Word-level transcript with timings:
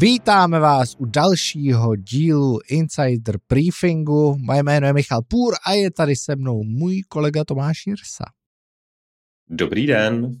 Vítáme 0.00 0.60
vás 0.60 0.96
u 0.98 1.04
dalšího 1.04 1.96
dílu 1.96 2.58
Insider 2.70 3.38
Briefingu. 3.48 4.36
Moje 4.38 4.62
jméno 4.62 4.86
je 4.86 4.92
Michal 4.92 5.22
Půr 5.22 5.54
a 5.66 5.72
je 5.72 5.90
tady 5.90 6.16
se 6.16 6.36
mnou 6.36 6.62
můj 6.62 7.02
kolega 7.08 7.44
Tomáš 7.44 7.86
Jirsa. 7.86 8.24
Dobrý 9.48 9.86
den. 9.86 10.36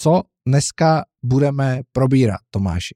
Co 0.00 0.22
dneska 0.46 1.04
budeme 1.24 1.80
probírat, 1.92 2.40
Tomáši? 2.50 2.94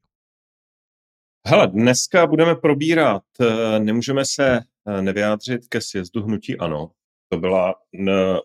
Hele, 1.47 1.67
dneska 1.67 2.27
budeme 2.27 2.55
probírat, 2.55 3.23
eh, 3.41 3.81
nemůžeme 3.81 4.25
se 4.25 4.61
eh, 4.89 5.03
nevyjádřit 5.03 5.69
ke 5.69 5.81
sjezdu 5.81 6.23
hnutí 6.23 6.59
ANO. 6.59 6.91
To 7.33 7.39
byla 7.39 7.75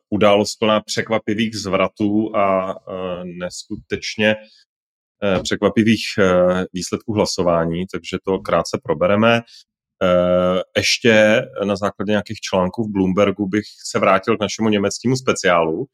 událost 0.09 0.55
plná 0.55 0.81
překvapivých 0.81 1.55
zvratů 1.55 2.35
a 2.35 2.71
eh, 2.71 3.26
neskutečně 3.26 4.35
překvapivých 5.44 6.03
výsledků 6.73 7.13
hlasování, 7.13 7.85
takže 7.91 8.17
to 8.26 8.40
krátce 8.40 8.80
probereme. 8.84 9.41
Ještě 10.77 11.41
na 11.66 11.76
základě 11.76 12.12
nějakých 12.12 12.40
článků 12.40 12.84
v 12.84 12.91
Bloombergu 12.91 13.48
bych 13.48 13.66
se 13.91 13.99
vrátil 13.99 14.38
k 14.38 14.41
našemu 14.41 14.70
německému 14.70 15.16
speciálu, 15.16 15.85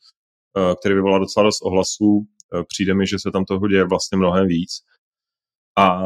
který 0.79 0.95
vyvolal 0.95 1.19
docela 1.19 1.43
dost 1.43 1.61
ohlasů. 1.61 2.27
Přijde 2.67 2.93
mi, 2.93 3.07
že 3.07 3.19
se 3.19 3.31
tam 3.31 3.45
toho 3.45 3.67
děje 3.67 3.87
vlastně 3.87 4.17
mnohem 4.17 4.47
víc. 4.47 4.71
A 5.77 6.03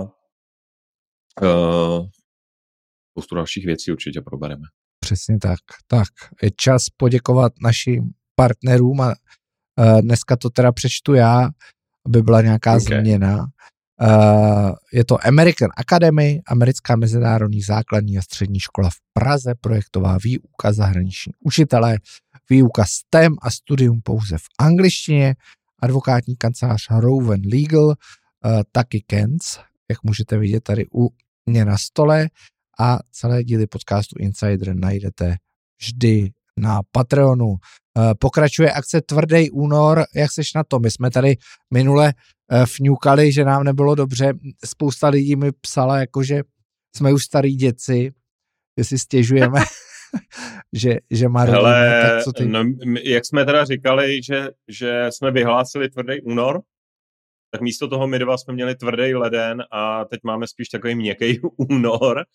spoustu 3.12 3.36
dalších 3.36 3.66
věcí 3.66 3.92
určitě 3.92 4.22
probereme. 4.22 4.64
Přesně 5.00 5.40
tak. 5.40 5.60
Tak, 5.88 6.08
je 6.42 6.52
čas 6.52 6.86
poděkovat 6.98 7.54
našim 7.62 8.10
partnerům 8.36 9.02
a 9.02 9.14
dneska 10.02 10.38
to 10.38 10.50
teda 10.50 10.72
přečtu 10.72 11.14
já, 11.14 11.50
aby 12.06 12.22
byla 12.22 12.42
nějaká 12.42 12.76
okay. 12.76 13.00
změna. 13.02 13.46
Uh, 14.02 14.72
je 14.94 15.06
to 15.06 15.28
American 15.28 15.70
Academy, 15.78 16.42
americká 16.48 16.96
mezinárodní 16.96 17.62
základní 17.62 18.18
a 18.18 18.22
střední 18.22 18.60
škola 18.60 18.90
v 18.90 18.96
Praze, 19.14 19.54
projektová 19.62 20.18
výuka 20.24 20.74
zahraniční 20.74 21.34
učitelé, 21.40 21.98
výuka 22.50 22.86
STEM 22.86 23.36
a 23.42 23.52
studium 23.52 24.02
pouze 24.04 24.38
v 24.38 24.46
angličtině, 24.60 25.36
advokátní 25.80 26.36
kancelář 26.36 26.88
Rowan 26.92 27.42
Legal, 27.54 27.86
uh, 27.86 27.94
taky 28.72 29.02
Kens, 29.02 29.60
jak 29.90 30.04
můžete 30.04 30.38
vidět 30.38 30.64
tady 30.64 30.86
u 30.94 31.10
mě 31.46 31.66
na 31.66 31.78
stole 31.78 32.30
a 32.80 33.00
celé 33.12 33.44
díly 33.44 33.68
podcastu 33.68 34.16
Insider 34.20 34.76
najdete 34.76 35.36
vždy 35.80 36.32
na 36.60 36.82
Patreonu. 36.92 37.56
Eh, 37.98 38.14
pokračuje 38.20 38.72
akce 38.72 39.02
Tvrdý 39.02 39.52
únor, 39.52 40.04
jak 40.16 40.32
seš 40.32 40.54
na 40.54 40.64
to? 40.64 40.80
My 40.80 40.92
jsme 40.92 41.12
tady 41.12 41.36
minule 41.74 42.14
eh, 42.52 42.66
fňukali, 42.66 43.32
že 43.32 43.46
nám 43.46 43.64
nebylo 43.64 43.96
dobře. 43.96 44.34
Spousta 44.66 45.10
lidí 45.10 45.36
mi 45.36 45.52
psala, 45.62 46.00
jako 46.00 46.24
že 46.24 46.42
jsme 46.96 47.14
už 47.14 47.24
starý 47.24 47.56
děci, 47.56 48.12
že 48.80 48.84
si 48.84 49.00
stěžujeme, 49.00 49.60
že, 50.74 50.98
že 51.12 51.30
má 51.30 51.42
Hele, 51.42 52.02
tak 52.02 52.24
co 52.24 52.32
ty? 52.32 52.46
No, 52.46 52.64
jak 53.04 53.26
jsme 53.26 53.46
teda 53.46 53.66
říkali, 53.66 54.24
že, 54.24 54.50
že 54.68 55.06
jsme 55.10 55.32
vyhlásili 55.32 55.90
Tvrdý 55.90 56.22
únor, 56.22 56.62
tak 57.54 57.62
místo 57.62 57.88
toho 57.88 58.08
my 58.08 58.20
dva 58.20 58.38
jsme 58.38 58.54
měli 58.54 58.76
tvrdý 58.76 59.16
leden 59.16 59.64
a 59.72 60.06
teď 60.06 60.20
máme 60.24 60.48
spíš 60.48 60.70
takový 60.70 60.96
měkký 60.96 61.40
únor. 61.58 62.26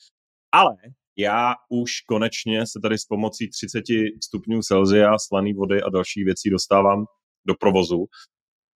Ale 0.52 0.76
já 1.18 1.54
už 1.68 1.90
konečně 2.00 2.66
se 2.66 2.80
tady 2.82 2.98
s 2.98 3.04
pomocí 3.04 3.50
30 3.50 3.84
stupňů 4.24 4.60
Celsia, 4.62 5.18
slaný 5.18 5.52
vody 5.54 5.82
a 5.82 5.90
dalších 5.90 6.24
věcí 6.24 6.50
dostávám 6.50 7.04
do 7.46 7.54
provozu. 7.54 8.06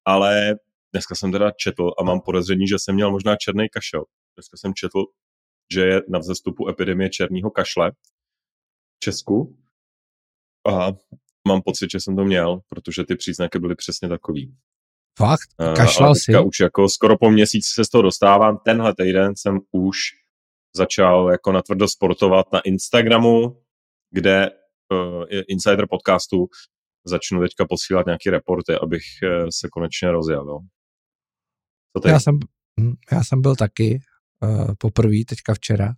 Ale 0.05 0.55
dneska 0.93 1.15
jsem 1.15 1.33
teda 1.33 1.51
četl 1.51 1.91
a 1.99 2.03
mám 2.05 2.21
podezření, 2.21 2.69
že 2.69 2.77
jsem 2.79 2.95
měl 2.95 3.11
možná 3.11 3.37
černý 3.37 3.69
kašel. 3.69 4.05
Dneska 4.37 4.57
jsem 4.57 4.75
četl, 4.75 5.05
že 5.73 5.81
je 5.81 6.01
na 6.09 6.19
vzestupu 6.19 6.69
epidemie 6.69 7.11
černého 7.11 7.51
kašle 7.51 7.91
v 8.97 9.01
Česku. 9.05 9.59
A 10.71 10.93
mám 11.49 11.63
pocit, 11.63 11.91
že 11.91 12.01
jsem 12.01 12.17
to 12.17 12.25
měl, 12.25 12.61
protože 12.69 13.05
ty 13.05 13.17
příznaky 13.17 13.59
byly 13.59 13.75
přesně 13.75 14.09
takový. 14.09 14.57
Fakt? 15.19 15.49
Eh, 15.61 15.75
Kašlal 15.77 16.15
si? 16.15 16.39
už 16.39 16.61
jako 16.61 16.89
skoro 16.89 17.19
po 17.19 17.31
měsíci 17.31 17.71
se 17.75 17.85
z 17.85 17.89
toho 17.89 18.03
dostávám. 18.03 18.59
Tenhle 18.65 18.95
týden 18.95 19.33
jsem 19.37 19.59
už 19.73 19.97
začal 20.77 21.31
jako 21.31 21.53
natvrdo 21.53 21.89
sportovat 21.89 22.53
na 22.53 22.61
Instagramu, 22.61 23.63
kde 24.11 24.51
uh, 24.51 25.25
Insider 25.49 25.87
podcastu 25.91 26.47
začnu 27.07 27.41
teďka 27.41 27.65
posílat 27.69 28.07
nějaké 28.07 28.31
reporty, 28.31 28.75
abych 28.83 29.03
uh, 29.23 29.49
se 29.51 29.69
konečně 29.73 30.11
rozjel. 30.11 30.49
Jo. 30.49 30.59
Co 32.03 32.09
já, 32.09 32.21
jsem, 32.21 32.39
hm, 32.81 32.95
já 33.13 33.25
jsem 33.25 33.41
byl 33.41 33.57
taky 33.57 34.01
uh, 34.43 34.75
poprvé 34.79 35.17
teďka 35.29 35.55
včera, 35.55 35.93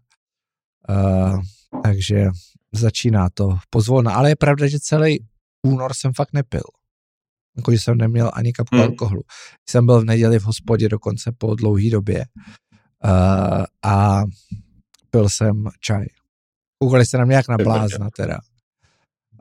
uh, 0.89 1.41
takže 1.83 2.27
začíná 2.73 3.29
to 3.35 3.59
pozvolna, 3.71 4.15
ale 4.15 4.29
je 4.29 4.37
pravda, 4.37 4.67
že 4.67 4.81
celý 4.81 5.27
únor 5.63 5.95
jsem 5.95 6.13
fakt 6.13 6.33
nepil 6.33 6.63
jako 7.57 7.73
že 7.73 7.79
jsem 7.79 7.97
neměl 7.97 8.31
ani 8.35 8.53
kapku 8.53 8.77
hmm. 8.77 8.85
alkoholu. 8.85 9.23
Jsem 9.69 9.87
byl 9.87 10.01
v 10.01 10.05
neděli 10.05 10.39
v 10.39 10.45
hospodě 10.45 10.89
dokonce 10.89 11.33
po 11.39 11.55
dlouhé 11.55 11.91
době 11.91 12.25
uh, 13.05 13.65
a 13.83 14.23
pil 15.13 15.29
jsem 15.29 15.65
čaj. 15.81 16.05
Koukali 16.79 17.07
se 17.07 17.19
na 17.19 17.25
mě 17.25 17.37
jak 17.37 17.49
na 17.49 17.57
blázna 17.57 18.09
teda, 18.17 18.39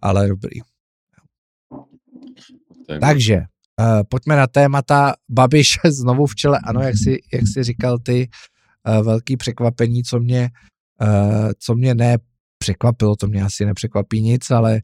ale 0.01 0.27
dobrý. 0.27 0.59
Takže, 3.01 3.35
uh, 3.35 4.01
pojďme 4.09 4.35
na 4.35 4.47
témata 4.47 5.13
Babiš 5.29 5.79
znovu 5.89 6.25
v 6.25 6.35
čele. 6.35 6.59
Ano, 6.63 6.81
jak 6.81 6.95
si, 6.97 7.19
jak 7.33 7.43
si 7.53 7.63
říkal 7.63 7.99
ty, 7.99 8.29
uh, 8.87 9.05
velký 9.05 9.37
překvapení, 9.37 10.03
co 10.03 10.19
mě, 10.19 10.49
uh, 11.01 11.51
co 11.59 11.75
mě 11.75 11.95
ne 11.95 12.17
překvapilo, 12.57 13.15
to 13.15 13.27
mě 13.27 13.43
asi 13.43 13.65
nepřekvapí 13.65 14.21
nic, 14.21 14.51
ale 14.51 14.81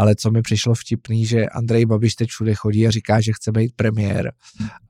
ale 0.00 0.14
co 0.14 0.30
mi 0.30 0.42
přišlo 0.42 0.74
vtipný, 0.74 1.26
že 1.26 1.46
Andrej 1.46 1.86
Babiš 1.86 2.14
teď 2.14 2.28
všude 2.28 2.54
chodí 2.54 2.86
a 2.86 2.90
říká, 2.90 3.20
že 3.20 3.32
chce 3.32 3.52
být 3.52 3.72
premiér 3.76 4.32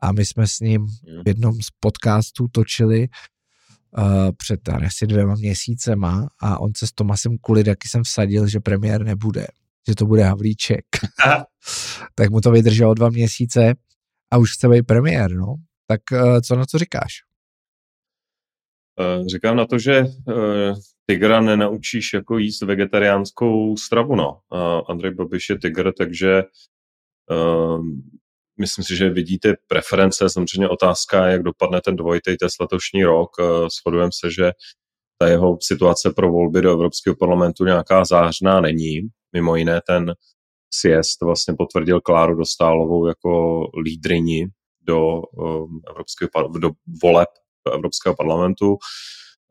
a 0.00 0.12
my 0.12 0.24
jsme 0.26 0.46
s 0.46 0.60
ním 0.60 0.86
v 1.24 1.28
jednom 1.28 1.54
z 1.62 1.68
podcastů 1.80 2.48
točili 2.52 3.08
uh, 3.98 4.30
před 4.36 4.68
asi 4.68 5.06
dvěma 5.06 5.34
měsícema 5.34 6.28
a 6.40 6.60
on 6.60 6.70
se 6.76 6.86
s 6.86 6.92
Tomasem 6.92 7.38
Kulidaky 7.38 7.88
jsem 7.88 8.02
vsadil, 8.02 8.48
že 8.48 8.60
premiér 8.60 9.04
nebude, 9.04 9.46
že 9.88 9.94
to 9.94 10.06
bude 10.06 10.24
Havlíček. 10.24 10.84
tak 12.14 12.30
mu 12.30 12.40
to 12.40 12.50
vydrželo 12.50 12.94
dva 12.94 13.08
měsíce 13.08 13.74
a 14.30 14.38
už 14.38 14.52
chce 14.52 14.68
být 14.68 14.82
premiér, 14.82 15.34
no. 15.34 15.54
Tak 15.86 16.00
uh, 16.12 16.40
co 16.40 16.56
na 16.56 16.64
to 16.72 16.78
říkáš? 16.78 17.12
Uh, 19.00 19.26
říkám 19.26 19.56
na 19.56 19.66
to, 19.66 19.78
že 19.78 20.04
tygra 21.06 21.40
nenaučíš 21.40 22.12
jako 22.14 22.38
jíst 22.38 22.62
vegetariánskou 22.62 23.76
stravu, 23.76 24.16
no. 24.16 24.40
Andrej 24.88 25.14
Babiš 25.14 25.48
je 25.48 25.58
tygr, 25.58 25.92
takže 25.98 26.42
myslím 28.60 28.84
si, 28.84 28.97
že 28.97 29.10
vidíte 29.10 29.54
preference. 29.66 30.31
Samozřejmě 30.31 30.69
otázka, 30.69 31.26
jak 31.26 31.43
dopadne 31.43 31.81
ten 31.81 31.97
dvojitý 31.97 32.37
test 32.37 32.60
letošní 32.60 33.04
rok. 33.04 33.31
Uh, 33.38 33.47
shodujeme 33.69 34.10
se, 34.21 34.31
že 34.31 34.53
ta 35.19 35.28
jeho 35.28 35.59
situace 35.62 36.10
pro 36.10 36.31
volby 36.31 36.62
do 36.62 36.72
Evropského 36.72 37.16
parlamentu 37.16 37.65
nějaká 37.65 38.04
zářná 38.04 38.60
není. 38.60 39.00
Mimo 39.32 39.56
jiné 39.56 39.81
ten 39.87 40.15
siest 40.75 41.22
vlastně 41.22 41.54
potvrdil 41.59 42.00
Kláru 42.00 42.34
Dostálovou 42.34 43.06
jako 43.06 43.62
lídrini 43.84 44.47
do, 44.81 45.16
um, 45.16 45.81
evropského, 45.91 46.48
do 46.59 46.71
voleb 47.03 47.28
do 47.66 47.75
Evropského 47.75 48.16
parlamentu. 48.16 48.77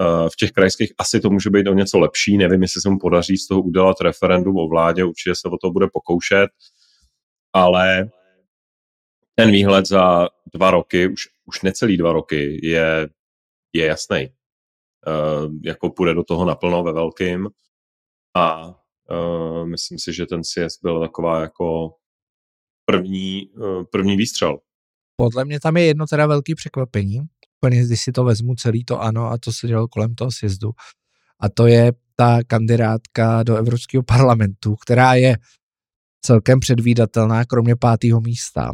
Eh, 0.02 0.30
v 0.30 0.36
těch 0.40 0.52
krajských 0.52 0.94
asi 0.98 1.20
to 1.20 1.30
může 1.30 1.50
být 1.50 1.68
o 1.68 1.74
něco 1.74 2.00
lepší. 2.00 2.38
Nevím, 2.38 2.62
jestli 2.62 2.82
se 2.82 2.90
mu 2.90 3.00
podaří 3.00 3.38
z 3.38 3.48
toho 3.48 3.62
udělat 3.62 4.02
referendum 4.02 4.58
o 4.58 4.68
vládě, 4.68 5.04
určitě 5.04 5.36
se 5.36 5.48
o 5.48 5.58
to 5.58 5.72
bude 5.72 5.88
pokoušet, 5.94 6.50
ale 7.54 8.10
ten 9.40 9.52
výhled 9.52 9.88
za 9.88 10.28
dva 10.54 10.72
roky, 10.72 11.08
už, 11.08 11.22
už 11.46 11.62
necelý 11.62 11.98
dva 11.98 12.14
roky, 12.14 12.68
je, 12.68 13.10
je 13.74 13.86
jasný. 13.86 14.30
Uh, 15.08 15.54
jako 15.64 15.90
půjde 15.90 16.14
do 16.14 16.24
toho 16.24 16.46
naplno 16.46 16.84
ve 16.84 16.94
velkým 16.94 17.48
a 18.36 18.68
uh, 18.68 19.68
myslím 19.68 20.00
si, 20.00 20.14
že 20.14 20.26
ten 20.26 20.44
sjezd 20.44 20.80
byl 20.82 21.00
taková 21.00 21.42
jako 21.42 21.96
první, 22.86 23.50
uh, 23.50 23.84
první 23.92 24.18
výstřel. 24.18 24.58
Podle 25.16 25.46
mě 25.46 25.60
tam 25.60 25.78
je 25.78 25.86
jedno 25.86 26.08
teda 26.08 26.28
velký 26.28 26.56
překvapení, 26.56 27.20
úplně, 27.62 27.86
když 27.86 28.02
si 28.02 28.12
to 28.12 28.24
vezmu 28.24 28.56
celý 28.56 28.86
to 28.86 29.02
ano 29.02 29.26
a 29.26 29.38
to 29.38 29.54
se 29.54 29.68
dělalo 29.68 29.88
kolem 29.88 30.16
toho 30.16 30.32
sjezdu. 30.32 30.72
A 31.40 31.50
to 31.50 31.68
je 31.68 31.92
ta 32.16 32.40
kandidátka 32.48 33.44
do 33.44 33.56
Evropského 33.56 34.04
parlamentu, 34.04 34.76
která 34.76 35.14
je 35.14 35.36
celkem 36.26 36.60
předvídatelná, 36.60 37.46
kromě 37.46 37.76
pátého 37.76 38.22
místa, 38.22 38.72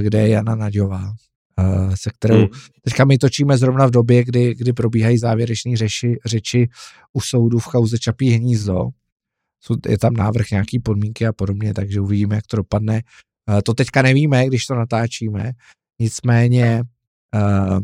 kde 0.00 0.20
je 0.20 0.28
Jana 0.28 0.54
Naďová, 0.54 1.12
eh, 1.58 1.96
se 1.96 2.10
kterou 2.10 2.36
hmm. 2.36 2.48
teďka 2.84 3.04
my 3.04 3.18
točíme 3.18 3.58
zrovna 3.58 3.86
v 3.86 3.90
době, 3.90 4.24
kdy, 4.24 4.54
kdy 4.54 4.72
probíhají 4.72 5.18
závěrečné 5.18 5.76
řeči, 5.76 6.16
řeči 6.26 6.68
u 7.12 7.20
soudu 7.20 7.58
v 7.58 7.66
kauze 7.66 7.98
Čapí 7.98 8.30
hnízdo. 8.30 8.88
Je 9.88 9.98
tam 9.98 10.14
návrh 10.14 10.50
nějaký 10.50 10.78
podmínky 10.78 11.26
a 11.26 11.32
podobně, 11.32 11.74
takže 11.74 12.00
uvidíme, 12.00 12.34
jak 12.34 12.46
to 12.46 12.56
dopadne. 12.56 13.02
Eh, 13.50 13.62
to 13.62 13.74
teďka 13.74 14.02
nevíme, 14.02 14.46
když 14.46 14.66
to 14.66 14.74
natáčíme, 14.74 15.52
nicméně 16.00 16.82
to 17.32 17.80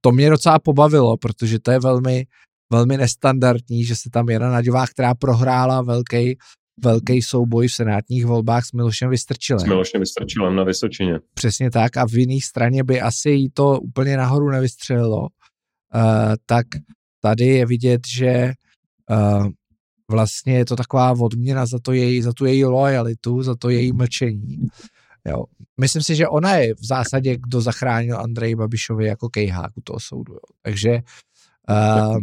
to 0.00 0.12
mě 0.12 0.30
docela 0.30 0.58
pobavilo, 0.58 1.16
protože 1.16 1.58
to 1.58 1.70
je 1.70 1.80
velmi, 1.80 2.26
velmi 2.72 2.96
nestandardní, 2.96 3.84
že 3.84 3.96
se 3.96 4.10
tam 4.10 4.28
Jana 4.28 4.50
Naďová, 4.50 4.86
která 4.86 5.14
prohrála 5.14 5.82
velký 5.82 6.38
velký 6.84 7.22
souboj 7.22 7.68
v 7.68 7.72
senátních 7.72 8.26
volbách 8.26 8.64
s 8.66 8.72
Milošem 8.72 9.10
Vystrčilem. 9.10 9.60
S 9.60 9.64
Milošem 9.64 10.00
Vystrčilem 10.00 10.56
na 10.56 10.64
Vysočině. 10.64 11.20
Přesně 11.34 11.70
tak 11.70 11.96
a 11.96 12.06
v 12.06 12.14
jiných 12.14 12.44
straně 12.44 12.84
by 12.84 13.00
asi 13.00 13.30
jí 13.30 13.50
to 13.50 13.80
úplně 13.80 14.16
nahoru 14.16 14.50
nevystřelilo. 14.50 15.20
Uh, 15.20 16.34
tak 16.46 16.66
tady 17.20 17.44
je 17.44 17.66
vidět, 17.66 18.00
že 18.06 18.52
uh, 19.10 19.46
vlastně 20.10 20.56
je 20.56 20.64
to 20.64 20.76
taková 20.76 21.12
odměna 21.20 21.66
za, 21.66 21.78
to 21.78 21.92
její, 21.92 22.22
za 22.22 22.32
tu 22.32 22.44
její 22.44 22.64
lojalitu, 22.64 23.42
za 23.42 23.54
to 23.54 23.70
její 23.70 23.92
mlčení. 23.92 24.58
Jo. 25.26 25.44
Myslím 25.80 26.02
si, 26.02 26.14
že 26.14 26.28
ona 26.28 26.54
je 26.56 26.74
v 26.74 26.86
zásadě, 26.86 27.36
kdo 27.36 27.60
zachránil 27.60 28.18
Andrej 28.18 28.54
Babišovi 28.54 29.06
jako 29.06 29.28
kejhák 29.28 29.76
u 29.76 29.80
toho 29.80 30.00
soudu. 30.00 30.32
Jo. 30.32 30.38
Takže 30.62 31.00
Uh, 31.70 32.18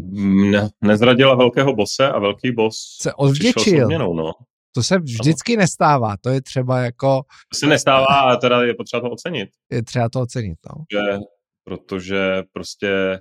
ne, 0.52 0.70
nezradila 0.82 1.36
velkého 1.36 1.76
bose 1.76 2.10
a 2.10 2.20
velký 2.20 2.52
bos 2.52 2.98
se 3.02 3.14
odvděčil. 3.14 3.84
Odměnou, 3.84 4.14
no. 4.14 4.32
To 4.72 4.84
se 4.84 5.00
vždycky 5.00 5.54
ano. 5.54 5.60
nestává, 5.60 6.18
to 6.22 6.30
je 6.30 6.42
třeba 6.42 6.80
jako... 6.80 7.24
To 7.54 7.58
se 7.58 7.68
nestává 7.68 8.06
a 8.06 8.36
teda 8.36 8.64
je 8.64 8.74
potřeba 8.74 9.02
to 9.02 9.10
ocenit. 9.10 9.50
Je 9.72 9.84
třeba 9.84 10.10
to 10.10 10.22
ocenit, 10.22 10.58
no. 10.70 10.86
Že, 10.92 11.20
protože 11.64 12.44
prostě 12.54 13.20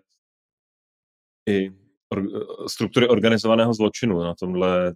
i 1.48 1.70
or, 2.12 2.22
struktury 2.66 3.08
organizovaného 3.08 3.74
zločinu 3.74 4.20
na 4.20 4.34
tomhle 4.34 4.94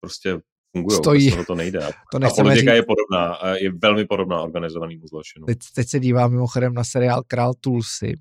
prostě 0.00 0.38
fungují, 0.76 0.96
Stojí. 0.96 1.26
bez 1.26 1.34
toho 1.34 1.44
to 1.44 1.54
nejde. 1.54 1.80
To 2.12 2.16
a 2.16 2.30
politika 2.30 2.72
říct. 2.72 2.76
je 2.76 2.82
podobná, 2.82 3.38
je 3.54 3.72
velmi 3.82 4.04
podobná 4.04 4.42
organizovanému 4.42 5.06
zločinu. 5.06 5.46
Teď, 5.46 5.58
teď 5.74 5.88
se 5.88 6.00
dívám 6.00 6.30
mimochodem 6.30 6.74
na 6.74 6.84
seriál 6.84 7.22
Král 7.26 7.54
Tulsi, 7.60 8.14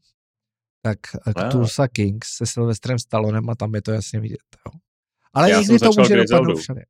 tak 0.86 1.00
no. 1.38 1.52
Tulsa 1.52 1.88
Kings 1.88 2.28
se 2.28 2.46
Sylvestrem 2.46 3.00
Stallonem 3.00 3.50
a 3.50 3.56
tam 3.56 3.76
je 3.76 3.82
to 3.82 3.92
jasně 3.92 4.20
vidět. 4.20 4.46
Jo. 4.68 4.80
Ale 5.34 5.52
Já 5.52 5.60
někdy 5.60 5.80
to 5.80 5.90
může 5.98 6.16
dopadnout 6.16 6.60
všelijak. 6.60 6.90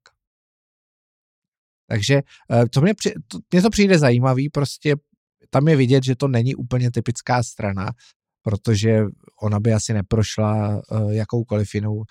Takže 1.90 2.22
eh, 2.52 2.66
to 2.70 2.82
mě, 2.82 2.94
to, 3.28 3.40
mě 3.52 3.62
to 3.62 3.70
přijde 3.70 4.00
zajímavý, 4.00 4.50
prostě 4.50 4.96
tam 5.50 5.68
je 5.68 5.76
vidět, 5.76 6.04
že 6.04 6.16
to 6.16 6.28
není 6.28 6.56
úplně 6.56 6.92
typická 6.92 7.44
strana, 7.44 7.92
protože 8.42 9.04
ona 9.42 9.60
by 9.60 9.74
asi 9.74 9.94
neprošla 9.94 10.82
uh, 10.92 11.12
jakoukoliv 11.12 11.76
jinou 11.76 12.04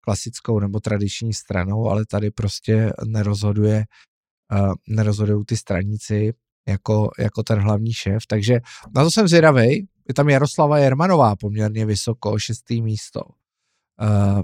klasickou 0.00 0.60
nebo 0.60 0.80
tradiční 0.80 1.34
stranou, 1.34 1.88
ale 1.88 2.06
tady 2.06 2.30
prostě 2.30 2.92
nerozhoduje, 3.06 3.84
nerozhodují 4.88 5.44
ty 5.44 5.56
straníci 5.56 6.32
jako, 6.68 7.10
jako 7.18 7.42
ten 7.42 7.58
hlavní 7.58 7.92
šéf, 7.92 8.26
takže 8.28 8.60
na 8.94 9.04
to 9.04 9.10
jsem 9.10 9.28
zvědavý. 9.28 9.86
Je 10.10 10.14
tam 10.14 10.28
Jaroslava 10.28 10.78
Jermanová 10.78 11.36
poměrně 11.36 11.86
vysoko, 11.86 12.38
šestý 12.38 12.82
místo. 12.82 13.20
Uh, 14.00 14.42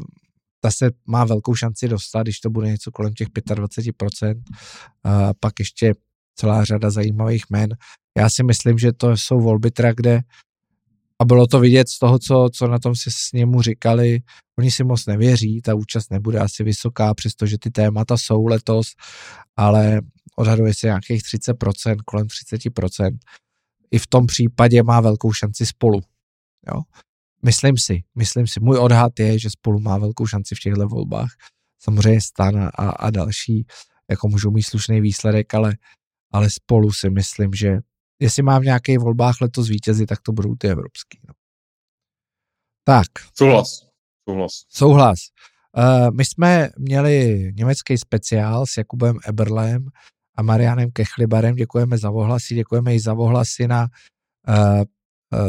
ta 0.61 0.71
se 0.71 0.91
má 1.07 1.25
velkou 1.25 1.55
šanci 1.55 1.89
dostat, 1.89 2.23
když 2.23 2.41
to 2.41 2.51
bude 2.51 2.69
něco 2.69 2.91
kolem 2.91 3.15
těch 3.15 3.29
25%. 3.29 4.35
Uh, 4.37 5.13
pak 5.41 5.53
ještě 5.59 5.95
celá 6.35 6.65
řada 6.65 6.91
zajímavých 6.91 7.45
jmen. 7.51 7.69
Já 8.19 8.31
si 8.31 8.43
myslím, 8.43 8.79
že 8.79 8.93
to 8.93 9.17
jsou 9.17 9.41
volby 9.41 9.71
teda, 9.71 9.93
kde 9.93 10.21
a 11.19 11.25
bylo 11.25 11.47
to 11.47 11.61
vidět 11.61 11.89
z 11.89 11.99
toho, 11.99 12.19
co, 12.19 12.49
co 12.53 12.67
na 12.67 12.79
tom 12.79 12.95
si 12.95 13.11
s 13.11 13.33
němu 13.35 13.63
říkali, 13.63 14.21
oni 14.59 14.71
si 14.71 14.85
moc 14.85 15.07
nevěří, 15.07 15.61
ta 15.63 15.75
účast 15.75 16.11
nebude 16.11 16.39
asi 16.39 16.65
vysoká, 16.65 17.15
přestože 17.15 17.59
ty 17.59 17.71
témata 17.71 18.17
jsou 18.17 18.47
letos, 18.47 18.87
ale 19.57 20.01
odhaduje 20.37 20.75
se 20.75 20.87
nějakých 20.87 21.23
30%, 21.23 21.97
kolem 22.05 22.27
30%. 22.27 23.19
I 23.91 23.99
v 23.99 24.07
tom 24.07 24.27
případě 24.27 24.83
má 24.83 25.01
velkou 25.01 25.33
šanci 25.33 25.67
spolu. 25.67 26.01
Jo? 26.75 26.83
Myslím 27.43 27.79
si, 27.79 28.03
myslím 28.15 28.47
si, 28.47 28.61
můj 28.61 28.79
odhad 28.79 29.21
je, 29.21 29.39
že 29.39 29.51
spolu 29.51 29.81
má 29.81 29.99
velkou 29.99 30.27
šanci 30.27 30.55
v 30.55 30.59
těchto 30.59 30.89
volbách. 30.89 31.31
Samozřejmě 31.79 32.21
stan 32.21 32.59
a, 32.59 32.91
a 32.91 33.11
další 33.11 33.67
jako 34.11 34.29
můžou 34.29 34.51
mít 34.51 34.63
slušný 34.63 35.01
výsledek, 35.01 35.55
ale, 35.55 35.77
ale 36.33 36.51
spolu 36.51 36.93
si 36.93 37.11
myslím, 37.11 37.53
že 37.53 37.79
jestli 38.21 38.43
mám 38.43 38.63
v 38.63 38.65
nějakých 38.65 38.99
volbách 38.99 39.41
letos 39.41 39.69
vítězi, 39.69 40.07
tak 40.07 40.21
to 40.23 40.33
budou 40.33 40.55
ty 40.55 40.69
evropský. 40.69 41.19
No. 41.29 41.35
Tak. 42.85 43.07
Souhlas. 43.35 43.87
Souhlas. 44.29 44.53
Souhlas. 44.69 45.19
Uh, 45.77 46.11
my 46.17 46.25
jsme 46.25 46.69
měli 46.79 47.51
německý 47.57 47.99
speciál 47.99 48.67
s 48.67 48.77
Jakubem 48.77 49.17
Eberlem 49.27 49.87
a 50.37 50.43
Marianem 50.43 50.91
Kechlibarem. 50.91 51.55
Děkujeme 51.55 51.99
za 51.99 52.11
ohlasy, 52.11 52.55
děkujeme 52.55 52.95
i 52.95 53.01
za 53.01 53.15
ohlasy 53.15 53.69
na 53.69 53.89
uh, 54.49 54.83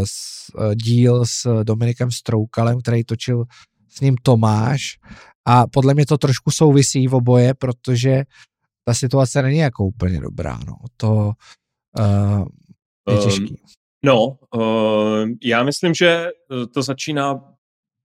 s, 0.03 0.47
díl 0.75 1.25
s 1.25 1.63
Dominikem 1.63 2.11
Stroukalem, 2.11 2.81
který 2.81 3.03
točil 3.03 3.45
s 3.89 4.01
ním 4.01 4.15
Tomáš. 4.21 4.99
A 5.45 5.67
podle 5.67 5.93
mě 5.93 6.05
to 6.05 6.17
trošku 6.17 6.51
souvisí 6.51 7.07
v 7.07 7.15
oboje, 7.15 7.53
protože 7.53 8.23
ta 8.83 8.93
situace 8.93 9.41
není 9.41 9.57
jako 9.57 9.85
úplně 9.85 10.19
dobrá. 10.19 10.59
No. 10.67 10.75
To 10.97 11.31
uh, 11.99 12.45
je 13.09 13.17
ehm, 13.17 13.23
těžký. 13.23 13.49
Um, 13.49 13.57
no, 14.03 14.37
uh, 14.55 15.29
já 15.43 15.63
myslím, 15.63 15.93
že 15.93 16.27
to 16.73 16.81
začíná 16.81 17.53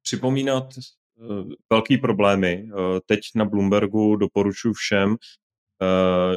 připomínat 0.03 0.75
uh, 1.17 1.51
velký 1.71 1.99
problémy. 1.99 2.65
Uh, 2.65 2.99
teď 3.07 3.21
na 3.35 3.45
Bloombergu 3.45 4.17
doporučuji 4.17 4.73
všem 4.73 5.11
uh, 5.11 6.37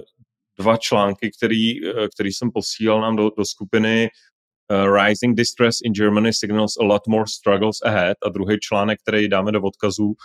dva 0.60 0.78
články, 0.78 1.32
který, 1.38 1.74
který 2.14 2.32
jsem 2.32 2.52
posílal 2.52 3.02
nám 3.02 3.16
do, 3.16 3.30
do 3.38 3.46
skupiny 3.46 4.10
uh, 4.72 4.96
Rising 4.96 5.38
Distress 5.38 5.78
in 5.84 5.94
Germany 5.94 6.34
signals 6.34 6.78
a 6.78 6.84
lot 6.84 7.08
more 7.08 7.26
struggles 7.28 7.82
ahead 7.84 8.18
a 8.26 8.30
druhý 8.30 8.58
článek, 8.60 9.00
který 9.02 9.28
dáme 9.28 9.52
do 9.52 9.62
odkazů, 9.62 10.06
uh, 10.06 10.16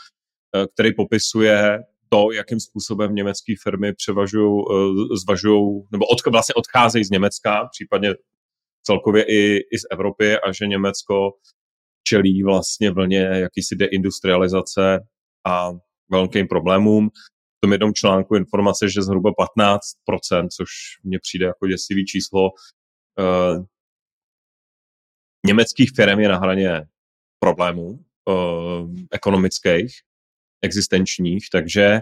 který 0.74 0.94
popisuje 0.94 1.78
to, 2.08 2.32
jakým 2.32 2.60
způsobem 2.60 3.14
německé 3.14 3.54
firmy 3.62 3.94
převažují, 3.94 4.64
uh, 4.70 5.16
zvažují, 5.24 5.82
nebo 5.92 6.06
od, 6.06 6.32
vlastně 6.32 6.54
odcházejí 6.54 7.04
z 7.04 7.10
Německa, 7.10 7.68
případně 7.72 8.14
celkově 8.82 9.24
i, 9.28 9.56
i 9.56 9.78
z 9.78 9.82
Evropy 9.90 10.38
a 10.38 10.52
že 10.52 10.66
Německo 10.66 11.30
čelí 12.02 12.42
vlastně 12.42 12.90
vlně 12.90 13.18
jakýsi 13.18 13.76
deindustrializace 13.76 14.98
a 15.46 15.70
velkým 16.10 16.48
problémům. 16.48 17.10
Tom 17.60 17.72
jednom 17.72 17.94
článku 17.94 18.36
informace, 18.36 18.88
že 18.88 19.02
zhruba 19.02 19.30
15%, 19.30 20.48
což 20.56 20.68
mně 21.04 21.18
přijde 21.18 21.46
jako 21.46 21.66
děsivý 21.66 22.06
číslo, 22.06 22.50
uh, 23.18 23.64
německých 25.46 25.90
firm 25.96 26.20
je 26.20 26.28
na 26.28 26.38
hraně 26.38 26.82
problémů 27.38 28.04
uh, 28.24 28.90
ekonomických, 29.10 29.92
existenčních, 30.62 31.50
takže 31.52 32.00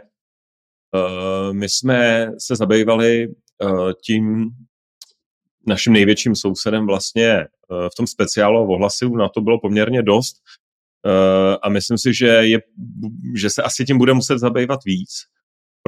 uh, 0.95 1.53
my 1.53 1.69
jsme 1.69 2.31
se 2.38 2.57
zabývali 2.57 3.29
uh, 3.29 3.93
tím, 4.05 4.50
naším 5.67 5.93
největším 5.93 6.37
sousedem 6.37 6.87
vlastně 6.87 7.47
v 7.71 7.95
tom 7.97 8.07
speciálu 8.07 8.73
ohlasu 8.73 9.17
na 9.17 9.29
to 9.29 9.41
bylo 9.41 9.61
poměrně 9.61 10.03
dost 10.03 10.37
a 11.62 11.69
myslím 11.69 11.99
si, 11.99 12.15
že, 12.15 12.27
je, 12.27 12.59
že 13.37 13.50
se 13.50 13.62
asi 13.62 13.85
tím 13.85 13.99
bude 13.99 14.15
muset 14.15 14.38
zabývat 14.38 14.81
víc, 14.85 15.11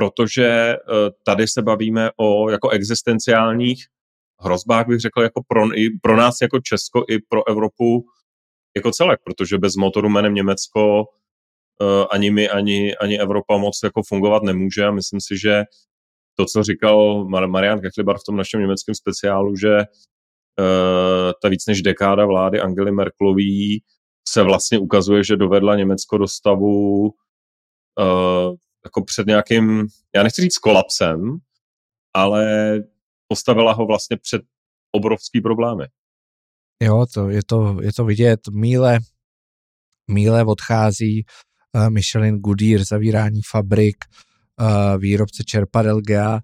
protože 0.00 0.76
uh, 0.76 0.94
tady 1.24 1.48
se 1.48 1.62
bavíme 1.62 2.10
o 2.16 2.50
jako 2.50 2.68
existenciálních 2.70 3.86
hrozbách, 4.40 4.86
bych 4.86 5.00
řekl, 5.00 5.22
jako 5.22 5.42
pro, 5.48 5.78
i 5.78 5.90
pro 6.02 6.16
nás 6.16 6.36
jako 6.42 6.60
Česko 6.60 7.04
i 7.08 7.18
pro 7.28 7.48
Evropu 7.48 8.04
jako 8.76 8.90
celek, 8.90 9.20
protože 9.24 9.58
bez 9.58 9.76
motoru 9.76 10.08
jménem 10.08 10.34
Německo 10.34 11.00
uh, 11.00 12.06
ani 12.10 12.30
my, 12.30 12.48
ani, 12.48 12.96
ani 12.96 13.20
Evropa 13.20 13.56
moc 13.56 13.80
jako 13.84 14.02
fungovat 14.08 14.42
nemůže. 14.42 14.84
A 14.84 14.90
myslím 14.90 15.20
si, 15.20 15.38
že 15.38 15.64
to, 16.34 16.46
co 16.46 16.62
říkal 16.62 17.24
Marian 17.24 17.80
Kechlibar 17.80 18.18
v 18.18 18.24
tom 18.26 18.36
našem 18.36 18.60
německém 18.60 18.94
speciálu, 18.94 19.56
že 19.56 19.76
uh, 19.76 21.32
ta 21.42 21.48
víc 21.48 21.66
než 21.66 21.82
dekáda 21.82 22.26
vlády 22.26 22.60
Angely 22.60 22.92
Merkelový 22.92 23.82
se 24.28 24.42
vlastně 24.42 24.78
ukazuje, 24.78 25.24
že 25.24 25.36
dovedla 25.36 25.76
Německo 25.76 26.18
do 26.18 26.28
stavu 26.28 27.10
jako 28.84 29.04
před 29.04 29.26
nějakým, 29.26 29.86
já 30.14 30.22
nechci 30.22 30.42
říct 30.42 30.58
kolapsem, 30.58 31.38
ale 32.14 32.74
postavila 33.28 33.72
ho 33.72 33.86
vlastně 33.86 34.16
před 34.16 34.42
obrovský 34.92 35.40
problémy. 35.40 35.84
Jo, 36.82 37.06
to 37.14 37.28
je 37.28 37.40
to, 37.46 37.82
je 37.82 37.92
to 37.92 38.04
vidět. 38.04 38.40
Míle, 38.50 38.98
míle 40.10 40.44
odchází 40.44 41.24
uh, 41.76 41.90
Michelin 41.90 42.38
Goodyear, 42.38 42.84
zavírání 42.84 43.40
fabrik, 43.50 43.96
uh, 44.60 45.00
výrobce 45.00 45.44
čerpadel 45.44 46.00
GA, 46.00 46.40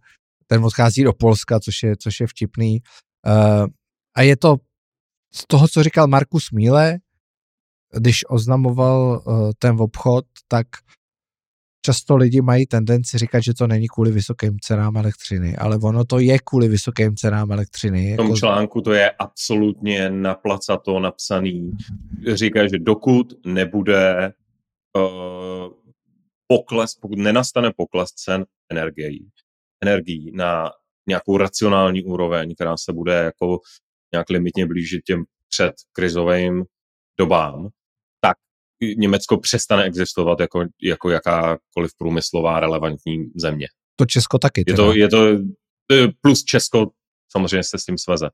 ten 0.46 0.64
odchází 0.64 1.04
do 1.04 1.12
Polska, 1.12 1.60
což 1.60 1.82
je, 1.82 1.96
což 1.96 2.20
je 2.20 2.26
vtipný. 2.26 2.80
Uh, 3.26 3.66
a 4.16 4.22
je 4.22 4.36
to 4.36 4.56
z 5.34 5.46
toho, 5.46 5.68
co 5.68 5.82
říkal 5.82 6.06
Markus 6.06 6.50
Míle, 6.50 6.98
když 7.98 8.24
oznamoval 8.28 9.22
uh, 9.26 9.50
ten 9.58 9.76
obchod, 9.80 10.24
tak 10.48 10.66
často 11.86 12.16
lidi 12.16 12.40
mají 12.40 12.66
tendenci 12.66 13.18
říkat, 13.18 13.40
že 13.40 13.54
to 13.54 13.66
není 13.66 13.86
kvůli 13.88 14.10
vysokým 14.10 14.58
cenám 14.60 14.96
elektřiny, 14.96 15.56
ale 15.56 15.78
ono 15.82 16.04
to 16.04 16.18
je 16.18 16.38
kvůli 16.44 16.68
vysokým 16.68 17.16
cenám 17.16 17.52
elektřiny. 17.52 18.12
V 18.12 18.16
tom 18.16 18.26
jako... 18.26 18.38
článku 18.38 18.80
to 18.80 18.92
je 18.92 19.10
absolutně 19.10 20.10
naplacato 20.10 21.00
napsaný. 21.00 21.70
Říká, 22.34 22.68
že 22.68 22.78
dokud 22.78 23.46
nebude 23.46 24.32
uh, 24.96 25.72
pokles, 26.46 26.94
pokud 26.94 27.18
nenastane 27.18 27.70
pokles 27.76 28.10
cen 28.10 28.44
energií, 28.70 29.28
energií 29.82 30.32
na 30.34 30.70
nějakou 31.08 31.36
racionální 31.36 32.04
úroveň, 32.04 32.54
která 32.54 32.76
se 32.76 32.92
bude 32.92 33.14
jako 33.14 33.58
nějak 34.12 34.30
limitně 34.30 34.66
blížit 34.66 35.02
těm 35.04 35.24
před 35.48 35.74
krizovým 35.92 36.64
dobám, 37.18 37.68
Německo 38.96 39.38
přestane 39.38 39.84
existovat 39.84 40.40
jako, 40.40 40.64
jako 40.82 41.10
jakákoliv 41.10 41.90
průmyslová 41.98 42.60
relevantní 42.60 43.24
země. 43.36 43.66
To 43.98 44.06
Česko 44.06 44.38
taky. 44.38 44.64
Je 44.66 44.74
to, 44.74 44.92
je 44.92 45.08
to 45.08 45.38
plus 46.20 46.44
Česko 46.44 46.86
samozřejmě 47.32 47.62
se 47.62 47.78
s 47.78 47.84
tím 47.84 47.98
sveze. 47.98 48.26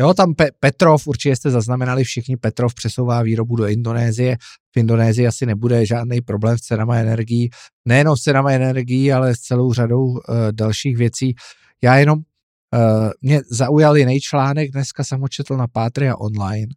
Jo, 0.00 0.14
tam 0.14 0.32
Pe- 0.32 0.50
Petrov, 0.60 1.06
určitě 1.06 1.36
jste 1.36 1.50
zaznamenali 1.50 2.04
všichni, 2.04 2.36
Petrov 2.36 2.74
přesouvá 2.74 3.22
výrobu 3.22 3.56
do 3.56 3.66
Indonésie. 3.66 4.36
V 4.74 4.78
Indonésii 4.78 5.26
asi 5.26 5.46
nebude 5.46 5.86
žádný 5.86 6.20
problém 6.20 6.58
s 6.58 6.60
cenama 6.60 6.96
energií. 6.96 7.50
Nejenom 7.88 8.16
s 8.16 8.20
cenama 8.20 8.52
energií, 8.52 9.12
ale 9.12 9.34
s 9.34 9.38
celou 9.38 9.72
řadou 9.72 10.04
uh, 10.04 10.18
dalších 10.50 10.96
věcí. 10.96 11.34
Já 11.82 11.96
jenom, 11.96 12.18
uh, 12.18 13.10
mě 13.20 13.40
zaujal 13.50 13.96
jiný 13.96 14.20
článek, 14.20 14.70
dneska 14.70 15.04
jsem 15.04 15.20
ho 15.20 15.28
četl 15.28 15.56
na 15.56 15.66
Patria 15.66 16.16
online 16.16 16.74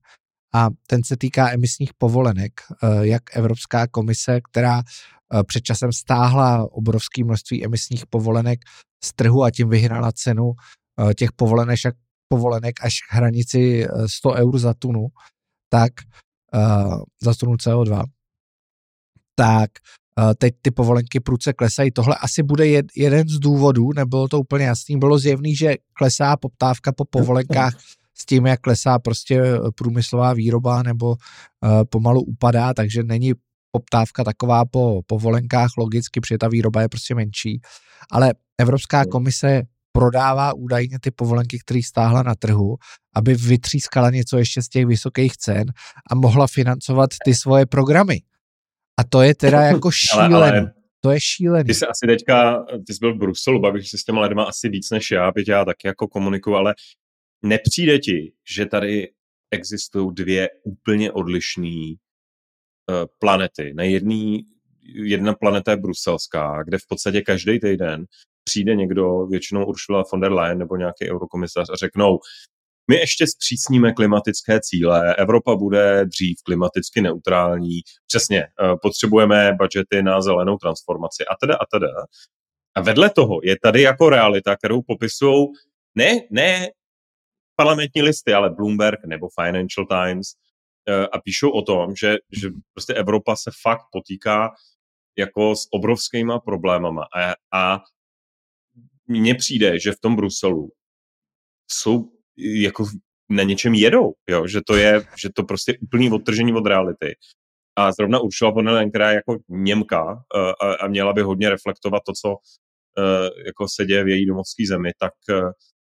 a 0.54 0.70
ten 0.88 1.04
se 1.04 1.18
týká 1.18 1.52
emisních 1.52 1.94
povolenek, 1.98 2.52
uh, 2.84 3.02
jak 3.02 3.24
Evropská 3.34 3.88
komise, 3.88 4.42
která 4.52 4.78
uh, 4.78 5.44
před 5.44 5.64
časem 5.64 5.94
stáhla 5.94 6.72
obrovské 6.72 7.24
množství 7.24 7.66
emisních 7.66 8.06
povolenek 8.06 8.60
z 9.04 9.14
trhu 9.14 9.44
a 9.44 9.52
tím 9.52 9.70
vyhrala 9.70 10.12
cenu 10.12 10.52
těch 11.18 11.32
povolenek, 11.32 11.80
povolenek 12.28 12.76
až 12.82 12.94
k 13.10 13.14
hranici 13.14 13.88
100 14.08 14.34
eur 14.34 14.58
za 14.60 14.74
tunu, 14.74 15.08
tak 15.70 15.92
za 17.24 17.34
tunu 17.34 17.54
CO2, 17.54 18.04
tak 19.36 19.72
teď 20.38 20.54
ty 20.62 20.72
povolenky 20.72 21.20
průce 21.20 21.54
klesají. 21.54 21.92
Tohle 21.92 22.16
asi 22.22 22.44
bude 22.44 22.68
jed, 22.68 22.86
jeden 22.96 23.28
z 23.28 23.40
důvodů, 23.40 23.94
nebylo 23.96 24.28
to 24.28 24.40
úplně 24.40 24.66
jasný, 24.66 24.98
bylo 24.98 25.20
zjevný, 25.20 25.56
že 25.56 25.76
klesá 25.94 26.38
poptávka 26.38 26.92
po 26.92 27.06
povolenkách 27.06 27.74
s 28.18 28.26
tím, 28.26 28.46
jak 28.46 28.60
klesá 28.60 29.00
prostě 29.00 29.44
průmyslová 29.76 30.34
výroba 30.34 30.84
nebo 30.84 31.10
uh, 31.10 31.16
pomalu 31.90 32.22
upadá, 32.22 32.74
takže 32.74 33.04
není 33.04 33.34
poptávka 33.72 34.24
taková 34.24 34.66
po 34.66 35.02
povolenkách 35.08 35.70
logicky, 35.78 36.22
protože 36.22 36.38
ta 36.38 36.48
výroba 36.48 36.82
je 36.82 36.90
prostě 36.90 37.16
menší. 37.16 37.62
Ale 38.12 38.34
Evropská 38.58 39.06
komise 39.06 39.62
prodává 39.92 40.54
údajně 40.54 40.98
ty 41.02 41.12
povolenky, 41.12 41.60
které 41.60 41.80
stáhla 41.86 42.24
na 42.24 42.36
trhu, 42.36 42.76
aby 43.16 43.34
vytřískala 43.34 44.10
něco 44.10 44.38
ještě 44.38 44.62
z 44.62 44.70
těch 44.70 44.86
vysokých 44.86 45.38
cen 45.38 45.66
a 46.12 46.16
mohla 46.16 46.48
financovat 46.48 47.10
ty 47.26 47.34
svoje 47.34 47.66
programy. 47.66 48.22
A 49.00 49.04
to 49.04 49.22
je 49.22 49.36
teda 49.36 49.62
jako 49.74 49.92
šílené. 49.92 50.36
Ale, 50.36 50.52
ale 50.52 50.72
to 51.02 51.12
je 51.12 51.20
šílený. 51.22 51.68
Ty 51.68 51.74
jsi 51.74 51.86
asi 51.86 52.08
teďka, 52.08 52.66
ty 52.88 52.94
jsi 52.94 53.00
byl 53.00 53.16
v 53.16 53.18
Bruselu, 53.18 53.60
bavíš 53.60 53.90
se 53.90 53.98
s 53.98 54.04
těma 54.04 54.22
lidma 54.22 54.44
asi 54.44 54.70
víc 54.70 54.90
než 54.90 55.12
já, 55.12 55.32
byť 55.32 55.48
já 55.48 55.66
taky 55.66 55.88
jako 55.88 56.08
komunikuju, 56.08 56.56
ale 56.56 56.76
nepřijde 57.44 58.00
ti, 58.00 58.34
že 58.56 58.66
tady 58.66 59.12
existují 59.52 60.14
dvě 60.14 60.50
úplně 60.64 61.12
odlišné 61.12 61.94
uh, 62.90 62.96
planety. 63.20 63.74
Na 63.74 63.84
jedný, 63.84 64.46
jedna 64.84 65.34
planeta 65.34 65.72
je 65.72 65.78
bruselská, 65.78 66.64
kde 66.64 66.78
v 66.78 66.88
podstatě 66.90 67.22
každý 67.22 67.60
týden 67.60 68.06
přijde 68.44 68.76
někdo, 68.76 69.26
většinou 69.26 69.66
Ursula 69.66 70.04
von 70.12 70.22
der 70.22 70.32
Leyen 70.32 70.58
nebo 70.58 70.78
nějaký 70.78 71.12
eurokomisař 71.12 71.70
a 71.70 71.76
řeknou, 71.76 72.20
my 72.92 72.96
ještě 72.96 73.28
zpřísníme 73.28 73.94
klimatické 73.94 74.60
cíle, 74.62 75.16
Evropa 75.16 75.56
bude 75.56 76.06
dřív 76.06 76.38
klimaticky 76.44 77.02
neutrální, 77.02 77.82
přesně, 78.08 78.44
eh, 78.44 78.76
potřebujeme 78.82 79.52
budžety 79.60 80.04
na 80.04 80.22
zelenou 80.22 80.58
transformaci 80.58 81.26
a 81.26 81.36
teda 81.42 81.56
a 81.56 81.66
teda. 81.72 81.88
A 82.76 82.82
vedle 82.82 83.10
toho 83.10 83.40
je 83.44 83.56
tady 83.64 83.82
jako 83.82 84.10
realita, 84.10 84.56
kterou 84.56 84.82
popisují 84.82 85.48
ne, 85.96 86.20
ne 86.32 86.68
parlamentní 87.56 88.02
listy, 88.02 88.34
ale 88.34 88.50
Bloomberg 88.50 89.00
nebo 89.06 89.28
Financial 89.42 89.86
Times 89.86 90.28
eh, 90.90 91.08
a 91.08 91.20
píšou 91.20 91.50
o 91.50 91.62
tom, 91.62 91.96
že, 91.96 92.18
že 92.32 92.50
prostě 92.74 92.94
Evropa 92.94 93.36
se 93.36 93.52
fakt 93.62 93.86
potýká 93.92 94.52
jako 95.18 95.56
s 95.56 95.68
obrovskýma 95.72 96.40
problémama 96.40 97.04
a, 97.16 97.34
a 97.54 97.84
mně 99.08 99.36
přijde, 99.36 99.80
že 99.80 99.92
v 99.92 100.00
tom 100.00 100.16
Bruselu 100.16 100.70
jsou 101.72 102.12
jako 102.38 102.86
na 103.30 103.44
něčem 103.44 103.74
jedou, 103.74 104.14
jo? 104.30 104.48
Že, 104.48 104.62
to 104.68 104.76
je, 104.76 105.02
že 105.22 105.30
to 105.36 105.44
prostě 105.44 105.78
úplný 105.82 106.12
odtržení 106.12 106.54
od 106.54 106.68
reality. 106.68 107.16
A 107.76 107.92
zrovna 107.92 108.20
Ursula 108.20 108.52
von 108.52 108.66
der 108.66 108.74
Leyen, 108.74 108.90
která 108.90 109.10
je 109.10 109.16
jako 109.16 109.38
Němka 109.50 110.04
uh, 110.14 110.20
a, 110.62 110.74
a 110.76 110.88
měla 110.88 111.14
by 111.14 111.22
hodně 111.22 111.50
reflektovat 111.50 112.04
to, 112.06 112.14
co 112.22 112.30
uh, 112.30 113.44
jako 113.46 113.68
se 113.76 113.86
děje 113.86 114.04
v 114.04 114.08
její 114.08 114.26
domovské 114.26 114.64
zemi, 114.68 114.92
tak 115.00 115.14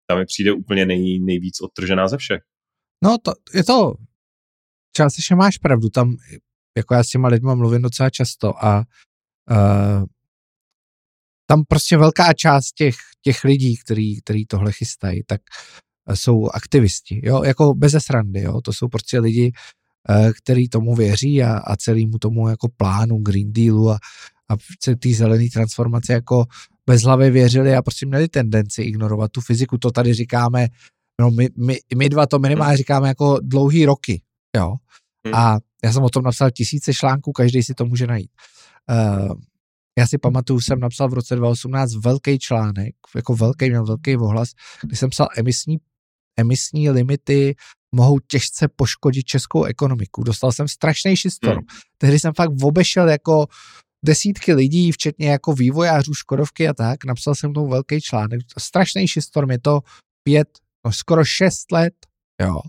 tam 0.09 0.17
mi 0.17 0.25
přijde 0.25 0.51
úplně 0.51 0.85
nej, 0.85 1.19
nejvíc 1.19 1.61
odtržená 1.61 2.07
ze 2.07 2.17
všech. 2.17 2.41
No, 3.03 3.17
to, 3.23 3.31
je 3.53 3.63
to, 3.63 3.93
částečně 4.95 5.35
máš 5.35 5.57
pravdu, 5.57 5.89
tam 5.89 6.15
jako 6.77 6.93
já 6.93 7.03
s 7.03 7.07
těma 7.07 7.27
lidma 7.27 7.55
mluvím 7.55 7.81
docela 7.81 8.09
často 8.09 8.65
a 8.65 8.83
uh, 9.51 10.05
tam 11.49 11.63
prostě 11.67 11.97
velká 11.97 12.33
část 12.33 12.71
těch, 12.71 12.95
těch 13.21 13.43
lidí, 13.43 13.77
který, 13.77 14.21
který 14.21 14.45
tohle 14.45 14.71
chystají, 14.71 15.23
tak 15.25 15.41
eh, 16.09 16.15
jsou 16.15 16.49
aktivisti, 16.49 17.21
jo, 17.23 17.43
jako 17.43 17.73
bez 17.73 17.95
srandy, 17.99 18.41
jo, 18.41 18.61
to 18.61 18.73
jsou 18.73 18.87
prostě 18.87 19.19
lidi, 19.19 19.51
eh, 20.09 20.31
který 20.43 20.69
tomu 20.69 20.95
věří 20.95 21.43
a, 21.43 21.57
a 21.57 21.75
celému 21.75 22.17
tomu 22.17 22.49
jako 22.49 22.67
plánu 22.77 23.17
Green 23.17 23.53
Dealu 23.53 23.89
a, 23.89 23.97
a 24.49 24.55
té 24.99 25.09
zelené 25.13 25.45
transformace 25.53 26.13
jako 26.13 26.45
bez 26.89 27.01
hlavy 27.01 27.31
věřili 27.31 27.75
a 27.75 27.81
prostě 27.81 28.05
měli 28.05 28.27
tendenci 28.27 28.81
ignorovat 28.81 29.31
tu 29.31 29.41
fyziku, 29.41 29.77
to 29.77 29.91
tady 29.91 30.13
říkáme, 30.13 30.67
no 31.22 31.31
my, 31.31 31.50
my, 31.58 31.79
my 31.96 32.10
dva 32.10 32.25
to 32.25 32.39
minimálně 32.39 32.77
říkáme 32.77 33.08
jako 33.08 33.38
dlouhý 33.41 33.86
roky, 33.86 34.22
jo, 34.58 34.75
hmm. 35.25 35.36
a 35.36 35.58
já 35.84 35.93
jsem 35.93 36.03
o 36.03 36.10
tom 36.10 36.24
napsal 36.24 36.51
tisíce 36.51 36.93
článků, 36.93 37.31
každý 37.31 37.63
si 37.63 37.74
to 37.74 37.86
může 37.86 38.08
najít. 38.08 38.31
Uh, 38.89 39.34
já 39.98 40.08
si 40.08 40.17
pamatuju, 40.17 40.62
jsem 40.62 40.79
napsal 40.79 41.10
v 41.10 41.13
roce 41.13 41.36
2018 41.36 41.96
velký 41.96 42.39
článek, 42.39 42.96
jako 43.15 43.36
velký, 43.36 43.69
měl 43.69 43.86
velký 43.86 44.17
ohlas, 44.17 44.50
kdy 44.81 44.96
jsem 44.96 45.10
psal 45.10 45.27
emisní, 45.38 45.77
emisní 46.38 46.89
limity 46.89 47.55
mohou 47.96 48.19
těžce 48.19 48.67
poškodit 48.75 49.25
českou 49.25 49.63
ekonomiku. 49.63 50.24
Dostal 50.24 50.51
jsem 50.51 50.67
strašný 50.67 51.15
šistorm. 51.15 51.58
Hmm. 51.58 51.79
Tehdy 51.98 52.19
jsem 52.19 52.34
fakt 52.34 52.51
obešel 52.63 53.10
jako 53.10 53.48
desítky 54.05 54.53
lidí, 54.53 54.91
včetně 54.91 55.29
jako 55.29 55.53
vývojářů 55.53 56.13
Škodovky 56.13 56.67
a 56.67 56.73
tak. 56.73 57.05
Napsal 57.05 57.35
jsem 57.35 57.53
tomu 57.53 57.67
velký 57.67 58.01
článek. 58.01 58.41
Strašný 58.57 59.07
šistorm, 59.07 59.51
je 59.51 59.59
to 59.59 59.81
pět, 60.23 60.47
no 60.85 60.91
skoro 60.91 61.25
šest 61.25 61.71
let. 61.71 61.93
Jo. 62.41 62.59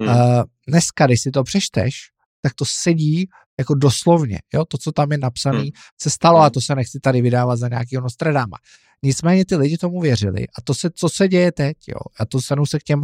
Hmm. 0.00 0.08
Uh, 0.08 0.42
dneska, 0.68 1.06
když 1.06 1.20
si 1.20 1.30
to 1.30 1.44
přečteš, 1.44 1.94
tak 2.42 2.54
to 2.54 2.64
sedí 2.64 3.28
jako 3.58 3.74
doslovně, 3.74 4.38
jo, 4.54 4.64
to, 4.64 4.78
co 4.78 4.92
tam 4.92 5.12
je 5.12 5.18
napsané, 5.18 5.58
hmm. 5.58 5.70
se 6.02 6.10
stalo 6.10 6.38
a 6.38 6.42
hmm. 6.42 6.50
to 6.50 6.60
se 6.60 6.74
nechci 6.74 7.00
tady 7.00 7.22
vydávat 7.22 7.56
za 7.56 7.68
nějakého 7.68 8.02
Nostradama. 8.02 8.56
Nicméně 9.02 9.44
ty 9.44 9.56
lidi 9.56 9.78
tomu 9.78 10.00
věřili 10.00 10.48
a 10.48 10.62
to 10.64 10.74
se, 10.74 10.90
co 10.94 11.08
se 11.08 11.28
děje 11.28 11.52
teď, 11.52 11.76
jo, 11.88 12.00
a 12.20 12.26
to 12.26 12.40
stanu 12.40 12.66
se 12.66 12.78
k 12.78 12.82
těm 12.82 13.02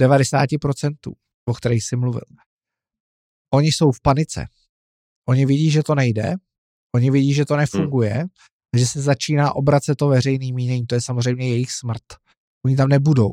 90%, 0.00 0.94
o 1.44 1.54
kterých 1.54 1.84
jsi 1.84 1.96
mluvil. 1.96 2.22
Oni 3.54 3.68
jsou 3.68 3.92
v 3.92 4.00
panice. 4.00 4.46
Oni 5.28 5.46
vidí, 5.46 5.70
že 5.70 5.82
to 5.82 5.94
nejde, 5.94 6.34
oni 6.94 7.10
vidí, 7.10 7.34
že 7.34 7.44
to 7.44 7.56
nefunguje, 7.56 8.14
hmm. 8.14 8.28
že 8.76 8.86
se 8.86 9.02
začíná 9.02 9.56
obracet 9.56 9.94
to 9.94 10.08
veřejný 10.08 10.52
mínění, 10.52 10.86
to 10.86 10.94
je 10.94 11.00
samozřejmě 11.00 11.48
jejich 11.48 11.72
smrt. 11.72 12.02
Oni 12.66 12.76
tam 12.76 12.88
nebudou. 12.88 13.32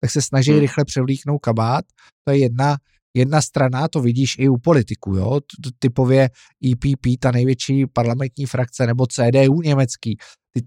Tak 0.00 0.10
se 0.10 0.22
snaží 0.22 0.50
hmm. 0.50 0.60
rychle 0.60 0.84
převlíknout 0.84 1.40
kabát, 1.40 1.84
to 2.24 2.32
je 2.32 2.38
jedna 2.38 2.76
jedna 3.16 3.42
strana, 3.42 3.88
to 3.88 4.00
vidíš 4.00 4.36
i 4.38 4.48
u 4.48 4.56
politiků, 4.56 5.16
jo, 5.16 5.40
typově 5.78 6.30
EPP, 6.72 7.20
ta 7.20 7.30
největší 7.30 7.86
parlamentní 7.86 8.46
frakce, 8.46 8.86
nebo 8.86 9.06
CDU 9.06 9.60
německý, 9.60 10.18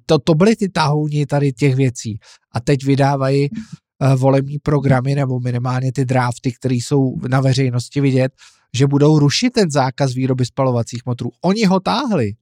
to, 0.05 0.19
to 0.19 0.35
byly 0.35 0.55
ty 0.55 0.69
tahouni 0.69 1.25
tady 1.25 1.53
těch 1.53 1.75
věcí. 1.75 2.19
A 2.51 2.59
teď 2.59 2.85
vydávají 2.85 3.49
uh, 3.49 4.13
volební 4.15 4.59
programy 4.59 5.15
nebo 5.15 5.39
minimálně 5.39 5.91
ty 5.91 6.05
drafty, 6.05 6.51
které 6.51 6.75
jsou 6.75 7.15
na 7.29 7.41
veřejnosti 7.41 8.01
vidět, 8.01 8.31
že 8.75 8.87
budou 8.87 9.19
rušit 9.19 9.49
ten 9.49 9.71
zákaz 9.71 10.13
výroby 10.13 10.45
spalovacích 10.45 11.01
motorů. 11.05 11.31
Oni 11.41 11.65
ho 11.65 11.79
táhli. 11.79 12.33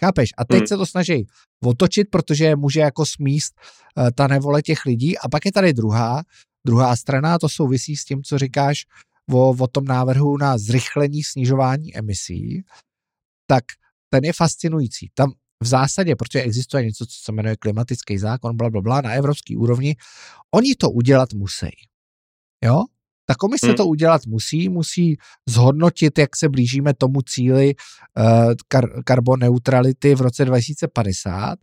Chápeš? 0.00 0.30
A 0.38 0.44
teď 0.44 0.58
hmm. 0.58 0.66
se 0.66 0.76
to 0.76 0.86
snaží 0.86 1.26
otočit, 1.64 2.10
protože 2.10 2.56
může 2.56 2.80
jako 2.80 3.06
smíst 3.06 3.54
uh, 3.96 4.08
ta 4.14 4.26
nevole 4.26 4.62
těch 4.62 4.84
lidí. 4.86 5.18
A 5.18 5.28
pak 5.28 5.44
je 5.44 5.52
tady 5.52 5.72
druhá, 5.72 6.22
druhá 6.66 6.96
strana, 6.96 7.34
a 7.34 7.38
to 7.38 7.48
souvisí 7.48 7.96
s 7.96 8.04
tím, 8.04 8.22
co 8.22 8.38
říkáš, 8.38 8.86
o, 9.32 9.50
o 9.50 9.66
tom 9.66 9.84
návrhu 9.84 10.36
na 10.36 10.58
zrychlení 10.58 11.22
snižování 11.22 11.96
emisí, 11.96 12.62
tak 13.46 13.64
ten 14.10 14.24
je 14.24 14.32
fascinující. 14.32 15.10
Tam 15.14 15.32
v 15.62 15.66
zásadě, 15.66 16.16
protože 16.16 16.42
existuje 16.42 16.84
něco, 16.84 17.06
co 17.06 17.16
se 17.24 17.32
jmenuje 17.32 17.56
klimatický 17.56 18.18
zákon, 18.18 18.56
bla, 18.56 18.70
bla, 18.70 18.80
bla, 18.80 19.00
na 19.00 19.12
evropské 19.12 19.56
úrovni, 19.56 19.96
oni 20.54 20.74
to 20.74 20.90
udělat 20.90 21.32
musí. 21.32 21.70
Jo? 22.64 22.82
Ta 23.26 23.34
komise 23.34 23.66
hmm. 23.66 23.76
to 23.76 23.86
udělat 23.86 24.26
musí, 24.26 24.68
musí 24.68 25.16
zhodnotit, 25.48 26.18
jak 26.18 26.36
se 26.36 26.48
blížíme 26.48 26.94
tomu 26.94 27.22
cíli 27.22 27.74
uh, 28.18 28.52
kar- 28.74 29.02
karboneutrality 29.04 30.14
v 30.14 30.20
roce 30.20 30.44
2050 30.44 31.58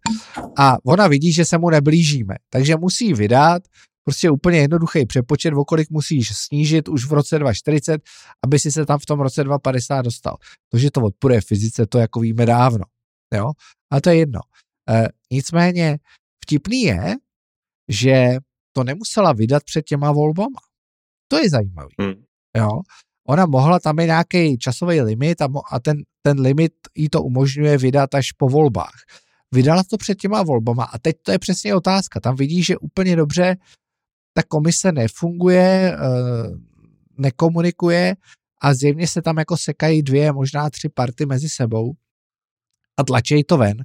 a 0.58 0.78
ona 0.86 1.08
vidí, 1.08 1.34
že 1.34 1.46
se 1.46 1.58
mu 1.58 1.70
neblížíme, 1.70 2.36
takže 2.50 2.76
musí 2.76 3.14
vydat 3.14 3.64
prostě 4.04 4.30
úplně 4.30 4.60
jednoduchý 4.60 5.06
přepočet, 5.06 5.54
o 5.54 5.66
kolik 5.66 5.90
musíš 5.90 6.38
snížit 6.38 6.88
už 6.88 7.06
v 7.06 7.14
roce 7.14 7.40
2040, 7.40 8.02
aby 8.46 8.60
si 8.60 8.72
se 8.72 8.86
tam 8.86 9.00
v 9.00 9.06
tom 9.06 9.20
roce 9.20 9.44
2050 9.44 10.02
dostal. 10.02 10.36
To, 10.72 10.78
že 10.78 10.92
to 10.92 11.02
odpůjde 11.02 11.42
fyzice, 11.42 11.86
to 11.86 11.98
jako 11.98 12.20
víme 12.20 12.46
dávno. 12.46 12.86
Jo? 13.34 13.52
A 13.92 14.02
to 14.02 14.10
je 14.10 14.16
jedno. 14.18 14.40
E, 14.90 15.08
nicméně 15.32 15.98
vtipný 16.44 16.82
je, 16.82 17.16
že 17.88 18.38
to 18.74 18.84
nemusela 18.84 19.34
vydat 19.34 19.64
před 19.64 19.82
těma 19.82 20.12
volbama. 20.12 20.60
To 21.32 21.38
je 21.38 21.50
zajímavé. 21.50 21.90
Hmm. 22.02 22.24
Jo? 22.58 22.70
Ona 23.28 23.46
mohla, 23.46 23.80
tam 23.80 24.00
je 24.00 24.06
nějaký 24.06 24.58
časový 24.58 25.02
limit 25.02 25.42
a, 25.42 25.48
mo, 25.48 25.62
a 25.72 25.80
ten, 25.80 25.98
ten 26.22 26.40
limit 26.40 26.74
jí 26.96 27.10
to 27.10 27.24
umožňuje 27.24 27.78
vydat 27.78 28.16
až 28.16 28.32
po 28.32 28.50
volbách. 28.50 28.96
Vydala 29.52 29.84
to 29.84 29.98
před 29.98 30.16
těma 30.16 30.44
volbama 30.44 30.84
a 30.84 31.00
teď 31.00 31.16
to 31.22 31.32
je 31.32 31.40
přesně 31.40 31.76
otázka. 31.76 32.20
Tam 32.20 32.36
vidí, 32.36 32.64
že 32.64 32.78
úplně 32.78 33.16
dobře 33.16 33.58
ta 34.34 34.44
komise 34.44 34.92
nefunguje, 34.92 35.98
eh, 35.98 36.50
nekomunikuje 37.18 38.16
a 38.62 38.74
zjevně 38.74 39.08
se 39.08 39.22
tam 39.22 39.38
jako 39.38 39.58
sekají 39.58 40.04
dvě, 40.04 40.32
možná 40.32 40.70
tři 40.70 40.90
party 40.90 41.26
mezi 41.26 41.50
sebou 41.50 41.94
a 42.98 43.04
tlačí 43.04 43.44
to 43.44 43.58
ven. 43.58 43.78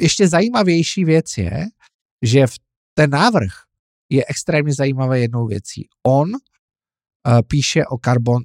Ještě 0.00 0.28
zajímavější 0.28 1.04
věc 1.04 1.38
je, 1.38 1.66
že 2.22 2.46
v 2.46 2.54
ten 2.94 3.10
návrh 3.10 3.52
je 4.10 4.24
extrémně 4.28 4.72
zajímavé 4.72 5.20
jednou 5.20 5.46
věcí. 5.46 5.88
On 6.06 6.32
píše 7.48 7.84
o 7.84 7.98
carbon 8.04 8.42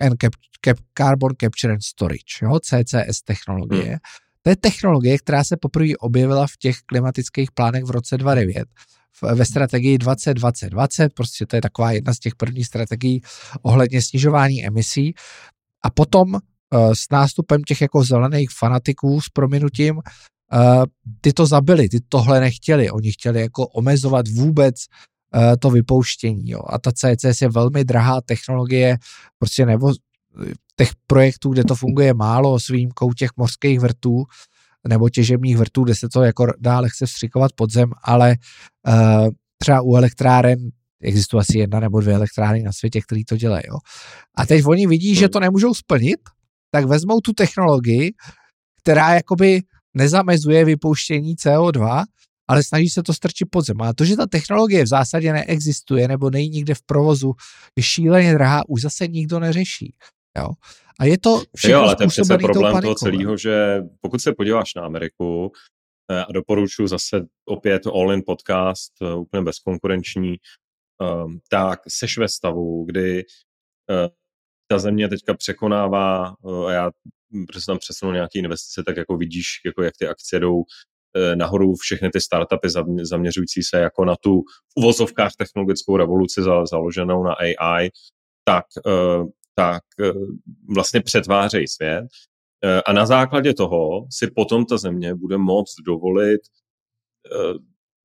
and 0.00 0.16
cap, 0.20 0.32
cap, 0.64 0.78
carbon 0.98 1.30
capture 1.40 1.72
and 1.72 1.82
storage, 1.82 2.42
jo, 2.42 2.58
CCS 2.60 3.22
technologie. 3.24 3.88
Hmm. 3.88 3.98
To 4.42 4.50
je 4.50 4.56
technologie, 4.56 5.18
která 5.18 5.44
se 5.44 5.56
poprvé 5.56 5.92
objevila 6.00 6.46
v 6.46 6.56
těch 6.58 6.76
klimatických 6.86 7.50
plánech 7.52 7.84
v 7.84 7.90
roce 7.90 8.18
2009 8.18 8.68
ve 9.22 9.44
strategii 9.44 9.98
2020-20, 9.98 11.08
prostě 11.14 11.46
to 11.46 11.56
je 11.56 11.62
taková 11.62 11.92
jedna 11.92 12.14
z 12.14 12.18
těch 12.18 12.34
prvních 12.34 12.66
strategií 12.66 13.22
ohledně 13.62 14.02
snižování 14.02 14.66
emisí. 14.66 15.14
A 15.84 15.90
potom 15.90 16.34
uh, 16.34 16.40
s 16.92 17.10
nástupem 17.10 17.62
těch 17.62 17.80
jako 17.80 18.04
zelených 18.04 18.50
fanatiků 18.58 19.20
s 19.20 19.28
prominutím, 19.28 19.96
uh, 19.96 20.84
ty 21.20 21.32
to 21.32 21.46
zabili, 21.46 21.88
ty 21.88 22.00
tohle 22.08 22.40
nechtěli, 22.40 22.90
oni 22.90 23.12
chtěli 23.12 23.40
jako 23.40 23.66
omezovat 23.66 24.28
vůbec 24.28 24.74
to 25.60 25.70
vypouštění. 25.70 26.50
Jo. 26.50 26.60
A 26.66 26.78
ta 26.78 26.92
CCS 26.92 27.42
je 27.42 27.48
velmi 27.48 27.84
drahá 27.84 28.20
technologie, 28.20 28.98
prostě 29.38 29.66
nebo 29.66 29.92
těch 30.76 30.90
projektů, 31.06 31.50
kde 31.50 31.64
to 31.64 31.74
funguje 31.74 32.14
málo 32.14 32.60
s 32.60 32.68
výjimkou 32.68 33.12
těch 33.12 33.30
mořských 33.36 33.80
vrtů, 33.80 34.24
nebo 34.88 35.08
těžebních 35.08 35.56
vrtů, 35.56 35.84
kde 35.84 35.94
se 35.94 36.08
to 36.08 36.22
jako 36.22 36.46
dá 36.58 36.80
lehce 36.80 37.06
vstřikovat 37.06 37.52
pod 37.52 37.72
zem, 37.72 37.90
ale 38.02 38.36
uh, 38.88 39.28
třeba 39.58 39.82
u 39.82 39.96
elektráren 39.96 40.58
existuje 41.02 41.40
asi 41.40 41.58
jedna 41.58 41.80
nebo 41.80 42.00
dvě 42.00 42.14
elektrárny 42.14 42.62
na 42.62 42.72
světě, 42.72 43.00
které 43.00 43.20
to 43.28 43.36
dělají. 43.36 43.62
Jo. 43.68 43.76
A 44.36 44.46
teď 44.46 44.64
oni 44.66 44.86
vidí, 44.86 45.14
že 45.14 45.28
to 45.28 45.40
nemůžou 45.40 45.74
splnit, 45.74 46.20
tak 46.70 46.84
vezmou 46.84 47.20
tu 47.20 47.32
technologii, 47.32 48.12
která 48.82 49.14
jakoby 49.14 49.60
nezamezuje 49.94 50.64
vypouštění 50.64 51.36
CO2, 51.36 52.04
ale 52.50 52.62
snaží 52.62 52.88
se 52.88 53.02
to 53.02 53.14
strčit 53.14 53.48
pod 53.50 53.66
zem. 53.66 53.82
A 53.82 53.92
to, 53.92 54.04
že 54.04 54.16
ta 54.16 54.26
technologie 54.26 54.84
v 54.84 54.86
zásadě 54.86 55.32
neexistuje 55.32 56.08
nebo 56.08 56.30
není 56.30 56.48
nikde 56.48 56.74
v 56.74 56.82
provozu, 56.82 57.32
je 57.76 57.82
šíleně 57.82 58.34
drahá, 58.34 58.62
už 58.68 58.82
zase 58.82 59.06
nikdo 59.06 59.40
neřeší. 59.40 59.94
Jo? 60.38 60.48
A 61.00 61.04
je 61.04 61.18
to 61.18 61.42
všechno 61.56 61.78
Jo, 61.78 61.82
ale 61.82 61.96
to 61.96 62.02
je 62.02 62.08
přece 62.08 62.38
problém 62.38 62.82
toho 62.82 62.94
celého, 62.94 63.36
že 63.36 63.82
pokud 64.00 64.20
se 64.20 64.32
podíváš 64.32 64.74
na 64.74 64.82
Ameriku, 64.82 65.52
eh, 66.10 66.24
a 66.24 66.32
doporučuji 66.32 66.86
zase 66.86 67.26
opět 67.48 67.86
All 67.86 68.12
In 68.12 68.22
podcast, 68.26 68.92
eh, 69.02 69.14
úplně 69.14 69.42
bezkonkurenční, 69.42 70.36
ehm, 71.02 71.38
tak 71.50 71.80
seš 71.88 72.18
ve 72.18 72.28
stavu, 72.28 72.84
kdy 72.84 73.24
eh, 73.90 74.08
ta 74.70 74.78
země 74.78 75.08
teďka 75.08 75.34
překonává, 75.34 76.34
a 76.66 76.72
já 76.72 76.90
protože 77.46 77.66
tam 77.66 77.78
přesunu 77.78 78.12
nějaké 78.12 78.38
investice, 78.38 78.82
tak 78.86 78.96
jako 78.96 79.16
vidíš, 79.16 79.46
jako 79.66 79.82
jak 79.82 79.94
ty 79.98 80.06
akcie 80.08 80.40
jdou 80.40 80.64
nahoru 81.34 81.74
všechny 81.74 82.10
ty 82.10 82.20
startupy 82.20 82.68
zaměřující 83.02 83.62
se 83.62 83.78
jako 83.78 84.04
na 84.04 84.16
tu 84.16 84.42
uvozovkách 84.76 85.32
technologickou 85.38 85.96
revoluci 85.96 86.40
založenou 86.64 87.24
na 87.24 87.32
AI, 87.32 87.90
tak 88.44 88.64
tak 89.60 89.82
eh, 90.00 90.12
vlastně 90.74 91.00
přetvářejí 91.00 91.68
svět. 91.68 92.04
Eh, 92.64 92.82
a 92.82 92.92
na 92.92 93.06
základě 93.06 93.54
toho 93.54 94.06
si 94.10 94.30
potom 94.30 94.66
ta 94.66 94.76
země 94.78 95.14
bude 95.14 95.38
moct 95.38 95.74
dovolit 95.86 96.40
eh, 97.26 97.54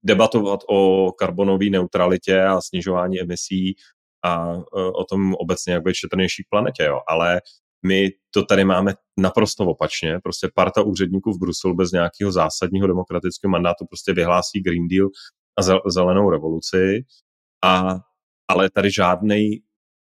debatovat 0.04 0.60
o 0.70 1.12
karbonové 1.12 1.66
neutralitě 1.66 2.42
a 2.42 2.62
snižování 2.62 3.22
emisí 3.22 3.76
a 4.26 4.54
o 4.74 5.04
tom 5.10 5.34
obecně, 5.36 5.74
jak 5.74 5.84
být 5.84 5.96
šetrnější 5.96 6.44
planetě. 6.50 6.84
Jo. 6.84 7.00
Ale 7.08 7.42
my 7.88 8.10
to 8.32 8.46
tady 8.46 8.66
máme 8.66 8.94
naprosto 9.20 9.64
opačně. 9.64 10.20
Prostě 10.24 10.50
parta 10.56 10.82
úředníků 10.82 11.34
v 11.34 11.40
Bruselu 11.40 11.76
bez 11.76 11.92
nějakého 11.92 12.32
zásadního 12.32 12.88
demokratického 12.88 13.52
mandátu 13.52 13.86
prostě 13.86 14.14
vyhlásí 14.14 14.62
Green 14.62 14.88
Deal 14.88 15.08
a 15.60 15.90
zelenou 15.90 16.30
revoluci. 16.30 17.06
A, 17.64 18.00
ale 18.48 18.70
tady 18.70 18.92
žádný 18.92 19.60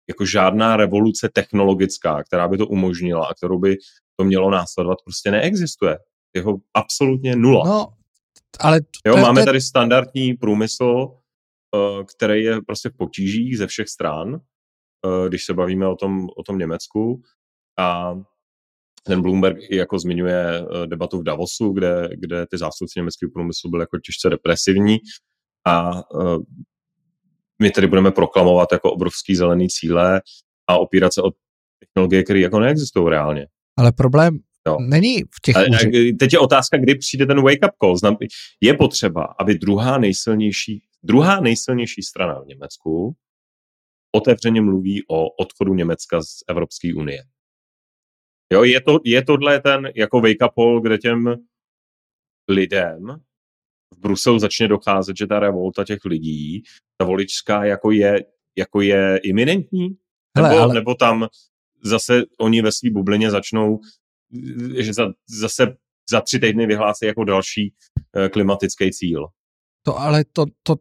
jako 0.09 0.25
žádná 0.25 0.77
revoluce 0.77 1.29
technologická, 1.33 2.23
která 2.23 2.47
by 2.47 2.57
to 2.57 2.67
umožnila 2.67 3.27
a 3.27 3.33
kterou 3.33 3.59
by 3.59 3.77
to 4.19 4.25
mělo 4.25 4.51
následovat, 4.51 4.97
prostě 5.05 5.31
neexistuje. 5.31 5.97
Jeho 6.35 6.57
absolutně 6.73 7.35
nula. 7.35 7.63
No, 7.65 7.88
ale 8.59 8.81
jo, 9.05 9.17
máme 9.17 9.45
tady 9.45 9.61
standardní 9.61 10.33
průmysl, 10.33 11.07
eh, 11.75 12.03
který 12.03 12.43
je 12.43 12.61
prostě 12.61 12.89
v 12.89 12.97
potížích 12.97 13.57
ze 13.57 13.67
všech 13.67 13.89
stran, 13.89 14.35
eh, 14.35 15.29
když 15.29 15.45
se 15.45 15.53
bavíme 15.53 15.88
o 15.88 15.95
tom, 15.95 16.27
o 16.38 16.43
tom 16.43 16.57
Německu. 16.57 17.21
A 17.79 18.15
ten 19.03 19.21
Bloomberg 19.21 19.57
i 19.69 19.75
jako 19.75 19.99
zmiňuje 19.99 20.45
eh, 20.59 20.88
debatu 20.88 21.19
v 21.19 21.23
Davosu, 21.23 21.69
kde, 21.69 22.09
kde 22.15 22.45
ty 22.47 22.57
zástupci 22.57 22.99
německého 22.99 23.29
průmyslu 23.33 23.69
byly 23.69 23.81
jako 23.81 23.97
těžce 23.99 24.29
depresivní 24.29 24.97
a 25.67 25.91
my 27.61 27.71
tedy 27.71 27.88
budeme 27.88 28.11
proklamovat 28.11 28.71
jako 28.71 28.91
obrovský 28.91 29.35
zelený 29.35 29.69
cíle 29.69 30.21
a 30.67 30.77
opírat 30.77 31.13
se 31.13 31.21
o 31.21 31.31
technologie, 31.79 32.23
které 32.23 32.39
jako 32.39 32.59
neexistují 32.59 33.09
reálně. 33.09 33.47
Ale 33.77 33.91
problém 33.91 34.39
jo. 34.67 34.77
není 34.79 35.23
v 35.23 35.41
těch... 35.41 35.55
A, 35.55 35.61
teď 36.19 36.33
je 36.33 36.39
otázka, 36.39 36.77
kdy 36.77 36.95
přijde 36.95 37.25
ten 37.25 37.38
wake-up 37.38 37.71
call. 37.83 37.97
Znam, 37.97 38.17
je 38.61 38.73
potřeba, 38.73 39.23
aby 39.39 39.55
druhá 39.55 39.97
nejsilnější, 39.97 40.83
druhá 41.03 41.39
nejsilnější 41.39 42.03
strana 42.03 42.41
v 42.41 42.47
Německu 42.47 43.15
otevřeně 44.15 44.61
mluví 44.61 45.03
o 45.07 45.29
odchodu 45.29 45.73
Německa 45.73 46.21
z 46.21 46.43
Evropské 46.47 46.93
unie. 46.95 47.23
Jo, 48.53 48.63
je, 48.63 48.81
to, 48.81 48.99
je 49.03 49.23
tohle 49.23 49.62
ten 49.62 49.89
jako 49.95 50.17
wake-up 50.17 50.53
call, 50.60 50.81
kde 50.81 50.97
těm 50.97 51.36
lidem 52.49 53.08
v 53.93 53.99
Bruselu 53.99 54.39
začne 54.39 54.67
docházet, 54.67 55.17
že 55.17 55.27
ta 55.27 55.39
revolta 55.39 55.84
těch 55.84 56.05
lidí, 56.05 56.63
ta 56.97 57.05
voličská, 57.05 57.65
jako 57.65 57.91
je, 57.91 58.25
jako 58.58 58.81
je 58.81 59.19
iminentní? 59.23 59.89
Nebo, 60.38 60.47
Hele, 60.47 60.60
ale... 60.60 60.73
nebo 60.73 60.95
tam 60.95 61.27
zase 61.84 62.23
oni 62.39 62.62
ve 62.62 62.71
své 62.71 62.89
bublině 62.91 63.31
začnou, 63.31 63.79
že 64.79 64.93
za, 64.93 65.08
zase 65.39 65.75
za 66.10 66.21
tři 66.21 66.39
týdny 66.39 66.67
vyhlásí 66.67 67.05
jako 67.05 67.23
další 67.23 67.73
uh, 68.17 68.27
klimatický 68.27 68.91
cíl. 68.91 69.27
To 69.86 69.99
ale 69.99 70.23
to, 70.34 70.45
to 70.63 70.75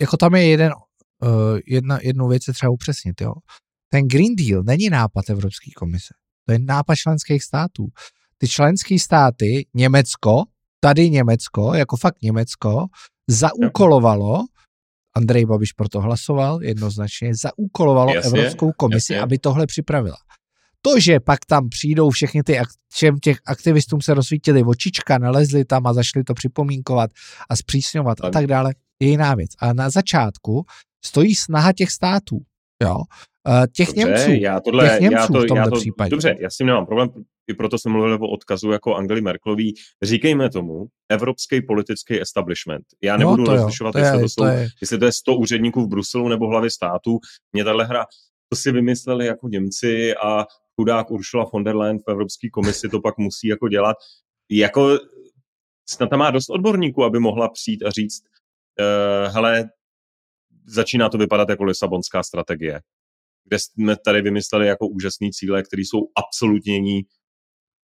jako 0.00 0.16
tam 0.16 0.34
je 0.34 0.46
jeden, 0.46 0.72
uh, 1.22 1.58
jedna, 1.66 1.98
jednu 2.02 2.28
věc 2.28 2.42
je 2.48 2.54
třeba 2.54 2.70
upřesnit, 2.70 3.20
jo. 3.20 3.32
Ten 3.88 4.08
Green 4.08 4.36
Deal 4.36 4.62
není 4.62 4.88
nápad 4.90 5.30
Evropské 5.30 5.70
komise. 5.76 6.14
To 6.46 6.52
je 6.52 6.58
nápad 6.58 6.94
členských 6.94 7.42
států. 7.42 7.88
Ty 8.38 8.48
členské 8.48 8.98
státy, 8.98 9.66
Německo, 9.74 10.42
tady 10.80 11.10
Německo, 11.10 11.74
jako 11.74 11.96
fakt 11.96 12.22
Německo, 12.22 12.86
zaúkolovalo, 13.28 14.44
Andrej 15.14 15.46
Babiš 15.46 15.72
proto 15.72 16.00
hlasoval 16.00 16.62
jednoznačně, 16.62 17.34
zaúkolovalo 17.34 18.14
jasně, 18.14 18.38
Evropskou 18.38 18.72
komisi, 18.72 19.12
jasně. 19.12 19.22
aby 19.22 19.38
tohle 19.38 19.66
připravila. 19.66 20.16
To, 20.82 21.00
že 21.00 21.20
pak 21.20 21.44
tam 21.44 21.68
přijdou 21.68 22.10
všechny 22.10 22.42
ty, 22.42 22.58
všem 22.92 23.18
těch 23.18 23.38
aktivistům 23.46 24.00
se 24.00 24.14
rozsvítili 24.14 24.62
očička, 24.62 25.18
nalezli 25.18 25.64
tam 25.64 25.86
a 25.86 25.92
zašli 25.92 26.24
to 26.24 26.34
připomínkovat 26.34 27.10
a 27.50 27.56
zpřísňovat 27.56 28.24
a 28.24 28.30
tak 28.30 28.46
dále, 28.46 28.74
je 29.00 29.08
jiná 29.08 29.34
věc. 29.34 29.50
A 29.58 29.72
na 29.72 29.90
začátku 29.90 30.64
stojí 31.04 31.34
snaha 31.34 31.72
těch 31.72 31.90
států, 31.90 32.38
jo, 32.82 32.96
eh, 33.48 33.66
těch 33.76 33.88
dobře, 33.88 34.04
Němců, 34.04 34.42
já 34.42 34.60
tohle, 34.60 34.88
těch 34.88 35.00
Němců 35.00 35.16
já 35.16 35.26
to, 35.26 35.32
v 35.32 35.46
tomhle 35.46 35.66
já 35.66 35.70
to, 35.70 35.76
případě. 35.76 36.10
Dobře, 36.10 36.36
já 36.40 36.50
s 36.50 36.56
tím 36.56 36.66
nemám 36.66 36.86
problém, 36.86 37.08
i 37.50 37.54
proto 37.54 37.78
jsem 37.78 37.92
mluvil 37.92 38.14
o 38.14 38.28
odkazu 38.28 38.70
jako 38.70 38.94
Angely 38.94 39.20
Merklový, 39.20 39.74
říkejme 40.02 40.50
tomu 40.50 40.86
evropský 41.08 41.62
politický 41.62 42.20
establishment. 42.20 42.84
Já 43.02 43.16
no, 43.16 43.18
nebudu 43.18 43.44
no, 43.44 43.56
rozlišovat, 43.56 43.94
jestli, 43.94 44.20
to, 44.20 44.28
jsou, 44.28 44.42
to 44.42 44.46
je... 44.46 44.68
jestli 44.80 44.98
to 44.98 45.04
je 45.04 45.12
100 45.12 45.36
úředníků 45.36 45.82
v 45.82 45.88
Bruselu 45.88 46.28
nebo 46.28 46.48
hlavy 46.48 46.70
států. 46.70 47.18
Mě 47.52 47.64
tahle 47.64 47.84
hra, 47.84 48.06
to 48.48 48.56
si 48.56 48.72
vymysleli 48.72 49.26
jako 49.26 49.48
Němci 49.48 50.14
a 50.14 50.46
chudák 50.80 51.10
Ursula 51.10 51.46
von 51.52 51.64
der 51.64 51.76
Leyen 51.76 51.98
v 51.98 52.10
Evropské 52.10 52.50
komisi 52.50 52.88
to 52.88 53.00
pak 53.00 53.18
musí 53.18 53.48
jako 53.48 53.68
dělat. 53.68 53.96
Jako 54.50 54.98
snad 55.90 56.10
tam 56.10 56.18
má 56.18 56.30
dost 56.30 56.50
odborníků, 56.50 57.04
aby 57.04 57.18
mohla 57.18 57.48
přijít 57.48 57.82
a 57.82 57.90
říct, 57.90 58.22
uh, 58.80 59.34
hele, 59.34 59.70
začíná 60.66 61.08
to 61.08 61.18
vypadat 61.18 61.48
jako 61.48 61.64
Lisabonská 61.64 62.22
strategie, 62.22 62.80
kde 63.44 63.58
jsme 63.58 63.96
tady 64.04 64.22
vymysleli 64.22 64.66
jako 64.66 64.88
úžasné 64.88 65.28
cíle, 65.32 65.62
které 65.62 65.80
jsou 65.80 65.98
absolutně 66.16 67.02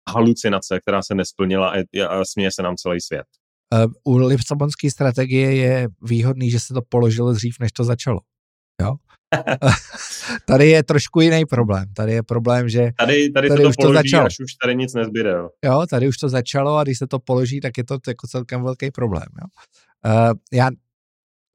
halucinace, 0.09 0.79
která 0.79 1.01
se 1.01 1.15
nesplnila 1.15 1.69
a, 1.69 2.07
a 2.07 2.25
směje 2.25 2.51
se 2.51 2.63
nám 2.63 2.75
celý 2.75 3.01
svět. 3.01 3.25
Uh, 3.73 4.13
u 4.13 4.17
Lisabonské 4.17 4.91
strategie 4.91 5.55
je 5.55 5.87
výhodný, 6.01 6.51
že 6.51 6.59
se 6.59 6.73
to 6.73 6.81
položilo 6.89 7.33
dřív, 7.33 7.55
než 7.59 7.71
to 7.71 7.83
začalo. 7.83 8.19
Jo? 8.81 8.95
tady 10.45 10.69
je 10.69 10.83
trošku 10.83 11.21
jiný 11.21 11.45
problém. 11.45 11.85
Tady 11.93 12.13
je 12.13 12.23
problém, 12.23 12.69
že 12.69 12.91
tady, 12.97 13.31
tady, 13.31 13.49
tady 13.49 13.63
to 13.63 13.69
už 13.69 13.75
to 13.75 13.93
začalo. 13.93 14.25
až 14.25 14.39
už 14.39 14.53
tady 14.63 14.75
nic 14.75 14.93
nezbyde. 14.93 15.29
Jo. 15.29 15.49
jo, 15.65 15.85
tady 15.89 16.07
už 16.07 16.17
to 16.17 16.29
začalo 16.29 16.77
a 16.77 16.83
když 16.83 16.97
se 16.97 17.07
to 17.07 17.19
položí, 17.19 17.59
tak 17.59 17.77
je 17.77 17.83
to 17.83 17.97
jako 18.07 18.27
celkem 18.27 18.63
velký 18.63 18.91
problém. 18.91 19.27
Jo. 19.41 19.47
Uh, 20.05 20.33
já, 20.53 20.69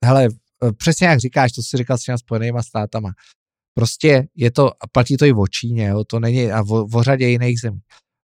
hele, 0.05 0.29
přesně 0.77 1.07
jak 1.07 1.21
říkáš, 1.21 1.53
to 1.53 1.63
si 1.63 1.77
říkal 1.77 1.99
s 1.99 2.03
těma 2.03 2.19
spojenýma 2.19 2.63
státama. 2.63 3.11
Prostě 3.79 4.29
je 4.35 4.51
to, 4.51 4.71
platí 4.93 5.17
to 5.17 5.25
i 5.25 5.33
v 5.33 5.45
Číně, 5.51 5.87
jo, 5.87 6.05
to 6.05 6.21
není, 6.21 6.53
a 6.53 6.63
v, 6.63 6.67
v 6.67 7.03
řadě 7.03 7.29
jiných 7.29 7.61
zemí. 7.61 7.81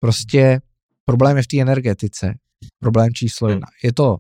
Prostě 0.01 0.61
problém 1.05 1.37
je 1.37 1.43
v 1.43 1.47
té 1.47 1.61
energetice. 1.61 2.35
Problém 2.81 3.13
číslo 3.13 3.49
jedna. 3.49 3.67
Je 3.85 3.93
to, 3.93 4.17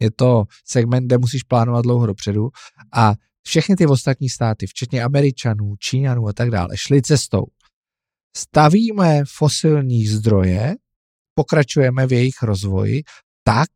je 0.00 0.10
to 0.10 0.44
segment, 0.64 1.06
kde 1.06 1.18
musíš 1.18 1.42
plánovat 1.42 1.82
dlouho 1.82 2.06
dopředu 2.06 2.48
a 2.92 3.14
všechny 3.46 3.76
ty 3.76 3.86
ostatní 3.86 4.28
státy, 4.28 4.66
včetně 4.66 5.02
Američanů, 5.02 5.76
Číňanů 5.78 6.28
a 6.28 6.32
tak 6.32 6.50
dále, 6.50 6.68
šli 6.74 7.02
cestou. 7.02 7.44
Stavíme 8.36 9.22
fosilní 9.28 10.06
zdroje, 10.06 10.74
pokračujeme 11.34 12.06
v 12.06 12.12
jejich 12.12 12.42
rozvoji 12.42 13.02
tak, 13.44 13.70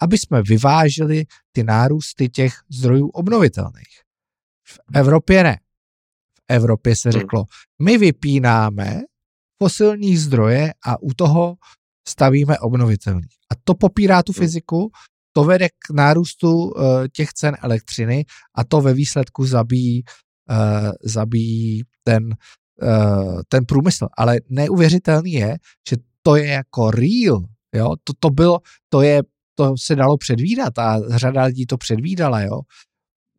aby 0.00 0.18
jsme 0.18 0.42
vyvážili 0.42 1.24
ty 1.52 1.64
nárůsty 1.64 2.28
těch 2.28 2.52
zdrojů 2.72 3.08
obnovitelných. 3.08 4.02
V 4.68 4.80
Evropě 4.94 5.42
ne. 5.42 5.58
Evropě 6.48 6.96
se 6.96 7.08
hmm. 7.08 7.20
řeklo, 7.20 7.44
my 7.82 7.98
vypínáme 7.98 9.00
fosilní 9.62 10.16
zdroje 10.16 10.72
a 10.86 11.02
u 11.02 11.14
toho 11.16 11.56
stavíme 12.08 12.58
obnovitelný. 12.58 13.28
A 13.52 13.54
to 13.64 13.74
popírá 13.74 14.22
tu 14.22 14.32
hmm. 14.32 14.38
fyziku, 14.38 14.90
to 15.32 15.44
vede 15.44 15.68
k 15.68 15.90
nárůstu 15.92 16.52
uh, 16.52 16.72
těch 17.12 17.32
cen 17.32 17.56
elektřiny 17.62 18.24
a 18.54 18.64
to 18.64 18.80
ve 18.80 18.94
výsledku 18.94 19.46
zabíjí, 19.46 20.02
uh, 20.50 20.92
zabíjí 21.02 21.82
ten, 22.04 22.24
uh, 22.82 23.40
ten 23.48 23.64
průmysl. 23.66 24.06
Ale 24.18 24.40
neuvěřitelný 24.48 25.32
je, 25.32 25.56
že 25.88 25.96
to 26.22 26.36
je 26.36 26.46
jako 26.46 26.90
real, 26.90 27.44
jo, 27.74 27.94
to, 28.04 28.12
to 28.18 28.30
bylo, 28.30 28.60
to 28.88 29.02
je, 29.02 29.22
to 29.54 29.74
se 29.78 29.96
dalo 29.96 30.16
předvídat 30.16 30.78
a 30.78 31.00
řada 31.08 31.44
lidí 31.44 31.66
to 31.66 31.76
předvídala, 31.78 32.40
jo. 32.40 32.60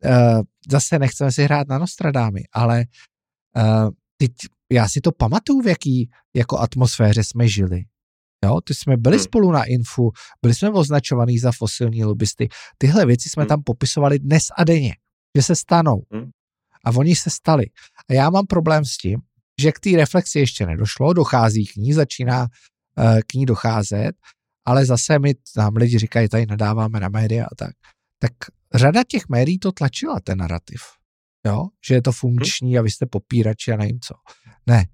Uh, 0.04 0.42
zase 0.70 0.98
nechceme 0.98 1.32
si 1.32 1.44
hrát 1.44 1.68
na 1.68 1.78
Nostradámy, 1.78 2.42
ale 2.52 2.84
uh, 3.56 3.90
teď 4.16 4.32
já 4.72 4.88
si 4.88 5.00
to 5.00 5.12
pamatuju, 5.12 5.62
v 5.62 5.66
jaký 5.66 6.10
jako 6.36 6.58
atmosféře 6.58 7.24
jsme 7.24 7.48
žili. 7.48 7.84
Jo, 8.44 8.60
ty 8.60 8.74
jsme 8.74 8.96
byli 8.96 9.16
hmm. 9.16 9.24
spolu 9.24 9.52
na 9.52 9.64
Infu, 9.64 10.10
byli 10.42 10.54
jsme 10.54 10.70
označovaní 10.70 11.38
za 11.38 11.52
fosilní 11.52 12.04
lobbysty. 12.04 12.48
Tyhle 12.78 13.06
věci 13.06 13.28
jsme 13.28 13.42
hmm. 13.42 13.48
tam 13.48 13.62
popisovali 13.62 14.18
dnes 14.18 14.42
a 14.56 14.64
denně, 14.64 14.94
že 15.36 15.42
se 15.42 15.56
stanou. 15.56 16.02
Hmm. 16.12 16.30
A 16.84 16.90
oni 16.90 17.16
se 17.16 17.30
stali. 17.30 17.64
A 18.10 18.12
já 18.12 18.30
mám 18.30 18.46
problém 18.46 18.84
s 18.84 18.96
tím, 18.96 19.20
že 19.60 19.72
k 19.72 19.80
té 19.80 19.90
reflexi 19.96 20.38
ještě 20.38 20.66
nedošlo, 20.66 21.12
dochází 21.12 21.66
k 21.66 21.76
ní, 21.76 21.92
začíná 21.92 22.42
uh, 22.42 23.20
k 23.26 23.34
ní 23.34 23.46
docházet, 23.46 24.12
ale 24.66 24.86
zase 24.86 25.18
mi 25.18 25.34
tam 25.54 25.76
lidi 25.76 25.98
říkají, 25.98 26.28
tady 26.28 26.46
nadáváme 26.46 27.00
na 27.00 27.08
média 27.08 27.44
a 27.44 27.54
tak. 27.54 27.70
Tak 28.20 28.32
řada 28.74 29.02
těch 29.08 29.28
médií 29.28 29.58
to 29.58 29.72
tlačila, 29.72 30.20
ten 30.20 30.38
narrativ. 30.38 30.80
Jo? 31.46 31.66
Že 31.88 31.94
je 31.94 32.02
to 32.02 32.12
funkční 32.12 32.78
a 32.78 32.82
vy 32.82 32.90
jste 32.90 33.06
popírači 33.06 33.72
a 33.72 33.76
nevím 33.76 34.00
co. 34.00 34.14
Ne, 34.66 34.84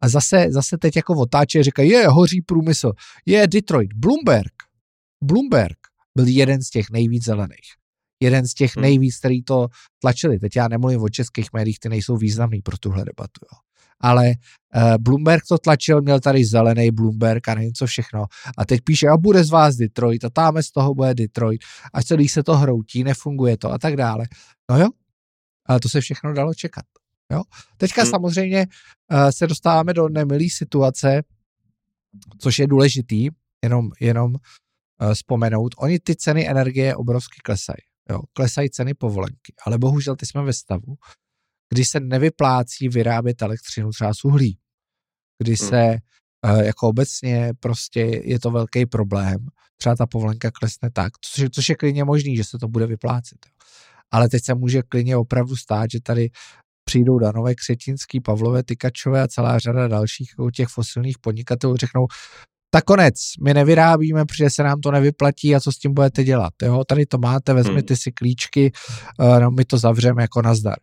a 0.00 0.08
zase, 0.08 0.46
zase 0.50 0.78
teď 0.78 0.96
jako 0.96 1.14
otáče 1.14 1.62
říkají, 1.62 1.90
je, 1.90 2.08
hoří 2.08 2.42
průmysl, 2.42 2.92
je 3.26 3.46
Detroit, 3.46 3.92
Bloomberg. 3.92 4.52
Bloomberg 5.24 5.78
byl 6.16 6.26
jeden 6.28 6.62
z 6.62 6.70
těch 6.70 6.90
nejvíc 6.90 7.24
zelených. 7.24 7.68
Jeden 8.22 8.46
z 8.46 8.54
těch 8.54 8.76
hmm. 8.76 8.82
nejvíc, 8.82 9.18
který 9.18 9.42
to 9.42 9.66
tlačili. 9.98 10.38
Teď 10.38 10.56
já 10.56 10.68
nemluvím 10.68 11.02
o 11.02 11.08
českých 11.08 11.52
médiích, 11.52 11.78
ty 11.78 11.88
nejsou 11.88 12.16
významný 12.16 12.62
pro 12.62 12.78
tuhle 12.78 13.04
debatu. 13.04 13.40
Jo. 13.42 13.58
Ale 14.00 14.32
uh, 14.76 14.94
Bloomberg 14.98 15.42
to 15.48 15.58
tlačil, 15.58 16.02
měl 16.02 16.20
tady 16.20 16.44
zelený 16.44 16.90
Bloomberg 16.90 17.48
a 17.48 17.54
nevím 17.54 17.72
co 17.72 17.86
všechno. 17.86 18.24
A 18.58 18.64
teď 18.64 18.80
píše, 18.84 19.08
a 19.08 19.16
bude 19.16 19.44
z 19.44 19.50
vás 19.50 19.76
Detroit 19.76 20.24
a 20.24 20.30
tam 20.30 20.62
z 20.62 20.70
toho 20.70 20.94
bude 20.94 21.14
Detroit 21.14 21.60
a 21.92 22.02
celý 22.02 22.28
se 22.28 22.42
to 22.42 22.56
hroutí, 22.56 23.04
nefunguje 23.04 23.56
to 23.56 23.72
a 23.72 23.78
tak 23.78 23.96
dále. 23.96 24.24
No 24.70 24.80
jo, 24.80 24.88
ale 25.66 25.80
to 25.80 25.88
se 25.88 26.00
všechno 26.00 26.32
dalo 26.32 26.54
čekat. 26.54 26.84
Jo? 27.32 27.42
Teďka 27.76 28.02
hmm. 28.02 28.10
samozřejmě 28.10 28.66
uh, 29.12 29.28
se 29.28 29.46
dostáváme 29.46 29.94
do 29.94 30.08
nemilé 30.08 30.44
situace, 30.50 31.22
což 32.38 32.58
je 32.58 32.66
důležitý, 32.66 33.28
jenom, 33.64 33.88
jenom 34.00 34.34
uh, 34.34 35.14
vzpomenout. 35.14 35.74
Oni 35.78 35.98
ty 35.98 36.16
ceny 36.16 36.48
energie 36.48 36.96
obrovsky 36.96 37.40
klesají. 37.44 37.82
Jo? 38.10 38.20
Klesají 38.32 38.70
ceny 38.70 38.94
povolenky, 38.94 39.54
ale 39.66 39.78
bohužel 39.78 40.16
ty 40.16 40.26
jsme 40.26 40.42
ve 40.42 40.52
stavu, 40.52 40.96
kdy 41.74 41.84
se 41.84 42.00
nevyplácí 42.00 42.88
vyrábět 42.88 43.42
elektřinu 43.42 43.90
třeba 43.90 44.14
z 44.14 44.24
uhlí, 44.24 44.58
kdy 45.42 45.54
hmm. 45.60 45.68
se 45.68 45.96
uh, 46.46 46.60
jako 46.60 46.88
obecně 46.88 47.52
prostě 47.60 48.00
je 48.24 48.40
to 48.40 48.50
velký 48.50 48.86
problém. 48.86 49.46
Třeba 49.80 49.96
ta 49.96 50.06
povolenka 50.06 50.50
klesne 50.50 50.90
tak, 50.92 51.12
což, 51.20 51.48
což 51.50 51.68
je 51.68 51.74
klidně 51.74 52.04
možný, 52.04 52.36
že 52.36 52.44
se 52.44 52.58
to 52.58 52.68
bude 52.68 52.86
vyplácet. 52.86 53.38
Ale 54.10 54.28
teď 54.28 54.44
se 54.44 54.54
může 54.54 54.82
klidně 54.82 55.16
opravdu 55.16 55.56
stát, 55.56 55.90
že 55.90 56.00
tady 56.00 56.30
přijdou 56.84 57.18
Danové, 57.18 57.54
Křetinský, 57.54 58.20
Pavlové, 58.20 58.62
Tykačové 58.62 59.22
a 59.22 59.28
celá 59.28 59.58
řada 59.58 59.88
dalších 59.88 60.30
těch 60.54 60.68
fosilních 60.68 61.18
podnikatelů 61.18 61.76
řeknou, 61.76 62.06
tak 62.70 62.84
konec, 62.84 63.14
my 63.44 63.54
nevyrábíme, 63.54 64.24
protože 64.24 64.50
se 64.50 64.62
nám 64.62 64.80
to 64.80 64.90
nevyplatí 64.90 65.54
a 65.54 65.60
co 65.60 65.72
s 65.72 65.78
tím 65.78 65.94
budete 65.94 66.24
dělat. 66.24 66.52
Jo? 66.62 66.84
Tady 66.84 67.06
to 67.06 67.18
máte, 67.18 67.54
vezměte 67.54 67.94
hmm. 67.94 67.98
si 67.98 68.12
klíčky, 68.12 68.72
uh, 69.18 69.40
no, 69.40 69.50
my 69.50 69.64
to 69.64 69.78
zavřeme 69.78 70.22
jako 70.22 70.42
nazdar. 70.42 70.76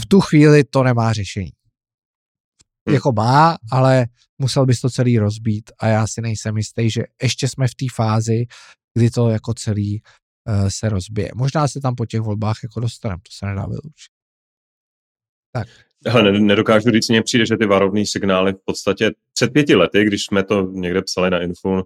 V 0.00 0.06
tu 0.06 0.20
chvíli 0.20 0.64
to 0.64 0.82
nemá 0.82 1.12
řešení. 1.12 1.52
Hmm. 2.88 2.94
Jako 2.94 3.12
má, 3.12 3.56
ale 3.72 4.06
musel 4.38 4.66
bys 4.66 4.80
to 4.80 4.90
celý 4.90 5.18
rozbít 5.18 5.70
a 5.78 5.88
já 5.88 6.06
si 6.06 6.20
nejsem 6.20 6.56
jistý, 6.56 6.90
že 6.90 7.02
ještě 7.22 7.48
jsme 7.48 7.68
v 7.68 7.74
té 7.74 7.86
fázi, 7.94 8.46
kdy 8.94 9.10
to 9.10 9.28
jako 9.28 9.54
celý 9.54 10.02
uh, 10.48 10.68
se 10.68 10.88
rozbije. 10.88 11.30
Možná 11.34 11.68
se 11.68 11.80
tam 11.80 11.94
po 11.94 12.06
těch 12.06 12.20
volbách 12.20 12.56
jako 12.62 12.80
dostaneme, 12.80 13.18
to 13.18 13.32
se 13.32 13.46
nedá 13.46 13.62
vyloučit. 13.62 14.12
Tak. 15.52 15.68
Hele, 16.06 16.32
nedokážu 16.32 16.90
říct, 16.90 17.08
mně 17.08 17.22
přijde, 17.22 17.46
že 17.46 17.56
ty 17.56 17.66
varovné 17.66 18.06
signály 18.06 18.52
v 18.52 18.64
podstatě 18.64 19.10
před 19.32 19.52
pěti 19.52 19.74
lety, 19.74 20.04
když 20.04 20.24
jsme 20.24 20.44
to 20.44 20.62
někde 20.62 21.02
psali 21.02 21.30
na 21.30 21.42
Info, 21.42 21.70
uh, 21.70 21.82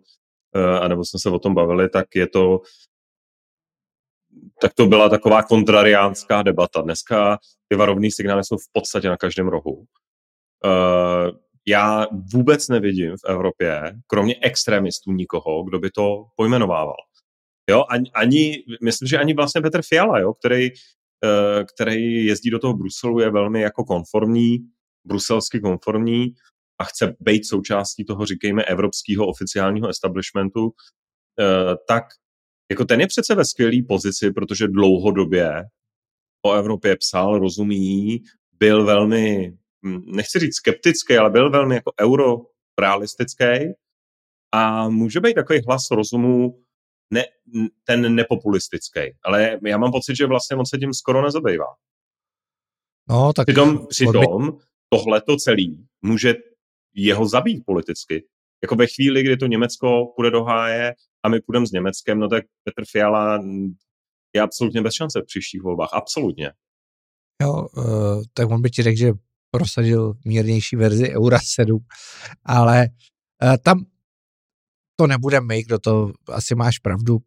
anebo 0.80 1.04
jsme 1.04 1.20
se 1.20 1.30
o 1.30 1.38
tom 1.38 1.54
bavili, 1.54 1.88
tak 1.88 2.06
je 2.14 2.28
to 2.28 2.60
tak 4.60 4.74
to 4.74 4.86
byla 4.86 5.08
taková 5.08 5.42
kontrariánská 5.42 6.42
debata. 6.42 6.80
Dneska 6.80 7.38
ty 7.68 7.76
varovné 7.76 8.08
signály 8.10 8.44
jsou 8.44 8.56
v 8.56 8.72
podstatě 8.72 9.08
na 9.08 9.16
každém 9.16 9.48
rohu. 9.48 9.84
Uh, 10.64 11.30
já 11.68 12.06
vůbec 12.32 12.68
nevidím 12.68 13.16
v 13.16 13.28
Evropě, 13.28 13.92
kromě 14.06 14.34
extremistů, 14.42 15.12
nikoho, 15.12 15.64
kdo 15.64 15.78
by 15.78 15.90
to 15.90 16.24
pojmenovával. 16.36 16.96
Jo, 17.70 17.84
ani, 17.90 18.10
ani, 18.14 18.64
myslím, 18.82 19.08
že 19.08 19.18
ani 19.18 19.34
vlastně 19.34 19.60
Petr 19.60 19.80
Fiala, 19.82 20.18
jo, 20.18 20.34
který 20.34 20.70
Eh, 21.24 21.64
který 21.64 22.24
jezdí 22.24 22.50
do 22.50 22.58
toho 22.58 22.74
Bruselu, 22.74 23.20
je 23.20 23.30
velmi 23.30 23.60
jako 23.60 23.84
konformní, 23.84 24.58
bruselsky 25.04 25.60
konformní 25.60 26.34
a 26.78 26.84
chce 26.84 27.16
být 27.20 27.46
součástí 27.46 28.04
toho, 28.04 28.26
říkejme, 28.26 28.64
evropského 28.64 29.26
oficiálního 29.26 29.88
establishmentu, 29.88 30.70
eh, 31.40 31.76
tak 31.88 32.04
jako 32.70 32.84
ten 32.84 33.00
je 33.00 33.06
přece 33.06 33.34
ve 33.34 33.44
skvělé 33.44 33.76
pozici, 33.88 34.30
protože 34.30 34.68
dlouhodobě 34.68 35.64
o 36.42 36.52
Evropě 36.52 36.96
psal, 36.96 37.38
rozumí, 37.38 38.22
byl 38.58 38.84
velmi, 38.84 39.52
hm, 39.86 40.02
nechci 40.06 40.38
říct 40.38 40.54
skeptický, 40.54 41.16
ale 41.16 41.30
byl 41.30 41.50
velmi 41.50 41.74
jako 41.74 41.92
eurorealistický 42.00 43.74
a 44.52 44.88
může 44.88 45.20
být 45.20 45.34
takový 45.34 45.60
hlas 45.66 45.90
rozumu 45.90 46.62
ne, 47.10 47.24
ten 47.84 48.14
nepopulistický. 48.14 49.00
Ale 49.24 49.58
já 49.66 49.78
mám 49.78 49.92
pocit, 49.92 50.16
že 50.16 50.26
vlastně 50.26 50.56
on 50.56 50.66
se 50.66 50.78
tím 50.78 50.94
skoro 50.94 51.22
nezabývá. 51.22 51.74
No, 53.08 53.32
tak 53.32 53.46
přitom, 53.46 53.86
přitom 53.86 54.58
tohle 54.88 55.20
to 55.20 55.36
celý 55.36 55.86
může 56.02 56.34
jeho 56.94 57.26
zabít 57.28 57.64
politicky. 57.66 58.26
Jako 58.62 58.76
ve 58.76 58.86
chvíli, 58.86 59.22
kdy 59.22 59.36
to 59.36 59.46
Německo 59.46 60.12
půjde 60.16 60.30
do 60.30 60.44
háje 60.44 60.94
a 61.22 61.28
my 61.28 61.40
půjdeme 61.40 61.66
s 61.66 61.70
Německem, 61.70 62.18
no 62.18 62.28
tak 62.28 62.44
Petr 62.64 62.84
Fiala 62.90 63.42
je 64.34 64.40
absolutně 64.40 64.82
bez 64.82 64.94
šance 64.94 65.20
v 65.20 65.26
příštích 65.26 65.62
volbách. 65.62 65.88
Absolutně. 65.92 66.52
Jo, 67.42 67.66
uh, 67.76 68.22
tak 68.34 68.50
on 68.50 68.62
by 68.62 68.70
ti 68.70 68.82
řekl, 68.82 68.98
že 68.98 69.12
prosadil 69.50 70.14
mírnější 70.24 70.76
verzi 70.76 71.14
Eura 71.14 71.38
7, 71.42 71.78
ale 72.44 72.88
uh, 73.42 73.56
tam 73.62 73.84
to 74.96 75.06
nebude 75.06 75.40
my, 75.40 75.62
kdo 75.62 75.78
to, 75.78 76.12
asi 76.28 76.54
máš 76.54 76.78
pravdu, 76.78 77.18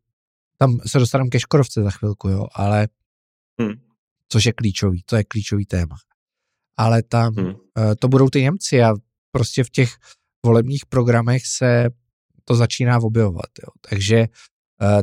tam 0.58 0.78
se 0.88 1.00
dostaneme 1.00 1.30
ke 1.30 1.40
Škorovce 1.40 1.84
za 1.84 1.92
chvilku, 1.92 2.30
jo, 2.30 2.46
ale 2.54 2.88
hmm. 3.62 3.74
což 4.30 4.46
je 4.46 4.54
klíčový, 4.54 5.04
to 5.06 5.16
je 5.16 5.24
klíčový 5.24 5.66
téma. 5.66 5.96
Ale 6.78 7.04
tam 7.04 7.36
hmm. 7.36 7.48
uh, 7.48 7.56
to 8.00 8.08
budou 8.08 8.30
ty 8.30 8.42
Němci 8.42 8.84
a 8.84 8.94
prostě 9.32 9.64
v 9.64 9.70
těch 9.70 9.90
volebních 10.46 10.86
programech 10.86 11.42
se 11.46 11.90
to 12.46 12.56
začíná 12.56 13.00
objevovat, 13.02 13.50
jo. 13.64 13.70
Takže 13.90 14.28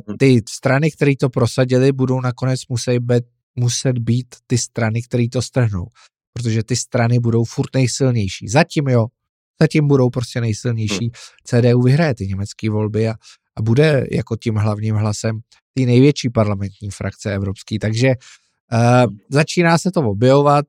uh, 0.07 0.17
ty 0.17 0.43
strany, 0.49 0.91
které 0.91 1.13
to 1.21 1.29
prosadili, 1.29 1.93
budou 1.93 2.21
nakonec 2.21 2.61
muset 2.69 2.99
být, 2.99 3.25
muset 3.57 3.99
být 3.99 4.35
ty 4.47 4.59
strany, 4.59 5.03
které 5.03 5.29
to 5.33 5.43
strhnou, 5.43 5.87
protože 6.33 6.63
ty 6.63 6.77
strany 6.77 7.19
budou 7.19 7.45
furt 7.45 7.75
nejsilnější. 7.75 8.49
Zatím 8.49 8.89
jo, 8.89 9.07
zatím 9.61 9.89
budou 9.89 10.11
prostě 10.11 10.41
nejsilnější. 10.41 11.11
Hmm. 11.11 11.11
CDU 11.45 11.83
vyhraje 11.83 12.15
ty 12.15 12.27
německé 12.27 12.71
volby 12.71 13.09
a, 13.09 13.15
a 13.57 13.63
bude 13.63 14.07
jako 14.13 14.37
tím 14.37 14.55
hlavním 14.55 14.95
hlasem 14.95 15.41
ty 15.75 15.87
největší 15.87 16.31
parlamentní 16.31 16.91
frakce 16.91 17.35
evropský. 17.35 17.79
Takže 17.79 18.09
uh, 18.09 19.15
začíná 19.31 19.79
se 19.79 19.91
to 19.91 20.01
objevovat. 20.01 20.67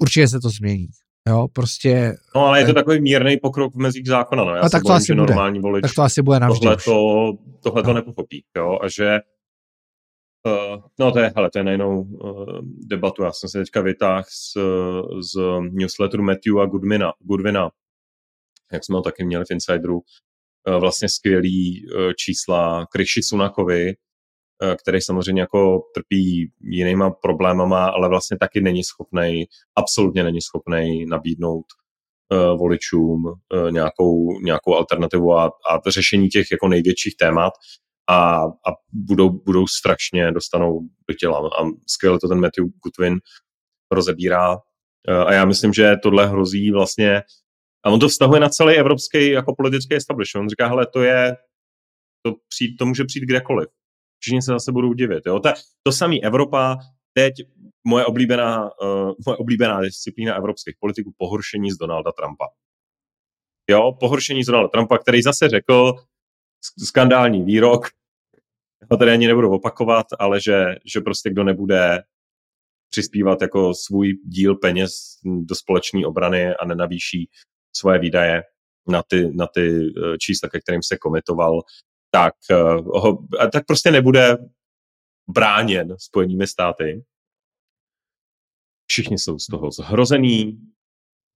Určitě 0.00 0.28
se 0.28 0.40
to 0.40 0.50
změní. 0.50 0.88
Jo, 1.28 1.48
prostě... 1.52 2.16
No 2.34 2.46
ale 2.46 2.60
je 2.60 2.64
to 2.64 2.70
eh, 2.70 2.74
takový 2.74 3.00
mírný 3.00 3.36
pokrok 3.36 3.74
v 3.74 3.78
mezích 3.78 4.06
zákona, 4.06 4.44
no. 4.44 4.54
Já 4.54 4.62
no, 4.62 4.70
tak 4.70 4.82
to 4.82 4.88
bojím, 4.88 4.96
asi 4.96 5.14
bude. 5.14 5.16
normální 5.16 5.60
volič 5.60 5.82
tak 5.82 5.94
to 5.94 6.02
asi 6.02 6.22
bude 6.22 6.40
navždy 6.40 6.60
tohle, 6.60 6.76
to, 6.76 7.32
tohle 7.62 7.82
no. 7.82 7.88
to 7.88 7.92
nepochopí, 7.92 8.44
jo, 8.56 8.78
a 8.82 8.88
že 8.88 9.20
Uh, 10.46 10.82
no 10.98 11.12
to 11.12 11.18
je, 11.18 11.32
hele, 11.36 11.50
to 11.50 11.58
je 11.58 11.64
na 11.64 11.72
jinou 11.72 12.02
uh, 12.02 12.58
debatu. 12.86 13.22
Já 13.22 13.32
jsem 13.32 13.48
se 13.48 13.58
teďka 13.58 13.80
vytáhl 13.80 14.24
z, 14.28 14.56
z 15.32 15.40
newsletteru 15.60 16.22
Matthewa 16.22 16.66
Goodwina, 16.66 17.12
Goodwina, 17.18 17.70
jak 18.72 18.84
jsme 18.84 18.96
ho 18.96 19.02
taky 19.02 19.24
měli 19.24 19.44
v 19.44 19.50
Insideru, 19.50 19.96
uh, 19.96 20.80
vlastně 20.80 21.08
skvělý 21.08 21.86
uh, 21.86 22.12
čísla 22.12 22.86
k 22.92 22.94
Rishi 22.94 23.22
Sunakovi, 23.22 23.94
který 24.82 25.00
samozřejmě 25.00 25.42
jako 25.42 25.82
trpí 25.94 26.52
jinýma 26.60 27.10
problémama, 27.10 27.86
ale 27.86 28.08
vlastně 28.08 28.38
taky 28.38 28.60
není 28.60 28.84
schopný, 28.84 29.44
absolutně 29.76 30.24
není 30.24 30.40
schopný 30.40 31.06
nabídnout 31.06 31.64
uh, 32.32 32.58
voličům 32.58 33.24
uh, 33.26 33.70
nějakou, 33.70 34.40
nějakou 34.40 34.74
alternativu 34.74 35.32
a, 35.34 35.44
a 35.46 35.90
řešení 35.90 36.28
těch 36.28 36.46
jako 36.52 36.68
největších 36.68 37.16
témat 37.16 37.52
a, 38.10 38.44
a 38.44 38.70
budou, 38.92 39.30
budou 39.30 39.66
strašně, 39.66 40.32
dostanou 40.32 40.80
do 41.08 41.14
těla. 41.14 41.38
A 41.38 41.64
skvěle 41.88 42.18
to 42.18 42.28
ten 42.28 42.40
Matthew 42.40 42.64
Goodwin 42.64 43.20
rozebírá. 43.92 44.56
A 45.26 45.32
já 45.32 45.44
myslím, 45.44 45.72
že 45.72 45.96
tohle 46.02 46.26
hrozí 46.26 46.70
vlastně, 46.70 47.22
a 47.84 47.90
on 47.90 48.00
to 48.00 48.08
vztahuje 48.08 48.40
na 48.40 48.48
celý 48.48 48.74
evropský 48.74 49.30
jako 49.30 49.54
politický 49.56 49.94
establishment. 49.94 50.42
On 50.42 50.48
říká, 50.48 50.68
hele, 50.68 50.86
to 50.86 51.02
je, 51.02 51.36
to, 52.22 52.34
přijít, 52.48 52.76
to 52.76 52.86
může 52.86 53.04
přijít 53.04 53.24
kdekoliv. 53.24 53.68
Všichni 54.24 54.42
se 54.42 54.52
zase 54.52 54.72
budou 54.72 54.92
divit. 54.92 55.26
Jo? 55.26 55.40
To, 55.40 55.52
to 55.82 55.92
samý 55.92 56.24
Evropa, 56.24 56.76
teď 57.12 57.34
moje 57.86 58.04
oblíbená, 58.04 58.62
uh, 58.62 59.12
moje 59.26 59.36
oblíbená 59.36 59.80
disciplína 59.80 60.34
evropských 60.34 60.74
politiků, 60.80 61.14
pohoršení 61.16 61.70
z 61.70 61.76
Donalda 61.76 62.12
Trumpa. 62.12 62.48
Jo, 63.70 63.92
pohoršení 64.00 64.44
z 64.44 64.46
Donalda 64.46 64.68
Trumpa, 64.68 64.98
který 64.98 65.22
zase 65.22 65.48
řekl, 65.48 65.92
skandální 66.84 67.42
výrok, 67.42 67.86
ho 68.90 68.96
tady 68.96 69.10
ani 69.10 69.26
nebudu 69.26 69.50
opakovat, 69.50 70.06
ale 70.18 70.40
že, 70.40 70.64
že 70.84 71.00
prostě 71.00 71.30
kdo 71.30 71.44
nebude 71.44 72.02
přispívat 72.90 73.42
jako 73.42 73.74
svůj 73.74 74.12
díl 74.24 74.54
peněz 74.54 74.92
do 75.24 75.54
společné 75.54 76.06
obrany 76.06 76.54
a 76.54 76.64
nenavýší 76.64 77.30
svoje 77.76 77.98
výdaje 77.98 78.42
na 78.88 79.02
ty, 79.02 79.30
na 79.34 79.46
ty 79.46 79.92
eh, 79.96 80.18
čísla, 80.18 80.48
ke 80.48 80.60
kterým 80.60 80.82
se 80.82 80.96
komitoval, 80.96 81.60
tak, 82.14 82.34
eh, 82.50 82.54
ho, 82.84 83.18
tak 83.52 83.66
prostě 83.66 83.90
nebude 83.90 84.36
bráněn 85.28 85.94
spojenými 85.98 86.46
státy. 86.46 87.04
Všichni 88.90 89.18
jsou 89.18 89.38
z 89.38 89.46
toho 89.46 89.70
zhrození, 89.70 90.58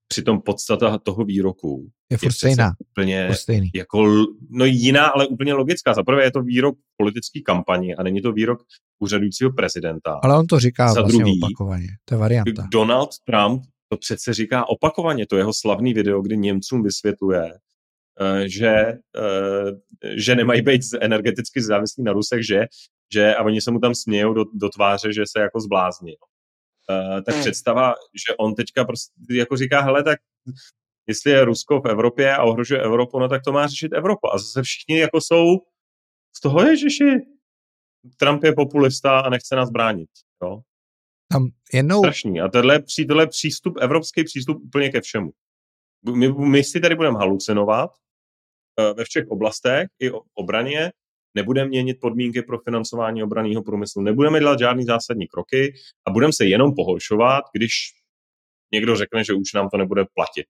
přitom 0.09 0.41
podstata 0.41 0.99
toho 0.99 1.25
výroku 1.25 1.91
je 2.11 2.17
furt 2.17 2.27
je 2.27 2.33
stejná. 2.33 2.73
Úplně 2.91 3.27
furt 3.27 3.37
stejný. 3.37 3.71
jako, 3.75 4.27
no 4.51 4.64
jiná, 4.64 5.07
ale 5.07 5.27
úplně 5.27 5.55
logická. 5.55 5.95
Za 5.95 6.03
prvé 6.03 6.25
je 6.25 6.31
to 6.31 6.43
výrok 6.43 6.79
politické 6.97 7.41
kampani 7.41 7.97
a 7.97 8.03
není 8.03 8.23
to 8.23 8.33
výrok 8.33 8.62
úřadujícího 8.99 9.53
prezidenta. 9.53 10.21
Ale 10.23 10.38
on 10.38 10.47
to 10.47 10.61
říká 10.61 10.88
Za 10.93 11.01
vlastně 11.01 11.19
druhý, 11.19 11.41
opakovaně. 11.43 11.88
To 12.05 12.14
je 12.14 12.19
varianta. 12.19 12.69
Donald 12.73 13.11
Trump 13.25 13.62
to 13.88 13.97
přece 13.97 14.35
říká 14.35 14.69
opakovaně. 14.69 15.27
To 15.27 15.37
je 15.37 15.41
jeho 15.41 15.53
slavný 15.55 15.95
video, 15.95 16.23
kdy 16.23 16.37
Němcům 16.37 16.83
vysvětluje, 16.83 17.59
že, 18.46 18.68
eh, 19.16 19.70
že 20.16 20.37
nemají 20.37 20.62
být 20.62 20.81
energeticky 21.00 21.62
závislí 21.62 22.04
na 22.04 22.12
Rusech, 22.12 22.46
že, 22.46 22.66
že 23.12 23.35
a 23.35 23.42
oni 23.42 23.61
se 23.61 23.70
mu 23.70 23.78
tam 23.78 23.94
smějou 23.94 24.33
do, 24.35 24.44
do 24.54 24.68
tváře, 24.68 25.12
že 25.12 25.22
se 25.26 25.40
jako 25.40 25.61
zblázni. 25.61 26.16
Uh, 26.90 27.20
tak 27.22 27.35
hmm. 27.35 27.42
představa, 27.42 27.94
že 28.26 28.37
on 28.37 28.54
teďka 28.54 28.85
prostě 28.85 29.12
jako 29.31 29.57
říká, 29.57 29.81
hele, 29.81 30.04
tak 30.04 30.18
jestli 31.07 31.31
je 31.31 31.44
Rusko 31.44 31.81
v 31.81 31.88
Evropě 31.88 32.37
a 32.37 32.42
ohrožuje 32.42 32.83
Evropu, 32.83 33.18
no 33.18 33.28
tak 33.28 33.42
to 33.44 33.52
má 33.52 33.66
řešit 33.66 33.92
Evropa. 33.92 34.31
A 34.35 34.38
zase 34.38 34.62
všichni 34.62 34.98
jako 34.98 35.20
jsou 35.20 35.57
z 36.37 36.40
toho, 36.40 36.62
ježiši, 36.62 37.11
Trump 38.16 38.44
je 38.44 38.52
populista 38.52 39.20
a 39.20 39.31
nechce 39.31 39.57
nás 39.57 39.70
bránit. 39.70 40.09
Jo? 40.42 40.61
Tam 41.33 41.48
jednou... 41.72 41.98
Strašný. 41.98 42.40
A 42.40 42.48
tenhle, 42.48 42.83
tenhle 43.07 43.26
přístup, 43.26 43.74
evropský 43.81 44.24
přístup 44.24 44.57
úplně 44.62 44.90
ke 44.90 45.00
všemu. 45.00 45.31
My, 46.14 46.33
my 46.33 46.64
si 46.64 46.81
tady 46.81 46.94
budeme 46.94 47.18
halucinovat 47.18 47.90
ve 48.97 49.05
všech 49.05 49.25
oblastech, 49.29 49.88
i 50.01 50.11
obraně, 50.35 50.91
nebudeme 51.35 51.69
měnit 51.69 51.97
podmínky 52.01 52.43
pro 52.43 52.59
financování 52.59 53.23
obraného 53.23 53.62
průmyslu, 53.62 54.03
nebudeme 54.03 54.38
dělat 54.38 54.59
žádný 54.59 54.85
zásadní 54.85 55.27
kroky 55.27 55.73
a 56.07 56.11
budeme 56.11 56.33
se 56.33 56.45
jenom 56.45 56.75
pohoršovat, 56.75 57.45
když 57.55 57.73
někdo 58.73 58.97
řekne, 58.97 59.25
že 59.25 59.33
už 59.33 59.53
nám 59.55 59.69
to 59.69 59.77
nebude 59.77 60.05
platit. 60.14 60.47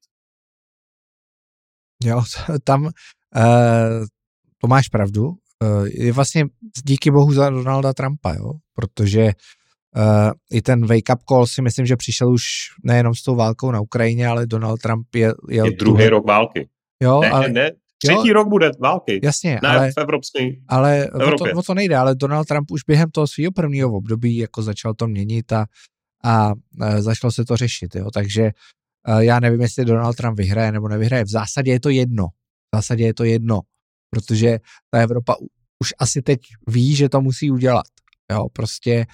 Jo, 2.05 2.23
tam 2.65 2.85
uh, 2.85 2.91
to 4.61 4.67
máš 4.67 4.89
pravdu. 4.89 5.25
Uh, 5.65 5.87
je 5.87 6.13
vlastně 6.13 6.45
díky 6.85 7.11
bohu 7.11 7.33
za 7.33 7.51
Donalda 7.51 7.93
Trumpa, 7.93 8.35
jo, 8.35 8.53
protože 8.75 9.25
uh, 9.25 10.31
i 10.51 10.63
ten 10.63 10.87
wake-up 10.87 11.19
call 11.29 11.47
si 11.47 11.63
myslím, 11.63 11.87
že 11.87 11.97
přišel 11.97 12.33
už 12.33 12.43
nejenom 12.85 13.15
s 13.15 13.23
tou 13.23 13.35
válkou 13.35 13.71
na 13.71 13.81
Ukrajině, 13.81 14.27
ale 14.27 14.47
Donald 14.47 14.81
Trump 14.81 15.15
je... 15.15 15.33
Je, 15.49 15.65
je 15.65 15.71
druhý 15.71 16.09
rok 16.09 16.27
války. 16.27 16.69
Jo, 17.03 17.21
ne, 17.21 17.31
ale... 17.31 17.49
ne, 17.49 17.71
Třetí 18.05 18.29
jo, 18.29 18.35
rok 18.35 18.49
bude 18.49 18.71
války. 18.81 19.21
Jasně, 19.23 19.59
ne, 19.63 19.69
ale, 19.69 19.93
v 19.93 20.01
evropské 20.01 20.39
ale 20.69 21.11
o 21.11 21.39
to, 21.39 21.45
o 21.57 21.63
to 21.63 21.75
nejde, 21.75 21.97
ale 21.97 22.15
Donald 22.15 22.45
Trump 22.45 22.71
už 22.71 22.81
během 22.87 23.11
toho 23.11 23.27
svého 23.27 23.53
prvního 23.53 23.93
období 23.93 24.37
jako 24.37 24.63
začal 24.63 24.95
to 24.95 25.07
měnit 25.07 25.53
a, 25.53 25.67
a, 26.25 26.53
a 26.81 27.01
začalo 27.01 27.33
se 27.33 27.45
to 27.45 27.57
řešit, 27.57 27.95
jo, 27.95 28.11
takže 28.15 28.51
a 29.09 29.21
já 29.21 29.41
nevím, 29.41 29.61
jestli 29.61 29.85
Donald 29.85 30.17
Trump 30.17 30.39
vyhraje 30.39 30.73
nebo 30.73 30.89
nevyhraje. 30.89 31.25
V 31.25 31.29
zásadě 31.29 31.73
je 31.73 31.81
to 31.81 31.89
jedno. 31.89 32.27
V 32.73 32.77
zásadě 32.77 33.05
je 33.05 33.15
to 33.15 33.25
jedno, 33.25 33.61
protože 34.11 34.59
ta 34.91 34.99
Evropa 34.99 35.37
už 35.83 35.95
asi 35.99 36.23
teď 36.23 36.41
ví, 36.67 36.97
že 36.97 37.09
to 37.09 37.21
musí 37.21 37.51
udělat. 37.51 37.87
Jo, 38.33 38.49
prostě 38.53 39.07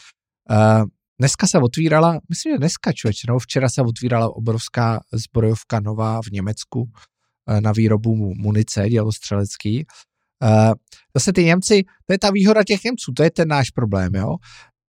uh, 0.51 0.85
dneska 1.19 1.47
se 1.47 1.59
otvírala, 1.59 2.21
myslím, 2.29 2.55
že 2.55 2.59
dneska 2.59 2.93
člověč, 2.93 3.17
no, 3.29 3.39
včera 3.39 3.69
se 3.69 3.83
otvírala 3.83 4.37
obrovská 4.37 5.01
zbrojovka 5.13 5.81
nová 5.81 6.23
v 6.23 6.31
Německu, 6.33 6.91
na 7.61 7.73
výrobu 7.73 8.35
munice 8.35 8.89
dělostřelecký. 8.89 9.87
Eh, 10.43 10.73
zase 11.17 11.33
ty 11.33 11.45
Němci, 11.45 11.83
to 12.07 12.15
je 12.15 12.19
ta 12.19 12.31
výhoda 12.31 12.65
těch 12.65 12.85
Němců, 12.85 13.13
to 13.13 13.23
je 13.23 13.31
ten 13.31 13.49
náš 13.49 13.71
problém, 13.71 14.15
jo. 14.15 14.37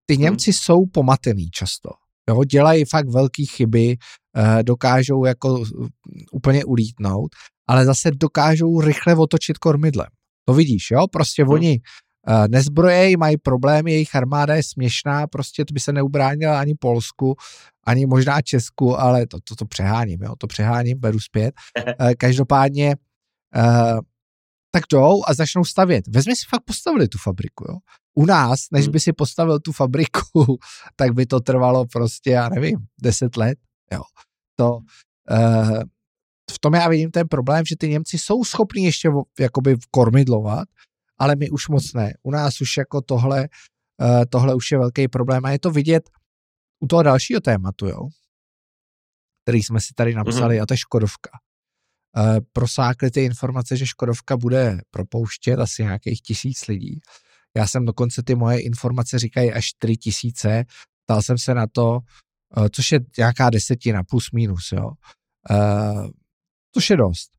Ty 0.05 0.13
hmm. 0.13 0.23
Němci 0.23 0.51
hmm. 0.51 0.57
jsou 0.61 0.85
pomatený 0.85 1.49
často, 1.49 1.89
jo, 2.29 2.43
dělají 2.43 2.85
fakt 2.85 3.09
velké 3.09 3.43
chyby, 3.45 3.97
eh, 4.37 4.63
dokážou 4.63 5.25
jako 5.25 5.63
úplně 6.31 6.65
ulítnout, 6.65 7.29
ale 7.69 7.85
zase 7.85 8.11
dokážou 8.11 8.81
rychle 8.81 9.15
otočit 9.15 9.57
kormidlem. 9.57 10.07
To 10.45 10.53
vidíš, 10.53 10.91
jo, 10.91 11.07
prostě 11.11 11.43
hmm. 11.43 11.53
oni 11.53 11.79
Uh, 12.29 12.47
nezbrojejí, 12.47 13.17
mají 13.17 13.37
problémy, 13.37 13.91
jejich 13.91 14.15
armáda 14.15 14.55
je 14.55 14.63
směšná, 14.63 15.27
prostě 15.27 15.65
to 15.65 15.73
by 15.73 15.79
se 15.79 15.93
neubránila 15.93 16.59
ani 16.59 16.75
Polsku, 16.79 17.35
ani 17.87 18.05
možná 18.05 18.41
Česku, 18.41 18.99
ale 18.99 19.27
to, 19.27 19.37
to, 19.43 19.55
to 19.55 19.65
přeháním, 19.65 20.23
jo, 20.23 20.35
to 20.37 20.47
přeháním, 20.47 20.99
beru 20.99 21.19
zpět. 21.19 21.55
Uh, 22.01 22.11
každopádně 22.17 22.95
uh, 23.55 23.99
tak 24.71 24.83
jdou 24.91 25.21
a 25.27 25.33
začnou 25.33 25.63
stavět. 25.65 26.07
Vezmi 26.07 26.35
si 26.35 26.45
fakt 26.49 26.63
postavili 26.65 27.07
tu 27.07 27.17
fabriku, 27.17 27.65
jo. 27.69 27.77
U 28.15 28.25
nás, 28.25 28.59
než 28.71 28.85
hmm. 28.85 28.91
by 28.91 28.99
si 28.99 29.13
postavil 29.13 29.59
tu 29.59 29.71
fabriku, 29.71 30.57
tak 30.95 31.13
by 31.13 31.25
to 31.25 31.39
trvalo 31.39 31.85
prostě, 31.85 32.31
já 32.31 32.49
nevím, 32.49 32.77
deset 33.01 33.37
let, 33.37 33.57
jo. 33.93 34.01
To, 34.55 34.79
uh, 35.31 35.79
v 36.51 36.59
tom 36.59 36.73
já 36.73 36.89
vidím 36.89 37.11
ten 37.11 37.27
problém, 37.27 37.65
že 37.65 37.75
ty 37.75 37.89
Němci 37.89 38.17
jsou 38.17 38.43
schopní 38.43 38.83
ještě 38.83 39.09
jakoby 39.39 39.75
kormidlovat, 39.91 40.67
ale 41.17 41.35
my 41.35 41.49
už 41.49 41.67
moc 41.67 41.93
ne. 41.93 42.13
U 42.23 42.31
nás 42.31 42.61
už 42.61 42.77
jako 42.77 43.01
tohle, 43.01 43.47
uh, 44.01 44.23
tohle 44.29 44.55
už 44.55 44.71
je 44.71 44.77
velký 44.77 45.07
problém 45.07 45.45
a 45.45 45.51
je 45.51 45.59
to 45.59 45.71
vidět 45.71 46.09
u 46.79 46.87
toho 46.87 47.03
dalšího 47.03 47.41
tématu, 47.41 47.87
jo, 47.87 48.07
který 49.43 49.63
jsme 49.63 49.81
si 49.81 49.93
tady 49.93 50.13
napsali, 50.13 50.57
mm-hmm. 50.57 50.63
a 50.63 50.65
to 50.65 50.73
je 50.73 50.77
Škodovka. 50.77 51.31
Uh, 52.17 52.37
prosákly 52.53 53.11
ty 53.11 53.23
informace, 53.23 53.77
že 53.77 53.85
Škodovka 53.85 54.37
bude 54.37 54.81
propouštět 54.91 55.59
asi 55.59 55.83
nějakých 55.83 56.21
tisíc 56.21 56.67
lidí. 56.67 56.99
Já 57.57 57.67
jsem 57.67 57.85
dokonce 57.85 58.23
ty 58.23 58.35
moje 58.35 58.61
informace 58.61 59.19
říkají 59.19 59.53
až 59.53 59.65
4 59.65 59.97
tisíce. 59.97 60.63
Ptal 61.05 61.21
jsem 61.21 61.37
se 61.37 61.53
na 61.53 61.67
to, 61.67 61.99
uh, 62.57 62.67
což 62.71 62.91
je 62.91 62.99
nějaká 63.17 63.49
desetina, 63.49 64.03
plus 64.03 64.31
minus, 64.31 64.71
jo. 64.71 64.91
Což 66.73 66.89
je 66.89 66.97
dost. 66.97 67.34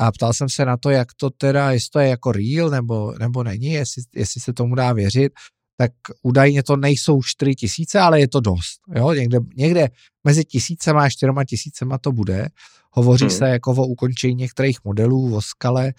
A 0.00 0.12
ptal 0.12 0.32
jsem 0.32 0.48
se 0.48 0.64
na 0.64 0.76
to, 0.76 0.90
jak 0.90 1.08
to 1.16 1.30
teda, 1.30 1.70
jestli 1.70 1.90
to 1.90 1.98
je 1.98 2.08
jako 2.08 2.32
real 2.32 2.70
nebo, 2.70 3.14
nebo 3.18 3.42
není, 3.42 3.66
jestli, 3.66 4.02
jestli 4.14 4.40
se 4.40 4.52
tomu 4.52 4.74
dá 4.74 4.92
věřit, 4.92 5.32
tak 5.76 5.92
údajně 6.22 6.62
to 6.62 6.76
nejsou 6.76 7.22
4 7.22 7.54
tisíce, 7.54 8.00
ale 8.00 8.20
je 8.20 8.28
to 8.28 8.40
dost. 8.40 8.80
Jo? 8.96 9.12
Někde, 9.12 9.38
někde 9.56 9.88
mezi 10.24 10.44
tisícema 10.44 11.02
a 11.02 11.08
čtyřma 11.08 11.44
tisícema 11.44 11.98
to 11.98 12.12
bude. 12.12 12.48
Hovoří 12.92 13.24
hmm. 13.24 13.30
se 13.30 13.48
jako 13.48 13.70
o 13.72 13.86
ukončení 13.86 14.34
některých 14.34 14.78
modelů, 14.84 15.36
o 15.36 15.42
skale. 15.42 15.92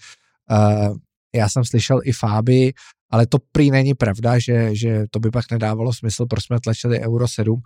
Uh, 0.50 0.96
já 1.34 1.48
jsem 1.48 1.64
slyšel 1.64 2.00
i 2.04 2.12
Fáby, 2.12 2.72
ale 3.10 3.26
to 3.26 3.38
prý 3.52 3.70
není 3.70 3.94
pravda, 3.94 4.38
že, 4.38 4.76
že 4.76 5.04
to 5.10 5.20
by 5.20 5.30
pak 5.30 5.50
nedávalo 5.50 5.92
smysl, 5.92 6.26
proč 6.26 6.44
jsme 6.44 6.60
tlačili 6.60 7.00
Euro 7.00 7.28
7. 7.28 7.60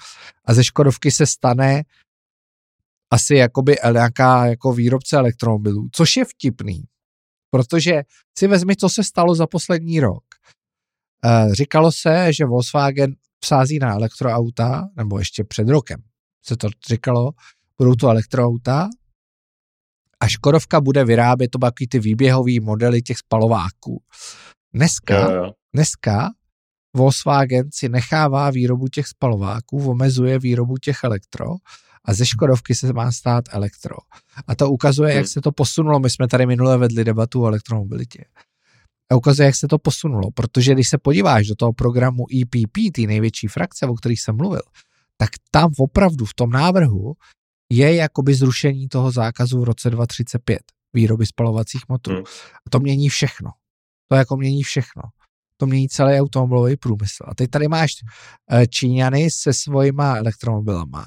A 0.44 0.55
ze 0.55 0.64
Škodovky 0.64 1.11
se 1.11 1.27
stane 1.27 1.83
asi 3.11 3.35
jakoby 3.35 3.77
nějaká 3.92 4.47
jako 4.47 4.73
výrobce 4.73 5.16
elektromobilů, 5.16 5.88
což 5.92 6.16
je 6.16 6.25
vtipný, 6.25 6.83
protože 7.51 8.03
si 8.38 8.47
vezmi, 8.47 8.77
co 8.77 8.88
se 8.88 9.05
stalo 9.05 9.35
za 9.35 9.47
poslední 9.47 10.01
rok. 10.01 10.25
E, 11.25 11.55
říkalo 11.55 11.92
se, 11.92 12.33
že 12.33 12.45
Volkswagen 12.45 13.14
vsází 13.45 13.79
na 13.79 13.95
elektroauta, 13.95 14.88
nebo 14.97 15.19
ještě 15.19 15.45
před 15.45 15.69
rokem 15.69 16.03
se 16.47 16.57
to 16.57 16.69
říkalo, 16.88 17.31
budou 17.79 17.95
to 17.95 18.09
elektroauta 18.09 18.88
a 20.21 20.29
Škodovka 20.29 20.81
bude 20.81 21.05
vyrábět 21.05 21.49
to 21.49 21.59
takový 21.59 21.88
ty 21.88 21.99
výběhový 21.99 22.61
modely 22.61 23.03
těch 23.03 23.19
spalováků. 23.19 24.03
Dneska, 24.75 25.21
jo, 25.21 25.31
jo. 25.31 25.53
dneska 25.75 26.31
Volkswagen 26.97 27.69
si 27.73 27.88
nechává 27.88 28.51
výrobu 28.51 28.88
těch 28.88 29.07
spalováků, 29.07 29.90
omezuje 29.90 30.38
výrobu 30.38 30.77
těch 30.77 31.05
elektro 31.05 31.47
a 32.07 32.14
ze 32.14 32.27
Škodovky 32.27 32.75
se 32.75 32.92
má 32.92 33.12
stát 33.12 33.45
elektro. 33.51 33.97
A 34.47 34.55
to 34.55 34.71
ukazuje, 34.71 35.11
hmm. 35.11 35.19
jak 35.19 35.29
se 35.29 35.40
to 35.40 35.53
posunulo. 35.53 36.01
My 36.01 36.11
jsme 36.11 36.29
tady 36.29 36.47
minule 36.47 36.79
vedli 36.79 37.05
debatu 37.05 37.42
o 37.42 37.47
elektromobilitě. 37.47 38.25
A 39.12 39.16
ukazuje, 39.16 39.47
jak 39.47 39.57
se 39.57 39.69
to 39.69 39.79
posunulo, 39.79 40.31
protože 40.31 40.75
když 40.75 40.88
se 40.88 40.99
podíváš 40.99 41.47
do 41.47 41.55
toho 41.55 41.73
programu 41.73 42.25
EPP, 42.42 42.95
ty 42.95 43.07
největší 43.07 43.47
frakce, 43.47 43.87
o 43.87 43.95
kterých 43.95 44.21
jsem 44.21 44.37
mluvil, 44.37 44.62
tak 45.16 45.31
tam 45.51 45.71
opravdu 45.79 46.25
v 46.25 46.35
tom 46.35 46.51
návrhu 46.51 47.14
je 47.73 47.95
jakoby 47.95 48.35
zrušení 48.35 48.88
toho 48.88 49.11
zákazu 49.11 49.61
v 49.61 49.64
roce 49.64 49.90
2035 49.90 50.61
výroby 50.92 51.27
spalovacích 51.27 51.83
motorů. 51.88 52.16
Hmm. 52.16 52.25
A 52.66 52.71
to 52.71 52.81
mění 52.81 53.09
všechno. 53.09 53.51
To 54.09 54.16
jako 54.16 54.37
mění 54.37 54.62
všechno. 54.62 55.03
To 55.57 55.66
mění 55.66 55.88
celý 55.88 56.21
automobilový 56.21 56.77
průmysl. 56.77 57.25
A 57.29 57.35
teď 57.35 57.51
tady 57.51 57.69
máš 57.69 57.92
eh, 58.51 58.66
Číňany 58.66 59.31
se 59.31 59.53
svojima 59.53 60.16
elektromobilama. 60.16 61.07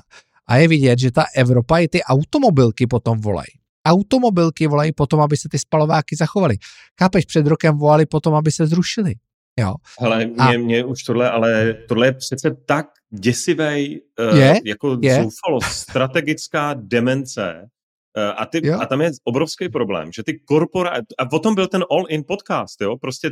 A 0.49 0.57
je 0.57 0.67
vidět, 0.67 0.99
že 0.99 1.11
ta 1.11 1.25
Evropa 1.35 1.77
i 1.77 1.87
ty 1.87 2.03
automobilky 2.03 2.87
potom 2.87 3.21
volají. 3.21 3.47
Automobilky 3.87 4.67
volají 4.67 4.91
potom, 4.91 5.21
aby 5.21 5.37
se 5.37 5.49
ty 5.51 5.59
spalováky 5.59 6.15
zachovaly. 6.15 6.55
Chápeš, 6.99 7.25
před 7.25 7.47
rokem 7.47 7.77
volali 7.77 8.05
potom, 8.05 8.33
aby 8.33 8.51
se 8.51 8.67
zrušily. 8.67 9.13
Jo. 9.59 9.73
Ale 9.99 10.25
mě, 10.25 10.35
a... 10.37 10.51
mě 10.51 10.85
už 10.85 11.03
tohle, 11.03 11.31
ale 11.31 11.73
tohle 11.73 12.07
je 12.07 12.13
přece 12.13 12.55
tak 12.65 12.85
děsivej, 13.09 14.01
uh, 14.31 14.39
je? 14.39 14.59
jako 14.65 14.97
je? 15.01 15.15
zoufalo, 15.15 15.61
strategická 15.61 16.73
demence, 16.73 17.69
uh, 18.17 18.23
a, 18.37 18.45
ty, 18.45 18.71
a 18.71 18.85
tam 18.85 19.01
je 19.01 19.11
obrovský 19.23 19.69
problém, 19.69 20.11
že 20.11 20.23
ty 20.23 20.39
korpora, 20.39 20.91
a 21.17 21.31
o 21.31 21.39
tom 21.39 21.55
byl 21.55 21.67
ten 21.67 21.83
all-in 21.91 22.23
podcast, 22.27 22.81
jo, 22.81 22.97
prostě 22.97 23.31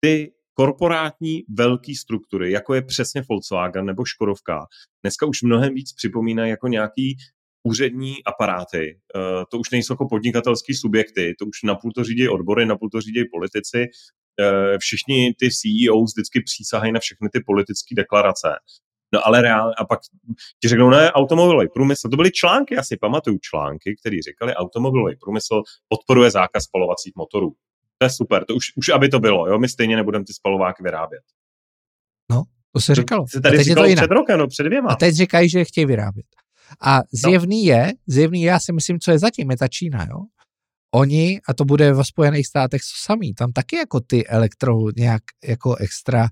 ty 0.00 0.32
korporátní 0.58 1.44
velké 1.48 1.92
struktury, 2.00 2.52
jako 2.52 2.74
je 2.74 2.82
přesně 2.82 3.22
Volkswagen 3.28 3.86
nebo 3.86 4.04
Škodovka, 4.04 4.66
dneska 5.04 5.26
už 5.26 5.42
mnohem 5.42 5.74
víc 5.74 5.92
připomínají 5.92 6.50
jako 6.50 6.68
nějaký 6.68 7.16
úřední 7.62 8.24
aparáty. 8.24 9.00
Uh, 9.14 9.44
to 9.50 9.58
už 9.58 9.70
nejsou 9.70 9.92
jako 9.92 10.08
podnikatelský 10.08 10.74
subjekty, 10.74 11.34
to 11.38 11.46
už 11.46 11.62
napůl 11.64 11.92
to 11.92 12.04
řídí 12.04 12.28
odbory, 12.28 12.66
napůl 12.66 12.90
to 12.90 13.00
řídí 13.00 13.24
politici. 13.32 13.86
Uh, 14.40 14.78
všichni 14.78 15.34
ty 15.38 15.48
CEO 15.50 16.04
vždycky 16.04 16.40
přísahají 16.40 16.92
na 16.92 17.00
všechny 17.00 17.28
ty 17.32 17.40
politické 17.46 17.94
deklarace. 17.94 18.48
No 19.14 19.26
ale 19.26 19.42
reálně, 19.42 19.74
a 19.78 19.84
pak 19.84 20.00
ti 20.62 20.68
řeknou, 20.68 20.90
ne, 20.90 21.12
automobilový 21.12 21.68
průmysl, 21.74 22.08
to 22.08 22.16
byly 22.16 22.30
články, 22.30 22.74
já 22.74 22.82
si 22.82 22.96
pamatuju 22.96 23.38
články, 23.38 23.96
které 24.00 24.16
říkali, 24.28 24.54
automobilový 24.54 25.16
průmysl 25.16 25.62
podporuje 25.88 26.30
zákaz 26.30 26.64
spalovacích 26.64 27.12
motorů. 27.16 27.52
To 27.98 28.04
je 28.04 28.10
super, 28.10 28.44
to 28.44 28.54
už, 28.54 28.64
už 28.76 28.88
aby 28.88 29.08
to 29.08 29.20
bylo, 29.20 29.48
jo, 29.48 29.58
my 29.58 29.68
stejně 29.68 29.96
nebudeme 29.96 30.24
ty 30.24 30.34
spalováky 30.34 30.82
vyrábět. 30.82 31.22
No, 32.30 32.42
to 32.72 32.80
se 32.80 32.94
říkalo. 32.94 33.22
To 33.22 33.28
se 33.28 33.40
tady 33.40 33.62
říkalo 33.62 33.86
před 33.96 34.10
rokem, 34.10 34.38
no 34.38 34.46
před 34.46 34.62
dvěma. 34.62 34.90
A 34.90 34.96
teď 34.96 35.14
říkají, 35.14 35.48
že 35.48 35.58
je 35.58 35.64
chtějí 35.64 35.86
vyrábět. 35.86 36.26
A 36.82 37.00
zjevný 37.12 37.66
no. 37.66 37.74
je, 37.74 37.92
zjevný 38.06 38.42
je, 38.42 38.48
já 38.48 38.60
si 38.60 38.72
myslím, 38.72 39.00
co 39.00 39.10
je 39.10 39.18
zatím, 39.18 39.50
je 39.50 39.56
ta 39.56 39.68
Čína, 39.68 40.06
jo. 40.10 40.20
Oni, 40.94 41.40
a 41.48 41.54
to 41.54 41.64
bude 41.64 41.92
ve 41.92 42.04
Spojených 42.04 42.46
státech 42.46 42.80
samý, 43.06 43.34
tam 43.34 43.52
taky 43.52 43.76
jako 43.76 44.00
ty 44.00 44.26
elektro 44.26 44.74
nějak 44.96 45.22
jako 45.44 45.76
extra 45.76 46.28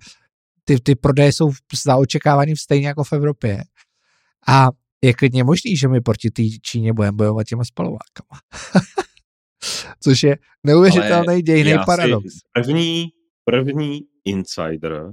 ty, 0.65 0.81
ty 0.81 0.95
prodeje 0.95 1.33
jsou 1.33 1.51
za 1.85 1.97
očekávání 1.97 2.57
stejně 2.57 2.87
jako 2.87 3.05
v 3.05 3.13
Evropě. 3.13 3.65
A 4.49 4.69
je 5.05 5.15
klidně 5.15 5.45
možný, 5.45 5.77
že 5.77 5.89
my 5.89 6.01
proti 6.01 6.31
té 6.31 6.43
Číně 6.63 6.93
budeme 6.93 7.17
bojovat 7.17 7.47
těma 7.47 7.65
spalovákama. 7.65 8.41
Což 10.01 10.23
je 10.23 10.37
neuvěřitelný 10.65 11.43
dějný 11.43 11.75
paradox. 11.87 12.25
První, 12.53 13.09
první 13.45 14.01
insider 14.25 15.13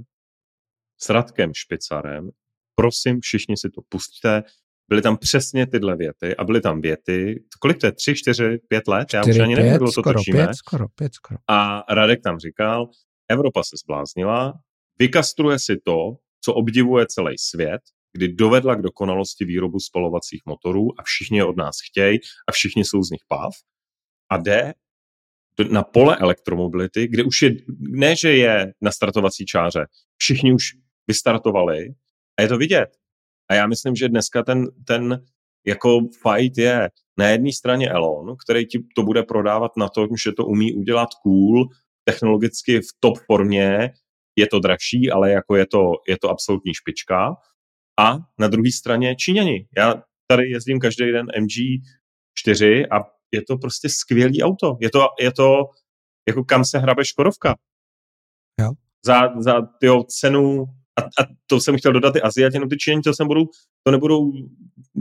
s 1.00 1.08
Radkem 1.08 1.50
Špicarem, 1.54 2.30
prosím, 2.74 3.20
všichni 3.20 3.56
si 3.56 3.70
to 3.70 3.80
pustíte, 3.88 4.42
byly 4.88 5.02
tam 5.02 5.16
přesně 5.16 5.66
tyhle 5.66 5.96
věty 5.96 6.36
a 6.36 6.44
byly 6.44 6.60
tam 6.60 6.80
věty, 6.80 7.44
kolik 7.60 7.78
to 7.78 7.86
je, 7.86 7.92
tři, 7.92 8.14
čtyři, 8.14 8.58
pět 8.68 8.88
let? 8.88 9.14
Já 9.14 9.24
už 9.24 9.38
ani 9.38 9.54
nevím, 9.54 9.72
jak 9.72 9.80
to 9.94 10.02
točíme. 10.02 10.46
Pět, 10.46 10.54
skoro, 10.54 10.88
pět, 10.88 11.14
skoro. 11.14 11.38
A 11.48 11.84
Radek 11.94 12.22
tam 12.22 12.38
říkal, 12.38 12.88
Evropa 13.28 13.62
se 13.62 13.76
zbláznila, 13.84 14.54
Vykastruje 14.98 15.58
si 15.58 15.76
to, 15.84 16.16
co 16.44 16.54
obdivuje 16.54 17.06
celý 17.06 17.38
svět, 17.38 17.80
kdy 18.12 18.28
dovedla 18.28 18.74
k 18.74 18.82
dokonalosti 18.82 19.44
výrobu 19.44 19.80
spalovacích 19.80 20.42
motorů 20.46 21.00
a 21.00 21.02
všichni 21.02 21.38
je 21.38 21.44
od 21.44 21.56
nás 21.56 21.76
chtějí 21.90 22.18
a 22.48 22.52
všichni 22.52 22.84
jsou 22.84 23.02
z 23.02 23.10
nich 23.10 23.22
pav. 23.28 23.52
A 24.34 24.36
jde 24.36 24.74
na 25.70 25.82
pole 25.82 26.16
elektromobility, 26.16 27.08
kde 27.08 27.24
už 27.24 27.42
je, 27.42 27.50
ne, 27.78 28.16
že 28.16 28.32
je 28.32 28.74
na 28.82 28.90
startovací 28.90 29.46
čáře, 29.46 29.86
všichni 30.16 30.52
už 30.52 30.64
vystartovali 31.08 31.94
a 32.38 32.42
je 32.42 32.48
to 32.48 32.58
vidět. 32.58 32.88
A 33.50 33.54
já 33.54 33.66
myslím, 33.66 33.94
že 33.94 34.08
dneska 34.08 34.42
ten, 34.42 34.66
ten 34.86 35.24
jako 35.66 36.00
fight 36.00 36.58
je 36.58 36.90
na 37.18 37.28
jedné 37.28 37.52
straně 37.52 37.90
Elon, 37.90 38.36
který 38.44 38.66
ti 38.66 38.78
to 38.96 39.02
bude 39.02 39.22
prodávat 39.22 39.70
na 39.76 39.88
to, 39.88 40.06
že 40.24 40.32
to 40.32 40.46
umí 40.46 40.74
udělat 40.74 41.08
cool, 41.22 41.68
technologicky 42.04 42.80
v 42.80 42.88
top 43.00 43.18
formě, 43.26 43.90
je 44.36 44.46
to 44.46 44.58
dražší, 44.58 45.10
ale 45.10 45.30
jako 45.30 45.56
je 45.56 45.66
to, 45.66 45.92
je 46.08 46.18
to 46.18 46.30
absolutní 46.30 46.74
špička. 46.74 47.36
A 48.00 48.18
na 48.38 48.48
druhé 48.48 48.72
straně 48.72 49.16
Číňani. 49.16 49.66
Já 49.76 50.02
tady 50.26 50.50
jezdím 50.50 50.80
každý 50.80 51.12
den 51.12 51.26
MG4 51.26 52.86
a 52.90 53.14
je 53.32 53.42
to 53.48 53.56
prostě 53.56 53.88
skvělý 53.88 54.42
auto. 54.42 54.76
Je 54.80 54.90
to, 54.90 55.08
je 55.20 55.32
to 55.32 55.64
jako 56.28 56.44
kam 56.44 56.64
se 56.64 56.78
hrabe 56.78 57.04
Škodovka. 57.04 57.54
Jo. 58.60 58.72
Za, 59.06 59.40
za 59.40 59.62
tyho 59.80 60.04
cenu 60.04 60.64
a, 60.98 61.02
a, 61.02 61.26
to 61.46 61.60
jsem 61.60 61.76
chtěl 61.76 61.92
dodat 61.92 62.16
i 62.16 62.22
Aziati, 62.22 62.58
no 62.58 62.68
ty 62.68 62.76
Číňani 62.76 63.02
to, 63.02 63.14
sem 63.14 63.26
budou, 63.26 63.44
to 63.82 63.90
nebudou 63.90 64.32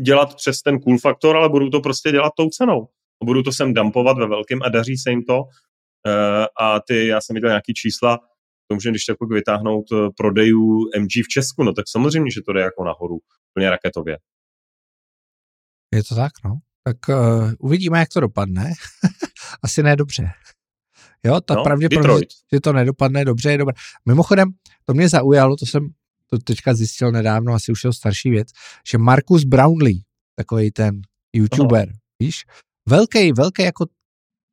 dělat 0.06 0.36
přes 0.36 0.62
ten 0.62 0.80
cool 0.80 0.98
faktor, 0.98 1.38
ale 1.38 1.50
budou 1.50 1.70
to 1.70 1.82
prostě 1.82 2.12
dělat 2.12 2.34
tou 2.38 2.50
cenou. 2.50 2.88
Budou 3.24 3.42
to 3.42 3.52
sem 3.52 3.74
dumpovat 3.74 4.18
ve 4.18 4.28
velkém 4.28 4.60
a 4.64 4.70
daří 4.70 4.98
se 4.98 5.10
jim 5.10 5.24
to. 5.24 5.38
Uh, 5.40 6.46
a 6.60 6.80
ty, 6.88 7.08
já 7.08 7.22
jsem 7.22 7.34
viděl 7.34 7.50
nějaký 7.50 7.74
čísla, 7.74 8.20
to 8.68 8.76
můžeme 8.76 8.92
když 8.92 9.06
tak 9.06 9.18
vytáhnout 9.30 9.86
eh, 9.92 10.10
prodejů 10.18 10.80
MG 11.00 11.12
v 11.26 11.28
Česku, 11.30 11.64
no 11.64 11.74
tak 11.74 11.86
samozřejmě, 11.88 12.32
že 12.32 12.42
to 12.42 12.54
jde 12.54 12.62
jako 12.62 12.84
nahoru, 12.84 13.20
plně 13.54 13.70
raketově. 13.70 14.18
Je 15.94 16.04
to 16.04 16.16
tak, 16.16 16.32
no. 16.46 16.60
Tak 16.84 16.98
uh, 17.10 17.52
uvidíme, 17.60 18.00
jak 18.00 18.10
to 18.10 18.20
dopadne. 18.20 18.74
Asi 19.64 19.84
ne 19.84 19.96
dobře. 19.96 20.32
Jo, 21.26 21.42
tak 21.42 21.58
no, 21.58 21.64
pravděpodobně, 21.64 22.28
že 22.54 22.60
to 22.60 22.74
nedopadne 22.74 23.26
dobře, 23.26 23.52
je 23.52 23.58
dobré. 23.58 23.74
Mimochodem, 24.06 24.50
to 24.86 24.94
mě 24.94 25.10
zaujalo, 25.10 25.56
to 25.56 25.66
jsem 25.66 25.90
to 26.28 26.38
teďka 26.38 26.74
zjistil 26.74 27.12
nedávno, 27.12 27.54
asi 27.54 27.72
už 27.72 27.84
je 27.84 27.88
to 27.88 27.94
starší 27.94 28.30
věc, 28.30 28.48
že 28.88 28.98
Markus 28.98 29.44
Brownlee, 29.44 30.02
takový 30.36 30.72
ten 30.72 31.02
youtuber, 31.34 31.90
Aha. 31.90 31.98
víš? 32.20 32.44
Velký, 32.90 33.32
velký 33.32 33.62
jako 33.62 33.86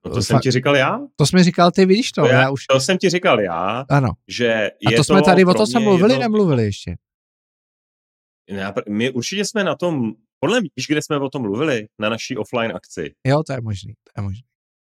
No 0.06 0.10
to 0.10 0.22
jsem 0.22 0.38
ti 0.38 0.50
říkal 0.50 0.76
já. 0.76 1.00
To 1.16 1.26
jsme 1.26 1.44
říkal 1.44 1.70
ty, 1.70 1.86
vidíš 1.86 2.12
to. 2.12 2.20
To, 2.22 2.28
já, 2.28 2.40
já 2.40 2.50
už... 2.50 2.66
to 2.66 2.80
jsem 2.80 2.98
ti 2.98 3.10
říkal 3.10 3.40
já, 3.40 3.84
ano. 3.88 4.08
že 4.28 4.70
A 4.86 4.90
to, 4.90 4.96
to 4.96 5.04
jsme 5.04 5.22
tady 5.22 5.44
o 5.44 5.54
to 5.54 5.66
jsme 5.66 5.80
mluvili, 5.80 6.12
jedno... 6.12 6.22
nemluvili 6.22 6.64
ještě. 6.64 6.96
My 8.88 9.10
určitě 9.10 9.44
jsme 9.44 9.64
na 9.64 9.74
tom, 9.74 10.12
podle 10.40 10.60
mě, 10.60 10.70
víš, 10.76 10.86
kde 10.86 11.02
jsme 11.02 11.18
o 11.18 11.28
tom 11.28 11.42
mluvili? 11.42 11.86
Na 12.00 12.08
naší 12.08 12.36
offline 12.36 12.72
akci. 12.76 13.14
Jo, 13.26 13.42
to 13.46 13.52
je 13.52 13.60
možný, 13.60 13.92
to 13.92 14.20
je 14.20 14.22
možný. 14.22 14.42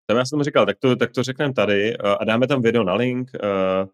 Tam 0.07 0.19
já 0.19 0.25
jsem 0.25 0.43
říkal, 0.43 0.67
tak 0.67 0.77
to, 0.79 0.97
tak 0.97 1.13
to 1.13 1.23
řekneme 1.23 1.55
tady 1.55 1.99
uh, 1.99 2.11
a 2.21 2.25
dáme 2.25 2.47
tam 2.47 2.63
video 2.63 2.85
na 2.85 2.95
link. 2.95 3.31
Uh, 3.43 3.89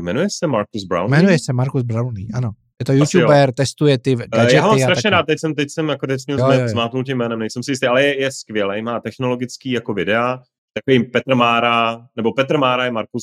jmenuje 0.00 0.26
se 0.30 0.46
Marcus 0.46 0.84
Brownlee? 0.84 1.20
Jmenuje 1.20 1.38
se 1.38 1.52
Marcus 1.52 1.82
Brownlee, 1.82 2.28
ano. 2.34 2.50
Je 2.80 2.86
to 2.86 2.92
youtuber, 2.92 3.54
testuje 3.54 3.98
ty 3.98 4.14
gadgety. 4.14 4.54
Já 4.54 4.66
mám 4.66 4.78
strašně 4.78 5.10
rád, 5.10 5.22
teď 5.22 5.40
jsem, 5.40 5.54
teď 5.54 5.70
jsem 5.70 5.88
jako 5.88 6.06
teď 6.06 6.20
Jo, 6.28 6.38
jo, 6.38 6.52
jo. 6.52 6.68
zmátnul 6.68 7.04
tím 7.04 7.18
jménem, 7.18 7.38
nejsem 7.38 7.62
si 7.62 7.70
jistý, 7.70 7.86
ale 7.86 8.02
je, 8.02 8.20
je 8.20 8.32
skvělý, 8.32 8.82
má 8.82 9.00
technologický 9.00 9.70
jako 9.70 9.94
videa, 9.94 10.42
takový 10.74 11.10
Petr 11.10 11.34
Mára, 11.34 12.06
nebo 12.16 12.32
Petr 12.32 12.58
Mára 12.58 12.84
je 12.84 12.90
Markus 12.90 13.22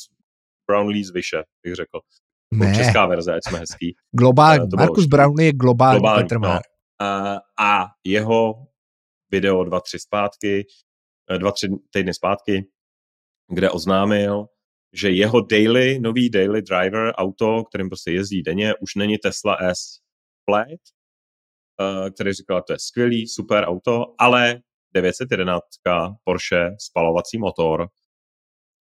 Brownlee 0.71 1.05
z 1.05 1.11
Vyše, 1.11 1.43
bych 1.63 1.75
řekl. 1.75 1.99
Ne, 2.53 2.75
Česká 2.75 3.05
verze, 3.05 3.33
ať 3.33 3.41
jsme 3.47 3.59
hezký. 3.59 3.95
globální. 4.11 4.63
Eh, 4.63 4.67
bylo 4.67 4.79
Markus 4.79 5.05
Brownlee 5.05 5.47
je 5.47 5.53
globální, 5.53 5.99
globální, 5.99 6.23
Petr 6.23 6.39
no. 6.39 6.59
Már. 7.01 7.39
A, 7.59 7.85
jeho 8.03 8.67
video 9.31 9.63
dva, 9.63 9.79
tři 9.79 9.99
zpátky, 9.99 10.65
eh, 11.31 11.37
dva, 11.37 11.51
tři 11.51 11.67
týdny 11.93 12.13
zpátky, 12.13 12.67
kde 13.53 13.69
oznámil, 13.69 14.45
že 14.93 15.09
jeho 15.09 15.41
daily, 15.41 15.99
nový 15.99 16.29
daily 16.29 16.61
driver 16.61 17.13
auto, 17.15 17.63
kterým 17.63 17.89
prostě 17.89 18.11
jezdí 18.11 18.43
denně, 18.43 18.73
už 18.81 18.95
není 18.95 19.17
Tesla 19.17 19.57
S 19.61 19.99
Plaid, 20.45 20.81
eh, 21.81 22.09
který 22.09 22.33
říkal, 22.33 22.61
to 22.61 22.73
je 22.73 22.79
skvělý, 22.79 23.27
super 23.27 23.63
auto, 23.63 24.15
ale 24.19 24.61
911 24.93 25.63
Porsche 26.23 26.69
spalovací 26.79 27.37
motor, 27.37 27.87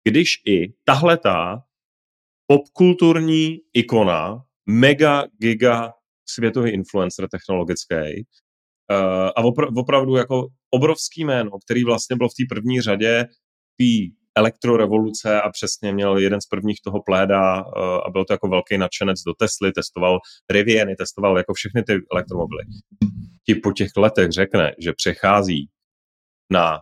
když 0.08 0.42
i 0.48 0.74
tahleta 0.84 1.64
popkulturní 2.48 3.58
ikona, 3.74 4.44
mega 4.66 5.24
giga 5.42 5.94
světový 6.26 6.72
influencer 6.72 7.28
technologický 7.30 7.96
uh, 8.92 9.30
a 9.36 9.44
opra- 9.44 9.80
opravdu 9.80 10.16
jako 10.16 10.48
obrovský 10.72 11.26
jméno, 11.26 11.52
který 11.66 11.84
vlastně 11.84 12.16
byl 12.16 12.28
v 12.30 12.34
té 12.38 12.56
první 12.56 12.82
řadě 12.82 13.26
té 13.78 14.16
elektrorevoluce 14.38 15.42
a 15.42 15.50
přesně 15.50 15.94
měl 15.94 16.18
jeden 16.18 16.42
z 16.42 16.46
prvních 16.46 16.78
toho 16.84 17.04
pléda 17.06 17.66
uh, 17.66 17.72
a 18.06 18.10
byl 18.12 18.26
to 18.26 18.34
jako 18.34 18.48
velký 18.48 18.78
nadšenec 18.78 19.22
do 19.28 19.34
Tesly, 19.34 19.72
testoval 19.72 20.20
Riviany, 20.50 20.96
testoval 20.96 21.38
jako 21.38 21.54
všechny 21.54 21.84
ty 21.84 21.94
elektromobily. 22.12 22.64
Ti 23.46 23.56
po 23.56 23.72
těch 23.72 23.90
letech 23.98 24.32
řekne, 24.32 24.76
že 24.80 24.94
přechází 24.94 25.70
na 26.52 26.80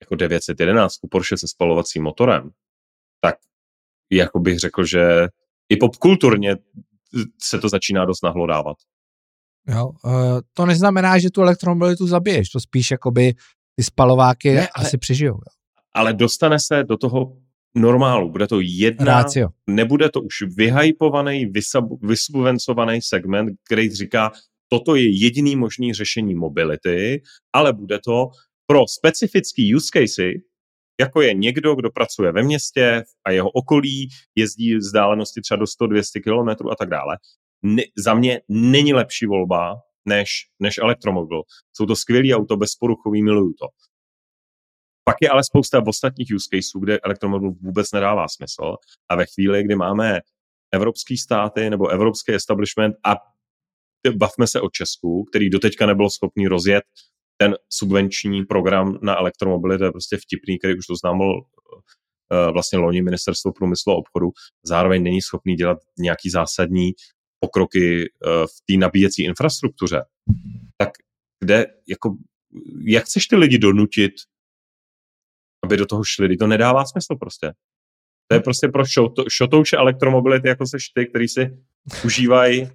jako 0.00 0.14
911 0.14 0.94
Porsche 1.10 1.36
se 1.36 1.48
spalovacím 1.48 2.02
motorem, 2.02 2.50
tak 3.20 3.36
jako 4.12 4.40
bych 4.40 4.58
řekl, 4.58 4.84
že 4.84 5.28
i 5.68 5.76
popkulturně 5.76 6.56
se 7.42 7.58
to 7.58 7.68
začíná 7.68 8.04
dost 8.04 8.22
nahlodávat. 8.24 8.76
Jo, 9.68 9.86
uh, 10.04 10.12
to 10.54 10.66
neznamená, 10.66 11.18
že 11.18 11.30
tu 11.30 11.42
elektromobilitu 11.42 12.06
zabiješ, 12.06 12.48
to 12.48 12.60
spíš 12.60 12.90
jakoby 12.90 13.34
ty 13.76 13.82
spalováky 13.84 14.54
Ne, 14.54 14.68
ale- 14.74 14.86
asi 14.86 14.98
přežijou. 14.98 15.34
Jo. 15.34 15.52
Ale 15.94 16.12
dostane 16.12 16.56
se 16.60 16.84
do 16.84 16.96
toho 16.96 17.36
normálu. 17.76 18.30
Bude 18.30 18.46
to 18.46 18.60
jedna, 18.62 19.04
Rácio. 19.04 19.48
nebude 19.70 20.10
to 20.10 20.20
už 20.22 20.34
vyhypovaný, 20.56 21.46
vysub- 21.46 21.98
vysubvencovaný 22.02 23.02
segment, 23.02 23.50
který 23.66 23.90
říká, 23.90 24.32
toto 24.68 24.94
je 24.94 25.20
jediný 25.20 25.56
možný 25.56 25.92
řešení 25.94 26.34
mobility, 26.34 27.22
ale 27.52 27.72
bude 27.72 27.98
to 28.04 28.28
pro 28.66 28.80
specifický 28.88 29.74
use 29.74 29.88
casey, 29.92 30.32
jako 31.00 31.22
je 31.22 31.34
někdo, 31.34 31.74
kdo 31.74 31.90
pracuje 31.90 32.32
ve 32.32 32.42
městě 32.42 33.04
a 33.24 33.30
jeho 33.30 33.50
okolí, 33.50 34.08
jezdí 34.34 34.76
vzdálenosti 34.76 35.40
třeba 35.40 35.58
do 35.58 35.64
100-200 35.64 36.22
km 36.22 36.68
a 36.68 36.76
tak 36.76 36.88
dále. 36.88 37.16
Ne, 37.62 37.82
za 38.04 38.14
mě 38.14 38.40
není 38.48 38.94
lepší 38.94 39.26
volba 39.26 39.74
než, 40.08 40.30
než 40.60 40.78
elektromobil. 40.78 41.42
Jsou 41.72 41.86
to 41.86 41.96
skvělý 41.96 42.34
auto, 42.34 42.56
bezporuchový, 42.56 43.22
miluju 43.22 43.52
to. 43.52 43.66
Pak 45.04 45.16
je 45.22 45.28
ale 45.28 45.44
spousta 45.44 45.82
ostatních 45.86 46.28
use 46.34 46.48
caseů, 46.54 46.80
kde 46.80 46.98
elektromobil 46.98 47.50
vůbec 47.50 47.92
nedává 47.92 48.28
smysl 48.28 48.76
a 49.08 49.16
ve 49.16 49.26
chvíli, 49.26 49.64
kdy 49.64 49.74
máme 49.76 50.20
evropský 50.72 51.18
státy 51.18 51.70
nebo 51.70 51.88
evropský 51.88 52.34
establishment 52.34 52.96
a 53.04 53.14
bavme 54.16 54.46
se 54.46 54.60
o 54.60 54.70
Česku, 54.70 55.24
který 55.24 55.50
doteďka 55.50 55.86
nebyl 55.86 56.10
schopný 56.10 56.48
rozjet 56.48 56.84
ten 57.36 57.56
subvenční 57.72 58.44
program 58.44 58.98
na 59.02 59.16
elektromobily, 59.18 59.78
to 59.78 59.84
je 59.84 59.92
prostě 59.92 60.16
vtipný, 60.16 60.58
který 60.58 60.78
už 60.78 60.86
to 60.86 60.96
známil 60.96 61.32
uh, 61.32 62.52
vlastně 62.52 62.78
loni 62.78 63.02
ministerstvo 63.02 63.52
průmyslu 63.52 63.92
a 63.92 63.96
obchodu, 63.96 64.30
zároveň 64.64 65.02
není 65.02 65.22
schopný 65.22 65.54
dělat 65.54 65.78
nějaký 65.98 66.30
zásadní 66.30 66.92
pokroky 67.40 68.00
uh, 68.00 68.30
v 68.46 68.72
té 68.72 68.78
nabíjecí 68.78 69.24
infrastruktuře. 69.24 70.02
Tak 70.76 70.90
kde, 71.40 71.66
jako, 71.88 72.16
jak 72.84 73.04
chceš 73.04 73.26
ty 73.26 73.36
lidi 73.36 73.58
donutit, 73.58 74.12
aby 75.64 75.76
do 75.76 75.86
toho 75.86 76.04
šli? 76.04 76.36
To 76.36 76.46
nedává 76.46 76.84
smysl 76.84 77.16
prostě. 77.20 77.52
To 78.28 78.34
je 78.34 78.40
prostě 78.40 78.68
pro 78.68 78.86
šoto, 78.86 79.24
šotouče 79.30 79.76
elektromobility, 79.76 80.48
jako 80.48 80.66
seš 80.66 80.88
ty, 80.88 81.06
který 81.06 81.28
si 81.28 81.58
užívají 82.04 82.70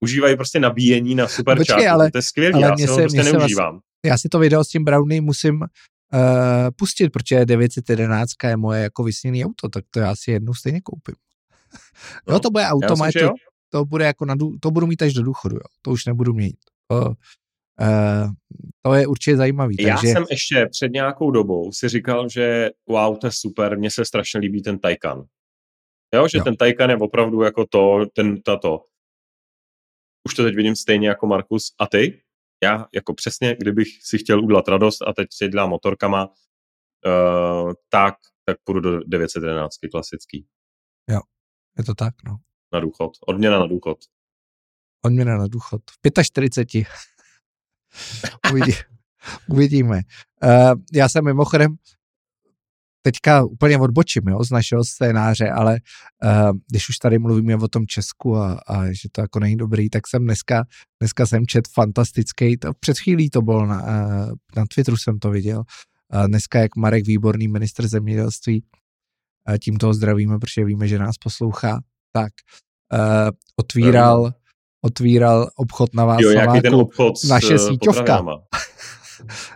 užívají 0.00 0.36
prostě 0.36 0.60
nabíjení 0.60 1.14
na. 1.14 1.26
Počkej, 1.74 1.88
ale- 1.88 2.10
to 2.10 2.18
je 2.18 2.22
skvělý, 2.22 2.54
ale 2.54 2.62
já 2.62 2.76
si 2.76 2.86
ho 2.86 2.94
se- 2.96 3.02
prostě 3.02 3.24
se 3.24 3.32
neužívám. 3.32 3.80
Já 4.06 4.18
si 4.18 4.28
to 4.28 4.38
video 4.38 4.64
s 4.64 4.68
tím 4.68 4.84
Brownie 4.84 5.20
musím 5.20 5.60
uh, 5.60 5.68
pustit, 6.76 7.10
protože 7.10 7.46
911 7.46 8.30
je 8.44 8.56
moje 8.56 8.82
jako 8.82 9.04
vysněný 9.04 9.44
auto, 9.44 9.68
tak 9.68 9.84
to 9.90 10.00
já 10.00 10.16
si 10.16 10.30
jednou 10.30 10.54
stejně 10.54 10.80
koupím. 10.80 11.14
No, 12.28 12.34
jo, 12.34 12.40
to 12.40 12.50
bude 12.50 12.62
já 12.62 12.70
auto, 12.70 12.86
myslím, 12.86 12.98
moje, 12.98 13.12
že 13.12 13.28
to, 13.68 13.84
bude 13.84 14.04
jako 14.04 14.24
na, 14.24 14.34
to 14.60 14.70
budu 14.70 14.86
mít 14.86 15.02
až 15.02 15.12
do 15.12 15.22
důchodu, 15.22 15.56
jo. 15.56 15.62
to 15.82 15.90
už 15.90 16.06
nebudu 16.06 16.34
mít. 16.34 16.56
To, 16.90 17.12
uh, 17.80 18.30
to 18.82 18.94
je 18.94 19.06
určitě 19.06 19.36
zajímavý. 19.36 19.76
Já 19.80 19.94
takže, 19.94 20.08
jsem 20.08 20.24
ještě 20.30 20.66
před 20.70 20.92
nějakou 20.92 21.30
dobou 21.30 21.72
si 21.72 21.88
říkal, 21.88 22.28
že 22.28 22.70
wow, 22.88 23.18
to 23.18 23.26
je 23.26 23.32
super, 23.32 23.78
mně 23.78 23.90
se 23.90 24.04
strašně 24.04 24.40
líbí 24.40 24.62
ten 24.62 24.78
Taycan. 24.78 25.24
Jo, 26.14 26.28
že 26.28 26.38
Jo. 26.38 26.44
ten 26.44 26.56
Taycan 26.56 26.90
je 26.90 26.96
opravdu 26.96 27.42
jako 27.42 27.66
to, 27.66 28.06
ten, 28.14 28.42
tato. 28.42 28.84
Už 30.28 30.34
to 30.34 30.44
teď 30.44 30.54
vidím 30.54 30.76
stejně 30.76 31.08
jako 31.08 31.26
Markus. 31.26 31.74
A 31.78 31.86
ty? 31.86 32.20
Já 32.62 32.86
jako 32.94 33.14
přesně, 33.14 33.56
kdybych 33.60 33.88
si 34.02 34.18
chtěl 34.18 34.44
udělat 34.44 34.68
radost 34.68 35.02
a 35.02 35.12
teď 35.12 35.28
si 35.32 35.48
dělám 35.48 35.70
motorkama, 35.70 36.26
uh, 36.26 37.72
tak, 37.88 38.14
tak 38.44 38.56
půjdu 38.64 38.80
do 38.80 39.00
911 39.06 39.74
klasický 39.90 40.46
Je 41.78 41.84
to 41.84 41.94
tak, 41.94 42.14
no. 42.24 42.38
na 42.72 42.80
důchod. 42.80 43.12
Odměna 43.26 43.58
na 43.58 43.66
důchod. 43.66 43.98
Odměna 45.04 45.38
na 45.38 45.46
důchod. 45.46 45.82
V 45.90 46.22
45. 46.22 46.86
Uvidí, 48.50 48.72
uvidíme. 49.48 50.00
Uh, 50.42 50.80
já 50.92 51.08
jsem 51.08 51.24
mimochodem 51.24 51.76
teďka 53.02 53.44
úplně 53.44 53.78
odbočím 53.78 54.22
jo, 54.28 54.44
z 54.44 54.50
našeho 54.50 54.84
scénáře, 54.84 55.50
ale 55.50 55.78
uh, 56.24 56.50
když 56.70 56.88
už 56.88 56.96
tady 56.98 57.18
mluvíme 57.18 57.56
o 57.56 57.68
tom 57.68 57.86
Česku 57.86 58.36
a, 58.36 58.60
a 58.66 58.86
že 58.86 59.08
to 59.12 59.20
jako 59.20 59.40
není 59.40 59.56
dobrý, 59.56 59.90
tak 59.90 60.06
jsem 60.06 60.24
dneska, 60.24 60.64
dneska 61.00 61.26
jsem 61.26 61.46
čet 61.46 61.68
fantastický, 61.68 62.56
to, 62.56 62.72
před 62.80 62.98
chvílí 62.98 63.30
to 63.30 63.42
bylo 63.42 63.66
na, 63.66 63.82
uh, 63.82 64.32
na 64.56 64.64
Twitteru 64.74 64.96
jsem 64.96 65.18
to 65.18 65.30
viděl, 65.30 65.58
uh, 66.14 66.26
dneska 66.26 66.58
jak 66.58 66.76
Marek 66.76 67.06
Výborný, 67.06 67.48
ministr 67.48 67.88
zemědělství, 67.88 68.64
uh, 69.48 69.56
tímto 69.64 69.86
ho 69.86 69.94
zdravíme, 69.94 70.38
protože 70.38 70.64
víme, 70.64 70.88
že 70.88 70.98
nás 70.98 71.16
poslouchá, 71.18 71.80
tak 72.12 72.32
uh, 72.92 73.30
otvíral, 73.56 74.32
otvíral 74.84 75.50
obchod 75.56 75.94
na 75.94 76.16
Jo, 76.20 76.30
nějaký 76.30 76.60
ten 76.60 76.74
obchod 76.74 77.18
s 77.18 77.28
naše 77.28 77.58
síťovka. 77.58 78.22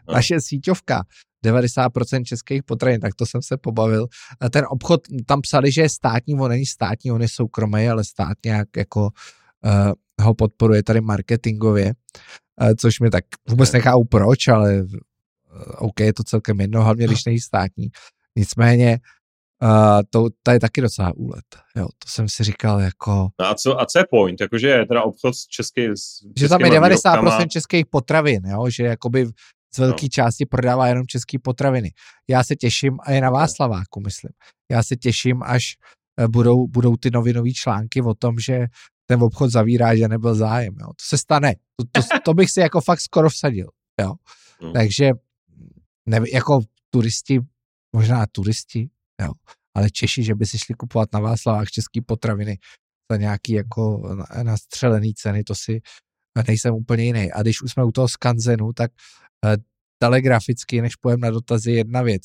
No. 0.09 0.15
naše 0.15 0.41
síťovka, 0.41 1.03
90% 1.45 2.25
českých 2.25 2.63
potravin, 2.63 3.01
tak 3.01 3.15
to 3.15 3.27
jsem 3.27 3.43
se 3.43 3.57
pobavil. 3.57 4.07
A 4.41 4.49
ten 4.49 4.65
obchod, 4.69 5.01
tam 5.27 5.41
psali, 5.41 5.73
že 5.73 5.83
je 5.83 5.89
státní, 5.89 6.35
on 6.35 6.49
není 6.49 6.67
státní, 6.67 7.13
on 7.13 7.23
je 7.23 7.29
soukromý, 7.29 7.89
ale 7.89 8.05
stát 8.05 8.37
nějak 8.45 8.69
jako 8.77 9.09
uh, 9.65 9.93
ho 10.21 10.35
podporuje 10.35 10.83
tady 10.83 11.01
marketingově, 11.01 11.93
uh, 12.61 12.71
což 12.79 13.01
mi 13.01 13.11
tak 13.11 13.25
vůbec 13.49 13.73
nechápu 13.73 14.05
proč, 14.05 14.49
ale 14.49 14.83
uh, 14.83 14.89
OK, 15.79 16.01
je 16.01 16.13
to 16.13 16.23
celkem 16.23 16.61
jedno, 16.61 16.85
hlavně 16.85 17.07
když 17.07 17.25
není 17.25 17.41
státní. 17.41 17.89
Nicméně 18.37 18.99
uh, 19.63 20.01
to, 20.11 20.29
to 20.43 20.51
je 20.51 20.61
taky 20.61 20.81
docela 20.81 21.13
úlet. 21.17 21.45
Jo, 21.77 21.87
to 21.99 22.09
jsem 22.09 22.29
si 22.29 22.45
říkal 22.45 22.81
jako, 22.81 23.29
No 23.41 23.47
a 23.47 23.55
co, 23.55 23.81
a 23.81 23.87
co 23.87 23.99
je 23.99 24.05
point? 24.11 24.41
Jakože 24.41 24.69
je 24.69 24.87
teda 24.87 25.03
obchod 25.03 25.35
s 25.35 25.47
český, 25.47 25.87
s 25.87 26.23
že 26.39 26.49
tam 26.49 26.61
je 26.61 26.67
českýma 26.67 26.89
90% 26.89 27.21
výrobkama. 27.21 27.47
českých 27.47 27.87
potravin, 27.87 28.43
jo? 28.47 28.67
že 28.71 28.85
jakoby 28.85 29.27
z 29.75 29.79
velké 29.79 30.05
No. 30.05 30.09
části 30.09 30.47
prodává 30.47 30.87
jenom 30.89 31.07
české 31.07 31.39
potraviny. 31.39 31.91
Já 32.31 32.45
se 32.45 32.57
těším, 32.57 32.99
a 33.03 33.13
je 33.13 33.21
na 33.21 33.31
Václaváku, 33.31 34.01
myslím. 34.01 34.33
Já 34.71 34.83
se 34.83 34.97
těším, 34.97 35.43
až 35.43 35.63
eh, 36.21 36.29
budou, 36.29 36.67
budou 36.67 36.97
ty 36.97 37.11
novinové 37.11 37.51
články 37.51 38.03
o 38.03 38.15
tom, 38.15 38.39
že 38.39 38.67
ten 39.07 39.23
obchod 39.23 39.51
zavírá, 39.51 39.97
že 39.97 40.09
nebyl 40.09 40.35
zájem. 40.35 40.75
Jo? 40.81 40.87
To 40.87 41.03
se 41.03 41.19
stane. 41.19 41.55
To, 41.77 41.85
to, 41.93 42.09
to 42.25 42.35
bych 42.35 42.51
si 42.51 42.61
jako 42.61 42.81
fakt 42.81 43.01
skoro 43.01 43.31
vsadil. 43.31 43.67
Jo? 44.01 44.13
Hmm. 44.61 44.73
Takže 44.73 45.11
ne, 46.07 46.21
jako 46.33 46.61
turisti, 46.91 47.41
možná 47.97 48.27
turisti, 48.33 48.91
jo, 49.21 49.33
ale 49.77 49.91
Češi, 49.91 50.25
že 50.25 50.35
by 50.35 50.47
si 50.47 50.59
šli 50.59 50.75
kupovat 50.75 51.13
na 51.13 51.21
Václavách 51.21 51.69
český 51.69 52.01
potraviny 52.01 52.59
za 53.11 53.17
nějaký 53.17 53.53
jako 53.53 54.03
nastřelený 54.43 55.15
ceny, 55.15 55.45
to 55.45 55.55
si 55.55 55.81
nejsem 56.49 56.75
úplně 56.75 57.05
jiný. 57.05 57.33
A 57.33 57.43
když 57.43 57.63
už 57.63 57.73
jsme 57.73 57.85
u 57.85 57.93
toho 57.93 58.09
skanzenu, 58.09 58.73
tak 58.73 58.91
telegraficky, 60.03 60.83
než 60.83 60.97
pojem 60.97 61.21
na 61.21 61.31
dotazy, 61.31 61.73
jedna 61.73 62.03
věc. 62.03 62.23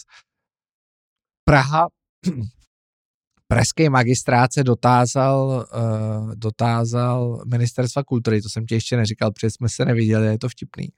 Praha, 1.48 1.88
pražský 3.48 3.90
magistrát 3.90 4.54
se 4.54 4.64
dotázal, 4.64 5.68
uh, 5.74 6.36
dotázal 6.36 7.42
ministerstva 7.48 8.04
kultury, 8.04 8.42
to 8.42 8.50
jsem 8.50 8.66
ti 8.66 8.76
ještě 8.76 8.98
neříkal, 8.98 9.32
protože 9.32 9.52
jsme 9.52 9.70
se 9.70 9.86
neviděli, 9.86 10.28
je 10.28 10.38
to 10.38 10.50
vtipný. 10.50 10.90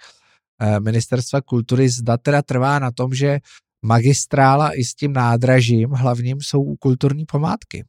Uh, 0.64 0.80
ministerstva 0.80 1.42
kultury 1.42 1.90
zda 1.90 2.18
teda 2.18 2.42
trvá 2.42 2.80
na 2.80 2.92
tom, 2.92 3.14
že 3.14 3.40
magistrála 3.86 4.72
i 4.74 4.84
s 4.84 4.96
tím 4.96 5.14
nádražím 5.14 5.90
hlavním 5.90 6.38
jsou 6.42 6.76
kulturní 6.76 7.26
památky. 7.26 7.86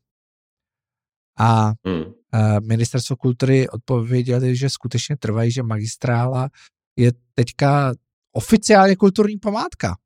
A 1.39 1.73
hmm. 1.87 2.05
ministerstvo 2.67 3.17
kultury 3.17 3.69
odpověděli, 3.69 4.57
že 4.57 4.71
skutečně 4.71 5.17
trvají, 5.17 5.53
že 5.53 5.63
magistrála 5.63 6.49
je 6.99 7.13
teďka 7.35 7.95
oficiálně 8.33 8.97
kulturní 8.97 9.39
památka. 9.39 9.97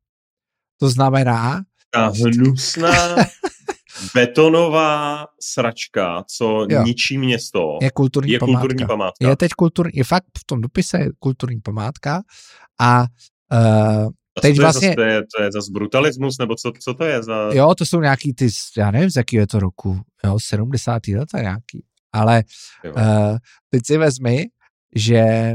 To 0.79 0.89
znamená... 0.89 1.61
Ta 1.91 2.07
hnusná 2.07 3.15
betonová 4.13 5.25
sračka, 5.41 6.23
co 6.37 6.65
jo. 6.69 6.83
ničí 6.83 7.17
město, 7.17 7.77
je 7.81 7.91
kulturní, 7.91 8.31
je 8.31 8.39
památka. 8.39 8.59
kulturní 8.59 8.87
památka. 8.87 9.29
Je 9.29 9.35
teď 9.35 9.51
kulturní, 9.51 9.91
je 9.95 10.03
fakt 10.03 10.25
v 10.37 10.45
tom 10.45 10.61
dopise 10.61 10.97
je 10.97 11.09
kulturní 11.19 11.61
památka 11.61 12.23
a 12.79 13.05
uh, 13.53 14.09
Teď 14.41 14.55
to 14.55 14.61
vlastně... 14.61 14.87
Je 14.87 14.91
zase, 14.91 14.95
to, 14.95 15.01
je, 15.01 15.21
to 15.37 15.43
je 15.43 15.51
zase 15.51 15.71
brutalismus, 15.71 16.37
nebo 16.37 16.55
co, 16.55 16.71
co 16.79 16.93
to 16.93 17.03
je 17.03 17.23
za... 17.23 17.49
Jo, 17.53 17.75
to 17.75 17.85
jsou 17.85 18.01
nějaký 18.01 18.33
ty, 18.33 18.47
já 18.77 18.91
nevím, 18.91 19.09
z 19.09 19.15
jakého 19.15 19.41
je 19.41 19.47
to 19.47 19.59
roku, 19.59 19.99
jo, 20.23 20.37
70. 20.39 21.07
let 21.07 21.29
a 21.33 21.41
nějaký. 21.41 21.85
Ale 22.13 22.43
uh, 22.95 23.37
teď 23.69 23.81
si 23.85 23.97
vezmi, 23.97 24.45
že 24.95 25.53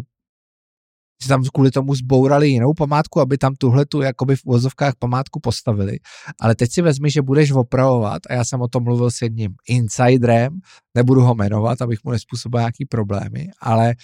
si 1.22 1.28
tam 1.28 1.42
kvůli 1.54 1.70
tomu 1.70 1.94
zbourali 1.94 2.48
jinou 2.48 2.74
památku, 2.74 3.20
aby 3.20 3.38
tam 3.38 3.54
tuhle 3.54 3.86
tu 3.86 4.02
jakoby 4.02 4.36
v 4.36 4.44
uvozovkách 4.44 4.94
památku 4.98 5.40
postavili. 5.40 5.98
Ale 6.40 6.54
teď 6.54 6.72
si 6.72 6.82
vezmi, 6.82 7.10
že 7.10 7.22
budeš 7.22 7.52
opravovat, 7.52 8.22
a 8.30 8.34
já 8.34 8.44
jsem 8.44 8.60
o 8.60 8.68
tom 8.68 8.84
mluvil 8.84 9.10
s 9.10 9.22
jedním 9.22 9.54
insiderem, 9.68 10.58
nebudu 10.94 11.20
ho 11.20 11.34
jmenovat, 11.34 11.82
abych 11.82 11.98
mu 12.04 12.10
nespůsobil 12.10 12.60
nějaký 12.60 12.84
problémy, 12.84 13.48
ale 13.60 13.94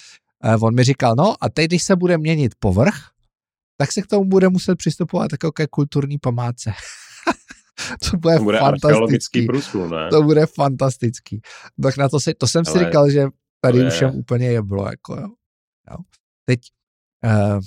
uh, 0.56 0.64
on 0.64 0.74
mi 0.74 0.84
říkal, 0.84 1.14
no 1.18 1.34
a 1.40 1.48
teď, 1.48 1.66
když 1.66 1.82
se 1.82 1.96
bude 1.96 2.18
měnit 2.18 2.52
povrch, 2.58 2.96
tak 3.76 3.92
se 3.92 4.02
k 4.02 4.06
tomu 4.06 4.24
bude 4.24 4.48
muset 4.48 4.76
přistupovat 4.76 5.32
jako 5.32 5.52
ke 5.52 5.66
kulturní 5.66 6.18
památce. 6.18 6.72
to 8.10 8.16
bude, 8.16 8.36
to 8.36 8.44
bude 8.44 8.58
fantastický. 8.58 9.46
průzkum, 9.46 9.90
ne? 9.90 10.08
To 10.10 10.22
bude 10.22 10.46
fantastický. 10.46 11.40
Tak 11.82 11.96
na 11.96 12.08
to, 12.08 12.20
si, 12.20 12.34
to 12.34 12.46
jsem 12.46 12.62
Ale 12.66 12.78
si 12.78 12.84
říkal, 12.84 13.10
že 13.10 13.26
tady 13.60 13.78
je... 13.78 13.86
už 13.86 14.00
je 14.00 14.10
úplně 14.10 14.46
jeblo, 14.46 14.86
jako 14.90 15.14
jo. 15.14 15.28
jo. 15.90 15.96
Teď 16.44 16.60
uh, 17.26 17.60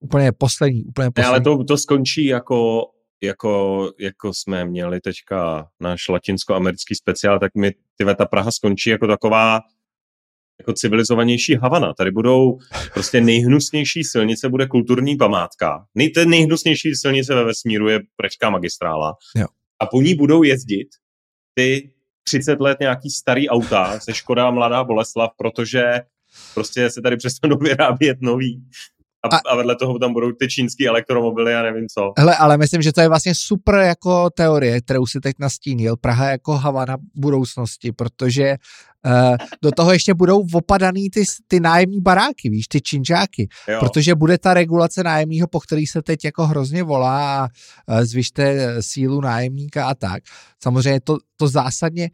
úplně 0.00 0.32
poslední, 0.32 0.84
úplně 0.84 1.10
poslední. 1.10 1.26
Ne, 1.26 1.28
ale 1.28 1.40
to, 1.40 1.64
to 1.64 1.78
skončí 1.78 2.24
jako, 2.24 2.86
jako, 3.22 3.92
jako 4.00 4.34
jsme 4.34 4.64
měli 4.64 5.00
teďka 5.00 5.68
náš 5.80 6.08
latinsko-americký 6.08 6.94
speciál, 6.94 7.38
tak 7.38 7.54
mi 7.54 7.72
tyhle 7.96 8.14
ta 8.14 8.26
Praha 8.26 8.50
skončí 8.50 8.90
jako 8.90 9.06
taková 9.06 9.60
jako 10.60 10.72
civilizovanější 10.72 11.54
Havana. 11.54 11.94
Tady 11.94 12.10
budou 12.10 12.58
prostě 12.94 13.20
nejhnusnější 13.20 14.04
silnice, 14.04 14.48
bude 14.48 14.66
kulturní 14.66 15.16
památka. 15.16 15.86
Nej, 15.94 16.10
ten 16.10 16.30
nejhnusnější 16.30 16.94
silnice 16.94 17.34
ve 17.34 17.44
vesmíru 17.44 17.88
je 17.88 18.00
Pražská 18.16 18.50
magistrála. 18.50 19.14
Jo. 19.36 19.46
A 19.80 19.86
po 19.86 20.02
ní 20.02 20.14
budou 20.14 20.42
jezdit 20.42 20.88
ty 21.54 21.92
30 22.24 22.60
let 22.60 22.80
nějaký 22.80 23.10
starý 23.10 23.48
auta 23.48 24.00
se 24.00 24.14
Škoda 24.14 24.50
Mladá 24.50 24.84
Boleslav, 24.84 25.30
protože 25.36 25.84
prostě 26.54 26.90
se 26.90 27.02
tady 27.02 27.16
přestanou 27.16 27.56
vyrábět 27.60 28.16
nový 28.20 28.62
a, 29.22 29.36
a, 29.36 29.38
a 29.52 29.56
vedle 29.56 29.76
toho 29.76 29.98
tam 29.98 30.12
budou 30.12 30.32
ty 30.32 30.48
čínský 30.48 30.88
elektromobily 30.88 31.54
a 31.54 31.62
nevím 31.62 31.88
co. 31.88 32.12
Hele, 32.18 32.36
ale 32.36 32.58
myslím, 32.58 32.82
že 32.82 32.92
to 32.92 33.00
je 33.00 33.08
vlastně 33.08 33.34
super 33.34 33.74
jako 33.74 34.30
teorie, 34.30 34.80
kterou 34.80 35.06
si 35.06 35.20
teď 35.20 35.36
nastínil. 35.38 35.96
Praha 35.96 36.30
jako 36.30 36.52
Havana 36.52 36.96
budoucnosti, 37.14 37.92
protože 37.92 38.56
uh, 39.06 39.36
do 39.62 39.70
toho 39.70 39.92
ještě 39.92 40.14
budou 40.14 40.46
opadaný 40.52 41.10
ty, 41.10 41.24
ty 41.48 41.60
nájemní 41.60 42.00
baráky, 42.00 42.50
víš, 42.50 42.68
ty 42.68 42.80
činžáky. 42.80 43.48
Jo. 43.68 43.80
Protože 43.80 44.14
bude 44.14 44.38
ta 44.38 44.54
regulace 44.54 45.02
nájemního, 45.02 45.46
po 45.46 45.60
který 45.60 45.86
se 45.86 46.02
teď 46.02 46.24
jako 46.24 46.46
hrozně 46.46 46.82
volá 46.82 47.44
a 47.44 47.48
uh, 47.88 48.00
zvyšte 48.00 48.76
sílu 48.80 49.20
nájemníka 49.20 49.86
a 49.86 49.94
tak. 49.94 50.22
Samozřejmě 50.62 51.00
to, 51.00 51.18
to 51.36 51.48
zásadně, 51.48 52.10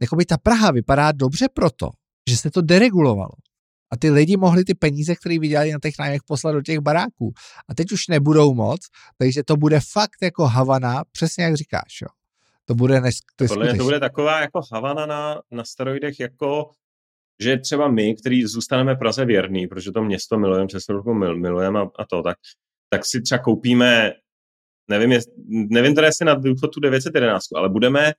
jako 0.00 0.16
by 0.16 0.24
ta 0.24 0.36
Praha 0.38 0.70
vypadá 0.70 1.12
dobře 1.12 1.46
proto, 1.54 1.90
že 2.30 2.36
se 2.36 2.50
to 2.50 2.60
deregulovalo. 2.60 3.45
A 3.96 3.98
ty 3.98 4.10
lidi 4.10 4.36
mohli 4.36 4.64
ty 4.64 4.74
peníze, 4.74 5.14
které 5.14 5.38
vydělali 5.38 5.72
na 5.72 5.78
těch 5.82 5.94
nájmech, 5.98 6.20
poslat 6.26 6.52
do 6.52 6.62
těch 6.62 6.78
baráků. 6.78 7.32
A 7.68 7.74
teď 7.74 7.92
už 7.92 8.08
nebudou 8.08 8.54
moc, 8.54 8.80
takže 9.18 9.42
to 9.44 9.56
bude 9.56 9.80
fakt 9.92 10.22
jako 10.22 10.46
Havana, 10.46 11.04
přesně 11.12 11.44
jak 11.44 11.54
říkáš, 11.54 12.00
jo. 12.02 12.08
To 12.64 12.74
bude 12.74 13.00
nes- 13.00 13.20
to, 13.36 13.44
Podle 13.46 13.64
mě 13.64 13.78
to 13.78 13.84
bude 13.84 14.00
taková 14.00 14.40
jako 14.40 14.60
Havana 14.72 15.06
na, 15.06 15.42
na 15.50 15.64
steroidech, 15.64 16.20
jako 16.20 16.70
že 17.42 17.56
třeba 17.56 17.88
my, 17.88 18.14
kteří 18.14 18.44
zůstaneme 18.44 18.94
Praze 18.94 19.24
věrný, 19.24 19.66
protože 19.66 19.92
to 19.92 20.02
město 20.02 20.38
milujeme, 20.38 20.66
přes 20.66 20.88
roku 20.88 21.14
mil, 21.14 21.36
milujeme 21.36 21.80
a, 21.80 21.86
a, 21.98 22.04
to, 22.04 22.22
tak, 22.22 22.36
tak 22.88 23.06
si 23.06 23.22
třeba 23.22 23.38
koupíme, 23.38 24.12
nevím, 24.90 25.12
jest, 25.12 25.28
nevím 25.48 25.94
teda 25.94 26.06
jestli 26.06 26.24
na 26.26 26.34
důchod 26.34 26.68
tu 26.68 26.80
911, 26.80 27.44
ale 27.56 27.68
budeme 27.68 28.12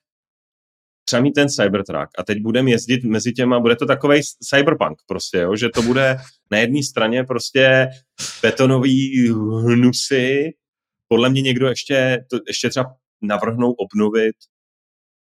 třeba 1.08 1.22
mít 1.22 1.32
ten 1.32 1.50
Cybertruck 1.50 2.10
a 2.20 2.24
teď 2.24 2.42
budeme 2.42 2.72
jezdit 2.72 3.04
mezi 3.04 3.34
těma, 3.34 3.60
bude 3.60 3.76
to 3.76 3.86
takový 3.86 4.22
cyberpunk 4.44 4.98
prostě, 5.08 5.38
jo? 5.38 5.56
že 5.56 5.70
to 5.70 5.82
bude 5.82 6.18
na 6.52 6.58
jedné 6.58 6.84
straně 6.84 7.24
prostě 7.24 7.88
betonový 8.42 9.30
hnusy, 9.74 10.54
podle 11.08 11.30
mě 11.30 11.42
někdo 11.42 11.68
ještě, 11.68 12.26
to, 12.30 12.40
ještě 12.48 12.70
třeba 12.70 12.96
navrhnou 13.22 13.72
obnovit 13.72 14.36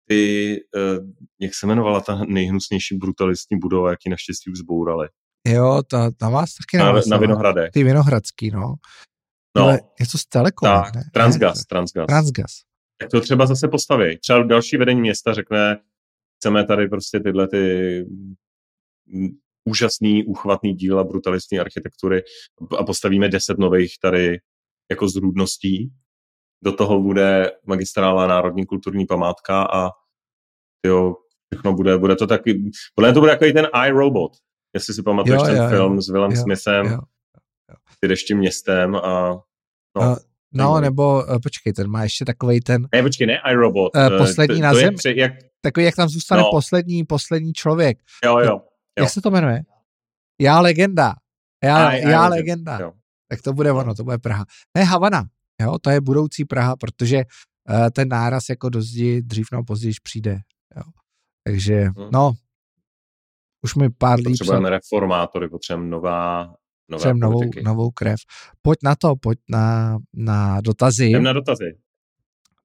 ty, 0.08 0.56
uh, 0.76 1.06
jak 1.40 1.54
se 1.54 1.66
jmenovala 1.66 2.00
ta 2.00 2.24
nejhnusnější 2.28 2.96
brutalistní 2.96 3.58
budova, 3.58 3.90
jaký 3.90 4.10
naštěstí 4.10 4.50
už 4.50 4.58
zbourali. 4.58 5.08
Jo, 5.48 5.82
ta, 5.90 6.10
ta 6.10 6.28
vás 6.28 6.50
taky 6.54 6.84
na, 6.84 7.00
na 7.06 7.16
Vinohradech. 7.16 7.70
Ty 7.70 7.84
Vinohradský, 7.84 8.50
no. 8.50 8.74
No. 9.56 9.70
je 9.70 10.06
to 10.12 10.18
z 10.18 10.26
Telekom, 10.26 10.68
tak, 10.68 10.94
ne? 10.94 11.02
Transgas, 11.12 11.58
ne? 11.58 11.64
Transgas. 11.68 12.06
Transgas 12.06 12.69
tak 13.00 13.10
to 13.10 13.20
třeba 13.20 13.46
zase 13.46 13.68
postaví. 13.68 14.18
Třeba 14.18 14.42
další 14.42 14.76
vedení 14.76 15.00
města 15.00 15.34
řekne, 15.34 15.80
chceme 16.38 16.64
tady 16.64 16.88
prostě 16.88 17.20
tyhle 17.20 17.48
ty 17.48 18.04
úžasný, 19.64 20.24
úchvatný 20.24 20.74
díla 20.74 21.04
brutalistní 21.04 21.60
architektury 21.60 22.22
a 22.78 22.84
postavíme 22.84 23.28
deset 23.28 23.58
nových 23.58 23.94
tady 24.02 24.38
jako 24.90 25.08
zrůdností. 25.08 25.92
Do 26.64 26.72
toho 26.72 27.00
bude 27.00 27.52
magistrála 27.66 28.26
Národní 28.26 28.66
kulturní 28.66 29.06
památka 29.06 29.62
a 29.62 29.90
jo, 30.86 31.14
všechno 31.54 31.72
bude, 31.72 31.98
bude 31.98 32.16
to 32.16 32.26
taky, 32.26 32.70
podle 32.94 33.12
to 33.12 33.20
bude 33.20 33.32
jako 33.32 33.44
ten 33.44 33.66
iRobot, 33.86 34.32
jestli 34.74 34.94
si 34.94 35.02
pamatuješ 35.02 35.40
jo, 35.40 35.46
ten 35.46 35.56
jo, 35.56 35.68
film 35.68 35.94
jo, 35.94 36.02
s 36.02 36.08
Willem 36.08 36.30
jo, 36.30 36.42
Smithem, 36.42 36.86
jo, 36.86 36.92
jo. 36.92 37.76
ty 38.00 38.08
deštím 38.08 38.38
městem 38.38 38.96
a 38.96 39.42
no. 39.96 40.02
A 40.02 40.29
No, 40.54 40.80
nebo 40.80 41.24
uh, 41.24 41.38
počkej, 41.42 41.72
ten 41.72 41.88
má 41.88 42.02
ještě 42.02 42.24
takový 42.24 42.60
ten... 42.60 42.88
Ne, 42.94 43.02
počkej, 43.02 43.26
ne, 43.26 43.40
iRobot. 43.52 43.96
Uh, 43.96 44.18
poslední 44.18 44.56
to, 44.56 44.62
na 44.62 44.72
to 44.72 44.78
zemi. 44.78 44.96
Při, 44.96 45.14
jak... 45.16 45.32
Takový, 45.60 45.86
jak 45.86 45.96
tam 45.96 46.08
zůstane 46.08 46.42
no. 46.42 46.50
poslední, 46.50 47.04
poslední 47.04 47.52
člověk. 47.52 47.98
Jo, 48.24 48.38
jo, 48.38 48.46
jo. 48.46 48.60
Jak 48.98 49.10
se 49.10 49.20
to 49.20 49.30
jmenuje? 49.30 49.60
Já 50.40 50.60
legenda. 50.60 51.14
Já, 51.64 51.90
I, 51.90 52.00
já 52.00 52.26
I 52.26 52.30
legenda. 52.30 52.78
Jo. 52.80 52.92
Tak 53.28 53.42
to 53.42 53.52
bude 53.52 53.72
ono, 53.72 53.94
to 53.94 54.04
bude 54.04 54.18
Praha. 54.18 54.44
Ne, 54.76 54.84
Havana. 54.84 55.24
Jo, 55.60 55.78
to 55.78 55.90
je 55.90 56.00
budoucí 56.00 56.44
Praha, 56.44 56.76
protože 56.76 57.16
uh, 57.16 57.88
ten 57.92 58.08
náraz 58.08 58.48
jako 58.48 58.68
do 58.68 58.82
zdi 58.82 59.22
dřív 59.22 59.46
nebo 59.52 59.64
později 59.64 59.94
přijde. 60.02 60.38
Jo. 60.76 60.82
Takže, 61.44 61.74
hmm. 61.74 62.10
no, 62.12 62.32
už 63.64 63.74
mi 63.74 63.90
pár 63.90 64.18
líp... 64.18 64.26
Potřebujeme 64.26 64.70
reformátory, 64.70 65.48
potřebujeme 65.48 65.90
nová 65.90 66.54
nové 66.90 67.14
novou, 67.14 67.40
novou 67.62 67.90
krev. 67.90 68.20
Pojď 68.62 68.78
na 68.84 68.94
to, 68.94 69.16
pojď 69.16 69.38
na, 69.48 69.98
na 70.14 70.60
dotazy. 70.60 71.06
Jdem 71.06 71.22
na 71.22 71.32
dotazy. 71.32 71.78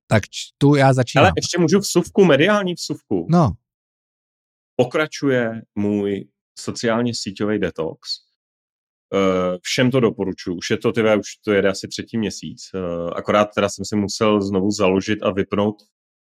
Tak 0.07 0.23
tu 0.57 0.75
já 0.75 0.93
začínám. 0.93 1.25
Ale 1.25 1.33
ještě 1.35 1.57
můžu 1.59 1.79
vsuvku, 1.79 2.25
mediální 2.25 2.73
vsuvku. 2.73 3.27
No. 3.29 3.51
Pokračuje 4.75 5.61
můj 5.75 6.27
sociálně 6.59 7.11
síťový 7.15 7.59
detox. 7.59 8.09
Uh, 9.13 9.57
všem 9.61 9.91
to 9.91 9.99
doporučuji. 9.99 10.57
Už 10.57 10.69
je 10.69 10.77
to, 10.77 10.91
tyve, 10.91 11.17
už 11.17 11.27
to 11.45 11.51
jede 11.51 11.69
asi 11.69 11.87
třetí 11.87 12.17
měsíc. 12.17 12.69
Uh, 12.73 13.11
akorát 13.15 13.49
teda 13.55 13.69
jsem 13.69 13.85
si 13.85 13.95
musel 13.95 14.41
znovu 14.41 14.71
založit 14.71 15.23
a 15.23 15.31
vypnout 15.31 15.75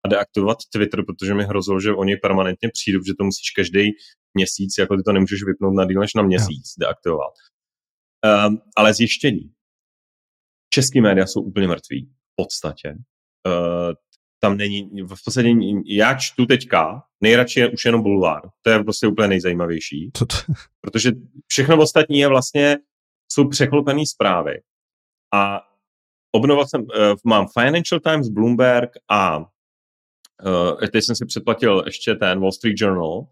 a 0.05 0.09
deaktivovat 0.09 0.59
Twitter, 0.73 1.05
protože 1.05 1.35
mi 1.35 1.45
hrozilo, 1.45 1.81
že 1.81 1.93
oni 1.93 2.17
permanentně 2.17 2.69
přijdou, 2.73 3.01
že 3.07 3.13
to 3.19 3.25
musíš 3.25 3.51
každý 3.57 3.91
měsíc, 4.35 4.75
jako 4.79 4.97
ty 4.97 5.03
to 5.03 5.13
nemůžeš 5.13 5.43
vypnout 5.43 5.75
na 5.75 5.85
díl 5.85 6.01
než 6.01 6.15
na 6.15 6.23
měsíc, 6.23 6.75
no. 6.79 6.87
deaktivovat. 6.87 7.33
Um, 8.47 8.61
ale 8.77 8.95
zjištění. 8.95 9.53
český 10.75 11.01
média 11.01 11.27
jsou 11.27 11.43
úplně 11.43 11.69
mrtví, 11.69 12.07
v 12.07 12.37
podstatě. 12.37 12.95
Uh, 13.47 13.95
tam 14.43 14.57
není, 14.57 15.03
v 15.03 15.25
podstatě 15.25 15.55
já 15.87 16.15
čtu 16.15 16.47
teďka, 16.47 17.03
nejradši 17.21 17.61
je 17.61 17.71
už 17.71 17.85
jenom 17.85 18.03
bulvár. 18.03 18.43
To 18.63 18.71
je 18.71 18.85
prostě 18.85 19.07
úplně 19.07 19.29
nejzajímavější. 19.29 20.11
To 20.11 20.27
to... 20.27 20.37
Protože 20.81 21.13
všechno 21.47 21.83
ostatní 21.83 22.19
je 22.19 22.29
vlastně, 22.29 22.79
jsou 23.33 23.49
překlopené 23.49 24.07
zprávy. 24.07 24.63
A 25.35 25.61
obnovil 26.33 26.67
jsem, 26.67 26.81
uh, 26.81 26.89
mám 27.25 27.47
Financial 27.59 28.01
Times, 28.01 28.29
Bloomberg 28.29 28.91
a 29.11 29.39
uh, 29.39 30.87
teď 30.93 31.05
jsem 31.05 31.17
si 31.17 31.27
předplatil 31.27 31.83
ještě 31.87 32.15
ten 32.15 32.41
Wall 32.41 32.53
Street 32.53 32.81
Journal, 32.81 33.27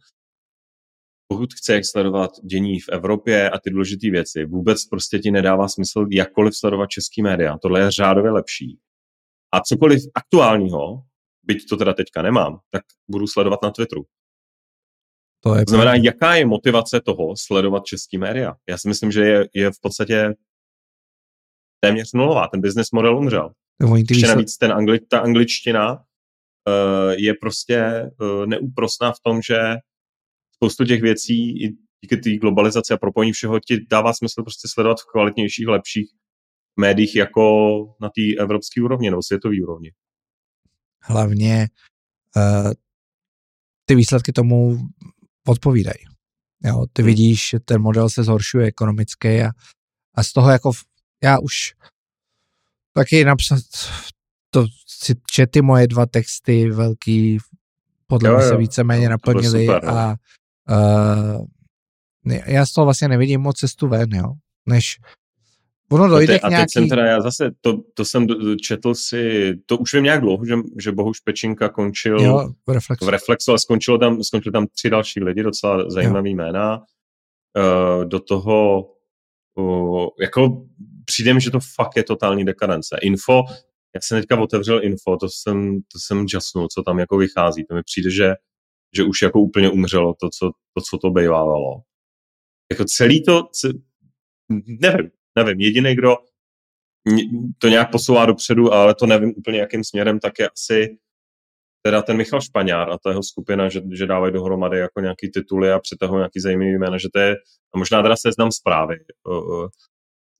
pokud 1.28 1.54
chce 1.54 1.80
sledovat 1.84 2.30
dění 2.44 2.80
v 2.80 2.88
Evropě 2.92 3.50
a 3.50 3.58
ty 3.58 3.70
důležité 3.70 4.10
věci, 4.10 4.44
vůbec 4.44 4.84
prostě 4.84 5.18
ti 5.18 5.30
nedává 5.30 5.68
smysl 5.68 6.06
jakkoliv 6.10 6.56
sledovat 6.56 6.90
český 6.90 7.22
média. 7.22 7.58
Tohle 7.58 7.80
je 7.80 7.90
řádově 7.90 8.30
lepší. 8.30 8.78
A 9.54 9.60
cokoliv 9.60 10.02
aktuálního, 10.14 11.02
byť 11.42 11.68
to 11.68 11.76
teda 11.76 11.94
teďka 11.94 12.22
nemám, 12.22 12.58
tak 12.70 12.82
budu 13.08 13.26
sledovat 13.26 13.62
na 13.62 13.70
Twitteru. 13.70 14.04
To 15.40 15.54
je 15.54 15.64
znamená, 15.68 15.94
jaká 15.94 16.34
je 16.34 16.46
motivace 16.46 17.00
toho 17.00 17.34
sledovat 17.36 17.84
český 17.84 18.18
média? 18.18 18.54
Já 18.68 18.78
si 18.78 18.88
myslím, 18.88 19.12
že 19.12 19.24
je, 19.24 19.48
je 19.54 19.70
v 19.70 19.80
podstatě 19.82 20.34
téměř 21.80 22.12
nulová. 22.12 22.48
Ten 22.48 22.60
business 22.60 22.90
model 22.90 23.18
umřel. 23.18 23.52
Ještě 24.10 24.26
navíc 24.26 24.56
ten 24.56 24.72
angli, 24.72 25.00
ta 25.00 25.20
angličtina 25.20 25.92
uh, 25.92 26.00
je 27.16 27.34
prostě 27.40 28.10
uh, 28.20 28.46
neúprostná 28.46 29.12
v 29.12 29.20
tom, 29.22 29.42
že 29.42 29.58
spoustu 30.58 30.84
těch 30.84 31.02
věcí 31.02 31.64
i 31.64 31.68
díky 32.00 32.16
té 32.16 32.36
globalizaci 32.36 32.92
a 32.94 32.96
propojení 32.96 33.32
všeho 33.32 33.60
ti 33.60 33.86
dává 33.90 34.12
smysl 34.12 34.42
prostě 34.42 34.68
sledovat 34.68 34.98
v 35.00 35.10
kvalitnějších, 35.12 35.66
lepších 35.66 36.10
médiích 36.80 37.16
jako 37.16 37.42
na 38.00 38.08
té 38.08 38.42
evropské 38.42 38.82
úrovni 38.82 39.10
nebo 39.10 39.22
světové 39.22 39.54
úrovni. 39.62 39.92
Hlavně 41.02 41.68
uh, 42.36 42.72
ty 43.84 43.94
výsledky 43.94 44.32
tomu 44.32 44.78
odpovídají. 45.46 46.04
Jo, 46.64 46.86
ty 46.92 47.02
hmm. 47.02 47.06
vidíš, 47.06 47.48
že 47.50 47.60
ten 47.60 47.80
model 47.80 48.10
se 48.10 48.24
zhoršuje 48.24 48.66
ekonomicky 48.66 49.42
a, 49.42 49.50
a 50.14 50.22
z 50.22 50.32
toho 50.32 50.50
jako 50.50 50.72
já 51.22 51.38
už 51.38 51.74
taky 52.92 53.24
napsat 53.24 53.58
to 54.50 54.66
si 54.86 55.14
čety 55.30 55.62
moje 55.62 55.86
dva 55.86 56.06
texty 56.06 56.70
velký 56.70 57.38
podle 58.06 58.36
mě 58.36 58.48
se 58.48 58.56
víceméně 58.56 59.04
jo, 59.04 59.10
naplnili 59.10 59.66
super, 59.66 59.84
no. 59.84 59.90
a 59.90 60.16
uh, 60.68 61.46
já 62.46 62.66
z 62.66 62.72
toho 62.72 62.84
vlastně 62.84 63.08
nevidím 63.08 63.40
moc 63.40 63.58
cestu 63.58 63.88
ven, 63.88 64.10
jo, 64.14 64.32
než 64.66 64.96
ono 65.90 66.08
dojde 66.08 66.38
a, 66.38 66.42
te, 66.42 66.46
k 66.46 66.50
nějaký... 66.50 66.62
A 66.62 66.66
teď 66.66 66.72
jsem 66.72 66.88
teda, 66.88 67.06
já 67.06 67.20
zase, 67.20 67.50
to, 67.60 67.78
to 67.94 68.04
jsem 68.04 68.26
četl 68.62 68.94
si, 68.94 69.52
to 69.66 69.78
už 69.78 69.94
vím 69.94 70.04
nějak 70.04 70.20
dlouho, 70.20 70.46
že, 70.46 70.54
že 70.78 70.92
Bohuš 70.92 71.20
Pečinka 71.20 71.68
končil 71.68 72.20
jo, 72.20 72.52
v 72.66 72.70
Reflexu. 72.70 73.06
v 73.06 73.08
Reflexu, 73.08 73.50
ale 73.50 73.58
skončilo 73.58 73.98
tam, 73.98 74.22
skončilo 74.22 74.52
tam 74.52 74.66
tři 74.66 74.90
další 74.90 75.20
lidi, 75.20 75.42
docela 75.42 75.90
zajímavý 75.90 76.30
jo. 76.30 76.36
jména. 76.36 76.82
Uh, 77.58 78.04
do 78.04 78.20
toho, 78.20 78.86
uh, 79.54 80.06
jako 80.20 80.66
přijde 81.04 81.34
mi, 81.34 81.40
že 81.40 81.50
to 81.50 81.60
fakt 81.76 81.96
je 81.96 82.02
totální 82.02 82.44
dekadence. 82.44 82.96
Info, 83.02 83.42
já 83.94 84.00
jsem 84.02 84.20
teďka 84.20 84.40
otevřel 84.40 84.84
info, 84.84 85.16
to 85.16 85.28
jsem, 85.28 85.76
to 85.92 85.98
jsem 85.98 86.26
jasnul, 86.34 86.68
co 86.68 86.82
tam 86.82 86.98
jako 86.98 87.16
vychází. 87.16 87.64
To 87.64 87.74
mi 87.74 87.82
přijde, 87.82 88.10
že 88.10 88.34
že 88.96 89.04
už 89.04 89.22
jako 89.22 89.40
úplně 89.40 89.70
umřelo 89.70 90.14
to, 90.20 90.28
co 90.38 90.46
to, 90.46 90.82
co 90.90 90.98
to 90.98 91.10
bejvávalo. 91.10 91.80
Jako 92.72 92.84
celý 92.84 93.24
to, 93.24 93.42
nevím, 94.66 95.10
nevím, 95.38 95.60
jediný, 95.60 95.94
kdo 95.94 96.16
to 97.58 97.68
nějak 97.68 97.92
posouvá 97.92 98.26
dopředu, 98.26 98.72
ale 98.72 98.94
to 98.94 99.06
nevím 99.06 99.34
úplně 99.36 99.58
jakým 99.58 99.84
směrem, 99.84 100.20
tak 100.20 100.38
je 100.38 100.48
asi 100.48 100.98
teda 101.82 102.02
ten 102.02 102.16
Michal 102.16 102.40
Špaňár 102.40 102.90
a 102.90 102.98
ta 102.98 103.10
jeho 103.10 103.22
skupina, 103.22 103.68
že, 103.68 103.82
že 103.92 104.06
dávají 104.06 104.32
dohromady 104.32 104.78
jako 104.78 105.00
nějaký 105.00 105.30
tituly 105.30 105.72
a 105.72 105.78
přitahují 105.78 106.18
nějaký 106.18 106.40
zajímavý 106.40 106.78
jména, 106.78 106.98
že 106.98 107.08
to 107.12 107.18
je, 107.18 107.36
a 107.74 107.78
možná 107.78 108.02
teda 108.02 108.16
seznam 108.16 108.52
zprávy, 108.52 108.96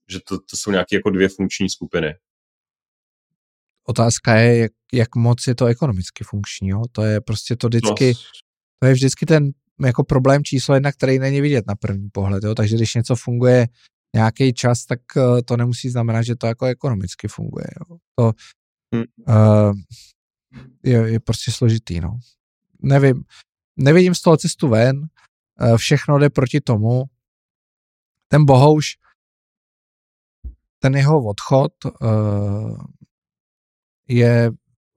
že 0.09 0.19
to, 0.27 0.37
to 0.37 0.57
jsou 0.57 0.71
nějaké 0.71 0.95
jako 0.95 1.09
dvě 1.09 1.29
funkční 1.29 1.69
skupiny. 1.69 2.15
Otázka 3.89 4.35
je, 4.35 4.57
jak, 4.57 4.71
jak 4.93 5.15
moc 5.15 5.47
je 5.47 5.55
to 5.55 5.65
ekonomicky 5.65 6.23
funkční. 6.23 6.69
Jo? 6.69 6.81
To 6.91 7.03
je 7.03 7.21
prostě 7.21 7.55
to 7.55 7.67
vždycky, 7.67 8.13
to 8.79 8.87
je 8.87 8.93
vždycky 8.93 9.25
ten 9.25 9.51
jako 9.85 10.03
problém 10.03 10.43
číslo 10.43 10.73
jedna, 10.73 10.91
který 10.91 11.19
není 11.19 11.41
vidět 11.41 11.67
na 11.67 11.75
první 11.75 12.09
pohled. 12.09 12.43
Jo? 12.43 12.55
Takže 12.55 12.75
když 12.75 12.95
něco 12.95 13.15
funguje 13.15 13.67
nějaký 14.15 14.53
čas, 14.53 14.85
tak 14.85 14.99
uh, 15.15 15.41
to 15.45 15.57
nemusí 15.57 15.89
znamenat, 15.89 16.21
že 16.21 16.35
to 16.35 16.47
jako 16.47 16.65
ekonomicky 16.65 17.27
funguje. 17.27 17.65
Jo? 17.79 17.97
To 18.15 18.31
uh, 19.27 19.73
je, 20.83 21.11
je 21.11 21.19
prostě 21.19 21.51
složitý. 21.51 21.99
No. 21.99 22.19
Nevím, 22.81 23.23
nevidím 23.77 24.15
z 24.15 24.21
toho 24.21 24.37
cestu 24.37 24.67
ven, 24.67 24.97
uh, 24.99 25.77
všechno 25.77 26.19
jde 26.19 26.29
proti 26.29 26.61
tomu. 26.61 27.03
Ten 28.27 28.45
Bohouš, 28.45 28.85
ten 30.79 30.95
jeho 30.95 31.25
odchod 31.25 31.73
uh, 32.01 32.77
je 34.09 34.51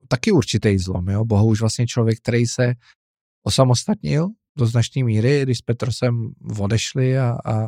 taky 0.07 0.31
určitý 0.31 0.77
zlom. 0.77 1.09
Jo? 1.09 1.25
Bohouš 1.25 1.59
vlastně 1.59 1.87
člověk, 1.87 2.19
který 2.19 2.45
se 2.45 2.73
osamostatnil 3.45 4.27
do 4.57 4.65
značné 4.65 5.03
míry, 5.03 5.43
když 5.43 5.57
s 5.57 5.61
Petrosem 5.61 6.33
odešli 6.59 7.17
a, 7.17 7.37
a, 7.45 7.67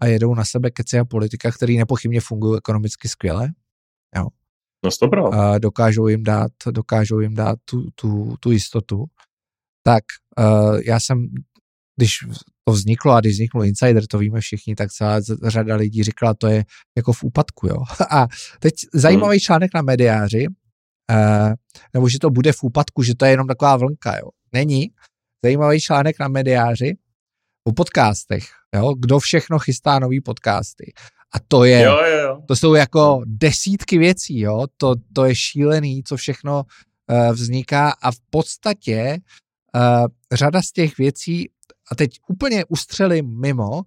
a 0.00 0.06
jedou 0.06 0.34
na 0.34 0.44
sebe 0.44 0.70
keci 0.70 0.98
a 0.98 1.04
politika, 1.04 1.50
který 1.50 1.78
nepochybně 1.78 2.20
fungují 2.20 2.58
ekonomicky 2.58 3.08
skvěle. 3.08 3.48
Jo. 4.16 4.26
No 4.84 4.90
stopro. 4.90 5.34
A 5.34 5.58
dokážou 5.58 6.08
jim 6.08 6.22
dát, 6.24 6.52
dokážou 6.70 7.20
jim 7.20 7.34
dát 7.34 7.58
tu, 7.64 7.90
tu, 7.94 8.36
tu 8.40 8.50
jistotu. 8.50 9.04
Tak 9.82 10.04
uh, 10.38 10.80
já 10.86 11.00
jsem, 11.00 11.28
když 11.96 12.18
to 12.64 12.72
vzniklo 12.72 13.12
a 13.12 13.20
když 13.20 13.32
vznikl 13.32 13.64
Insider, 13.64 14.06
to 14.06 14.18
víme 14.18 14.40
všichni, 14.40 14.74
tak 14.74 14.90
celá 14.90 15.20
řada 15.42 15.76
lidí 15.76 16.02
říkala, 16.02 16.34
to 16.34 16.46
je 16.46 16.64
jako 16.96 17.12
v 17.12 17.24
úpadku, 17.24 17.66
jo. 17.66 17.76
A 18.10 18.26
teď 18.60 18.74
zajímavý 18.94 19.36
hmm. 19.36 19.40
článek 19.40 19.70
na 19.74 19.82
mediáři, 19.82 20.46
uh, 21.10 21.52
nebo 21.94 22.08
že 22.08 22.18
to 22.18 22.30
bude 22.30 22.52
v 22.52 22.62
úpadku, 22.62 23.02
že 23.02 23.14
to 23.14 23.24
je 23.24 23.30
jenom 23.30 23.46
taková 23.46 23.76
vlnka, 23.76 24.16
jo. 24.16 24.28
Není. 24.52 24.90
Zajímavý 25.44 25.80
článek 25.80 26.18
na 26.20 26.28
mediáři 26.28 26.96
o 27.64 27.72
podcastech, 27.72 28.44
jo, 28.74 28.94
kdo 28.98 29.18
všechno 29.18 29.58
chystá 29.58 29.98
nový 29.98 30.20
podcasty. 30.20 30.92
A 31.34 31.38
to 31.48 31.64
je, 31.64 31.82
jo, 31.82 31.98
jo, 32.10 32.18
jo. 32.18 32.42
to 32.48 32.56
jsou 32.56 32.74
jako 32.74 33.22
desítky 33.26 33.98
věcí, 33.98 34.40
jo, 34.40 34.66
to, 34.76 34.94
to 35.12 35.24
je 35.24 35.34
šílený, 35.34 36.02
co 36.02 36.16
všechno 36.16 36.62
uh, 36.62 37.32
vzniká 37.32 37.94
a 38.02 38.10
v 38.10 38.16
podstatě 38.30 39.18
uh, 39.74 40.06
řada 40.32 40.62
z 40.62 40.72
těch 40.72 40.98
věcí, 40.98 41.50
a 41.90 41.94
teď 41.94 42.10
úplně 42.28 42.64
ustřelím 42.64 43.40
mimo, 43.40 43.82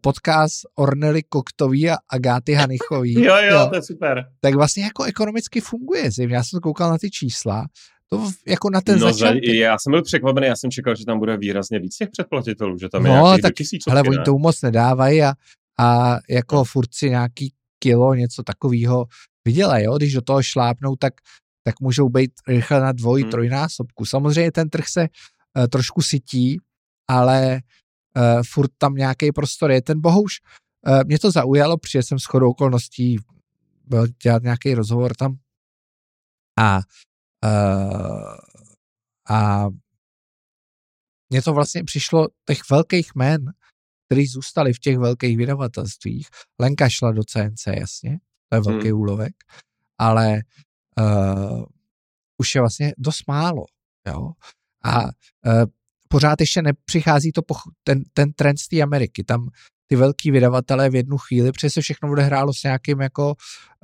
podcast 0.00 0.54
Ornely 0.74 1.22
Koktový 1.22 1.90
a 1.90 1.96
Agáty 2.10 2.52
Hanichový. 2.52 3.14
jo, 3.24 3.36
jo, 3.36 3.52
jo, 3.52 3.66
to 3.70 3.76
je 3.76 3.82
super. 3.82 4.24
Tak 4.40 4.54
vlastně 4.54 4.84
jako 4.84 5.04
ekonomicky 5.04 5.60
funguje. 5.60 6.10
Já 6.28 6.44
jsem 6.44 6.60
koukal 6.60 6.90
na 6.90 6.98
ty 6.98 7.10
čísla 7.10 7.66
to 8.08 8.30
jako 8.46 8.70
na 8.70 8.80
ten 8.80 8.98
no, 8.98 9.12
začátek. 9.12 9.44
Já 9.44 9.78
jsem 9.78 9.90
byl 9.90 10.02
překvapený, 10.02 10.46
já 10.46 10.56
jsem 10.56 10.70
čekal, 10.70 10.94
že 10.96 11.04
tam 11.04 11.18
bude 11.18 11.36
výrazně 11.36 11.78
víc 11.78 11.96
těch 11.96 12.08
předplatitelů, 12.08 12.78
že 12.78 12.88
tam 12.88 13.06
je 13.06 13.12
no, 13.12 13.38
tak, 13.42 13.52
ale 13.90 14.02
oni 14.02 14.18
to 14.24 14.38
moc 14.38 14.62
nedávají 14.62 15.22
a, 15.22 15.32
a 15.80 16.18
jako 16.30 16.56
no. 16.56 16.64
furt 16.64 16.94
si 16.94 17.10
nějaký 17.10 17.52
kilo, 17.78 18.14
něco 18.14 18.42
takového 18.42 19.06
vydělají, 19.44 19.84
jo? 19.84 19.96
když 19.96 20.12
do 20.12 20.20
toho 20.20 20.42
šlápnou, 20.42 20.96
tak, 20.96 21.14
tak 21.64 21.80
můžou 21.80 22.08
být 22.08 22.30
rychle 22.48 22.80
na 22.80 22.92
dvoj, 22.92 23.22
hmm. 23.22 23.30
trojnásobku. 23.30 24.04
Samozřejmě 24.04 24.52
ten 24.52 24.70
trh 24.70 24.84
se 24.88 25.00
uh, 25.00 25.66
trošku 25.66 26.02
sytí, 26.02 26.60
ale 27.08 27.60
uh, 28.18 28.42
furt 28.42 28.70
tam 28.78 28.94
nějaký 28.94 29.32
prostor 29.32 29.70
je. 29.70 29.82
Ten 29.82 30.00
bohuž, 30.00 30.32
uh, 30.88 31.04
mě 31.04 31.18
to 31.18 31.30
zaujalo, 31.30 31.78
protože 31.78 32.02
jsem 32.02 32.18
s 32.18 32.24
chodou 32.24 32.50
okolností 32.50 33.16
byl 33.84 34.06
dělat 34.22 34.42
nějaký 34.42 34.74
rozhovor 34.74 35.14
tam 35.14 35.36
a 36.58 36.80
Uh, 37.44 38.34
a 39.30 39.66
mně 41.30 41.42
to 41.42 41.52
vlastně 41.52 41.84
přišlo 41.84 42.28
těch 42.46 42.70
velkých 42.70 43.14
men, 43.14 43.52
který 44.06 44.26
zůstali 44.26 44.72
v 44.72 44.78
těch 44.78 44.98
velkých 44.98 45.36
vydavatelstvích. 45.36 46.28
Lenka 46.60 46.88
šla 46.88 47.12
do 47.12 47.24
CNC, 47.24 47.66
jasně, 47.66 48.18
to 48.48 48.56
je 48.56 48.60
velký 48.60 48.88
hmm. 48.88 49.00
úlovek, 49.00 49.32
ale 49.98 50.40
uh, 51.00 51.64
už 52.38 52.54
je 52.54 52.60
vlastně 52.60 52.92
dost 52.98 53.26
málo. 53.28 53.64
Jo? 54.06 54.30
A 54.84 55.04
uh, 55.04 55.10
pořád 56.08 56.40
ještě 56.40 56.62
nepřichází 56.62 57.32
to 57.32 57.40
poch- 57.40 57.70
ten, 57.84 58.02
ten 58.12 58.32
trend 58.32 58.58
z 58.58 58.68
té 58.68 58.82
Ameriky. 58.82 59.24
Tam 59.24 59.48
ty 59.86 59.96
velký 59.96 60.30
vydavatelé 60.30 60.90
v 60.90 60.94
jednu 60.94 61.16
chvíli, 61.18 61.52
protože 61.52 61.70
se 61.70 61.80
všechno 61.80 62.10
odehrálo 62.12 62.54
s 62.54 62.62
nějakým 62.62 63.00
jako 63.00 63.26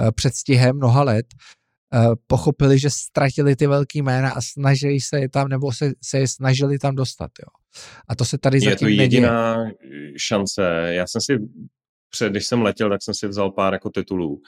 uh, 0.01 0.11
předstihem 0.11 0.77
mnoha 0.77 1.03
let, 1.03 1.27
Eh, 1.95 2.09
pochopili, 2.27 2.79
že 2.79 2.91
ztratili 2.91 3.57
ty 3.57 3.66
velký 3.66 4.03
jména 4.03 4.31
a 4.31 4.41
snažili 4.41 5.01
se 5.01 5.20
je 5.20 5.29
tam, 5.29 5.49
nebo 5.49 5.72
se, 5.72 5.93
se 6.05 6.18
je 6.18 6.29
snažili 6.29 6.79
tam 6.79 6.95
dostat. 6.95 7.31
Jo. 7.43 7.49
A 8.09 8.14
to 8.16 8.25
se 8.25 8.39
tady 8.39 8.57
je 8.57 8.70
zatím 8.70 8.89
Je 8.89 8.97
to 8.97 9.03
jediná 9.03 9.57
neděje. 9.64 10.12
šance. 10.18 10.62
Já 10.91 11.07
jsem 11.07 11.20
si, 11.20 11.39
před, 12.11 12.31
když 12.31 12.47
jsem 12.47 12.62
letěl, 12.62 12.91
tak 12.91 13.03
jsem 13.03 13.14
si 13.14 13.29
vzal 13.29 13.51
pár 13.51 13.72
jako 13.72 13.91
titulů. 13.91 14.41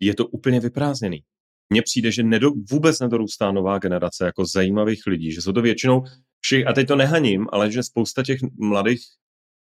je 0.00 0.14
to 0.14 0.26
úplně 0.26 0.60
vyprázdněný. 0.60 1.22
Mně 1.72 1.82
přijde, 1.82 2.12
že 2.12 2.22
nedo, 2.22 2.50
vůbec 2.70 3.00
nedorůstá 3.00 3.52
nová 3.52 3.78
generace 3.78 4.24
jako 4.24 4.46
zajímavých 4.46 5.06
lidí, 5.06 5.32
že 5.32 5.42
jsou 5.42 5.52
to 5.52 5.62
většinou 5.62 6.04
všich, 6.40 6.66
a 6.66 6.72
teď 6.72 6.88
to 6.88 6.96
nehaním, 6.96 7.46
ale 7.52 7.72
že 7.72 7.82
spousta 7.82 8.22
těch 8.22 8.40
mladých 8.60 9.00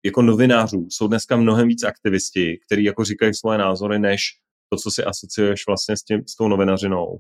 jako 0.06 0.22
novinářů 0.22 0.88
jsou 0.90 1.08
dneska 1.08 1.36
mnohem 1.36 1.68
víc 1.68 1.84
aktivisti, 1.84 2.60
kteří 2.66 2.84
jako 2.84 3.04
říkají 3.04 3.34
svoje 3.34 3.58
názory, 3.58 4.00
než 4.00 4.22
to, 4.70 4.78
co 4.78 4.92
si 4.92 5.04
asociuješ 5.04 5.68
vlastně 5.68 5.98
s, 5.98 6.04
tím, 6.04 6.22
s 6.28 6.36
tou 6.36 6.48
novinařinou. 6.48 7.18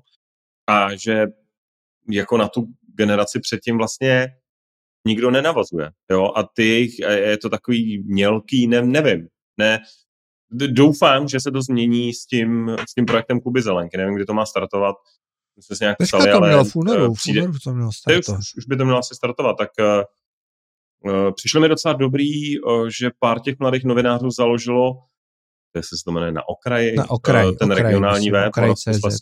A 0.68 0.96
že 0.96 1.26
jako 2.12 2.38
na 2.38 2.48
tu 2.48 2.68
generaci 2.98 3.40
předtím 3.40 3.78
vlastně 3.78 4.28
nikdo 5.08 5.32
nenavazuje. 5.32 5.92
Jo? 6.12 6.34
A 6.36 6.44
ty 6.44 6.68
jejich, 6.68 7.00
je 7.00 7.38
to 7.38 7.50
takový 7.50 8.04
mělký, 8.04 8.68
ne, 8.68 8.82
nevím, 8.82 9.28
ne, 9.58 9.80
doufám, 10.54 11.28
že 11.28 11.40
se 11.40 11.52
to 11.52 11.62
změní 11.62 12.14
s 12.14 12.26
tím, 12.26 12.76
s 12.90 12.94
tím 12.94 13.06
projektem 13.06 13.40
Kuby 13.40 13.62
Zelenky. 13.62 13.98
Nevím, 13.98 14.16
kdy 14.16 14.26
to 14.26 14.34
má 14.34 14.46
startovat. 14.46 14.96
Jsme 15.60 15.76
nějak 15.82 15.98
Teďka 15.98 16.18
psali, 16.18 16.32
to 16.32 16.42
mělo 16.42 16.60
ale 16.60 16.70
v 16.70 16.76
únoru, 16.76 17.14
přijde, 17.14 17.42
v 17.42 17.44
únoru 17.44 17.60
to 17.64 17.74
mělo 17.74 17.92
startovat. 17.92 18.40
Už, 18.40 18.56
už 18.58 18.66
by 18.66 18.78
to 18.78 18.84
mělo 18.86 19.00
asi 19.00 19.16
startovat. 19.16 19.58
Tak 19.58 19.70
uh, 21.04 21.32
přišlo 21.36 21.62
mi 21.62 21.70
docela 21.70 21.94
dobrý, 21.94 22.60
uh, 22.60 22.88
že 23.00 23.12
pár 23.20 23.40
těch 23.40 23.60
mladých 23.60 23.84
novinářů 23.84 24.32
založilo 24.32 24.94
jestli 25.76 25.98
se 25.98 26.04
to 26.06 26.12
jmenuje 26.12 26.32
na 26.32 26.50
okraji, 26.50 26.96
na 26.96 27.10
okraji 27.10 27.56
ten 27.56 27.72
okraji, 27.72 27.84
regionální 27.84 28.32
web, 28.32 28.54
CZ, 28.76 29.20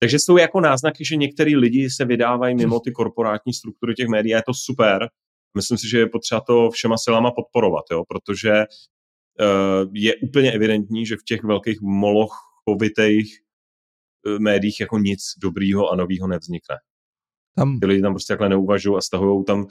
Takže 0.00 0.18
jsou 0.18 0.36
jako 0.36 0.60
náznaky, 0.60 1.04
že 1.04 1.16
některý 1.16 1.56
lidi 1.56 1.90
se 1.90 2.04
vydávají 2.04 2.54
mimo 2.54 2.80
ty 2.80 2.92
korporátní 2.92 3.54
struktury 3.54 3.94
těch 3.94 4.08
médií 4.08 4.34
a 4.34 4.36
je 4.36 4.42
to 4.46 4.54
super. 4.54 5.08
Myslím 5.56 5.78
si, 5.78 5.88
že 5.88 5.98
je 5.98 6.06
potřeba 6.06 6.40
to 6.40 6.70
všema 6.70 6.96
silama 6.98 7.30
podporovat, 7.30 7.84
jo, 7.92 8.04
protože 8.08 8.64
je 9.92 10.16
úplně 10.16 10.52
evidentní, 10.52 11.06
že 11.06 11.16
v 11.16 11.24
těch 11.24 11.44
velkých 11.44 11.80
molochovitých 11.80 13.40
uh, 14.26 14.38
médiích 14.38 14.80
jako 14.80 14.98
nic 14.98 15.20
dobrýho 15.42 15.90
a 15.90 15.96
novýho 15.96 16.26
nevznikne. 16.26 16.76
Tam... 17.56 17.80
Ty 17.80 17.86
lidi 17.86 18.02
tam 18.02 18.12
prostě 18.12 18.32
takhle 18.32 18.48
neuvažují 18.48 18.96
a 18.96 19.00
stahují 19.00 19.44
tam 19.44 19.66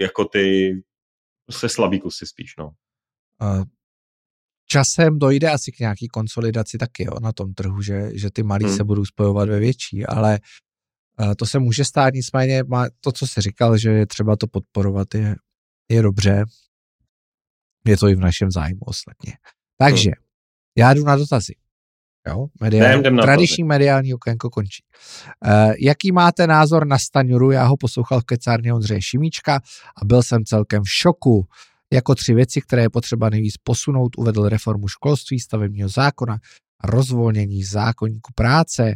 jako 0.00 0.24
ty 0.24 0.72
se 1.50 1.68
slabý 1.68 2.00
kusy 2.00 2.26
spíš, 2.26 2.54
no. 2.58 2.70
A 3.40 3.62
časem 4.66 5.18
dojde 5.18 5.50
asi 5.50 5.72
k 5.72 5.78
nějaký 5.78 6.08
konsolidaci 6.08 6.78
taky 6.78 7.04
jo, 7.04 7.12
na 7.22 7.32
tom 7.32 7.54
trhu, 7.54 7.82
že, 7.82 8.10
že 8.14 8.30
ty 8.30 8.42
malí 8.42 8.64
hmm. 8.64 8.76
se 8.76 8.84
budou 8.84 9.04
spojovat 9.04 9.48
ve 9.48 9.58
větší, 9.60 10.06
ale 10.06 10.38
uh, 11.20 11.34
to 11.34 11.46
se 11.46 11.58
může 11.58 11.84
stát, 11.84 12.14
nicméně 12.14 12.62
má 12.62 12.86
to, 13.00 13.12
co 13.12 13.26
jsi 13.26 13.40
říkal, 13.40 13.78
že 13.78 13.90
je 13.90 14.06
třeba 14.06 14.36
to 14.36 14.46
podporovat, 14.46 15.14
je, 15.14 15.34
je 15.90 16.02
dobře. 16.02 16.44
Je 17.86 17.96
to 17.96 18.08
i 18.08 18.14
v 18.14 18.20
našem 18.20 18.50
zájmu 18.50 18.80
ostatně. 18.80 19.32
Takže, 19.78 20.10
hmm. 20.10 20.24
já 20.78 20.94
jdu 20.94 21.04
na 21.04 21.16
dotazy. 21.16 21.54
Jo, 22.28 22.46
mediál, 22.60 23.02
ne, 23.02 23.22
tradiční 23.22 23.64
mediální 23.64 24.14
okénko 24.14 24.50
končí. 24.50 24.82
Uh, 25.46 25.72
jaký 25.78 26.12
máte 26.12 26.46
názor 26.46 26.86
na 26.86 26.98
Staňuru? 26.98 27.50
Já 27.50 27.64
ho 27.64 27.76
poslouchal 27.76 28.20
v 28.20 28.24
kecárně 28.24 28.74
Ondřeje 28.74 29.02
Šimíčka 29.02 29.60
a 30.02 30.04
byl 30.04 30.22
jsem 30.22 30.44
celkem 30.44 30.82
v 30.82 30.90
šoku. 30.90 31.46
Jako 31.92 32.14
tři 32.14 32.34
věci, 32.34 32.60
které 32.60 32.82
je 32.82 32.90
potřeba 32.90 33.30
nejvíc 33.30 33.56
posunout, 33.56 34.18
uvedl 34.18 34.48
reformu 34.48 34.88
školství, 34.88 35.40
stavebního 35.40 35.88
zákona 35.88 36.38
a 36.80 36.86
rozvolnění 36.86 37.64
zákonníku 37.64 38.32
práce. 38.34 38.94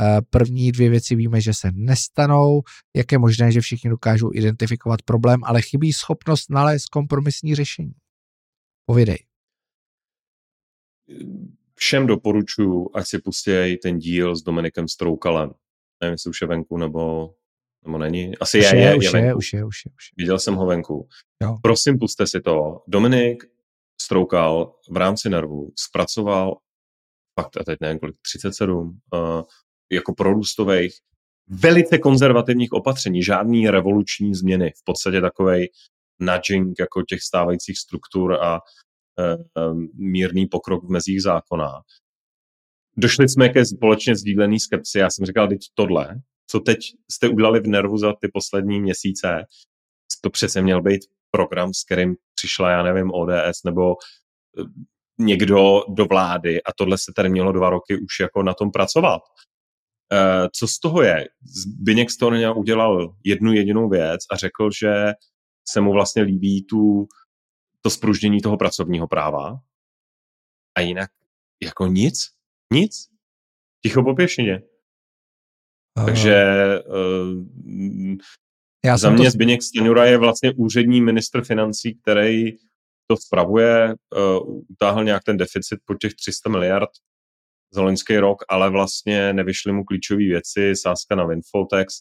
Eh, 0.00 0.20
první 0.30 0.72
dvě 0.72 0.90
věci 0.90 1.14
víme, 1.14 1.40
že 1.40 1.54
se 1.54 1.70
nestanou. 1.74 2.62
Jak 2.96 3.12
je 3.12 3.18
možné, 3.18 3.52
že 3.52 3.60
všichni 3.60 3.90
dokážou 3.90 4.30
identifikovat 4.34 5.02
problém, 5.02 5.40
ale 5.44 5.62
chybí 5.62 5.92
schopnost 5.92 6.50
nalézt 6.50 6.88
kompromisní 6.88 7.54
řešení? 7.54 7.92
Povědej. 8.86 9.18
Všem 11.74 12.06
doporučuji, 12.06 12.90
ať 12.94 13.06
si 13.06 13.18
pustí 13.18 13.76
ten 13.82 13.98
díl 13.98 14.36
s 14.36 14.42
Dominikem 14.42 14.88
Stroukalem. 14.88 15.50
Nevím, 16.00 16.12
jestli 16.12 16.30
už 16.30 16.40
je 16.40 16.46
venku, 16.46 16.76
nebo 16.76 17.34
nebo 17.86 17.98
není? 17.98 18.38
Asi 18.38 18.58
už 18.58 18.72
je, 18.72 18.78
je, 18.78 18.84
je, 18.84 18.96
už 18.96 19.04
je, 19.04 19.20
je, 19.20 19.34
už 19.34 19.52
je, 19.52 19.64
už 19.64 19.84
je, 19.84 19.92
už 19.96 20.04
je. 20.10 20.24
Viděl 20.24 20.38
jsem 20.38 20.54
ho 20.54 20.66
venku. 20.66 21.08
Jo. 21.42 21.56
Prosím, 21.62 21.98
puste 21.98 22.26
si 22.26 22.40
to. 22.40 22.82
Dominik 22.88 23.44
Stroukal 24.00 24.74
v 24.90 24.96
rámci 24.96 25.30
Nervu 25.30 25.72
zpracoval 25.76 26.56
fakt, 27.40 27.56
a 27.56 27.64
teď 27.64 27.78
nevím 27.80 27.98
kolik, 27.98 28.16
37, 28.22 29.00
uh, 29.14 29.20
eh, 29.20 29.42
jako 29.92 30.14
prorůstových, 30.14 30.94
velice 31.48 31.98
konzervativních 31.98 32.72
opatření, 32.72 33.22
žádný 33.22 33.70
revoluční 33.70 34.34
změny, 34.34 34.72
v 34.76 34.84
podstatě 34.84 35.20
takovej 35.20 35.68
nudging 36.20 36.78
jako 36.78 37.02
těch 37.02 37.22
stávajících 37.22 37.78
struktur 37.78 38.32
a 38.32 38.54
uh, 38.54 39.78
mírný 39.94 40.46
pokrok 40.46 40.84
v 40.84 40.90
mezích 40.90 41.22
zákona. 41.22 41.72
Došli 42.96 43.28
jsme 43.28 43.48
ke 43.48 43.66
společně 43.66 44.16
sdílený 44.16 44.60
skepsi. 44.60 44.98
Já 44.98 45.10
jsem 45.10 45.26
říkal, 45.26 45.48
teď 45.48 45.60
tohle, 45.74 46.20
co 46.50 46.60
teď 46.60 46.78
jste 47.10 47.28
udělali 47.28 47.60
v 47.60 47.66
Nervu 47.66 47.98
za 47.98 48.12
ty 48.20 48.28
poslední 48.34 48.80
měsíce, 48.80 49.44
to 50.20 50.30
přece 50.30 50.62
měl 50.62 50.82
být 50.82 51.00
program, 51.30 51.74
s 51.74 51.84
kterým 51.84 52.16
přišla, 52.34 52.70
já 52.70 52.82
nevím, 52.82 53.10
ODS 53.14 53.64
nebo 53.64 53.94
eh, 54.58 54.62
někdo 55.18 55.82
do 55.88 56.04
vlády 56.04 56.62
a 56.62 56.72
tohle 56.76 56.98
se 56.98 57.12
tady 57.16 57.28
mělo 57.28 57.52
dva 57.52 57.70
roky 57.70 57.96
už 57.96 58.20
jako 58.20 58.42
na 58.42 58.54
tom 58.54 58.70
pracovat. 58.70 59.22
Eh, 60.12 60.48
co 60.52 60.68
z 60.68 60.78
toho 60.78 61.02
je? 61.02 61.28
Zbyněk 61.42 62.08
toho 62.20 62.54
udělal 62.54 63.14
jednu 63.24 63.52
jedinou 63.52 63.88
věc 63.88 64.20
a 64.30 64.36
řekl, 64.36 64.70
že 64.80 65.12
se 65.68 65.80
mu 65.80 65.92
vlastně 65.92 66.22
líbí 66.22 66.64
tu, 66.64 67.08
to 67.80 67.90
spruždění 67.90 68.40
toho 68.40 68.56
pracovního 68.56 69.08
práva 69.08 69.60
a 70.74 70.80
jinak 70.80 71.10
jako 71.62 71.86
nic, 71.86 72.18
nic. 72.72 73.08
Ticho 73.82 74.02
po 74.02 74.14
pěšině. 74.14 74.62
Takže 76.06 76.44
uh, 76.86 78.16
já 78.84 78.98
za 78.98 79.10
mě 79.10 79.24
to... 79.24 79.30
Zbigněk 79.30 79.62
Stanjura 79.62 80.04
je 80.04 80.18
vlastně 80.18 80.52
úřední 80.56 81.00
ministr 81.00 81.44
financí, 81.44 81.94
který 81.94 82.52
to 83.06 83.16
spravuje, 83.16 83.94
uh, 84.16 84.62
utáhl 84.70 85.04
nějak 85.04 85.24
ten 85.24 85.36
deficit 85.36 85.78
po 85.84 85.94
těch 85.94 86.14
300 86.14 86.50
miliard 86.50 86.90
za 87.74 87.82
loňský 87.82 88.16
rok, 88.16 88.42
ale 88.48 88.70
vlastně 88.70 89.32
nevyšly 89.32 89.72
mu 89.72 89.84
klíčové 89.84 90.24
věci, 90.24 90.72
sázka 90.76 91.14
na 91.14 91.24
uh, 91.24 92.00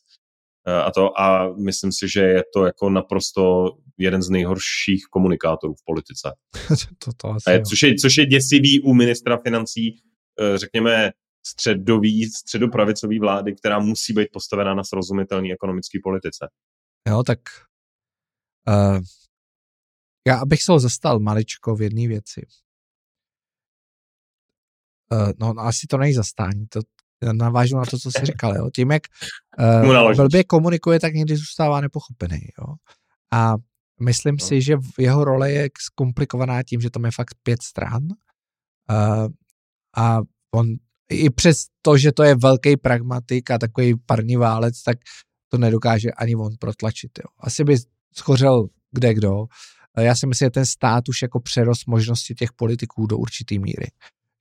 a 0.68 0.92
to 0.92 1.20
a 1.20 1.54
myslím 1.54 1.92
si, 1.92 2.10
že 2.10 2.22
je 2.22 2.44
to 2.54 2.66
jako 2.66 2.90
naprosto 2.90 3.72
jeden 3.98 4.22
z 4.22 4.30
nejhorších 4.30 5.04
komunikátorů 5.12 5.74
v 5.74 5.86
politice. 5.86 6.32
to, 7.00 7.12
to 7.18 7.28
asi 7.28 7.52
je, 7.52 7.62
což, 7.62 7.84
je, 7.84 7.96
což 7.96 8.18
je 8.18 8.26
děsivý 8.26 8.82
u 8.82 8.94
ministra 8.94 9.38
financí, 9.38 9.92
uh, 9.92 10.58
řekněme, 10.58 11.12
středový, 11.48 12.26
středopravicový 12.26 13.20
vlády, 13.20 13.56
která 13.56 13.80
musí 13.80 14.14
být 14.14 14.28
postavená 14.34 14.74
na 14.74 14.84
srozumitelné 14.84 15.54
ekonomické 15.54 16.00
politice. 16.04 16.48
Jo, 17.08 17.24
tak 17.24 17.40
uh, 18.68 19.00
já 20.28 20.40
abych 20.40 20.64
se 20.64 20.72
ho 20.72 20.80
zastal 20.80 21.20
maličko 21.20 21.76
v 21.76 21.82
jedné 21.82 22.08
věci. 22.08 22.48
Uh, 25.12 25.32
no, 25.40 25.54
no, 25.54 25.62
asi 25.62 25.88
to 25.88 25.98
není 25.98 26.14
zastání, 26.14 26.68
to 26.68 26.80
navážu 27.34 27.78
na 27.78 27.86
to, 27.86 28.00
co 28.00 28.12
jsi 28.12 28.20
říkal, 28.26 28.56
jo. 28.56 28.70
Tím, 28.76 28.92
jak 28.92 29.04
uh, 29.84 30.16
blbě 30.16 30.44
komunikuje, 30.44 31.00
tak 31.00 31.14
někdy 31.14 31.36
zůstává 31.36 31.82
nepochopený, 31.82 32.40
jo. 32.60 32.74
A 33.34 33.56
myslím 34.02 34.36
no. 34.42 34.46
si, 34.48 34.62
že 34.62 34.78
jeho 35.00 35.24
role 35.24 35.52
je 35.52 35.70
zkomplikovaná 35.80 36.64
tím, 36.64 36.82
že 36.82 36.90
tam 36.90 37.06
je 37.06 37.12
fakt 37.12 37.36
pět 37.44 37.62
stran 37.62 38.04
uh, 38.04 39.28
a 39.98 40.20
on 40.56 40.68
i 41.10 41.30
přes 41.30 41.66
to, 41.82 41.98
že 41.98 42.12
to 42.12 42.24
je 42.24 42.36
velký 42.36 42.78
pragmatik 42.78 43.52
a 43.52 43.58
takový 43.58 43.96
parní 44.06 44.36
válec, 44.36 44.84
tak 44.84 44.98
to 45.50 45.58
nedokáže 45.58 46.12
ani 46.12 46.36
on 46.36 46.52
protlačit. 46.60 47.12
Jo. 47.20 47.30
Asi 47.40 47.64
by 47.64 47.78
schořel 48.16 48.68
kde 48.92 49.14
kdo. 49.14 49.46
Já 49.98 50.16
si 50.16 50.28
myslím, 50.28 50.46
že 50.46 50.50
ten 50.50 50.66
stát 50.66 51.10
už 51.10 51.22
jako 51.22 51.40
přerost 51.40 51.88
možnosti 51.88 52.36
těch 52.36 52.54
politiků 52.54 53.08
do 53.08 53.18
určitý 53.18 53.60
míry. 53.60 53.88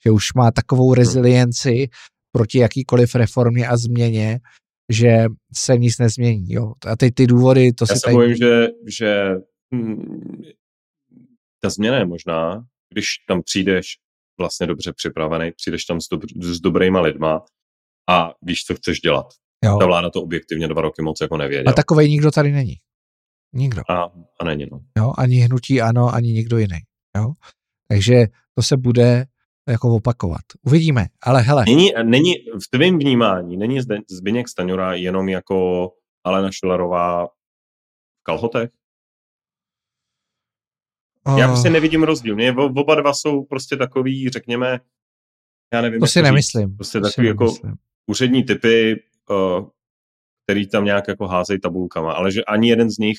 Že 0.04 0.10
už 0.10 0.34
má 0.34 0.50
takovou 0.50 0.86
hmm. 0.86 0.94
rezilienci 0.94 1.88
proti 2.34 2.58
jakýkoliv 2.58 3.14
reformě 3.14 3.68
a 3.68 3.76
změně, 3.76 4.40
že 4.92 5.24
se 5.56 5.78
nic 5.78 5.98
nezmění. 5.98 6.52
Jo. 6.52 6.72
A 6.86 6.96
teď 6.96 7.14
ty 7.14 7.26
důvody, 7.26 7.72
to 7.72 7.84
Já 7.90 7.94
si 7.94 8.00
tady... 8.00 8.14
bojím, 8.14 8.36
že, 8.36 8.66
že 8.98 9.30
hm, 9.74 10.42
ta 11.62 11.70
změna 11.70 11.96
je 11.98 12.06
možná, 12.06 12.64
když 12.92 13.06
tam 13.28 13.42
přijdeš 13.42 13.86
vlastně 14.38 14.66
dobře 14.66 14.92
připravený, 14.92 15.52
přijdeš 15.56 15.84
tam 15.84 16.00
s, 16.00 16.10
dobr- 16.12 16.42
s 16.54 16.60
dobrýma 16.60 17.00
lidma 17.00 17.44
a 18.10 18.30
víš, 18.42 18.64
co 18.64 18.74
chceš 18.74 19.00
dělat. 19.00 19.26
Jo. 19.64 19.78
Ta 19.78 19.86
vláda 19.86 20.10
to 20.10 20.22
objektivně 20.22 20.68
dva 20.68 20.82
roky 20.82 21.02
moc 21.02 21.20
jako 21.20 21.36
nevěděla. 21.36 21.72
A 21.72 21.74
takovej 21.74 22.08
nikdo 22.08 22.30
tady 22.30 22.52
není. 22.52 22.74
Nikdo. 23.52 23.82
A, 23.90 24.12
a 24.40 24.44
není, 24.44 24.66
no. 24.72 24.80
Jo, 24.98 25.12
ani 25.18 25.36
hnutí 25.36 25.80
ano, 25.80 26.14
ani 26.14 26.32
nikdo 26.32 26.58
jiný. 26.58 26.78
Jo? 27.16 27.32
Takže 27.88 28.26
to 28.54 28.62
se 28.62 28.76
bude 28.76 29.26
jako 29.68 29.94
opakovat. 29.94 30.40
Uvidíme, 30.62 31.06
ale 31.22 31.42
hele. 31.42 31.64
Není, 31.66 31.92
není 32.02 32.34
v 32.34 32.70
tvém 32.70 32.98
vnímání, 32.98 33.56
není 33.56 33.78
Zbyněk 34.10 34.48
Staňura 34.48 34.94
jenom 34.94 35.28
jako 35.28 35.90
Alena 36.24 36.50
Šilerová 36.52 37.26
v 37.26 37.30
kalhotech? 38.22 38.70
Já 41.38 41.48
prostě 41.48 41.70
nevidím 41.70 42.02
rozdíl. 42.02 42.34
Mě 42.34 42.52
oba 42.52 42.94
dva 42.94 43.14
jsou 43.14 43.44
prostě 43.44 43.76
takový, 43.76 44.28
řekněme, 44.28 44.80
já 45.74 45.80
nevím, 45.80 46.00
to 46.00 46.06
si 46.06 46.22
nemyslím. 46.22 46.76
Prostě 46.76 47.00
to 47.00 47.08
takový 47.08 47.26
jako 47.26 47.44
nemyslím. 47.44 47.74
úřední 48.06 48.44
typy, 48.44 49.02
uh, 49.30 49.68
který 50.44 50.68
tam 50.68 50.84
nějak 50.84 51.08
jako 51.08 51.26
házejí 51.26 51.60
tabulkama, 51.60 52.12
ale 52.12 52.32
že 52.32 52.44
ani 52.44 52.68
jeden 52.68 52.90
z 52.90 52.98
nich 52.98 53.16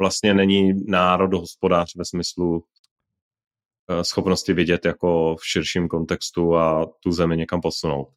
vlastně 0.00 0.34
není 0.34 0.72
národohospodář 0.86 1.96
ve 1.96 2.04
smyslu 2.04 2.50
uh, 2.50 2.62
schopnosti 4.02 4.52
vidět 4.52 4.84
jako 4.84 5.36
v 5.36 5.46
širším 5.46 5.88
kontextu 5.88 6.56
a 6.56 6.86
tu 7.02 7.12
zemi 7.12 7.36
někam 7.36 7.60
posunout. 7.60 8.08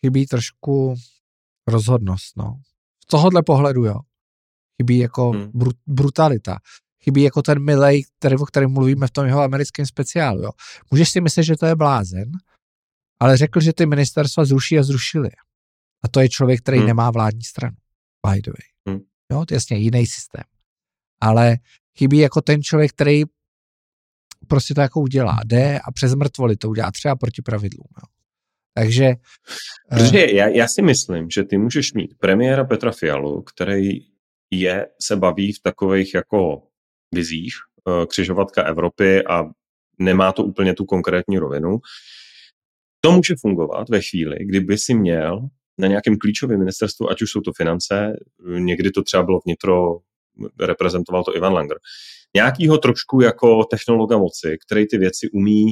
Chybí 0.00 0.26
trošku 0.26 0.94
rozhodnost, 1.66 2.36
no. 2.36 2.60
Z 3.04 3.06
tohohle 3.06 3.42
pohledu, 3.42 3.84
jo. 3.84 3.94
Chybí 4.76 4.98
jako 4.98 5.30
hmm. 5.30 5.50
brut, 5.54 5.76
brutalita. 5.86 6.58
Chybí 7.04 7.22
jako 7.22 7.42
ten 7.42 7.64
milej, 7.64 8.02
který, 8.18 8.36
o 8.36 8.44
kterém 8.44 8.72
mluvíme 8.72 9.06
v 9.06 9.10
tom 9.10 9.26
jeho 9.26 9.42
americkém 9.42 9.86
speciálu, 9.86 10.42
jo. 10.42 10.50
Můžeš 10.90 11.10
si 11.10 11.20
myslet, 11.20 11.42
že 11.42 11.56
to 11.56 11.66
je 11.66 11.76
blázen, 11.76 12.30
ale 13.20 13.36
řekl, 13.36 13.60
že 13.60 13.72
ty 13.72 13.86
ministerstva 13.86 14.44
zruší 14.44 14.78
a 14.78 14.82
zrušili. 14.82 15.28
A 16.04 16.08
to 16.08 16.20
je 16.20 16.28
člověk, 16.28 16.60
který 16.60 16.78
hmm. 16.78 16.86
nemá 16.86 17.10
vládní 17.10 17.42
stranu, 17.42 17.76
by 18.26 18.40
the 18.40 18.50
way. 18.50 18.94
Hmm. 18.94 19.04
Jo, 19.32 19.44
to 19.46 19.54
je 19.54 19.56
jasně 19.56 19.76
jiný 19.76 20.06
systém. 20.06 20.44
Ale 21.20 21.56
chybí 21.98 22.18
jako 22.18 22.42
ten 22.42 22.62
člověk, 22.62 22.92
který 22.92 23.22
prostě 24.48 24.74
to 24.74 24.80
jako 24.80 25.00
udělá. 25.00 25.36
Jde 25.44 25.78
a 25.84 25.92
přes 25.92 26.14
mrtvoli 26.14 26.56
to 26.56 26.68
udělá 26.68 26.90
třeba 26.90 27.16
proti 27.16 27.42
pravidlům. 27.42 27.86
Jo. 27.96 28.08
Takže... 28.74 29.14
Protože 29.90 30.24
uh, 30.24 30.30
já, 30.30 30.48
já 30.48 30.68
si 30.68 30.82
myslím, 30.82 31.30
že 31.30 31.44
ty 31.44 31.58
můžeš 31.58 31.92
mít 31.92 32.14
premiéra 32.18 32.64
Petra 32.64 32.92
Fialu, 32.92 33.42
který 33.42 33.90
je, 34.50 34.86
se 35.02 35.16
baví 35.16 35.52
v 35.52 35.62
takových 35.62 36.14
jako 36.14 36.62
vizích, 37.14 37.54
uh, 37.84 38.04
křižovatka 38.04 38.62
Evropy 38.62 39.24
a 39.24 39.44
nemá 39.98 40.32
to 40.32 40.44
úplně 40.44 40.74
tu 40.74 40.84
konkrétní 40.84 41.38
rovinu. 41.38 41.78
To 43.00 43.12
může 43.12 43.34
fungovat 43.40 43.88
ve 43.88 44.00
chvíli, 44.00 44.36
kdyby 44.40 44.78
si 44.78 44.94
měl 44.94 45.48
na 45.78 45.88
nějakém 45.88 46.18
klíčovém 46.18 46.58
ministerstvu, 46.58 47.10
ať 47.10 47.22
už 47.22 47.30
jsou 47.30 47.40
to 47.40 47.52
finance, 47.52 48.12
někdy 48.58 48.90
to 48.90 49.02
třeba 49.02 49.22
bylo 49.22 49.40
vnitro, 49.46 49.98
reprezentoval 50.60 51.24
to 51.24 51.36
Ivan 51.36 51.52
Langer, 51.52 51.78
nějakýho 52.38 52.78
trošku 52.78 53.20
jako 53.20 53.64
technologa 53.64 54.18
moci, 54.18 54.58
který 54.66 54.86
ty 54.86 54.98
věci 54.98 55.30
umí 55.32 55.64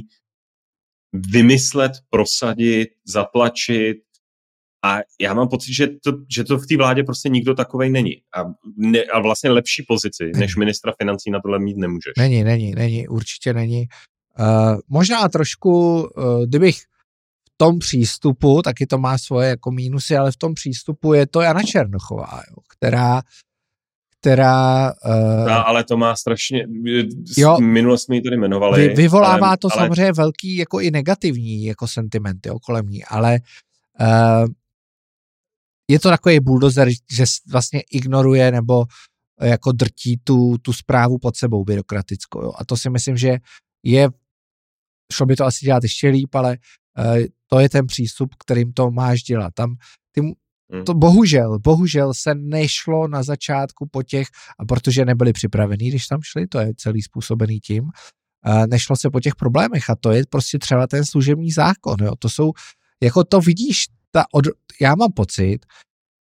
vymyslet, 1.13 1.93
prosadit, 2.11 2.89
zatlačit 3.07 3.97
a 4.85 4.99
já 5.21 5.35
mám 5.35 5.49
pocit, 5.49 5.75
že 5.75 5.87
to, 5.87 6.13
že 6.35 6.45
to 6.45 6.59
v 6.59 6.67
té 6.67 6.77
vládě 6.77 7.03
prostě 7.03 7.29
nikdo 7.29 7.55
takovej 7.55 7.91
není. 7.91 8.15
A, 8.37 8.45
ne, 8.77 9.03
a 9.15 9.21
vlastně 9.21 9.51
lepší 9.51 9.83
pozici 9.89 10.31
než 10.37 10.57
ministra 10.57 10.93
financí 10.99 11.31
na 11.31 11.41
tohle 11.41 11.59
mít 11.59 11.77
nemůžeš. 11.77 12.13
Není, 12.19 12.45
není, 12.45 12.75
není, 12.75 13.09
určitě 13.09 13.53
není. 13.53 13.87
Uh, 14.39 14.79
možná 14.89 15.29
trošku, 15.29 16.03
uh, 16.03 16.45
kdybych 16.47 16.77
tom 17.57 17.79
přístupu, 17.79 18.63
taky 18.63 18.87
to 18.87 18.99
má 18.99 19.19
svoje 19.19 19.49
jako 19.49 19.71
mínusy, 19.71 20.17
ale 20.17 20.33
v 20.33 20.37
tom 20.37 20.55
přístupu 20.55 21.15
je 21.15 21.27
to 21.27 21.41
Jana 21.41 21.63
Černochová, 21.63 22.43
jo, 22.51 22.57
která 22.77 23.23
která... 24.21 24.93
Uh, 24.93 25.47
no, 25.49 25.69
ale 25.69 25.85
to 25.85 25.97
má 25.97 26.17
strašně... 26.17 26.67
Jo, 27.37 27.61
minule 27.61 27.99
jsme 27.99 28.15
ji 28.15 28.23
tady 28.23 28.37
jmenovali. 28.37 28.89
Vy, 28.89 28.95
vyvolává 28.95 29.49
ale, 29.49 29.57
to 29.57 29.69
ale... 29.73 29.83
samozřejmě 29.83 30.13
velký 30.13 30.57
jako 30.57 30.81
i 30.81 30.91
negativní 30.91 31.65
jako 31.65 31.89
sentimenty 31.89 32.51
okolo 32.51 32.83
ní, 32.83 33.05
ale 33.05 33.39
uh, 34.01 34.49
je 35.91 36.01
to 36.01 36.09
takový 36.09 36.41
bulldozer, 36.41 36.89
že 37.13 37.25
vlastně 37.51 37.81
ignoruje 37.81 38.53
nebo 38.53 38.85
jako 39.41 39.73
drtí 39.73 40.17
tu, 40.25 40.59
tu 40.59 40.73
zprávu 40.73 41.19
pod 41.19 41.37
sebou 41.37 41.65
byrokratickou. 41.65 42.43
Jo. 42.43 42.53
A 42.59 42.65
to 42.65 42.77
si 42.77 42.91
myslím, 42.91 43.17
že 43.17 43.37
je, 43.83 44.09
šlo 45.13 45.27
by 45.27 45.37
to 45.37 45.45
asi 45.45 45.65
dělat 45.65 45.83
ještě 45.83 46.09
líp, 46.09 46.35
ale 46.35 46.57
uh, 46.99 47.17
to 47.47 47.61
je 47.61 47.69
ten 47.69 47.87
přístup, 47.87 48.35
kterým 48.35 48.73
to 48.73 48.91
máš 48.91 49.23
dělat. 49.23 49.55
Tam 49.55 49.77
ty. 50.13 50.21
To 50.87 50.95
bohužel, 50.95 51.59
bohužel 51.59 52.15
se 52.15 52.35
nešlo 52.35 53.09
na 53.09 53.23
začátku 53.23 53.89
po 53.91 54.03
těch, 54.03 54.29
a 54.59 54.65
protože 54.65 55.05
nebyli 55.05 55.33
připravení, 55.33 55.89
když 55.89 56.07
tam 56.07 56.21
šli, 56.23 56.47
to 56.47 56.59
je 56.59 56.73
celý 56.77 57.03
způsobený 57.03 57.61
tím, 57.61 57.83
nešlo 58.69 58.97
se 58.97 59.11
po 59.11 59.21
těch 59.21 59.35
problémech 59.35 59.91
a 59.91 59.97
to 60.01 60.11
je 60.13 60.25
prostě 60.31 60.59
třeba 60.59 60.87
ten 60.87 61.05
služební 61.05 61.51
zákon, 61.51 61.97
jo. 62.03 62.13
To 62.19 62.29
jsou, 62.29 62.53
jako 63.03 63.25
to 63.25 63.41
vidíš, 63.41 63.87
ta 64.11 64.25
od, 64.33 64.45
já 64.81 64.95
mám 64.95 65.13
pocit, 65.13 65.59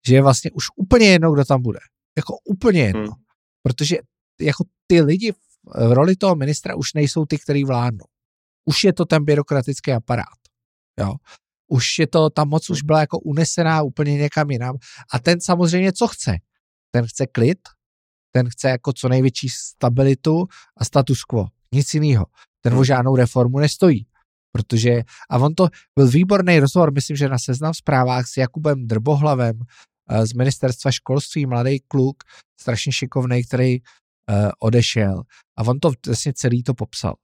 že 0.07 0.14
je 0.14 0.22
vlastně 0.22 0.51
už 0.51 0.64
úplně 0.76 1.07
jedno, 1.07 1.32
kdo 1.32 1.45
tam 1.45 1.62
bude. 1.62 1.78
Jako 2.16 2.34
úplně 2.45 2.80
jedno. 2.80 3.01
Hmm. 3.01 3.22
Protože 3.62 3.97
jako 4.40 4.64
ty 4.86 5.01
lidi 5.01 5.32
v 5.88 5.92
roli 5.92 6.16
toho 6.16 6.34
ministra 6.36 6.74
už 6.74 6.95
nejsou 6.95 7.26
ty, 7.26 7.38
který 7.38 7.64
vládnou. 7.64 8.07
Už 8.64 8.84
je 8.84 8.92
to 8.92 9.05
ten 9.05 9.24
byrokratický 9.24 9.92
aparát. 9.92 10.38
Jo. 11.01 11.14
Už 11.69 11.99
je 11.99 12.07
to, 12.07 12.31
ta 12.31 12.45
moc 12.45 12.71
už 12.71 12.83
byla 12.83 13.01
jako 13.01 13.19
unesená 13.19 13.83
úplně 13.83 14.15
někam 14.15 14.51
jinam. 14.51 14.77
A 15.12 15.19
ten 15.19 15.41
samozřejmě 15.41 15.93
co 15.93 16.07
chce? 16.07 16.37
Ten 16.91 17.07
chce 17.07 17.27
klid, 17.27 17.59
ten 18.33 18.49
chce 18.49 18.69
jako 18.69 18.93
co 18.93 19.09
největší 19.09 19.49
stabilitu 19.49 20.47
a 20.77 20.85
status 20.85 21.25
quo. 21.25 21.47
Nic 21.75 21.95
jiného. 21.95 22.27
Ten 22.61 22.73
o 22.73 22.77
hmm. 22.77 22.85
žádnou 22.85 23.17
reformu 23.17 23.59
nestojí. 23.59 24.07
Protože, 24.53 25.03
a 25.31 25.39
on 25.39 25.55
to 25.55 25.69
byl 25.99 26.09
výborný 26.09 26.61
rozhovor, 26.61 26.93
myslím, 26.93 27.17
že 27.17 27.29
na 27.29 27.39
seznam 27.39 27.75
zprávách 27.75 28.27
s 28.27 28.37
Jakubem 28.37 28.87
Drbohlavem 28.87 29.59
eh, 30.11 30.27
z 30.27 30.33
ministerstva 30.33 30.91
školství, 30.91 31.47
mladý 31.47 31.81
kluk, 31.81 32.17
strašně 32.61 32.93
šikovný, 32.93 33.45
který 33.45 33.81
uh, 33.81 34.51
odešel. 34.59 35.23
A 35.59 35.62
on 35.62 35.81
to 35.81 35.91
vlastně 36.07 36.33
celý 36.33 36.62
to 36.62 36.75
popsal. 36.75 37.15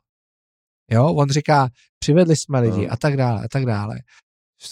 Jo, 0.91 1.15
on 1.15 1.29
říká, 1.29 1.69
přivedli 1.99 2.37
jsme 2.37 2.61
lidi 2.61 2.87
no. 2.87 2.93
a 2.93 2.97
tak 2.97 3.17
dále 3.17 3.45
a 3.45 3.49
tak 3.49 3.67
dále. 3.67 3.99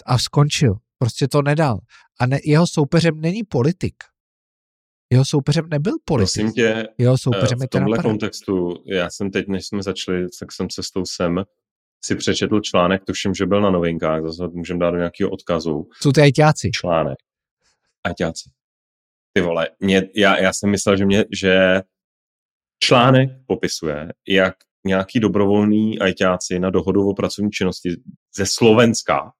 A 0.07 0.19
skončil. 0.19 0.75
Prostě 0.99 1.29
to 1.29 1.43
nedal. 1.43 1.79
A 2.21 2.27
ne, 2.27 2.39
jeho 2.45 2.67
soupeřem 2.67 3.21
není 3.21 3.45
politik. 3.45 3.95
Jeho 5.13 5.25
soupeřem 5.25 5.69
nebyl 5.69 5.93
politik. 6.05 6.35
Prosím 6.35 6.53
tě, 6.53 6.89
jeho 6.99 7.19
soupeřem 7.19 7.59
v 7.59 7.63
je 7.63 7.69
tomhle 7.69 7.99
kontextu, 7.99 8.75
já 8.87 9.11
jsem 9.11 9.31
teď, 9.31 9.49
než 9.49 9.67
jsme 9.67 9.83
začali, 9.83 10.27
tak 10.41 10.53
jsem 10.53 10.69
cestou 10.69 11.05
sem 11.05 11.45
si 12.05 12.15
přečetl 12.15 12.61
článek, 12.61 13.05
tuším, 13.05 13.35
že 13.35 13.47
byl 13.47 13.61
na 13.61 13.71
novinkách, 13.71 14.23
zase 14.23 14.49
můžeme 14.53 14.81
dát 14.81 14.91
do 14.91 14.97
nějakého 14.97 15.31
odkazu. 15.31 15.89
Jsou 16.03 16.13
ty 16.13 16.21
ajťáci. 16.21 16.71
Článek. 16.71 17.19
Ajťáci. 18.05 18.51
Ty 19.33 19.41
vole, 19.41 19.69
mě, 19.81 20.09
já, 20.17 20.39
já 20.39 20.53
jsem 20.53 20.71
myslel, 20.71 20.97
že, 20.97 21.07
mě, 21.07 21.25
že 21.41 21.83
článek 22.85 23.31
popisuje, 23.47 24.13
jak 24.29 24.55
nějaký 24.87 25.21
dobrovolní 25.21 25.99
ajťáci 25.99 26.59
na 26.59 26.71
dohodu 26.71 27.09
o 27.09 27.15
pracovní 27.15 27.51
činnosti 27.51 27.91
ze 28.37 28.47
Slovenska 28.47 29.33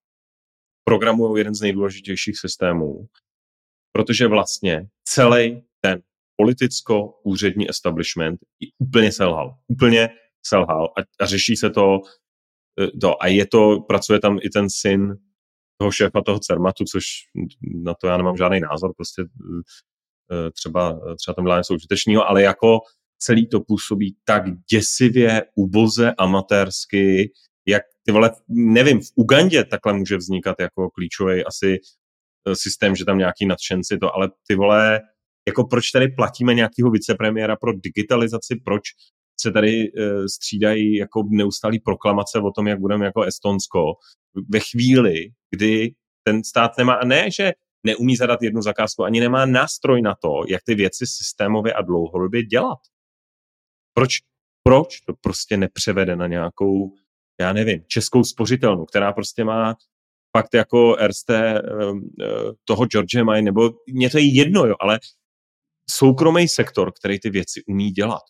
programují 0.89 1.41
jeden 1.41 1.55
z 1.55 1.61
nejdůležitějších 1.61 2.39
systémů, 2.39 3.07
protože 3.93 4.27
vlastně 4.27 4.89
celý 5.05 5.63
ten 5.81 6.03
politicko-úřední 6.37 7.71
establishment 7.71 8.41
úplně 8.79 9.13
selhal. 9.13 9.59
Úplně 9.69 10.09
selhal 10.47 10.85
a, 10.85 11.01
a 11.21 11.27
řeší 11.27 11.57
se 11.57 11.71
to, 11.71 12.01
e, 12.81 12.99
to 13.01 13.23
a 13.23 13.27
je 13.27 13.47
to, 13.47 13.81
pracuje 13.81 14.21
tam 14.21 14.39
i 14.43 14.49
ten 14.51 14.67
syn 14.71 15.15
toho 15.81 15.93
šéfa 15.93 16.23
toho 16.23 16.39
Cermatu, 16.39 16.85
což 16.85 17.05
na 17.85 17.95
to 17.95 18.07
já 18.07 18.17
nemám 18.17 18.37
žádný 18.37 18.61
názor, 18.61 18.93
prostě 18.97 19.23
e, 19.23 20.51
třeba, 20.51 21.01
třeba 21.17 21.35
tam 21.35 21.45
byla 21.45 21.59
něco 21.59 21.75
užitečného, 21.75 22.29
ale 22.29 22.43
jako 22.43 22.79
celý 23.19 23.49
to 23.49 23.61
působí 23.61 24.17
tak 24.25 24.43
děsivě, 24.71 25.43
uboze, 25.55 26.15
amatérsky, 26.19 27.33
jak 27.67 27.83
ty 28.09 28.13
vole, 28.13 28.31
nevím, 28.49 29.01
v 29.01 29.13
Ugandě 29.15 29.65
takhle 29.65 29.93
může 29.93 30.17
vznikat 30.17 30.57
jako 30.61 30.91
klíčový 30.91 31.45
asi 31.45 31.79
eh, 32.49 32.57
systém, 32.57 32.97
že 32.97 33.05
tam 33.05 33.19
nějaký 33.19 33.47
nadšenci 33.47 33.99
to, 33.99 34.15
ale 34.15 34.31
ty 34.47 34.55
vole, 34.55 35.01
jako 35.49 35.65
proč 35.65 35.91
tady 35.91 36.09
platíme 36.09 36.55
nějakého 36.55 36.91
vicepremiéra 36.91 37.57
pro 37.57 37.73
digitalizaci, 37.73 38.57
proč 38.65 38.83
se 39.41 39.53
tady 39.53 39.93
uh, 39.93 40.27
střídají 40.27 40.97
jako 40.97 41.23
neustálý 41.31 41.79
proklamace 41.81 42.39
o 42.39 42.51
tom, 42.51 42.67
jak 42.67 42.81
budeme 42.81 43.05
jako 43.05 43.23
Estonsko, 43.23 43.95
ve 44.49 44.61
chvíli, 44.61 45.29
kdy 45.51 45.95
ten 46.25 46.45
stát 46.45 46.79
nemá, 46.79 46.95
a 46.95 47.05
ne, 47.05 47.31
že 47.31 47.53
neumí 47.87 48.17
zadat 48.17 48.43
jednu 48.43 48.63
zakázku, 48.63 49.05
ani 49.05 49.21
nemá 49.21 49.47
nástroj 49.47 50.03
na 50.03 50.15
to, 50.23 50.43
jak 50.49 50.63
ty 50.67 50.75
věci 50.75 51.07
systémově 51.07 51.73
a 51.73 51.83
dlouhodobě 51.83 52.43
dělat. 52.43 52.79
Proč, 53.95 54.11
proč 54.63 55.01
to 55.01 55.15
prostě 55.21 55.57
nepřevede 55.57 56.17
na 56.17 56.27
nějakou, 56.27 56.93
já 57.41 57.53
nevím, 57.53 57.85
českou 57.87 58.25
spořitelnu, 58.25 58.85
která 58.85 59.13
prostě 59.13 59.45
má 59.45 59.77
fakt 60.37 60.55
jako 60.55 60.97
RST 61.07 61.31
ehm, 61.31 61.61
eh, 62.23 62.27
toho 62.65 62.87
George 62.87 63.23
May, 63.23 63.43
nebo 63.43 63.71
mě 63.93 64.11
to 64.11 64.19
je 64.19 64.35
jedno, 64.35 64.67
jo, 64.67 64.75
ale 64.81 65.01
soukromý 65.91 66.49
sektor, 66.49 66.93
který 66.93 67.21
ty 67.21 67.31
věci 67.31 67.63
umí 67.67 67.91
dělat. 67.91 68.23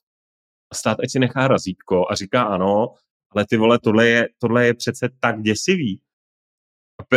A 0.73 0.75
stát 0.75 1.01
ať 1.01 1.11
si 1.11 1.19
nechá 1.19 1.49
razítko 1.49 2.11
a 2.11 2.15
říká 2.15 2.43
ano, 2.43 2.95
ale 3.31 3.47
ty 3.47 3.57
vole, 3.57 3.79
tohle 3.79 4.09
je, 4.09 4.29
tohle 4.39 4.67
je 4.67 4.75
přece 4.75 5.09
tak 5.21 5.43
děsivý. 5.43 6.01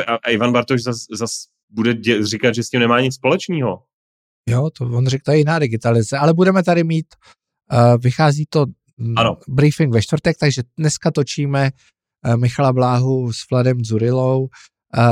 A, 0.07 0.15
a 0.15 0.29
Ivan 0.29 0.51
Bartoš 0.53 0.83
zase 0.83 1.05
zas 1.17 1.31
bude 1.69 1.93
dě, 1.93 2.25
říkat, 2.25 2.55
že 2.55 2.63
s 2.63 2.69
tím 2.69 2.79
nemá 2.79 3.01
nic 3.01 3.15
společného. 3.15 3.83
Jo, 4.49 4.69
to 4.69 4.85
on 4.85 5.07
řekl, 5.07 5.23
to 5.25 5.31
je 5.31 5.37
jiná 5.37 5.59
digitalizace, 5.59 6.17
ale 6.17 6.33
budeme 6.33 6.63
tady 6.63 6.83
mít 6.83 7.05
Uh, 7.73 7.97
vychází 8.01 8.45
to 8.49 8.65
ano. 9.15 9.37
briefing 9.47 9.93
ve 9.93 10.01
čtvrtek, 10.01 10.37
takže 10.37 10.63
dneska 10.77 11.11
točíme 11.11 11.71
Michala 12.35 12.73
Bláhu 12.73 13.33
s 13.33 13.49
Vladem 13.51 13.85
Zurilou. 13.85 14.47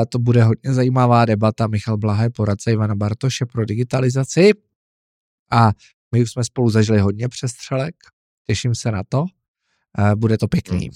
To 0.09 0.19
bude 0.19 0.43
hodně 0.43 0.73
zajímavá 0.73 1.25
debata. 1.25 1.67
Michal 1.67 1.97
Bláha 1.97 2.23
je 2.23 2.29
poradce 2.29 2.71
Ivana 2.71 2.95
Bartoše 2.95 3.45
pro 3.45 3.65
digitalizaci 3.65 4.51
a 5.51 5.71
my 6.11 6.21
už 6.21 6.31
jsme 6.31 6.43
spolu 6.43 6.69
zažili 6.69 6.99
hodně 6.99 7.29
přestřelek. 7.29 7.95
Těším 8.47 8.75
se 8.75 8.91
na 8.91 9.03
to. 9.09 9.25
Bude 10.15 10.37
to 10.37 10.47
pěkný. 10.47 10.89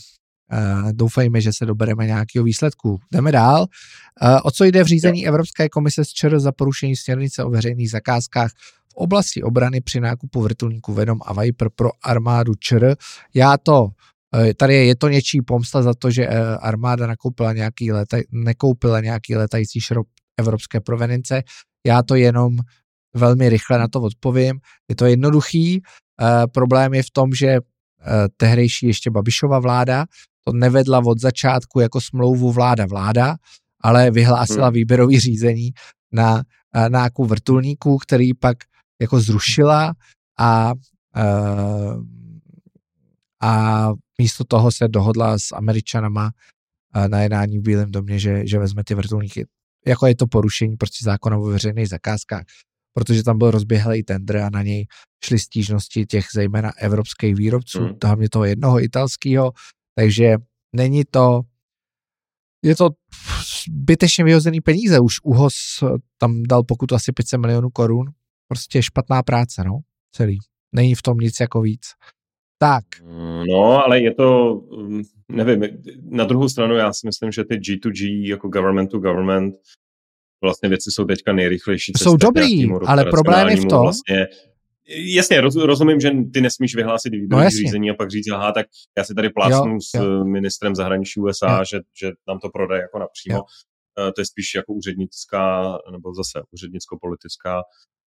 Hmm. 0.49 0.91
Doufejme, 0.91 1.41
že 1.41 1.51
se 1.53 1.65
dobereme 1.65 2.05
nějakého 2.05 2.45
výsledku. 2.45 2.99
Jdeme 3.11 3.31
dál. 3.31 3.65
O 4.43 4.51
co 4.51 4.63
jde 4.63 4.83
v 4.83 4.87
řízení 4.87 5.27
Evropské 5.27 5.69
komise 5.69 6.05
z 6.05 6.09
ČR 6.09 6.39
za 6.39 6.51
porušení 6.51 6.95
směrnice 6.95 7.43
o 7.43 7.49
veřejných 7.49 7.91
zakázkách 7.91 8.51
v 8.93 8.95
oblasti 8.95 9.43
obrany 9.43 9.81
při 9.81 9.99
nákupu 9.99 10.41
vrtulníku 10.41 10.93
Venom 10.93 11.19
a 11.25 11.41
Viper 11.41 11.69
pro 11.75 11.89
armádu 12.03 12.53
ČR. 12.55 12.95
Já 13.33 13.57
to, 13.57 13.83
uh, 13.83 13.89
tady 14.57 14.73
je, 14.73 14.85
je 14.85 14.95
to 14.95 15.09
něčí 15.09 15.41
pomsta 15.41 15.81
za 15.81 15.93
to, 15.93 16.11
že 16.11 16.27
armáda 16.61 17.07
nakoupila 17.07 17.53
nějaký 17.53 17.91
letaj, 17.91 18.23
nekoupila 18.31 18.99
nějaký 18.99 19.35
letající 19.35 19.81
šrob 19.81 20.07
evropské 20.39 20.79
provenience. 20.79 21.43
Já 21.85 22.03
to 22.03 22.15
jenom 22.15 22.57
velmi 23.15 23.49
rychle 23.49 23.79
na 23.79 23.87
to 23.87 24.01
odpovím. 24.01 24.59
Je 24.89 24.95
to 24.95 25.05
jednoduchý. 25.05 25.81
Problém 26.53 26.93
je 26.93 27.03
v 27.03 27.11
tom, 27.11 27.33
že 27.33 27.57
tehdejší 28.37 28.87
ještě 28.87 29.11
Babišova 29.11 29.59
vláda 29.59 30.05
to 30.43 30.53
nevedla 30.53 31.01
od 31.05 31.19
začátku 31.19 31.79
jako 31.79 32.01
smlouvu 32.01 32.51
vláda-vláda, 32.51 33.35
ale 33.81 34.11
vyhlásila 34.11 34.67
hmm. 34.67 34.73
výběrový 34.73 35.19
řízení 35.19 35.69
na 36.11 36.43
nákup 36.89 37.29
vrtulníků, 37.29 37.97
který 37.97 38.33
pak 38.33 38.57
jako 39.03 39.19
zrušila 39.19 39.93
a, 40.39 40.73
a 43.41 43.89
místo 44.17 44.43
toho 44.43 44.71
se 44.71 44.87
dohodla 44.87 45.39
s 45.39 45.51
Američanama 45.55 46.31
na 47.07 47.21
jednání 47.21 47.59
v 47.59 47.61
Bílém 47.61 47.91
domě, 47.91 48.19
že, 48.19 48.47
že 48.47 48.59
vezme 48.59 48.83
ty 48.83 48.95
vrtulníky. 48.95 49.45
Jako 49.87 50.07
je 50.07 50.15
to 50.15 50.27
porušení 50.27 50.77
prostě 50.77 51.05
zákona 51.05 51.37
o 51.37 51.43
veřejných 51.43 51.89
zakázkách, 51.89 52.43
protože 52.93 53.23
tam 53.23 53.37
byl 53.37 53.51
rozběhlý 53.51 54.03
tender 54.03 54.37
a 54.37 54.49
na 54.49 54.63
něj 54.63 54.87
šly 55.25 55.39
stížnosti 55.39 56.05
těch 56.05 56.25
zejména 56.33 56.71
evropských 56.77 57.35
výrobců, 57.35 57.79
hmm. 57.79 57.95
hlavně 58.03 58.29
toho 58.29 58.45
jednoho 58.45 58.83
italského, 58.83 59.51
takže 59.95 60.35
není 60.75 61.03
to, 61.11 61.41
je 62.65 62.75
to 62.75 62.89
zbytečně 63.67 64.23
vyhozený 64.23 64.61
peníze. 64.61 64.99
Už 64.99 65.13
UHOS 65.23 65.83
tam 66.17 66.43
dal 66.43 66.63
pokutu 66.63 66.95
asi 66.95 67.11
500 67.11 67.39
milionů 67.39 67.69
korun. 67.69 68.11
Prostě 68.53 68.83
špatná 68.83 69.23
práce, 69.23 69.63
no, 69.65 69.79
celý. 70.11 70.39
Není 70.75 70.95
v 70.95 71.01
tom 71.01 71.17
nic 71.17 71.39
jako 71.39 71.61
víc. 71.61 71.81
Tak. 72.57 72.83
No, 73.49 73.85
ale 73.85 74.01
je 74.01 74.13
to, 74.13 74.55
mm, 74.77 75.01
nevím, 75.31 75.63
na 76.09 76.23
druhou 76.23 76.49
stranu 76.49 76.75
já 76.75 76.93
si 76.93 77.07
myslím, 77.07 77.31
že 77.31 77.43
ty 77.43 77.55
G2G 77.55 78.29
jako 78.29 78.47
government 78.47 78.91
to 78.91 78.99
government 78.99 79.55
vlastně 80.43 80.69
věci 80.69 80.91
jsou 80.91 81.05
teďka 81.05 81.33
nejrychlejší. 81.33 81.91
Jsou 81.97 82.17
dobrý, 82.17 82.71
ale 82.85 83.05
problém 83.05 83.49
je 83.49 83.55
v 83.55 83.65
tom, 83.65 83.81
vlastně 83.81 84.27
Jasně, 84.87 85.41
roz, 85.41 85.55
rozumím, 85.55 85.99
že 85.99 86.11
ty 86.33 86.41
nesmíš 86.41 86.75
vyhlásit 86.75 87.09
výběrové 87.09 87.43
no, 87.43 87.49
řízení 87.49 87.89
a 87.89 87.93
pak 87.93 88.11
říct, 88.11 88.27
aha, 88.27 88.51
tak 88.51 88.65
já 88.97 89.03
si 89.03 89.13
tady 89.13 89.29
plácnu 89.29 89.73
jo, 89.73 89.79
s 89.81 89.93
jo. 89.93 90.25
ministrem 90.25 90.75
zahraničí 90.75 91.19
USA, 91.19 91.57
jo. 91.57 91.63
že, 91.71 91.79
že 92.01 92.11
nám 92.27 92.39
to 92.39 92.49
prodá 92.49 92.77
jako 92.77 92.99
napřímo. 92.99 93.37
Jo. 93.37 93.43
Uh, 93.99 94.11
to 94.15 94.21
je 94.21 94.25
spíš 94.25 94.55
jako 94.55 94.73
úřednická, 94.73 95.77
nebo 95.91 96.13
zase 96.13 96.41
úřednicko-politická 96.51 97.61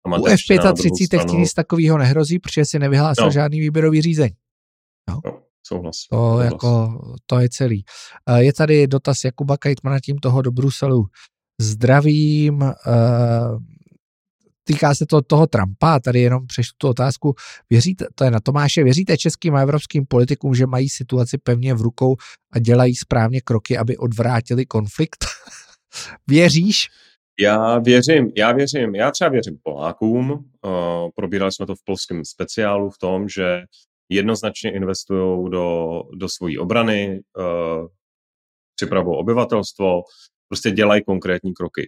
u 0.07 0.25
F-35 0.25 1.37
nic 1.37 1.53
takového 1.53 1.97
nehrozí, 1.97 2.39
protože 2.39 2.65
si 2.65 2.79
nevyhlásil 2.79 3.25
no. 3.25 3.31
žádný 3.31 3.59
výběrový 3.59 4.01
řízení. 4.01 4.35
No. 5.09 5.21
No, 5.25 5.39
souhlas. 5.67 5.95
To, 6.09 6.15
souhlas. 6.15 6.45
Jako, 6.45 6.99
to 7.25 7.39
je 7.39 7.49
celý. 7.49 7.83
Uh, 8.29 8.37
je 8.37 8.53
tady 8.53 8.87
dotaz 8.87 9.23
Jakuba 9.23 9.57
Kajtmana 9.57 9.99
tím 9.99 10.17
toho 10.17 10.41
do 10.41 10.51
Bruselu. 10.51 11.05
Zdravím. 11.61 12.61
Uh, 12.61 13.59
týká 14.67 14.95
se 14.95 15.05
to 15.05 15.21
toho 15.21 15.47
Trumpa, 15.47 15.99
tady 15.99 16.21
jenom 16.21 16.47
přešlu 16.47 16.73
tu 16.77 16.87
otázku, 16.87 17.35
věříte, 17.69 18.05
to 18.15 18.23
je 18.23 18.31
na 18.31 18.39
Tomáše, 18.39 18.83
věříte 18.83 19.17
českým 19.17 19.55
a 19.55 19.61
evropským 19.61 20.05
politikům, 20.05 20.55
že 20.55 20.67
mají 20.67 20.89
situaci 20.89 21.37
pevně 21.37 21.73
v 21.73 21.81
rukou 21.81 22.15
a 22.53 22.59
dělají 22.59 22.95
správně 22.95 23.41
kroky, 23.41 23.77
aby 23.77 23.97
odvrátili 23.97 24.65
konflikt? 24.65 25.25
Věříš? 26.27 26.87
Já 27.39 27.79
věřím, 27.79 28.31
já 28.37 28.51
věřím, 28.51 28.95
já 28.95 29.11
třeba 29.11 29.29
věřím 29.29 29.57
Polákům, 29.63 30.31
uh, 30.31 31.09
probírali 31.15 31.51
jsme 31.51 31.65
to 31.65 31.75
v 31.75 31.83
polském 31.85 32.25
speciálu 32.25 32.89
v 32.89 32.97
tom, 32.97 33.29
že 33.29 33.61
jednoznačně 34.09 34.71
investují 34.71 35.49
do, 35.49 36.01
do 36.13 36.29
svojí 36.29 36.57
obrany, 36.57 37.21
uh, 37.37 37.87
připravují 38.75 39.17
obyvatelstvo, 39.17 40.01
prostě 40.49 40.71
dělají 40.71 41.03
konkrétní 41.03 41.53
kroky. 41.53 41.87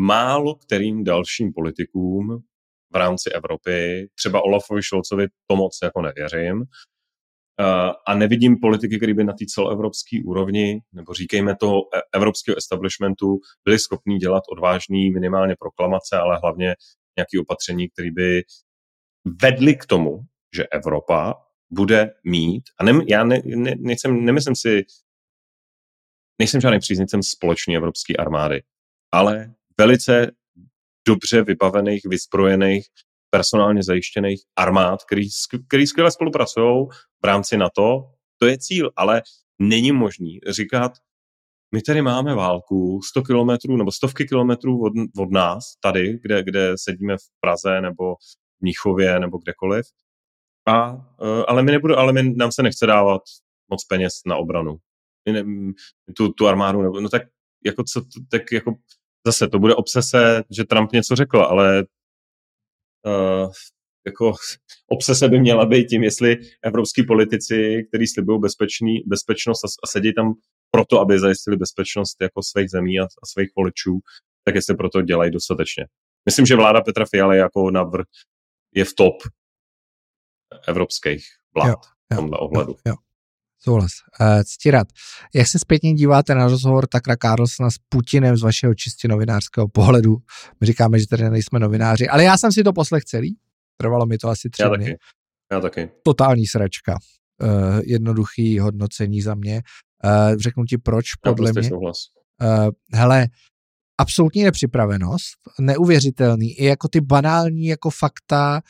Málo 0.00 0.54
kterým 0.54 1.04
dalším 1.04 1.52
politikům 1.52 2.42
v 2.92 2.96
rámci 2.96 3.30
Evropy, 3.30 4.08
třeba 4.14 4.44
Olafovi 4.44 4.82
Šolcovi 4.82 5.26
to 5.46 5.56
moc 5.56 5.78
jako 5.82 6.02
nevěřím, 6.02 6.64
a 8.06 8.14
nevidím 8.14 8.60
politiky, 8.60 8.96
které 8.96 9.14
by 9.14 9.24
na 9.24 9.32
té 9.32 9.44
celoevropské 9.48 10.18
úrovni, 10.24 10.80
nebo 10.92 11.14
říkejme 11.14 11.56
toho 11.56 11.80
e, 11.80 12.00
evropského 12.14 12.56
establishmentu, 12.58 13.40
byli 13.64 13.78
schopní 13.78 14.18
dělat 14.18 14.42
odvážný 14.52 15.10
minimálně 15.10 15.54
proklamace, 15.58 16.16
ale 16.16 16.38
hlavně 16.42 16.74
nějaké 17.18 17.40
opatření, 17.40 17.88
které 17.88 18.10
by 18.10 18.42
vedly 19.42 19.76
k 19.76 19.86
tomu, 19.86 20.20
že 20.56 20.66
Evropa 20.66 21.34
bude 21.70 22.14
mít, 22.24 22.62
a 22.78 22.84
ne, 22.84 22.92
já 23.08 23.24
ne, 23.24 23.42
ne, 23.44 23.74
nejsem, 23.78 24.24
nemyslím 24.24 24.56
si, 24.56 24.84
nejsem 26.38 26.60
žádným 26.60 26.80
příznivcem 26.80 27.22
společné 27.22 27.76
evropské 27.76 28.14
armády, 28.14 28.62
ale 29.12 29.54
velice 29.78 30.30
dobře 31.08 31.42
vybavených, 31.42 32.02
vysprojených, 32.04 32.86
personálně 33.30 33.82
zajištěných 33.82 34.40
armád, 34.56 35.04
který, 35.04 35.28
který 35.68 35.86
skvěle 35.86 36.10
spolupracují 36.10 36.86
v 37.22 37.26
rámci 37.26 37.56
NATO. 37.56 38.10
To 38.38 38.46
je 38.46 38.58
cíl, 38.58 38.90
ale 38.96 39.22
není 39.58 39.92
možný 39.92 40.38
říkat, 40.48 40.92
my 41.74 41.82
tady 41.82 42.02
máme 42.02 42.34
válku 42.34 43.00
100 43.10 43.22
kilometrů 43.22 43.76
nebo 43.76 43.92
stovky 43.92 44.24
kilometrů 44.24 44.82
od, 44.82 44.92
od 45.18 45.30
nás, 45.30 45.64
tady, 45.80 46.18
kde, 46.22 46.42
kde 46.42 46.72
sedíme 46.76 47.16
v 47.16 47.40
Praze 47.40 47.80
nebo 47.80 48.14
v 48.14 48.18
Mnichově 48.60 49.20
nebo 49.20 49.38
kdekoliv. 49.38 49.86
A, 50.68 50.92
e, 51.22 51.44
ale 51.48 51.62
my 51.62 51.72
nebudu, 51.72 51.98
ale 51.98 52.12
my, 52.12 52.34
nám 52.36 52.52
se 52.52 52.62
nechce 52.62 52.86
dávat 52.86 53.22
moc 53.70 53.84
peněz 53.84 54.12
na 54.26 54.36
obranu. 54.36 54.76
My 55.28 55.32
ne, 55.32 55.44
tu, 56.16 56.32
tu 56.32 56.48
armádu, 56.48 56.82
nebo, 56.82 57.00
no 57.00 57.08
tak 57.08 57.22
jako 57.64 57.84
co, 57.84 58.02
tak 58.30 58.52
jako 58.52 58.74
zase 59.26 59.48
to 59.48 59.58
bude 59.58 59.74
obsese, 59.74 60.44
že 60.50 60.64
Trump 60.64 60.92
něco 60.92 61.16
řekl, 61.16 61.38
ale 61.38 61.84
jako 64.06 64.32
obsese 64.90 65.28
by 65.28 65.40
měla 65.40 65.66
být 65.66 65.86
tím, 65.86 66.02
jestli 66.02 66.36
evropský 66.62 67.02
politici, 67.02 67.86
kteří 67.88 68.06
slibují 68.06 68.40
bezpečný, 68.40 69.02
bezpečnost 69.06 69.64
a, 69.64 69.68
a 69.84 69.86
sedí 69.86 70.14
tam 70.14 70.34
proto, 70.70 71.00
aby 71.00 71.18
zajistili 71.18 71.56
bezpečnost 71.56 72.16
jako 72.20 72.42
svých 72.42 72.70
zemí 72.70 73.00
a, 73.00 73.04
a 73.04 73.26
svých 73.26 73.48
voličů, 73.56 73.98
tak 74.44 74.54
jestli 74.54 74.74
proto 74.74 75.02
dělají 75.02 75.30
dostatečně. 75.30 75.84
Myslím, 76.26 76.46
že 76.46 76.56
vláda 76.56 76.80
Petra 76.80 77.04
Fialy 77.10 77.38
jako 77.38 77.70
navrh 77.70 78.06
je 78.74 78.84
v 78.84 78.94
top 78.94 79.14
evropských 80.68 81.24
vlád 81.54 81.68
jo, 81.68 81.74
jo, 82.12 82.16
v 82.16 82.16
tomhle 82.16 82.38
ohledu. 82.38 82.72
Jo, 82.72 82.76
jo. 82.86 82.94
Souhlas. 83.58 83.92
Uh, 84.20 84.42
Ctirat, 84.42 84.88
jak 85.34 85.46
se 85.46 85.58
zpětně 85.58 85.94
díváte 85.94 86.34
na 86.34 86.48
rozhovor 86.48 86.86
Takra 86.86 87.16
Carlsona 87.16 87.70
s 87.70 87.74
Putinem 87.88 88.36
z 88.36 88.42
vašeho 88.42 88.74
čistě 88.74 89.08
novinářského 89.08 89.68
pohledu? 89.68 90.16
My 90.60 90.66
říkáme, 90.66 90.98
že 90.98 91.06
tady 91.06 91.30
nejsme 91.30 91.58
novináři, 91.58 92.08
ale 92.08 92.24
já 92.24 92.38
jsem 92.38 92.52
si 92.52 92.64
to 92.64 92.72
poslech 92.72 93.04
celý. 93.04 93.36
Trvalo 93.80 94.06
mi 94.06 94.18
to 94.18 94.28
asi 94.28 94.50
tři 94.50 94.62
já 94.62 94.68
dny. 94.68 94.84
Taky. 94.84 94.98
Já 95.52 95.60
taky. 95.60 95.90
Totální 96.02 96.46
sračka. 96.46 96.98
Uh, 97.42 97.80
jednoduchý 97.84 98.58
hodnocení 98.58 99.22
za 99.22 99.34
mě. 99.34 99.62
Uh, 100.04 100.36
řeknu 100.36 100.64
ti 100.64 100.78
proč, 100.78 101.14
podle 101.14 101.52
mě. 101.52 101.68
Souhlas. 101.68 101.98
Uh, 102.42 102.70
hele, 102.92 103.28
absolutní 103.98 104.44
nepřipravenost, 104.44 105.36
neuvěřitelný, 105.60 106.52
i 106.52 106.64
jako 106.64 106.88
ty 106.88 107.00
banální 107.00 107.66
jako 107.66 107.90
fakta, 107.90 108.60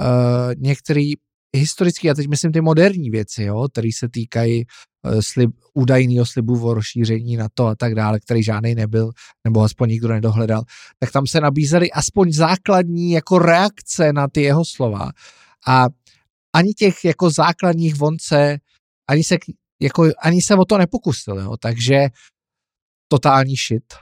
uh, 0.00 0.54
některý 0.56 1.12
historický, 1.56 2.10
a 2.10 2.14
teď 2.14 2.26
myslím 2.28 2.52
ty 2.52 2.60
moderní 2.60 3.10
věci, 3.10 3.42
jo, 3.42 3.66
které 3.72 3.88
se 3.94 4.08
týkají 4.08 4.64
uh, 5.04 5.20
slib, 5.20 5.50
údajného 5.74 6.26
slibu 6.26 6.66
o 6.66 6.74
rozšíření 6.74 7.36
na 7.36 7.48
to 7.54 7.66
a 7.66 7.74
tak 7.74 7.94
dále, 7.94 8.20
který 8.20 8.42
žádný 8.42 8.74
nebyl, 8.74 9.10
nebo 9.44 9.62
aspoň 9.62 9.88
nikdo 9.88 10.08
nedohledal, 10.08 10.62
tak 10.98 11.12
tam 11.12 11.26
se 11.26 11.40
nabízely 11.40 11.90
aspoň 11.90 12.32
základní 12.32 13.10
jako 13.10 13.38
reakce 13.38 14.12
na 14.12 14.28
ty 14.28 14.42
jeho 14.42 14.64
slova. 14.64 15.10
A 15.68 15.86
ani 16.56 16.72
těch 16.72 17.04
jako 17.04 17.30
základních 17.30 17.94
vonce, 17.94 18.58
ani 19.10 19.24
se, 19.24 19.36
jako, 19.82 20.10
ani 20.22 20.42
se 20.42 20.54
o 20.54 20.64
to 20.64 20.78
nepokusil, 20.78 21.38
jo, 21.38 21.56
takže 21.60 22.06
totální 23.08 23.54
shit. 23.56 23.94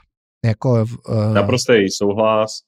Jako, 0.44 0.84
uh, 1.08 1.34
Naprostý 1.34 1.90
souhlas. 1.90 2.60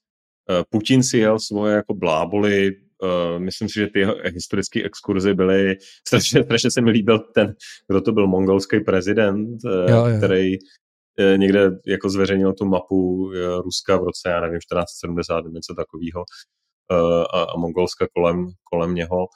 Eh, 0.51 0.65
Putin 0.71 1.03
si 1.03 1.19
jel 1.19 1.39
svoje 1.39 1.75
jako 1.75 1.95
bláboli 1.95 2.71
Uh, 3.03 3.39
myslím 3.39 3.69
si, 3.69 3.75
že 3.75 3.87
ty 3.87 4.07
historické 4.35 4.85
exkurzy 4.85 5.35
byly, 5.35 5.77
strašně, 6.09 6.45
strašně 6.45 6.71
se 6.71 6.81
mi 6.81 6.91
líbil 6.91 7.19
ten, 7.19 7.55
kdo 7.89 8.01
to 8.01 8.13
byl, 8.13 8.27
mongolský 8.27 8.81
prezident, 8.81 9.59
uh, 9.65 9.91
jo, 9.91 10.07
jo. 10.07 10.19
který 10.19 10.57
uh, 10.59 11.39
někde 11.39 11.71
jako 11.87 12.11
zveřejnil 12.11 12.53
tu 12.53 12.65
mapu 12.65 12.97
uh, 12.97 13.33
Ruska 13.65 13.97
v 13.97 14.05
roce, 14.05 14.29
já 14.29 14.41
nevím, 14.41 14.59
1470, 14.59 15.45
něco 15.45 15.75
takového 15.75 16.25
uh, 16.93 17.25
a, 17.35 17.43
a 17.43 17.57
Mongolska 17.57 18.07
kolem, 18.17 18.47
kolem 18.73 18.95
něho. 18.95 19.27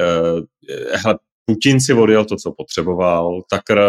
Uh, 0.00 0.40
hele, 0.92 1.18
Putin 1.44 1.80
si 1.80 1.92
odjel 1.92 2.24
to, 2.24 2.36
co 2.36 2.52
potřeboval, 2.52 3.42
Takr 3.50 3.80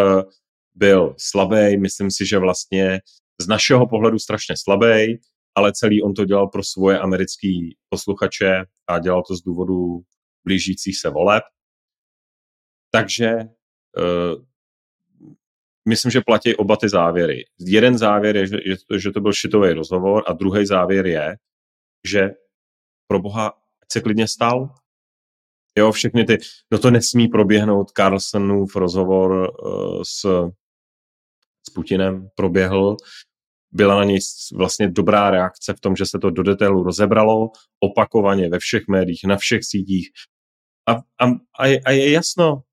byl 0.75 1.15
slabý, 1.17 1.77
myslím 1.77 2.11
si, 2.11 2.25
že 2.25 2.37
vlastně 2.37 2.99
z 3.41 3.47
našeho 3.47 3.87
pohledu 3.87 4.19
strašně 4.19 4.55
slabý, 4.63 5.19
ale 5.55 5.73
celý 5.73 6.01
on 6.01 6.13
to 6.13 6.25
dělal 6.25 6.47
pro 6.47 6.63
svoje 6.63 6.99
americký 6.99 7.75
posluchače 7.89 8.65
a 8.87 8.99
dělal 8.99 9.23
to 9.27 9.35
z 9.35 9.41
důvodu 9.41 10.01
blížících 10.45 10.99
se 10.99 11.09
voleb. 11.09 11.43
Takže 12.91 13.31
uh, 13.97 14.43
myslím, 15.87 16.11
že 16.11 16.21
platí 16.21 16.55
oba 16.55 16.77
ty 16.77 16.89
závěry. 16.89 17.45
Jeden 17.59 17.97
závěr 17.97 18.35
je, 18.35 18.47
že, 18.47 18.57
že 18.97 19.11
to 19.11 19.21
byl 19.21 19.33
šitový 19.33 19.73
rozhovor 19.73 20.23
a 20.27 20.33
druhý 20.33 20.65
závěr 20.65 21.05
je, 21.05 21.37
že 22.07 22.29
pro 23.07 23.19
boha 23.19 23.53
se 23.91 24.01
klidně 24.01 24.27
stal. 24.27 24.75
Jo, 25.77 25.91
všechny 25.91 26.25
ty, 26.25 26.37
no 26.71 26.79
to 26.79 26.91
nesmí 26.91 27.27
proběhnout, 27.27 27.91
Carlsonův 27.91 28.75
rozhovor 28.75 29.31
uh, 29.31 30.01
s, 30.03 30.21
s 31.67 31.69
Putinem 31.73 32.29
proběhl, 32.35 32.97
byla 33.71 33.95
na 33.95 34.03
něj 34.03 34.19
vlastně 34.53 34.89
dobrá 34.89 35.29
reakce 35.29 35.73
v 35.73 35.79
tom, 35.79 35.95
že 35.95 36.05
se 36.05 36.19
to 36.19 36.29
do 36.29 36.43
detailu 36.43 36.83
rozebralo, 36.83 37.49
opakovaně 37.79 38.49
ve 38.49 38.59
všech 38.59 38.83
médiích, 38.89 39.21
na 39.27 39.37
všech 39.37 39.63
sítích. 39.63 40.09
A, 40.89 40.93
a, 40.95 41.31
a, 41.59 41.65
je, 41.65 41.79
a 41.79 41.91
je 41.91 42.11
jasno, 42.11 42.63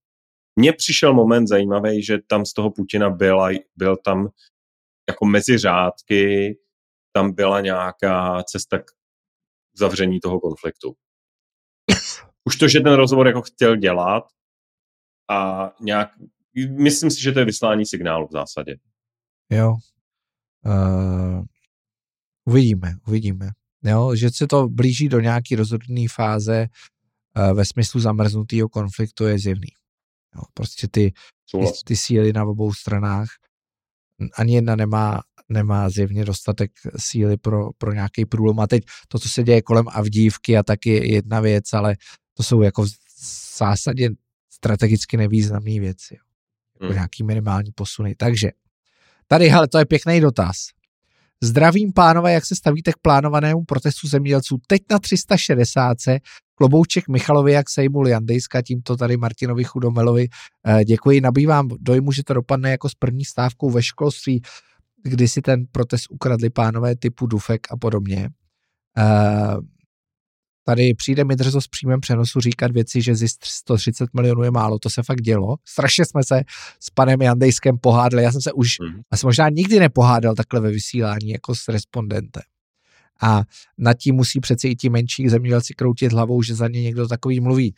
mně 0.56 0.72
přišel 0.72 1.14
moment 1.14 1.46
zajímavý, 1.46 2.02
že 2.02 2.18
tam 2.26 2.46
z 2.46 2.52
toho 2.52 2.70
Putina 2.70 3.10
byla, 3.10 3.48
byl 3.76 3.96
tam 3.96 4.28
jako 5.08 5.26
mezi 5.26 5.58
řádky, 5.58 6.56
tam 7.12 7.32
byla 7.32 7.60
nějaká 7.60 8.42
cesta 8.42 8.78
k 8.78 8.90
zavření 9.74 10.20
toho 10.20 10.40
konfliktu. 10.40 10.94
Už 12.44 12.56
to, 12.56 12.68
že 12.68 12.80
ten 12.80 12.92
rozhovor 12.92 13.26
jako 13.26 13.42
chtěl 13.42 13.76
dělat 13.76 14.24
a 15.30 15.70
nějak, 15.80 16.10
myslím 16.70 17.10
si, 17.10 17.22
že 17.22 17.32
to 17.32 17.38
je 17.38 17.44
vyslání 17.44 17.86
signálu 17.86 18.26
v 18.26 18.32
zásadě. 18.32 18.76
Jo, 19.50 19.76
Uh, 20.66 21.44
uvidíme, 22.44 22.94
uvidíme. 23.06 23.50
Jo, 23.84 24.16
že 24.16 24.30
se 24.30 24.46
to 24.46 24.68
blíží 24.68 25.08
do 25.08 25.20
nějaký 25.20 25.56
rozhodné 25.56 26.04
fáze 26.14 26.66
uh, 27.36 27.56
ve 27.56 27.64
smyslu 27.64 28.00
zamrznutého 28.00 28.68
konfliktu 28.68 29.24
je 29.24 29.38
zjevný. 29.38 29.68
Jo, 30.36 30.42
prostě 30.54 30.88
ty, 30.88 31.12
ty, 31.52 31.58
ty 31.84 31.96
síly 31.96 32.32
na 32.32 32.44
obou 32.44 32.72
stranách, 32.72 33.28
ani 34.36 34.54
jedna 34.54 34.76
nemá, 34.76 35.20
nemá 35.48 35.90
zjevně 35.90 36.24
dostatek 36.24 36.72
síly 36.98 37.36
pro, 37.36 37.72
pro 37.78 37.92
nějaký 37.92 38.24
průlom. 38.26 38.60
A 38.60 38.66
teď 38.66 38.84
to, 39.08 39.18
co 39.18 39.28
se 39.28 39.42
děje 39.42 39.62
kolem 39.62 39.84
Avdívky 39.88 40.56
a 40.56 40.62
taky 40.62 41.12
jedna 41.12 41.40
věc, 41.40 41.72
ale 41.72 41.96
to 42.34 42.42
jsou 42.42 42.62
jako 42.62 42.84
v 42.84 43.58
zásadě 43.58 44.10
strategicky 44.52 45.16
nevýznamné 45.16 45.80
věci. 45.80 46.14
Jo. 46.14 46.24
Jako 46.74 46.86
hmm. 46.86 46.94
nějaký 46.94 47.24
minimální 47.24 47.72
posuny. 47.72 48.14
Takže 48.14 48.50
Tady, 49.26 49.48
hele, 49.48 49.68
to 49.68 49.78
je 49.78 49.84
pěkný 49.84 50.20
dotaz. 50.20 50.56
Zdravím 51.42 51.92
pánové, 51.92 52.32
jak 52.32 52.46
se 52.46 52.56
stavíte 52.56 52.92
k 52.92 52.96
plánovanému 53.02 53.64
protestu 53.64 54.08
zemědělců 54.08 54.58
teď 54.66 54.82
na 54.90 54.98
360. 54.98 55.96
Klobouček 56.54 57.08
Michalovi, 57.08 57.52
jak 57.52 57.70
sejmul 57.70 58.08
Jandejska, 58.08 58.62
tímto 58.62 58.96
tady 58.96 59.16
Martinovi 59.16 59.64
Chudomelovi. 59.64 60.28
Eh, 60.66 60.84
děkuji, 60.84 61.20
nabývám 61.20 61.68
dojmu, 61.80 62.12
že 62.12 62.24
to 62.24 62.34
dopadne 62.34 62.70
jako 62.70 62.88
s 62.88 62.94
první 62.94 63.24
stávkou 63.24 63.70
ve 63.70 63.82
školství, 63.82 64.42
kdy 65.02 65.28
si 65.28 65.42
ten 65.42 65.64
protest 65.72 66.06
ukradli 66.10 66.50
pánové 66.50 66.96
typu 66.96 67.26
Dufek 67.26 67.60
a 67.70 67.76
podobně. 67.76 68.30
Tady 70.66 70.94
přijde 70.94 71.24
mi 71.24 71.36
drzo 71.36 71.60
s 71.60 71.68
přímém 71.68 72.00
přenosu 72.00 72.40
říkat 72.40 72.72
věci, 72.72 73.02
že 73.02 73.14
zisk 73.14 73.44
130 73.44 74.08
milionů 74.14 74.42
je 74.42 74.50
málo, 74.50 74.78
to 74.78 74.90
se 74.90 75.02
fakt 75.02 75.20
dělo. 75.20 75.56
Strašně 75.64 76.04
jsme 76.04 76.24
se 76.24 76.42
s 76.80 76.90
panem 76.90 77.22
Jandejskem 77.22 77.78
pohádali, 77.78 78.22
já 78.22 78.32
jsem 78.32 78.40
se 78.40 78.52
už 78.52 78.68
mm. 78.80 79.00
asi 79.10 79.26
možná 79.26 79.48
nikdy 79.48 79.80
nepohádal 79.80 80.34
takhle 80.34 80.60
ve 80.60 80.70
vysílání 80.70 81.28
jako 81.28 81.54
s 81.54 81.68
respondentem. 81.68 82.42
A 83.22 83.42
nad 83.78 83.94
tím 83.94 84.14
musí 84.14 84.40
přeci 84.40 84.68
i 84.68 84.76
ti 84.76 84.88
menší 84.88 85.28
zemědělci 85.28 85.74
kroutit 85.74 86.12
hlavou, 86.12 86.42
že 86.42 86.54
za 86.54 86.68
ně 86.68 86.82
někdo 86.82 87.08
takový 87.08 87.40
mluví. 87.40 87.74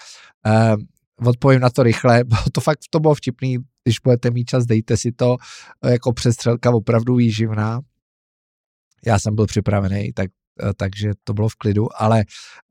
Uh, 0.46 1.28
odpovím 1.28 1.60
na 1.60 1.70
to 1.70 1.82
rychle, 1.82 2.24
to 2.52 2.60
fakt 2.60 2.78
to 2.90 3.00
bylo 3.00 3.14
vtipný, 3.14 3.58
když 3.84 3.98
budete 3.98 4.30
mít 4.30 4.44
čas, 4.44 4.66
dejte 4.66 4.96
si 4.96 5.12
to 5.12 5.36
eh, 5.84 5.92
jako 5.92 6.12
přestřelka 6.12 6.70
opravdu 6.70 7.14
výživná. 7.14 7.80
Já 9.06 9.18
jsem 9.18 9.34
byl 9.34 9.46
připravený, 9.46 10.12
tak 10.12 10.30
takže 10.76 11.10
to 11.24 11.34
bylo 11.34 11.48
v 11.48 11.54
klidu, 11.54 11.86
ale 12.02 12.24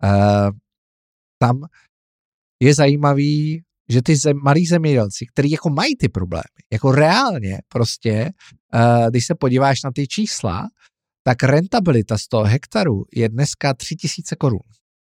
uh, 0.04 0.50
tam 1.40 1.62
je 2.60 2.74
zajímavý, 2.74 3.64
že 3.90 4.02
ty 4.02 4.16
zem, 4.16 4.38
malí 4.44 4.66
zemědělci, 4.66 5.26
kteří 5.26 5.52
jako 5.52 5.70
mají 5.70 5.96
ty 5.96 6.10
problémy, 6.10 6.44
jako 6.72 6.92
reálně 6.92 7.60
prostě, 7.68 8.30
uh, 8.74 9.10
když 9.10 9.26
se 9.26 9.36
podíváš 9.36 9.84
na 9.84 9.92
ty 9.92 10.08
čísla, 10.08 10.68
tak 11.24 11.44
rentabilita 11.44 12.18
z 12.18 12.28
toho 12.28 12.44
hektaru 12.44 13.04
je 13.14 13.30
dneska 13.30 13.74
3000 13.74 14.36
korun. 14.36 14.60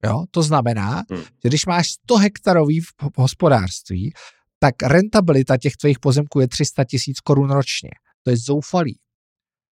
Jo? 0.04 0.24
To 0.30 0.42
znamená, 0.42 1.02
hmm. 1.10 1.22
že 1.22 1.48
když 1.48 1.66
máš 1.66 1.90
100 1.90 2.16
hektarový 2.16 2.80
v 2.80 2.92
hospodářství, 3.16 4.12
tak 4.58 4.82
rentabilita 4.82 5.56
těch 5.56 5.76
tvých 5.76 5.98
pozemků 5.98 6.40
je 6.40 6.48
300 6.48 6.84
tisíc 6.84 7.20
korun 7.20 7.50
ročně. 7.50 7.90
To 8.22 8.30
je 8.30 8.36
zoufalý. 8.36 8.98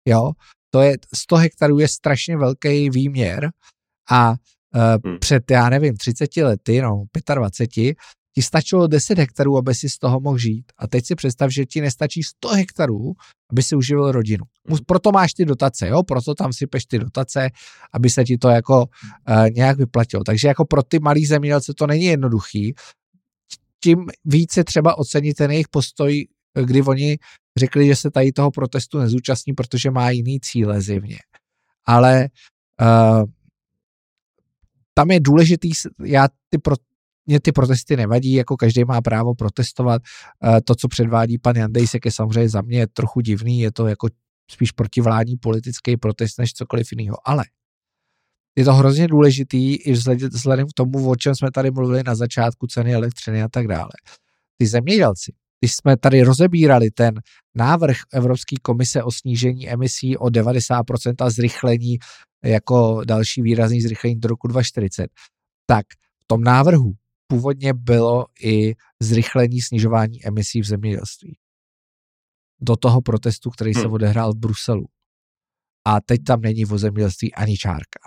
Jo? 0.05 0.31
To 0.73 0.81
je 0.81 0.97
100 1.15 1.35
hektarů 1.35 1.79
je 1.79 1.87
strašně 1.87 2.37
velký 2.37 2.89
výměr 2.89 3.51
a 4.11 4.29
uh, 4.29 4.35
hmm. 5.05 5.19
před, 5.19 5.51
já 5.51 5.69
nevím, 5.69 5.97
30 5.97 6.37
lety, 6.37 6.81
no 6.81 7.03
25, 7.35 7.95
ti 8.35 8.41
stačilo 8.41 8.87
10 8.87 9.17
hektarů, 9.17 9.57
aby 9.57 9.75
si 9.75 9.89
z 9.89 9.97
toho 9.97 10.19
mohl 10.19 10.37
žít. 10.37 10.71
A 10.77 10.87
teď 10.87 11.05
si 11.05 11.15
představ, 11.15 11.51
že 11.51 11.65
ti 11.65 11.81
nestačí 11.81 12.23
100 12.23 12.47
hektarů, 12.47 13.13
aby 13.51 13.63
si 13.63 13.75
uživil 13.75 14.11
rodinu. 14.11 14.45
Hmm. 14.69 14.77
Proto 14.85 15.11
máš 15.11 15.33
ty 15.33 15.45
dotace, 15.45 15.87
jo, 15.87 16.03
proto 16.03 16.35
tam 16.35 16.53
sypeš 16.53 16.85
ty 16.85 16.99
dotace, 16.99 17.49
aby 17.93 18.09
se 18.09 18.23
ti 18.23 18.37
to 18.37 18.49
jako 18.49 18.79
uh, 18.79 19.49
nějak 19.49 19.77
vyplatilo. 19.77 20.23
Takže 20.23 20.47
jako 20.47 20.65
pro 20.65 20.83
ty 20.83 20.99
malý 20.99 21.25
zemědělce 21.25 21.73
to 21.77 21.87
není 21.87 22.05
jednoduchý. 22.05 22.73
Tím 23.83 24.05
více 24.25 24.63
třeba 24.63 24.97
ocenit 24.97 25.37
ten 25.37 25.51
jejich 25.51 25.67
postoj 25.67 26.25
kdy 26.61 26.81
oni 26.81 27.17
řekli, 27.59 27.87
že 27.87 27.95
se 27.95 28.11
tady 28.11 28.31
toho 28.31 28.51
protestu 28.51 28.99
nezúčastní, 28.99 29.53
protože 29.53 29.91
má 29.91 30.09
jiný 30.09 30.39
cíle 30.39 30.81
zjevně. 30.81 31.17
Ale 31.85 32.27
uh, 32.81 33.23
tam 34.93 35.11
je 35.11 35.19
důležitý, 35.19 35.71
já 36.05 36.27
ty 36.49 36.57
pro, 36.57 36.75
mě 37.25 37.39
ty 37.39 37.51
protesty 37.51 37.97
nevadí, 37.97 38.33
jako 38.33 38.57
každý 38.57 38.83
má 38.85 39.01
právo 39.01 39.35
protestovat. 39.35 40.01
Uh, 40.43 40.57
to, 40.65 40.75
co 40.75 40.87
předvádí 40.87 41.37
pan 41.37 41.55
Jandejsek, 41.55 42.05
je 42.05 42.11
samozřejmě 42.11 42.49
za 42.49 42.61
mě 42.61 42.87
trochu 42.87 43.21
divný, 43.21 43.59
je 43.59 43.71
to 43.71 43.87
jako 43.87 44.07
spíš 44.51 44.71
protivládní 44.71 45.37
politický 45.37 45.97
protest 45.97 46.39
než 46.39 46.53
cokoliv 46.53 46.87
jiného. 46.91 47.17
Ale 47.25 47.43
je 48.55 48.65
to 48.65 48.73
hrozně 48.73 49.07
důležitý 49.07 49.75
i 49.75 49.93
vzhledem 49.93 50.67
k 50.67 50.73
tomu, 50.75 51.09
o 51.09 51.15
čem 51.15 51.35
jsme 51.35 51.51
tady 51.51 51.71
mluvili 51.71 52.03
na 52.05 52.15
začátku 52.15 52.67
ceny 52.67 52.93
elektřiny 52.93 53.43
a 53.43 53.47
tak 53.47 53.67
dále. 53.67 53.89
Ty 54.57 54.67
zemědělci, 54.67 55.33
když 55.63 55.75
jsme 55.75 55.97
tady 55.97 56.23
rozebírali 56.23 56.91
ten 56.91 57.21
návrh 57.55 57.97
Evropské 58.13 58.55
komise 58.61 59.03
o 59.03 59.11
snížení 59.11 59.69
emisí 59.69 60.17
o 60.17 60.25
90% 60.25 61.13
a 61.19 61.29
zrychlení 61.29 61.97
jako 62.43 63.01
další 63.05 63.41
výrazný 63.41 63.81
zrychlení 63.81 64.19
do 64.19 64.27
roku 64.27 64.47
2040, 64.47 65.07
tak 65.65 65.85
v 66.23 66.27
tom 66.27 66.43
návrhu 66.43 66.91
původně 67.27 67.73
bylo 67.73 68.25
i 68.43 68.73
zrychlení 69.01 69.61
snižování 69.61 70.25
emisí 70.25 70.61
v 70.61 70.65
zemědělství. 70.65 71.37
Do 72.61 72.75
toho 72.75 73.01
protestu, 73.01 73.49
který 73.49 73.73
se 73.73 73.79
hmm. 73.79 73.93
odehrál 73.93 74.33
v 74.33 74.37
Bruselu. 74.37 74.85
A 75.87 76.01
teď 76.01 76.23
tam 76.27 76.41
není 76.41 76.65
o 76.65 76.77
zemědělství 76.77 77.33
ani 77.33 77.57
čárka. 77.57 77.99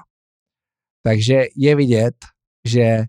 Takže 1.02 1.42
je 1.56 1.76
vidět, 1.76 2.14
že 2.68 3.04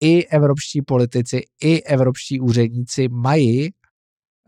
i 0.00 0.26
evropští 0.26 0.82
politici, 0.82 1.42
i 1.62 1.82
evropští 1.82 2.40
úředníci 2.40 3.08
mají 3.08 3.70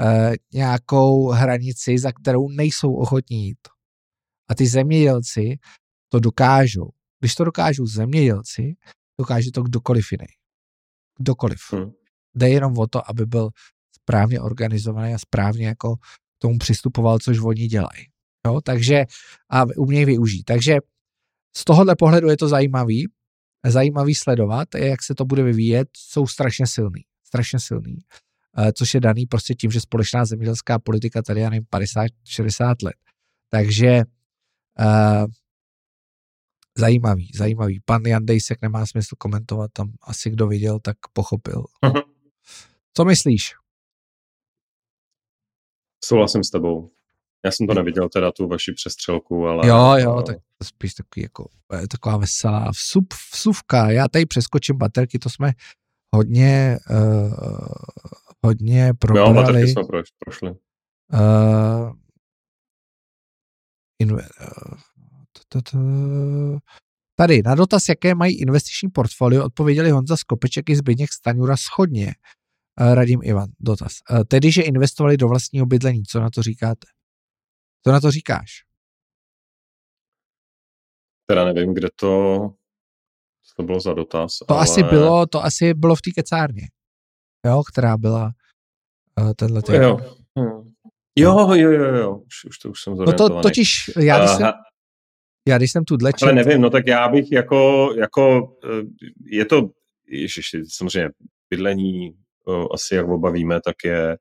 e, 0.01 0.33
nějakou 0.53 1.29
hranici, 1.29 1.99
za 1.99 2.13
kterou 2.13 2.49
nejsou 2.49 2.95
ochotní 2.95 3.47
jít. 3.47 3.69
A 4.51 4.55
ty 4.55 4.67
zemědělci 4.67 5.59
to 6.09 6.21
dokážou. 6.21 6.91
Když 7.21 7.35
to 7.35 7.45
dokážou 7.45 7.87
zemědělci, 7.87 8.77
dokáže 9.21 9.51
to 9.53 9.63
kdokoliv 9.63 10.13
jiný. 10.13 10.27
Kdokoliv. 11.19 11.59
Hmm. 11.73 11.91
Jde 12.35 12.49
jenom 12.49 12.79
o 12.79 12.87
to, 12.87 13.11
aby 13.11 13.27
byl 13.27 13.51
správně 14.03 14.41
organizovaný 14.41 15.15
a 15.15 15.19
správně 15.19 15.67
jako 15.67 15.97
k 15.97 16.39
tomu 16.39 16.59
přistupoval, 16.59 17.19
což 17.19 17.39
oni 17.39 17.67
dělají. 17.67 18.07
Jo? 18.47 18.61
Takže 18.61 19.05
a 19.51 19.65
umějí 19.77 20.05
využít. 20.05 20.43
Takže 20.43 20.77
z 21.57 21.65
tohohle 21.65 21.97
pohledu 21.97 22.29
je 22.29 22.37
to 22.37 22.49
zajímavý. 22.49 23.09
zajímavý 23.67 24.15
sledovat, 24.15 24.75
jak 24.75 25.03
se 25.03 25.15
to 25.15 25.25
bude 25.25 25.43
vyvíjet, 25.43 25.89
jsou 25.97 26.27
strašně 26.27 26.67
silný, 26.67 27.05
strašně 27.27 27.61
silný, 27.61 27.99
což 28.73 28.95
je 28.95 29.01
daný 29.01 29.27
prostě 29.27 29.55
tím, 29.55 29.71
že 29.71 29.81
společná 29.81 30.25
zemědělská 30.25 30.79
politika 30.79 31.23
tady, 31.23 31.41
já 31.41 31.51
nevím, 31.51 31.67
50-60 31.73 32.75
let. 32.83 32.95
Takže 33.51 34.03
uh, 34.81 35.27
zajímavý, 36.79 37.31
zajímavý. 37.35 37.81
Pan 37.85 38.03
Jan 38.03 38.27
Dejsek 38.27 38.63
nemá 38.63 38.87
smysl 38.87 39.15
komentovat, 39.19 39.71
tam 39.73 39.93
asi 40.03 40.31
kdo 40.31 40.47
viděl, 40.47 40.81
tak 40.81 40.97
pochopil. 41.13 41.65
Uh-huh. 41.85 42.03
Co 42.95 43.05
myslíš? 43.05 43.55
Souhlasím 46.05 46.45
s 46.45 46.51
tebou. 46.51 46.91
Já 47.45 47.51
jsem 47.51 47.67
to 47.67 47.75
neviděl, 47.75 48.09
teda 48.09 48.33
tu 48.33 48.49
vaši 48.49 48.73
přestřelku, 48.73 49.47
ale... 49.47 49.69
Jo, 49.69 49.95
jo, 49.97 50.23
tak 50.23 50.37
to 50.59 50.65
spíš 50.65 50.95
takový 50.95 51.23
jako, 51.23 51.49
taková 51.91 52.17
veselá 52.17 52.73
vsup, 52.73 53.15
vsuvka. 53.33 53.91
Já 53.91 54.09
tady 54.09 54.27
přeskočím 54.27 54.77
baterky, 54.77 55.19
to 55.19 55.31
jsme 55.31 55.53
hodně, 56.15 56.79
uh, 56.91 57.33
hodně 58.45 58.93
probrali. 58.99 59.29
Jo, 59.29 59.35
baterky 59.35 59.69
jsme 59.69 59.85
proš, 59.85 60.09
prošli. 60.19 60.51
Uh, 60.51 61.93
in, 63.99 64.13
uh, 65.75 66.59
Tady 67.21 67.43
na 67.43 67.55
dotaz, 67.55 67.89
jaké 67.89 68.15
mají 68.15 68.41
investiční 68.41 68.91
portfolio, 68.91 69.45
odpověděli 69.45 69.91
Honza 69.91 70.17
Skopeček 70.17 70.71
i 70.71 70.77
Zbigněk 70.77 71.13
Staňura 71.13 71.57
schodně. 71.57 72.15
Radím 72.95 73.21
Ivan, 73.23 73.49
dotaz. 73.61 73.93
Tedy, 74.29 74.53
že 74.53 74.63
investovali 74.63 75.17
do 75.17 75.29
vlastního 75.29 75.67
bydlení, 75.67 76.03
co 76.03 76.21
na 76.21 76.31
to 76.31 76.43
říkáte? 76.43 76.87
Co 77.87 77.93
na 77.93 78.01
to 78.01 78.11
říkáš? 78.11 78.51
Teda 81.27 81.45
nevím, 81.45 81.75
kde 81.75 81.89
to, 81.97 82.39
co 83.43 83.55
to 83.57 83.63
bylo 83.63 83.81
za 83.81 83.93
dotaz. 83.93 84.39
To 84.49 84.55
ale... 84.55 84.63
asi 84.63 84.83
bylo, 84.83 85.27
to 85.27 85.45
asi 85.45 85.75
bylo 85.75 85.97
v 85.97 86.03
té 86.03 86.11
kecárně, 86.15 86.63
jo, 87.47 87.63
která 87.73 87.97
byla 87.97 88.31
uh, 89.21 89.33
tenhle 89.37 89.63
týden. 89.63 89.83
Jo. 89.83 89.99
jo, 91.19 91.55
jo, 91.55 91.71
jo, 91.71 91.95
jo, 91.95 92.17
už, 92.17 92.45
už 92.45 92.59
to 92.59 92.71
už 92.71 92.83
jsem 92.83 92.95
No 92.95 93.13
to 93.13 93.41
totiž, 93.43 93.91
já 94.01 94.19
když, 94.19 94.31
uh, 94.31 94.37
jsem, 94.37 94.53
já 95.49 95.59
když 95.59 95.73
jsem 95.73 95.85
tu 95.85 95.97
čet... 95.97 96.23
Ale 96.23 96.33
nevím, 96.33 96.61
no 96.61 96.71
tak 96.71 96.87
já 96.87 97.09
bych 97.09 97.33
jako, 97.33 97.93
jako 97.99 98.53
eh, 98.65 98.83
je 99.25 99.45
to, 99.45 99.71
ježiš, 100.09 100.51
samozřejmě 100.69 101.11
bydlení, 101.51 102.15
asi 102.75 102.95
jak 102.95 103.09
oba 103.09 103.31
víme, 103.31 103.61
tak 103.65 103.77
je 103.85 104.17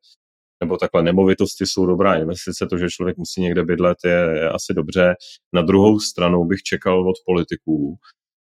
nebo 0.63 0.77
takhle 0.77 1.03
nemovitosti 1.03 1.65
jsou 1.65 1.85
dobrá 1.85 2.15
investice, 2.15 2.67
to, 2.69 2.77
že 2.77 2.89
člověk 2.89 3.17
musí 3.17 3.41
někde 3.41 3.63
bydlet, 3.63 3.97
je, 4.05 4.11
je 4.11 4.49
asi 4.49 4.73
dobře. 4.73 5.15
Na 5.53 5.61
druhou 5.61 5.99
stranu 5.99 6.45
bych 6.45 6.61
čekal 6.61 7.09
od 7.09 7.15
politiků, 7.25 7.95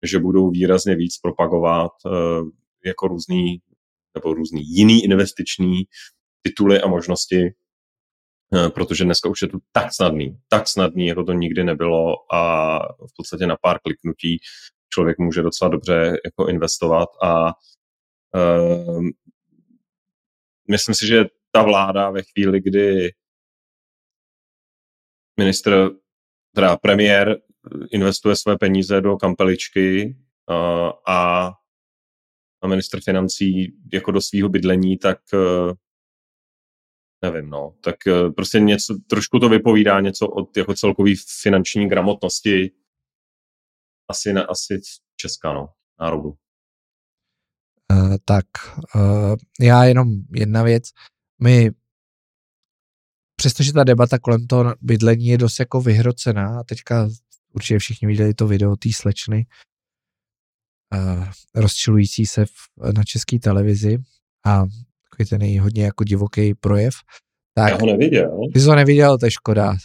že 0.06 0.18
budou 0.18 0.50
výrazně 0.50 0.96
víc 0.96 1.18
propagovat 1.18 1.90
jako 2.86 3.08
různý 3.08 3.60
nebo 4.14 4.34
různý 4.34 4.62
jiný 4.64 5.04
investiční 5.04 5.82
tituly 6.42 6.80
a 6.80 6.88
možnosti, 6.88 7.42
uh, 8.50 8.68
protože 8.68 9.04
dneska 9.04 9.28
už 9.28 9.42
je 9.42 9.48
to 9.48 9.58
tak 9.72 9.94
snadný, 9.94 10.38
tak 10.48 10.68
snadný, 10.68 11.06
jako 11.06 11.24
to 11.24 11.32
nikdy 11.32 11.64
nebylo 11.64 12.34
a 12.34 12.78
v 12.78 13.12
podstatě 13.16 13.46
na 13.46 13.56
pár 13.56 13.78
kliknutí 13.78 14.38
člověk 14.92 15.18
může 15.18 15.42
docela 15.42 15.68
dobře 15.68 16.20
jako 16.24 16.48
investovat 16.48 17.08
a 17.22 17.46
uh, 18.34 19.02
myslím 20.70 20.94
si, 20.94 21.06
že 21.06 21.24
ta 21.52 21.62
vláda 21.62 22.10
ve 22.10 22.22
chvíli, 22.22 22.60
kdy 22.60 23.10
ministr, 25.38 25.90
teda 26.54 26.76
premiér 26.76 27.40
investuje 27.90 28.36
své 28.36 28.58
peníze 28.58 29.00
do 29.00 29.16
kampeličky 29.16 30.16
a, 30.48 30.92
a 31.08 31.50
ministr 32.66 33.00
financí 33.04 33.76
jako 33.92 34.10
do 34.10 34.20
svého 34.20 34.48
bydlení, 34.48 34.98
tak 34.98 35.18
e, 35.34 35.38
nevím, 37.24 37.50
no, 37.50 37.74
tak 37.80 38.06
e, 38.06 38.30
prostě 38.30 38.60
něco, 38.60 38.98
trošku 39.06 39.38
to 39.38 39.48
vypovídá 39.48 40.00
něco 40.00 40.28
od 40.28 40.56
jako 40.56 40.74
celkový 40.74 41.14
finanční 41.42 41.88
gramotnosti 41.88 42.70
asi, 44.10 44.32
na, 44.32 44.42
asi 44.42 44.80
česká, 45.16 45.52
no, 45.52 45.68
národu. 46.00 46.34
Uh, 47.92 48.16
tak 48.24 48.46
uh, 48.94 49.36
já 49.60 49.84
jenom 49.84 50.08
jedna 50.34 50.62
věc 50.62 50.84
my 51.42 51.70
přestože 53.36 53.72
ta 53.72 53.84
debata 53.84 54.18
kolem 54.18 54.46
toho 54.46 54.74
bydlení 54.80 55.26
je 55.26 55.38
dost 55.38 55.58
jako 55.58 55.80
vyhrocená 55.80 56.60
a 56.60 56.64
teďka 56.64 57.08
určitě 57.52 57.78
všichni 57.78 58.08
viděli 58.08 58.34
to 58.34 58.46
video 58.46 58.76
té 58.76 58.88
slečny 58.92 59.46
rozčilující 61.54 62.26
se 62.26 62.46
v, 62.46 62.50
na 62.96 63.04
české 63.04 63.38
televizi 63.38 63.98
a 64.46 64.64
takový 65.10 65.28
ten 65.30 65.42
její 65.42 65.58
hodně 65.58 65.84
jako 65.84 66.04
divoký 66.04 66.54
projev. 66.54 66.94
Tak, 67.54 67.70
Já 67.70 67.78
ho 67.80 67.86
neviděl. 67.86 68.38
Ty 68.54 68.60
jsi 68.60 68.66
ho 68.66 68.74
neviděl, 68.74 69.18
to 69.18 69.26
je 69.26 69.30
škoda. 69.30 69.76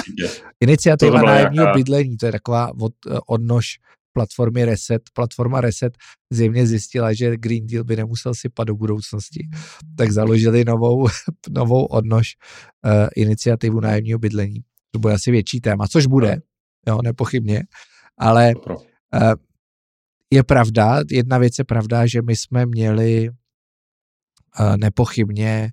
Iniciativa 0.60 1.22
nájemního 1.22 1.66
bydlení, 1.74 2.16
to 2.16 2.26
je 2.26 2.32
taková 2.32 2.72
od, 2.80 2.92
odnož 3.26 3.78
platformy 4.12 4.64
Reset. 4.64 5.02
Platforma 5.14 5.60
Reset 5.60 5.96
zjevně 6.32 6.66
zjistila, 6.66 7.12
že 7.12 7.36
Green 7.36 7.66
Deal 7.66 7.84
by 7.84 7.96
nemusel 7.96 8.34
sypat 8.34 8.66
do 8.66 8.74
budoucnosti, 8.74 9.48
tak 9.96 10.12
založili 10.12 10.64
novou, 10.64 11.08
novou 11.50 11.84
odnož 11.84 12.34
uh, 12.84 13.08
iniciativu 13.16 13.80
nájemního 13.80 14.18
bydlení. 14.18 14.60
To 14.90 14.98
bude 14.98 15.14
asi 15.14 15.30
větší 15.30 15.60
téma, 15.60 15.88
což 15.88 16.06
bude, 16.06 16.40
jo, 16.88 17.02
nepochybně, 17.02 17.62
ale 18.18 18.54
uh, 18.54 19.32
je 20.32 20.42
pravda, 20.42 21.00
jedna 21.10 21.38
věc 21.38 21.58
je 21.58 21.64
pravda, 21.64 22.06
že 22.06 22.22
my 22.22 22.36
jsme 22.36 22.66
měli 22.66 23.28
uh, 23.28 24.76
nepochybně 24.76 25.70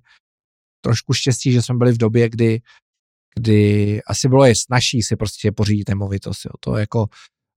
trošku 0.80 1.12
štěstí, 1.12 1.52
že 1.52 1.62
jsme 1.62 1.76
byli 1.76 1.92
v 1.92 1.98
době, 1.98 2.28
kdy 2.28 2.60
kdy 3.38 4.00
asi 4.02 4.28
bylo 4.28 4.44
je 4.44 4.54
snažší 4.56 5.02
si 5.02 5.16
prostě 5.16 5.52
pořídit 5.52 5.88
nemovitost. 5.88 6.44
Jo. 6.44 6.50
To 6.60 6.76
jako 6.76 7.06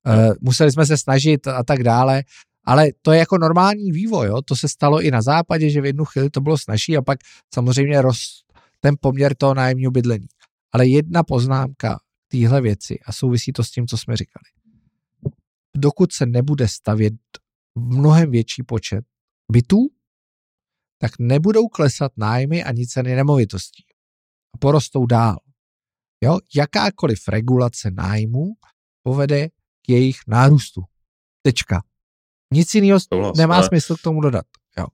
Uh, 0.07 0.33
museli 0.41 0.71
jsme 0.71 0.85
se 0.85 0.97
snažit 0.97 1.47
a 1.47 1.63
tak 1.63 1.83
dále, 1.83 2.23
ale 2.65 2.87
to 3.01 3.11
je 3.11 3.19
jako 3.19 3.37
normální 3.37 3.91
vývoj, 3.91 4.27
jo? 4.27 4.41
to 4.41 4.55
se 4.55 4.67
stalo 4.67 5.01
i 5.01 5.11
na 5.11 5.21
západě, 5.21 5.69
že 5.69 5.81
v 5.81 5.85
jednu 5.85 6.05
chvíli 6.05 6.29
to 6.29 6.41
bylo 6.41 6.57
snažší 6.57 6.97
a 6.97 7.01
pak 7.01 7.19
samozřejmě 7.53 8.01
rost 8.01 8.53
ten 8.79 8.95
poměr 9.01 9.35
toho 9.35 9.53
nájemního 9.53 9.91
bydlení. 9.91 10.27
Ale 10.73 10.87
jedna 10.87 11.23
poznámka 11.23 11.99
téhle 12.27 12.61
věci 12.61 12.99
a 13.05 13.11
souvisí 13.11 13.51
to 13.51 13.63
s 13.63 13.71
tím, 13.71 13.87
co 13.87 13.97
jsme 13.97 14.15
říkali. 14.15 14.43
Dokud 15.77 16.13
se 16.13 16.25
nebude 16.25 16.67
stavět 16.67 17.13
mnohem 17.75 18.31
větší 18.31 18.63
počet 18.63 19.05
bytů, 19.51 19.77
tak 21.01 21.11
nebudou 21.19 21.67
klesat 21.67 22.11
nájmy 22.17 22.63
ani 22.63 22.87
ceny 22.87 23.15
nemovitostí. 23.15 23.83
A 24.55 24.57
porostou 24.57 25.05
dál. 25.05 25.37
Jo? 26.23 26.37
Jakákoliv 26.55 27.27
regulace 27.27 27.91
nájmu 27.91 28.45
povede 29.03 29.49
jejich 29.87 30.17
nárůstu. 30.27 30.81
Tečka. 31.41 31.83
Nic 32.53 32.73
jiného 32.73 32.99
souhlas, 32.99 33.37
nemá 33.37 33.55
ale... 33.55 33.67
smysl 33.67 33.95
k 33.95 34.01
tomu 34.01 34.21
dodat. 34.21 34.45
Jo. 34.77 34.85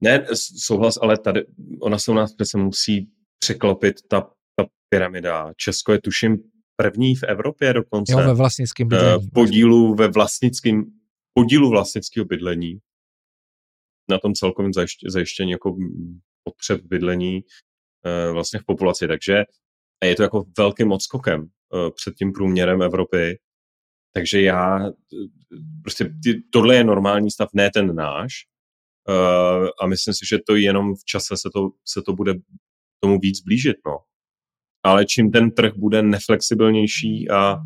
Ne, 0.00 0.26
souhlas, 0.58 0.98
ale 1.02 1.18
tady 1.18 1.46
ona 1.80 1.98
se 1.98 2.10
u 2.10 2.14
nás 2.14 2.34
přece 2.34 2.58
musí 2.58 3.12
překlopit 3.38 3.96
ta, 4.10 4.20
ta 4.56 4.66
pyramida. 4.88 5.52
Česko 5.56 5.92
je 5.92 6.00
tuším 6.00 6.36
první 6.76 7.16
v 7.16 7.22
Evropě 7.22 7.72
dokonce. 7.72 8.12
Jo, 8.12 8.18
ve 8.18 8.34
vlastnickém 8.34 8.88
eh, 8.92 8.96
bydlení. 8.96 9.30
Podílu 9.30 9.94
ve 9.94 10.08
vlastnickém 10.08 10.84
podílu 11.34 11.70
vlastnického 11.70 12.24
bydlení 12.24 12.78
na 14.10 14.18
tom 14.18 14.34
celkovém 14.34 14.72
zajištění, 15.08 15.50
jako 15.50 15.76
potřeb 16.44 16.80
bydlení 16.84 17.40
eh, 18.06 18.32
vlastně 18.32 18.60
v 18.60 18.64
populaci. 18.64 19.08
Takže 19.08 19.44
je 20.04 20.14
to 20.16 20.22
jako 20.22 20.44
velkým 20.58 20.92
odskokem 20.92 21.42
eh, 21.44 21.90
před 21.90 22.14
tím 22.14 22.32
průměrem 22.32 22.82
Evropy 22.82 23.38
takže 24.14 24.42
já, 24.42 24.90
prostě 25.82 26.14
tohle 26.52 26.76
je 26.76 26.84
normální 26.84 27.30
stav, 27.30 27.48
ne 27.54 27.70
ten 27.70 27.94
náš. 27.94 28.32
A 29.82 29.86
myslím 29.86 30.14
si, 30.14 30.26
že 30.26 30.38
to 30.46 30.56
jenom 30.56 30.94
v 30.94 31.04
čase 31.04 31.36
se 31.36 31.48
to, 31.54 31.70
se 31.84 32.02
to 32.02 32.12
bude 32.12 32.34
tomu 33.00 33.18
víc 33.18 33.40
blížit. 33.40 33.76
No. 33.86 33.98
Ale 34.84 35.06
čím 35.06 35.30
ten 35.30 35.50
trh 35.50 35.72
bude 35.76 36.02
neflexibilnější 36.02 37.30
a 37.30 37.56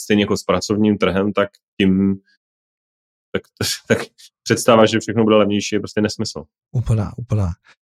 stejně 0.00 0.22
jako 0.22 0.36
s 0.36 0.44
pracovním 0.44 0.98
trhem, 0.98 1.32
tak 1.32 1.48
tím 1.80 2.20
tak, 3.32 3.42
tak 3.88 3.98
představa, 4.42 4.86
že 4.86 5.00
všechno 5.00 5.24
bude 5.24 5.36
levnější, 5.36 5.74
je 5.74 5.80
prostě 5.80 6.00
nesmysl. 6.00 6.44
Úplná, 6.72 7.12
úplná. 7.18 7.46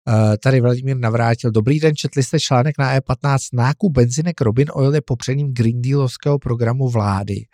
Uh, 0.07 0.35
tady 0.43 0.61
Vladimír 0.61 0.97
navrátil. 0.97 1.51
Dobrý 1.51 1.79
den, 1.79 1.95
četli 1.95 2.23
jste 2.23 2.39
článek 2.39 2.77
na 2.79 2.99
E15. 2.99 3.37
Nákup 3.53 3.91
benzinek 3.93 4.41
Robin 4.41 4.67
Oil 4.73 4.95
je 4.95 5.01
popřením 5.01 5.53
Green 5.53 5.81
Dealovského 5.81 6.39
programu 6.39 6.89
vlády. 6.89 7.45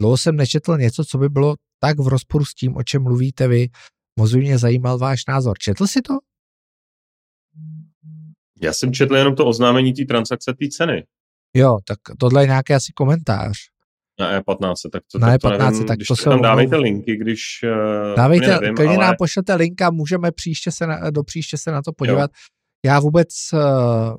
Dlouho 0.00 0.16
jsem 0.16 0.36
nečetl 0.36 0.78
něco, 0.78 1.04
co 1.04 1.18
by 1.18 1.28
bylo 1.28 1.54
tak 1.80 1.98
v 2.00 2.08
rozporu 2.08 2.44
s 2.44 2.54
tím, 2.54 2.76
o 2.76 2.82
čem 2.82 3.02
mluvíte 3.02 3.48
vy. 3.48 3.68
Moc 4.18 4.32
mě 4.32 4.58
zajímal 4.58 4.98
váš 4.98 5.26
názor. 5.28 5.58
Četl 5.58 5.86
si 5.86 6.02
to? 6.02 6.14
Já 8.62 8.72
jsem 8.72 8.92
četl 8.92 9.16
jenom 9.16 9.34
to 9.34 9.46
oznámení 9.46 9.92
té 9.92 10.04
transakce, 10.04 10.54
té 10.54 10.68
ceny. 10.68 11.04
Jo, 11.54 11.78
tak 11.86 11.98
tohle 12.18 12.42
je 12.42 12.46
nějaký 12.46 12.74
asi 12.74 12.92
komentář. 12.94 13.58
Na 14.20 14.40
E15, 14.40 14.74
tak 14.92 15.02
to, 15.12 15.18
na 15.18 15.26
tak 15.28 15.40
to 15.40 15.48
E15, 15.48 15.70
nevím, 15.70 15.86
tak 15.86 15.96
když 15.96 16.08
to 16.08 16.16
jsou... 16.16 16.30
tam 16.30 16.42
dávejte 16.42 16.76
linky, 16.76 17.16
když... 17.16 17.40
Uh, 17.64 18.16
Dávejte, 18.16 18.46
nevím, 18.46 18.74
klidně 18.74 18.96
ale... 18.96 19.06
nám 19.06 19.14
pošlete 19.18 19.54
linka, 19.54 19.90
můžeme 19.90 20.32
příště 20.32 20.72
se 20.72 20.86
na, 20.86 21.10
do 21.10 21.22
příště 21.22 21.58
se 21.58 21.70
na 21.70 21.82
to 21.82 21.92
podívat. 21.92 22.30
Jo. 22.30 22.90
Já 22.90 23.00
vůbec 23.00 23.28
uh, 23.52 24.16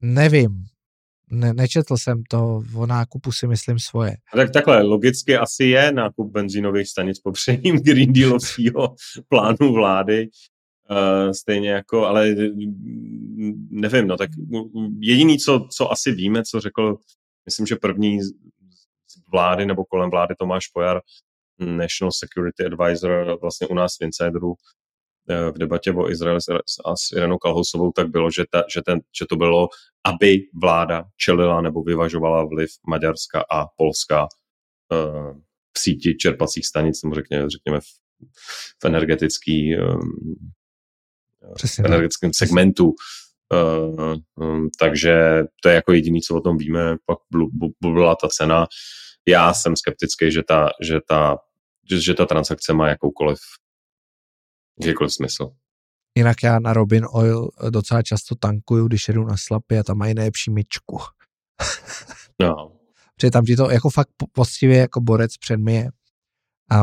nevím, 0.00 0.64
ne, 1.30 1.54
nečetl 1.54 1.96
jsem 1.96 2.22
to, 2.30 2.62
o 2.74 2.86
nákupu 2.86 3.32
si 3.32 3.46
myslím 3.46 3.78
svoje. 3.78 4.16
Tak 4.34 4.50
takhle, 4.50 4.82
logicky 4.82 5.36
asi 5.36 5.64
je 5.64 5.92
nákup 5.92 6.32
benzínových 6.32 6.88
stanic 6.88 7.20
popřením 7.20 7.76
Green 7.76 8.12
Dealovského 8.12 8.94
plánu 9.28 9.72
vlády, 9.72 10.28
uh, 10.90 11.30
stejně 11.30 11.70
jako, 11.70 12.06
ale 12.06 12.34
nevím, 13.70 14.06
no 14.06 14.16
tak 14.16 14.30
jediný, 14.98 15.38
co, 15.38 15.66
co 15.76 15.92
asi 15.92 16.12
víme, 16.12 16.42
co 16.50 16.60
řekl, 16.60 16.96
myslím, 17.46 17.66
že 17.66 17.76
první 17.76 18.22
z 18.22 18.32
vlády 19.32 19.66
nebo 19.66 19.84
kolem 19.84 20.10
vlády 20.10 20.34
Tomáš 20.38 20.66
Pojar, 20.68 21.00
National 21.58 22.12
Security 22.12 22.64
Advisor 22.64 23.38
vlastně 23.40 23.66
u 23.66 23.74
nás 23.74 23.92
v 24.00 24.04
Insideru, 24.04 24.54
v 25.28 25.58
debatě 25.58 25.92
o 25.92 26.10
Izraeli 26.10 26.38
a 26.84 26.96
s 26.96 27.12
Irenou 27.16 27.38
Kalhousovou, 27.38 27.92
tak 27.92 28.08
bylo, 28.08 28.30
že, 28.30 28.44
ta, 28.50 28.64
že, 28.74 28.82
ten, 28.82 29.00
že 29.18 29.26
to 29.28 29.36
bylo, 29.36 29.68
aby 30.04 30.38
vláda 30.62 31.04
čelila 31.16 31.60
nebo 31.60 31.82
vyvažovala 31.82 32.44
vliv 32.44 32.70
Maďarska 32.88 33.44
a 33.50 33.66
Polska 33.76 34.26
v 35.76 35.78
síti 35.78 36.16
čerpacích 36.16 36.66
stanic, 36.66 37.02
nebo 37.02 37.14
řekněme, 37.14 37.50
řekněme 37.50 37.80
v, 37.80 37.84
v 38.82 38.84
energetický 38.84 39.76
v 41.66 41.78
energetickém 41.78 42.30
segmentu. 42.34 42.94
Uh, 43.52 44.16
um, 44.34 44.68
takže 44.78 45.44
to 45.62 45.68
je 45.68 45.74
jako 45.74 45.92
jediný, 45.92 46.20
co 46.20 46.36
o 46.36 46.40
tom 46.40 46.58
víme. 46.58 46.96
Pak 47.06 47.18
byla 47.80 48.16
ta 48.16 48.28
cena. 48.28 48.66
Já 49.28 49.54
jsem 49.54 49.76
skeptický, 49.76 50.32
že 50.32 50.42
ta, 50.42 50.70
že 50.82 51.00
ta, 51.08 51.36
že, 51.90 52.00
že 52.00 52.14
ta 52.14 52.26
transakce 52.26 52.72
má 52.72 52.88
jakoukoliv 52.88 53.38
jakýkoliv 54.80 55.12
smysl. 55.12 55.50
Jinak 56.18 56.42
já 56.42 56.58
na 56.58 56.72
Robin 56.72 57.06
Oil 57.12 57.48
docela 57.70 58.02
často 58.02 58.34
tankuju, 58.34 58.88
když 58.88 59.08
jedu 59.08 59.24
na 59.24 59.36
slapy 59.36 59.78
a 59.78 59.82
tam 59.82 59.98
mají 59.98 60.14
nejlepší 60.14 60.50
myčku. 60.50 60.98
no. 62.40 62.72
Protože 63.16 63.30
tam 63.30 63.44
ti 63.44 63.56
to 63.56 63.70
jako 63.70 63.90
fakt 63.90 64.08
poctivě 64.32 64.78
jako 64.78 65.00
borec 65.00 65.36
předmije. 65.36 65.88
A 66.70 66.82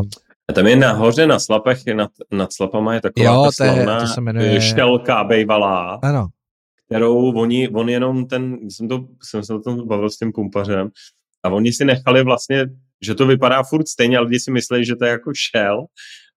a 0.49 0.53
tam 0.53 0.67
je 0.67 0.75
nahoře 0.75 1.27
na 1.27 1.39
slapech, 1.39 1.85
nad, 1.93 2.11
nad 2.31 2.53
slapama 2.53 2.93
je 2.93 3.01
taková 3.01 3.25
jo, 3.25 3.43
ta 3.45 3.51
slavná 3.51 3.99
to 3.99 4.07
se 4.07 4.21
jmenuje... 4.21 4.61
štelka 4.61 5.23
bejvalá, 5.23 5.99
ano. 6.03 6.27
kterou 6.85 7.33
oni, 7.33 7.69
on 7.69 7.89
jenom 7.89 8.25
ten, 8.25 8.57
jsem, 8.69 8.87
to, 8.87 9.05
jsem 9.23 9.43
se 9.43 9.53
o 9.53 9.59
tom 9.59 9.87
bavil 9.87 10.09
s 10.09 10.17
tím 10.17 10.31
pumpařem, 10.31 10.89
a 11.43 11.49
oni 11.49 11.73
si 11.73 11.85
nechali 11.85 12.23
vlastně, 12.23 12.65
že 13.01 13.15
to 13.15 13.27
vypadá 13.27 13.63
furt 13.63 13.87
stejně, 13.87 14.17
ale 14.17 14.27
lidi 14.27 14.39
si 14.39 14.51
myslí, 14.51 14.85
že 14.85 14.95
to 14.95 15.05
je 15.05 15.11
jako 15.11 15.31
šel, 15.51 15.85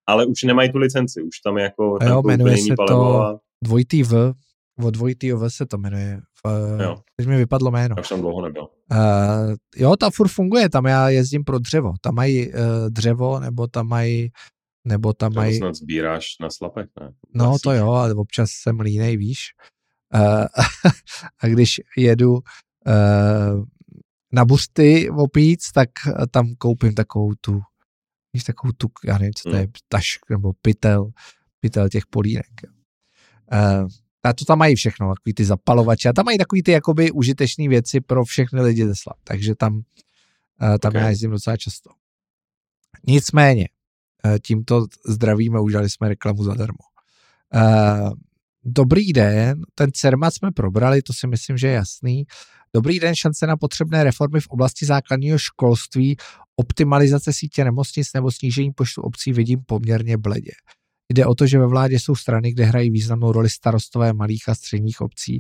ale 0.07 0.27
už 0.27 0.43
nemají 0.43 0.73
tu 0.73 0.79
licenci, 0.79 1.23
už 1.23 1.39
tam 1.45 1.59
je 1.59 1.65
jako 1.65 1.99
jo, 2.03 2.23
jmenuje 2.27 2.57
se 2.57 2.75
to 2.89 3.23
a... 3.23 3.39
dvojitý 3.65 4.03
V, 4.03 4.33
o 4.79 4.91
dvojitý 4.91 5.33
V 5.33 5.51
se 5.51 5.67
to 5.67 5.79
jmenuje. 5.79 6.21
V, 6.45 6.79
jo. 6.83 6.99
Teď 7.17 7.27
mi 7.27 7.37
vypadlo 7.37 7.71
jméno. 7.71 7.97
Už 8.01 8.09
tam 8.09 8.21
dlouho 8.21 8.43
nebyl. 8.43 8.63
Uh, 8.63 9.55
jo, 9.77 9.97
ta 9.97 10.11
furt 10.11 10.29
funguje, 10.29 10.69
tam 10.69 10.87
já 10.87 11.09
jezdím 11.09 11.45
pro 11.45 11.59
dřevo. 11.59 11.93
Tam 12.01 12.15
mají 12.15 12.49
uh, 12.49 12.55
dřevo, 12.89 13.41
nebo 13.41 13.67
tam 13.67 13.89
mají 13.89 14.31
nebo 14.85 15.13
tam 15.13 15.35
mají... 15.35 15.59
snad 15.59 15.75
sbíráš 15.75 16.27
na 16.41 16.51
slapech, 16.51 16.87
ne? 17.01 17.13
No 17.35 17.45
Vlastíš. 17.45 17.63
to 17.63 17.73
jo, 17.73 17.91
ale 17.91 18.15
občas 18.15 18.51
jsem 18.51 18.81
línej, 18.81 19.17
víš. 19.17 19.39
Uh, 20.15 20.47
a 21.39 21.47
když 21.47 21.81
jedu 21.97 22.33
uh, 22.33 23.65
na 24.33 24.45
busty 24.45 25.11
opíc, 25.11 25.73
tak 25.73 25.91
tam 26.31 26.55
koupím 26.59 26.95
takovou 26.95 27.33
tu 27.41 27.61
víš, 28.33 28.45
takovou 28.45 28.73
tu, 28.73 28.89
já 29.05 29.19
nevím, 29.19 29.35
co 29.35 29.51
to 29.51 29.57
je, 29.57 29.69
taš, 29.89 30.19
nebo 30.31 30.53
pytel, 30.63 31.11
pytel 31.61 31.89
těch 31.89 32.07
polínek. 32.07 32.47
Uh, 33.53 33.89
a 34.25 34.33
to 34.33 34.45
tam 34.45 34.59
mají 34.59 34.75
všechno, 34.75 35.15
takový 35.15 35.35
ty 35.35 35.45
zapalovače. 35.45 36.09
A 36.09 36.13
tam 36.13 36.25
mají 36.25 36.39
takový 36.39 36.63
ty 36.63 36.73
jakoby 36.73 37.11
užitečné 37.11 37.69
věci 37.69 38.01
pro 38.01 38.25
všechny 38.25 38.61
lidi 38.61 38.87
ze 38.87 38.95
Slav. 38.97 39.17
Takže 39.25 39.55
tam, 39.55 39.75
uh, 39.75 39.83
tam 40.79 40.91
okay. 40.91 41.03
já 41.03 41.09
jezdím 41.09 41.31
docela 41.31 41.57
často. 41.57 41.91
Nicméně, 43.07 43.69
uh, 44.25 44.37
tímto 44.47 44.87
zdravíme, 45.09 45.61
udělali 45.61 45.91
jsme 45.91 46.09
reklamu 46.09 46.45
zadarmo. 46.45 46.85
Uh, 47.55 48.11
dobrý 48.65 49.13
den, 49.13 49.63
ten 49.75 49.91
CERMAT 49.93 50.35
jsme 50.35 50.51
probrali, 50.51 51.03
to 51.03 51.13
si 51.13 51.27
myslím, 51.27 51.57
že 51.57 51.67
je 51.67 51.73
jasný. 51.73 52.25
Dobrý 52.75 53.01
den, 53.01 53.15
šance 53.15 53.47
na 53.47 53.57
potřebné 53.57 54.05
reformy 54.05 54.41
v 54.41 54.47
oblasti 54.47 54.87
základního 54.87 55.39
školství, 55.39 56.17
optimalizace 56.57 57.33
sítě 57.33 57.65
nemocnic 57.65 58.13
nebo 58.15 58.31
snížení 58.31 58.73
počtu 58.73 59.03
obcí 59.03 59.33
vidím 59.33 59.63
poměrně 59.67 60.17
bledě. 60.17 60.53
Jde 61.13 61.27
o 61.27 61.35
to, 61.35 61.47
že 61.47 61.59
ve 61.59 61.67
vládě 61.67 62.01
jsou 62.01 62.15
strany, 62.15 62.53
kde 62.53 62.65
hrají 62.65 62.91
významnou 62.91 63.33
roli 63.33 63.51
starostové 63.51 64.13
malých 64.13 64.49
a 64.49 64.55
středních 64.55 65.01
obcí 65.01 65.39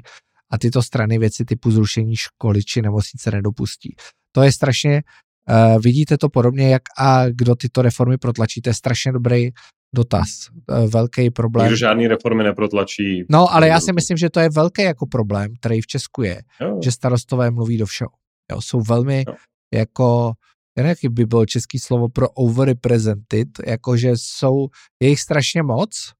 a 0.51 0.59
tyto 0.59 0.83
strany 0.83 1.19
věci 1.19 1.45
typu 1.45 1.71
zrušení 1.71 2.17
školy 2.17 2.65
či 2.65 2.83
nemocnice 2.83 3.31
nedopustí. 3.31 3.95
To 4.33 4.43
je 4.43 4.53
strašně, 4.53 5.03
uh, 5.51 5.83
vidíte 5.83 6.19
to 6.19 6.29
podobně, 6.29 6.69
jak 6.69 6.83
a 6.99 7.29
kdo 7.29 7.55
tyto 7.55 7.83
reformy 7.83 8.19
protlačí, 8.19 8.63
to 8.63 8.71
je 8.71 8.75
strašně 8.75 9.13
dobrý 9.13 9.51
dotaz, 9.95 10.29
uh, 10.51 10.91
velký 10.91 11.31
problém. 11.31 11.65
Nikdo 11.65 11.77
žádný 11.77 12.09
reformy 12.09 12.45
neprotlačí. 12.45 13.25
No, 13.31 13.55
ale 13.55 13.69
já 13.69 13.81
si 13.81 13.93
myslím, 13.93 14.17
že 14.17 14.31
to 14.31 14.41
je 14.41 14.49
velký 14.51 14.83
jako 14.83 15.07
problém, 15.07 15.55
který 15.61 15.81
v 15.81 15.87
Česku 15.87 16.23
je, 16.23 16.43
jo. 16.61 16.81
že 16.85 16.93
starostové 16.93 17.51
mluví 17.51 17.79
do 17.79 17.87
všeho. 17.87 18.11
Jo, 18.53 18.61
jsou 18.61 18.81
velmi 18.81 19.25
jo. 19.29 19.35
jako 19.75 20.33
já 20.79 20.87
jaký 20.87 21.09
by 21.09 21.27
bylo 21.27 21.47
český 21.47 21.79
slovo 21.79 22.09
pro 22.09 22.31
overrepresented, 22.31 23.49
jakože 23.67 24.11
jsou, 24.15 24.69
je 25.03 25.09
jich 25.09 25.21
strašně 25.21 25.63
moc, 25.63 26.13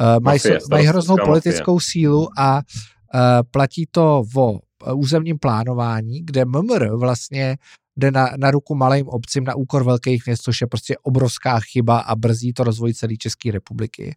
uh, 0.00 0.22
mají, 0.22 0.40
mají 0.70 0.86
hroznou 0.86 1.16
politickou 1.24 1.74
mafie. 1.74 1.90
sílu 1.90 2.28
a 2.38 2.56
uh, 2.56 3.20
platí 3.50 3.86
to 3.90 4.22
o 4.36 4.60
územním 4.94 5.38
plánování, 5.38 6.20
kde 6.24 6.44
MMR 6.44 6.96
vlastně 6.96 7.56
jde 7.96 8.10
na, 8.10 8.30
na 8.38 8.50
ruku 8.50 8.74
malým 8.74 9.08
obcím 9.08 9.44
na 9.44 9.54
úkor 9.54 9.84
velkých 9.84 10.26
měst, 10.26 10.42
což 10.42 10.60
je 10.60 10.66
prostě 10.66 10.96
obrovská 11.02 11.60
chyba 11.60 11.98
a 11.98 12.14
brzí 12.14 12.52
to 12.52 12.64
rozvoj 12.64 12.94
celé 12.94 13.16
České 13.16 13.50
republiky. 13.50 14.14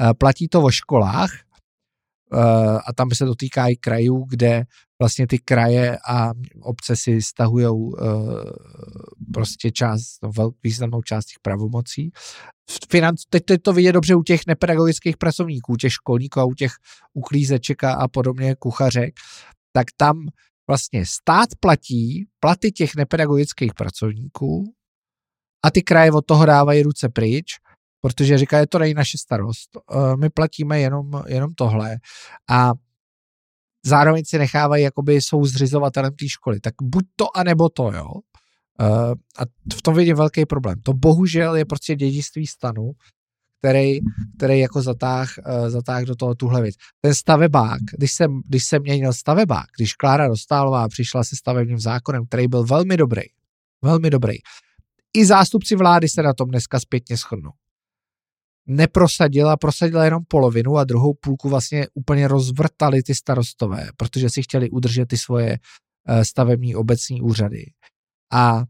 Uh, 0.00 0.10
platí 0.18 0.48
to 0.48 0.62
o 0.62 0.70
školách, 0.70 1.30
a 2.86 2.92
tam 2.92 3.08
se 3.14 3.24
dotýká 3.24 3.68
i 3.68 3.76
krajů, 3.76 4.24
kde 4.28 4.64
vlastně 5.00 5.26
ty 5.26 5.38
kraje 5.38 5.98
a 6.08 6.30
obce 6.60 6.96
si 6.96 7.22
stahují 7.22 7.66
uh, 7.66 7.94
prostě 9.34 9.70
část, 9.70 10.18
no, 10.22 10.50
významnou 10.62 11.02
část 11.02 11.24
těch 11.24 11.38
pravomocí. 11.42 12.10
Financ, 12.90 13.22
teď 13.30 13.42
to 13.62 13.72
vidět 13.72 13.92
dobře 13.92 14.14
u 14.14 14.22
těch 14.22 14.40
nepedagogických 14.46 15.16
pracovníků, 15.16 15.76
těch 15.76 15.92
školníků 15.92 16.40
a 16.40 16.44
u 16.44 16.54
těch 16.54 16.72
uklízeček 17.14 17.84
a 17.84 18.08
podobně 18.08 18.54
kuchařek, 18.58 19.14
tak 19.72 19.86
tam 19.96 20.16
vlastně 20.68 21.06
stát 21.06 21.48
platí 21.60 22.26
platy 22.40 22.72
těch 22.72 22.96
nepedagogických 22.96 23.74
pracovníků 23.74 24.74
a 25.64 25.70
ty 25.70 25.82
kraje 25.82 26.12
od 26.12 26.26
toho 26.26 26.46
dávají 26.46 26.82
ruce 26.82 27.08
pryč 27.08 27.46
protože 28.00 28.38
říká, 28.38 28.58
je 28.58 28.66
to 28.66 28.78
není 28.78 28.94
naše 28.94 29.18
starost, 29.18 29.70
eh, 29.76 30.16
my 30.16 30.30
platíme 30.30 30.80
jenom, 30.80 31.10
jenom 31.26 31.54
tohle 31.54 31.96
a 32.50 32.72
zároveň 33.86 34.24
si 34.24 34.38
nechávají, 34.38 34.84
jakoby 34.84 35.14
jsou 35.14 35.44
zřizovatelem 35.44 36.12
té 36.12 36.28
školy. 36.28 36.60
Tak 36.60 36.74
buď 36.82 37.04
to, 37.16 37.36
anebo 37.36 37.68
to, 37.68 37.92
jo. 37.92 38.08
Uh, 38.80 39.14
a 39.38 39.42
v 39.74 39.82
tom 39.82 39.94
vidím 39.94 40.16
velký 40.16 40.46
problém. 40.46 40.80
To 40.82 40.92
bohužel 40.92 41.56
je 41.56 41.64
prostě 41.64 41.94
dědictví 41.94 42.46
stanu, 42.46 42.90
který, 43.58 43.98
který 44.36 44.58
jako 44.58 44.82
zatáh, 44.82 45.28
uh, 45.38 45.68
zatáh 45.68 46.04
do 46.04 46.16
toho 46.16 46.34
tuhle 46.34 46.62
věc. 46.62 46.74
Ten 47.00 47.14
stavebák, 47.14 47.80
když 47.98 48.12
jsem, 48.12 48.40
když 48.48 48.64
jsem 48.64 48.82
měnil 48.82 49.12
stavebák, 49.12 49.66
když 49.76 49.94
Klára 49.94 50.28
Dostálová 50.28 50.88
přišla 50.88 51.24
se 51.24 51.36
stavebním 51.36 51.78
zákonem, 51.78 52.26
který 52.26 52.48
byl 52.48 52.64
velmi 52.64 52.96
dobrý, 52.96 53.22
velmi 53.82 54.10
dobrý, 54.10 54.34
i 55.16 55.26
zástupci 55.26 55.76
vlády 55.76 56.08
se 56.08 56.22
na 56.22 56.34
tom 56.34 56.48
dneska 56.48 56.80
zpětně 56.80 57.16
shodnou 57.16 57.50
neprosadila, 58.70 59.56
prosadila 59.56 60.04
jenom 60.04 60.24
polovinu 60.28 60.76
a 60.76 60.84
druhou 60.84 61.14
půlku 61.14 61.48
vlastně 61.48 61.86
úplně 61.94 62.28
rozvrtali 62.28 63.02
ty 63.02 63.14
starostové, 63.14 63.88
protože 63.96 64.30
si 64.30 64.42
chtěli 64.42 64.70
udržet 64.70 65.06
ty 65.06 65.16
svoje 65.18 65.58
eh, 66.08 66.24
stavební 66.24 66.74
obecní 66.74 67.22
úřady. 67.22 67.64
A 68.32 68.62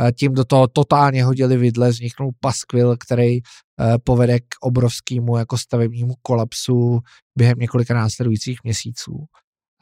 eh, 0.00 0.12
tím 0.12 0.34
do 0.34 0.44
toho 0.44 0.68
totálně 0.68 1.24
hodili 1.24 1.56
vidle, 1.56 1.90
vzniknul 1.90 2.30
paskvil, 2.40 2.96
který 2.96 3.38
eh, 3.38 3.42
povede 4.04 4.40
k 4.40 4.54
obrovskému 4.60 5.36
jako 5.36 5.58
stavebnímu 5.58 6.14
kolapsu 6.22 7.00
během 7.38 7.58
několika 7.58 7.94
následujících 7.94 8.58
měsíců. 8.64 9.24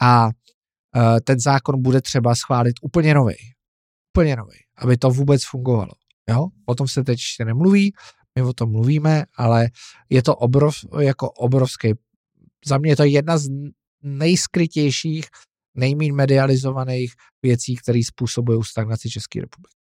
A 0.01 0.29
ten 1.25 1.41
zákon 1.41 1.83
bude 1.83 2.01
třeba 2.01 2.35
schválit 2.35 2.75
úplně 2.83 3.15
nový. 3.15 3.35
Úplně 4.17 4.37
nový, 4.37 4.57
aby 4.79 4.97
to 4.97 5.11
vůbec 5.11 5.45
fungovalo. 5.45 5.93
Jo? 6.29 6.47
O 6.67 6.75
tom 6.75 6.89
se 6.89 7.05
teď 7.05 7.19
ještě 7.19 7.45
nemluví, 7.45 7.93
my 8.39 8.49
o 8.49 8.53
tom 8.53 8.71
mluvíme, 8.71 9.25
ale 9.35 9.69
je 10.11 10.23
to 10.23 10.37
obrov, 10.37 10.75
jako 11.01 11.31
obrovský. 11.31 11.93
Za 12.67 12.79
mě 12.79 12.91
je 12.91 12.97
to 12.97 13.05
jedna 13.05 13.39
z 13.39 13.49
nejskrytějších, 14.03 15.27
nejméně 15.75 16.13
medializovaných 16.13 17.15
věcí, 17.43 17.77
které 17.77 18.01
způsobují 18.07 18.65
stagnaci 18.65 19.11
České 19.11 19.41
republiky. 19.41 19.75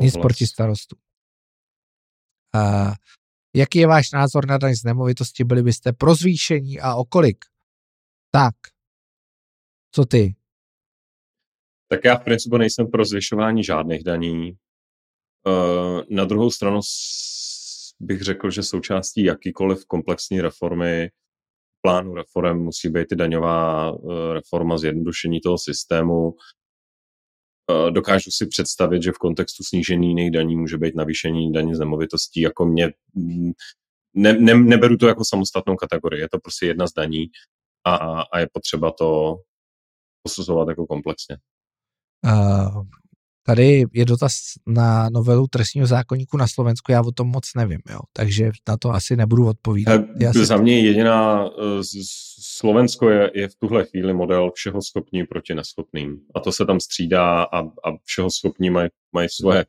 Nic 0.00 0.16
proti 0.16 0.46
starostu. 0.46 0.96
Uh, 2.54 2.94
jaký 3.56 3.78
je 3.78 3.86
váš 3.86 4.10
názor 4.12 4.46
na 4.46 4.58
daň 4.58 4.74
z 4.74 4.84
nemovitosti? 4.84 5.44
Byli 5.44 5.62
byste 5.62 5.92
pro 5.92 6.14
zvýšení 6.14 6.80
a 6.80 6.94
o 6.94 7.04
kolik? 7.04 7.44
Tak, 8.30 8.54
co 9.90 10.04
ty? 10.04 10.34
Tak 11.88 12.04
já 12.04 12.16
v 12.18 12.24
principu 12.24 12.56
nejsem 12.56 12.86
pro 12.86 13.04
zvyšování 13.04 13.64
žádných 13.64 14.04
daní. 14.04 14.58
Uh, 15.46 16.02
na 16.10 16.24
druhou 16.24 16.50
stranu 16.50 16.80
bych 18.00 18.22
řekl, 18.22 18.50
že 18.50 18.62
součástí 18.62 19.24
jakýkoliv 19.24 19.86
komplexní 19.86 20.40
reformy 20.40 21.10
plánu 21.84 22.14
reform 22.14 22.58
musí 22.58 22.88
být 22.88 23.12
i 23.12 23.16
daňová 23.16 23.90
eh, 23.90 24.32
reforma, 24.32 24.78
zjednodušení 24.78 25.40
toho 25.40 25.58
systému. 25.58 26.34
Eh, 27.70 27.90
dokážu 27.90 28.30
si 28.30 28.46
představit, 28.46 29.02
že 29.02 29.12
v 29.12 29.18
kontextu 29.18 29.64
snížení 29.64 30.08
jiných 30.08 30.30
daní 30.30 30.56
může 30.56 30.78
být 30.78 30.94
navýšení 30.94 31.52
daní 31.52 31.74
z 31.74 31.78
nemovitostí. 31.78 32.40
Jako 32.40 32.66
mě, 32.66 32.92
mm, 33.14 33.52
ne, 34.14 34.32
ne, 34.32 34.54
neberu 34.54 34.96
to 34.96 35.06
jako 35.06 35.24
samostatnou 35.24 35.76
kategorii, 35.76 36.20
je 36.20 36.28
to 36.28 36.38
prostě 36.38 36.66
jedna 36.66 36.86
z 36.86 36.92
daní 36.92 37.26
a, 37.86 37.96
a 38.22 38.38
je 38.38 38.48
potřeba 38.52 38.90
to 38.90 39.36
posuzovat 40.22 40.68
jako 40.68 40.86
komplexně. 40.86 41.36
Uh, 42.26 42.84
Tady 43.46 43.84
je 43.92 44.04
dotaz 44.04 44.32
na 44.66 45.08
novelu 45.10 45.46
trestního 45.46 45.86
zákonníku 45.86 46.36
na 46.36 46.46
Slovensku, 46.46 46.92
já 46.92 47.00
o 47.00 47.12
tom 47.12 47.28
moc 47.28 47.50
nevím, 47.56 47.80
jo, 47.90 47.98
takže 48.12 48.50
na 48.68 48.76
to 48.76 48.90
asi 48.90 49.16
nebudu 49.16 49.48
odpovídat. 49.48 50.00
Já 50.20 50.32
si... 50.32 50.46
Za 50.46 50.56
mě 50.56 50.80
jediná, 50.80 51.46
eh, 51.46 51.82
Slovensko 52.40 53.10
je, 53.10 53.30
je 53.34 53.48
v 53.48 53.54
tuhle 53.54 53.84
chvíli 53.84 54.12
model 54.14 54.50
všeho 54.54 54.82
schopní 54.82 55.26
proti 55.26 55.54
neschopným. 55.54 56.20
A 56.34 56.40
to 56.40 56.52
se 56.52 56.66
tam 56.66 56.80
střídá 56.80 57.42
a, 57.42 57.60
a 57.60 57.96
všeho 58.04 58.30
schopní 58.30 58.70
mají, 58.70 58.88
mají 59.12 59.28
svoje 59.28 59.64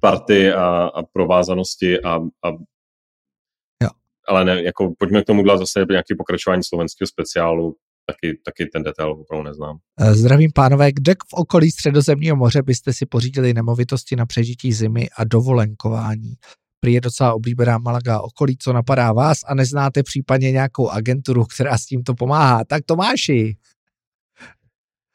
party 0.00 0.52
a, 0.52 0.66
a 0.94 1.02
provázanosti 1.02 2.00
a, 2.00 2.16
a 2.16 2.50
jo. 3.82 3.90
ale 4.28 4.44
ne, 4.44 4.62
jako 4.62 4.92
pojďme 4.98 5.22
k 5.22 5.26
tomu 5.26 5.42
dělat 5.42 5.58
zase 5.58 5.86
nějaké 5.90 6.14
pokračování 6.18 6.62
slovenského 6.64 7.08
speciálu, 7.08 7.76
taky, 8.12 8.38
taky 8.44 8.66
ten 8.66 8.82
detail 8.82 9.10
opravdu 9.10 9.44
neznám. 9.48 9.78
Eh, 10.00 10.14
zdravím 10.14 10.50
pánové, 10.54 10.92
kde 10.92 11.12
v 11.12 11.32
okolí 11.34 11.70
středozemního 11.70 12.36
moře 12.36 12.62
byste 12.62 12.92
si 12.92 13.06
pořídili 13.06 13.54
nemovitosti 13.54 14.16
na 14.16 14.26
přežití 14.26 14.72
zimy 14.72 15.08
a 15.16 15.24
dovolenkování? 15.24 16.34
Prý 16.80 16.92
je 16.92 17.00
docela 17.00 17.34
oblíbená 17.34 17.78
Malaga 17.78 18.20
okolí, 18.20 18.56
co 18.58 18.72
napadá 18.72 19.12
vás 19.12 19.38
a 19.46 19.54
neznáte 19.54 20.02
případně 20.02 20.52
nějakou 20.52 20.88
agenturu, 20.88 21.44
která 21.44 21.78
s 21.78 21.86
tímto 21.86 22.14
pomáhá. 22.14 22.64
Tak 22.64 22.84
Tomáši. 22.86 23.56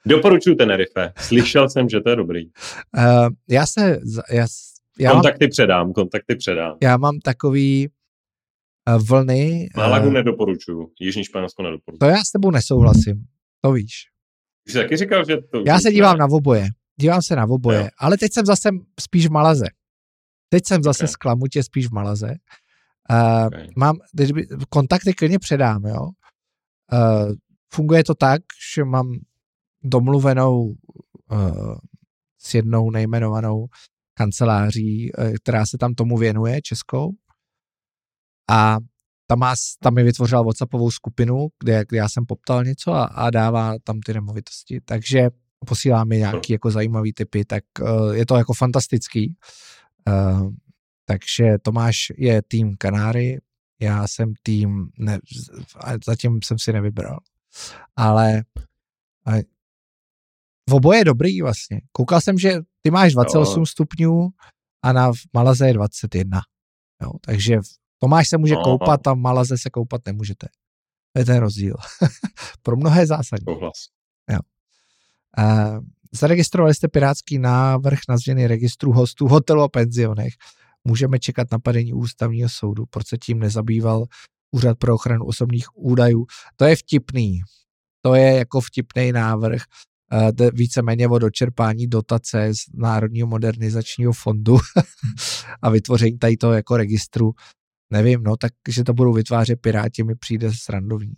Doporučuji 0.06 0.56
Tenerife. 0.56 1.14
Slyšel 1.18 1.70
jsem, 1.70 1.90
že 1.90 2.02
to 2.02 2.10
je 2.10 2.16
dobrý. 2.16 2.46
Uh, 2.46 3.30
já 3.50 3.66
se... 3.66 4.00
Já, 4.32 4.46
já 5.00 5.12
kontakty 5.12 5.46
mám, 5.46 5.50
předám, 5.50 5.94
kontakty 5.94 6.36
předám. 6.36 6.78
Já 6.82 6.98
mám 6.98 7.20
takový 7.20 7.90
vlny. 9.10 9.70
Málagu 9.78 10.10
nedoporučuju, 10.10 10.92
Jižní 11.00 11.24
Španělsko 11.24 11.64
nedoporučuju. 11.64 12.00
To 12.00 12.06
já 12.06 12.24
s 12.24 12.32
tebou 12.32 12.52
nesouhlasím, 12.52 13.26
to 13.62 13.72
víš. 13.72 13.94
Jsi 14.68 14.78
taky 14.78 14.98
říkal, 14.98 15.26
že 15.26 15.38
to... 15.38 15.64
Já 15.68 15.80
se 15.80 15.92
dívám 15.92 16.18
na 16.18 16.26
oboje, 16.26 16.68
dívám 17.00 17.22
se 17.22 17.36
na 17.36 17.44
oboje, 17.50 17.80
jo. 17.80 17.88
ale 18.00 18.18
teď 18.18 18.34
jsem 18.34 18.46
zase 18.46 18.70
spíš 19.00 19.28
v 19.28 19.32
Malaze. 19.32 19.66
Teď 20.50 20.68
jsem 20.68 20.84
zase 20.84 21.04
okay. 21.04 21.08
sklamutě 21.08 21.64
spíš 21.64 21.88
v 21.88 21.92
Malaze. 21.92 22.34
Uh, 23.12 23.48
okay. 23.48 23.68
Mám, 23.78 23.96
teď 24.18 24.34
by, 24.34 24.48
kontakty 24.70 25.14
klidně 25.14 25.40
předám, 25.40 25.86
jo. 25.86 26.02
Uh, 26.94 27.34
funguje 27.74 28.04
to 28.04 28.16
tak, 28.16 28.42
že 28.76 28.84
mám 28.84 29.20
domluvenou 29.84 30.76
uh, 31.32 31.76
s 32.42 32.54
jednou 32.54 32.92
nejmenovanou 32.92 33.66
kanceláří, 34.18 35.12
která 35.44 35.66
se 35.66 35.78
tam 35.78 35.94
tomu 35.94 36.18
věnuje, 36.18 36.62
českou, 36.62 37.10
a 38.50 38.78
tam, 39.28 39.40
má, 39.40 39.54
tam 39.80 39.94
mi 39.94 40.04
vytvořila 40.04 40.42
WhatsAppovou 40.42 40.92
skupinu, 40.92 41.48
kde, 41.60 41.86
kde 41.90 41.98
já 41.98 42.10
jsem 42.10 42.26
poptal 42.26 42.64
něco 42.64 42.94
a, 42.94 43.06
a 43.06 43.30
dává 43.30 43.76
tam 43.84 44.00
ty 44.00 44.14
nemovitosti. 44.14 44.82
Takže 44.86 45.30
posílá 45.66 46.04
mi 46.04 46.18
nějaký 46.18 46.54
jako 46.54 46.72
zajímavý 46.72 47.14
typy, 47.14 47.46
tak 47.46 47.64
uh, 47.82 48.16
je 48.16 48.26
to 48.26 48.36
jako 48.36 48.54
fantastický. 48.54 49.36
Uh, 50.08 50.50
takže 51.06 51.58
Tomáš 51.62 51.98
je 52.18 52.42
tým 52.42 52.76
Kanáry, 52.78 53.42
já 53.80 54.08
jsem 54.08 54.34
tým, 54.44 54.90
ne, 54.98 55.20
zatím 56.06 56.40
jsem 56.44 56.60
si 56.60 56.74
nevybral, 56.74 57.20
ale 57.96 58.44
uh, 59.28 59.40
v 60.70 60.74
oboje 60.74 61.00
je 61.00 61.06
dobrý 61.06 61.42
vlastně. 61.42 61.82
Koukal 61.92 62.22
jsem, 62.22 62.38
že 62.38 62.60
ty 62.82 62.92
máš 62.92 63.14
28 63.14 63.60
jo. 63.60 63.66
stupňů 63.66 64.30
a 64.84 64.94
na 64.94 65.12
Malaze 65.34 65.68
je 65.68 65.74
21. 65.74 66.42
Jo, 67.02 67.12
takže 67.22 67.60
Tomáš 68.00 68.30
se 68.30 68.38
může 68.38 68.54
no, 68.54 68.62
koupat 68.64 69.08
a 69.08 69.14
Malaze 69.14 69.58
se 69.58 69.70
koupat 69.70 70.02
nemůžete. 70.06 70.48
To 71.14 71.20
je 71.20 71.26
ten 71.26 71.38
rozdíl. 71.38 71.76
Pro 72.62 72.76
mnohé 72.76 73.08
zásadní. 73.08 73.46
Jo. 74.32 74.40
Uh, 75.40 75.80
zaregistrovali 76.12 76.74
jste 76.74 76.88
pirátský 76.88 77.38
návrh 77.40 78.00
na 78.10 78.18
změny 78.18 78.48
registru 78.48 78.92
hostů 78.92 79.28
hotelu 79.28 79.62
a 79.62 79.70
penzionech. 79.70 80.34
Můžeme 80.84 81.20
čekat 81.20 81.48
napadení 81.52 81.94
ústavního 81.94 82.50
soudu. 82.50 82.86
Proč 82.86 83.08
se 83.08 83.18
tím 83.18 83.40
nezabýval 83.40 84.06
Úřad 84.52 84.78
pro 84.78 84.96
ochranu 84.96 85.26
osobních 85.26 85.66
údajů? 85.76 86.26
To 86.56 86.66
je 86.66 86.76
vtipný. 86.76 87.42
To 88.02 88.16
je 88.16 88.38
jako 88.38 88.62
vtipný 88.62 89.12
návrh. 89.12 89.62
Uh, 90.40 90.50
víceméně 90.54 91.08
o 91.08 91.20
dočerpání 91.20 91.88
dotace 91.88 92.54
z 92.54 92.58
Národního 92.74 93.28
modernizačního 93.28 94.14
fondu 94.14 94.58
a 95.62 95.70
vytvoření 95.70 96.18
tady 96.18 96.38
toho 96.38 96.54
jako 96.54 96.78
registru 96.78 97.32
nevím, 97.92 98.24
no, 98.24 98.38
tak, 98.38 98.52
že 98.70 98.84
to 98.84 98.94
budou 98.94 99.14
vytvářet 99.14 99.62
Piráti, 99.62 100.04
mi 100.04 100.16
přijde 100.16 100.50
srandovní. 100.54 101.14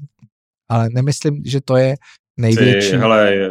Ale 0.70 0.90
nemyslím, 0.90 1.42
že 1.46 1.62
to 1.62 1.78
je 1.78 1.96
největší, 2.38 2.92
Ty, 2.92 2.98
hele, 2.98 3.50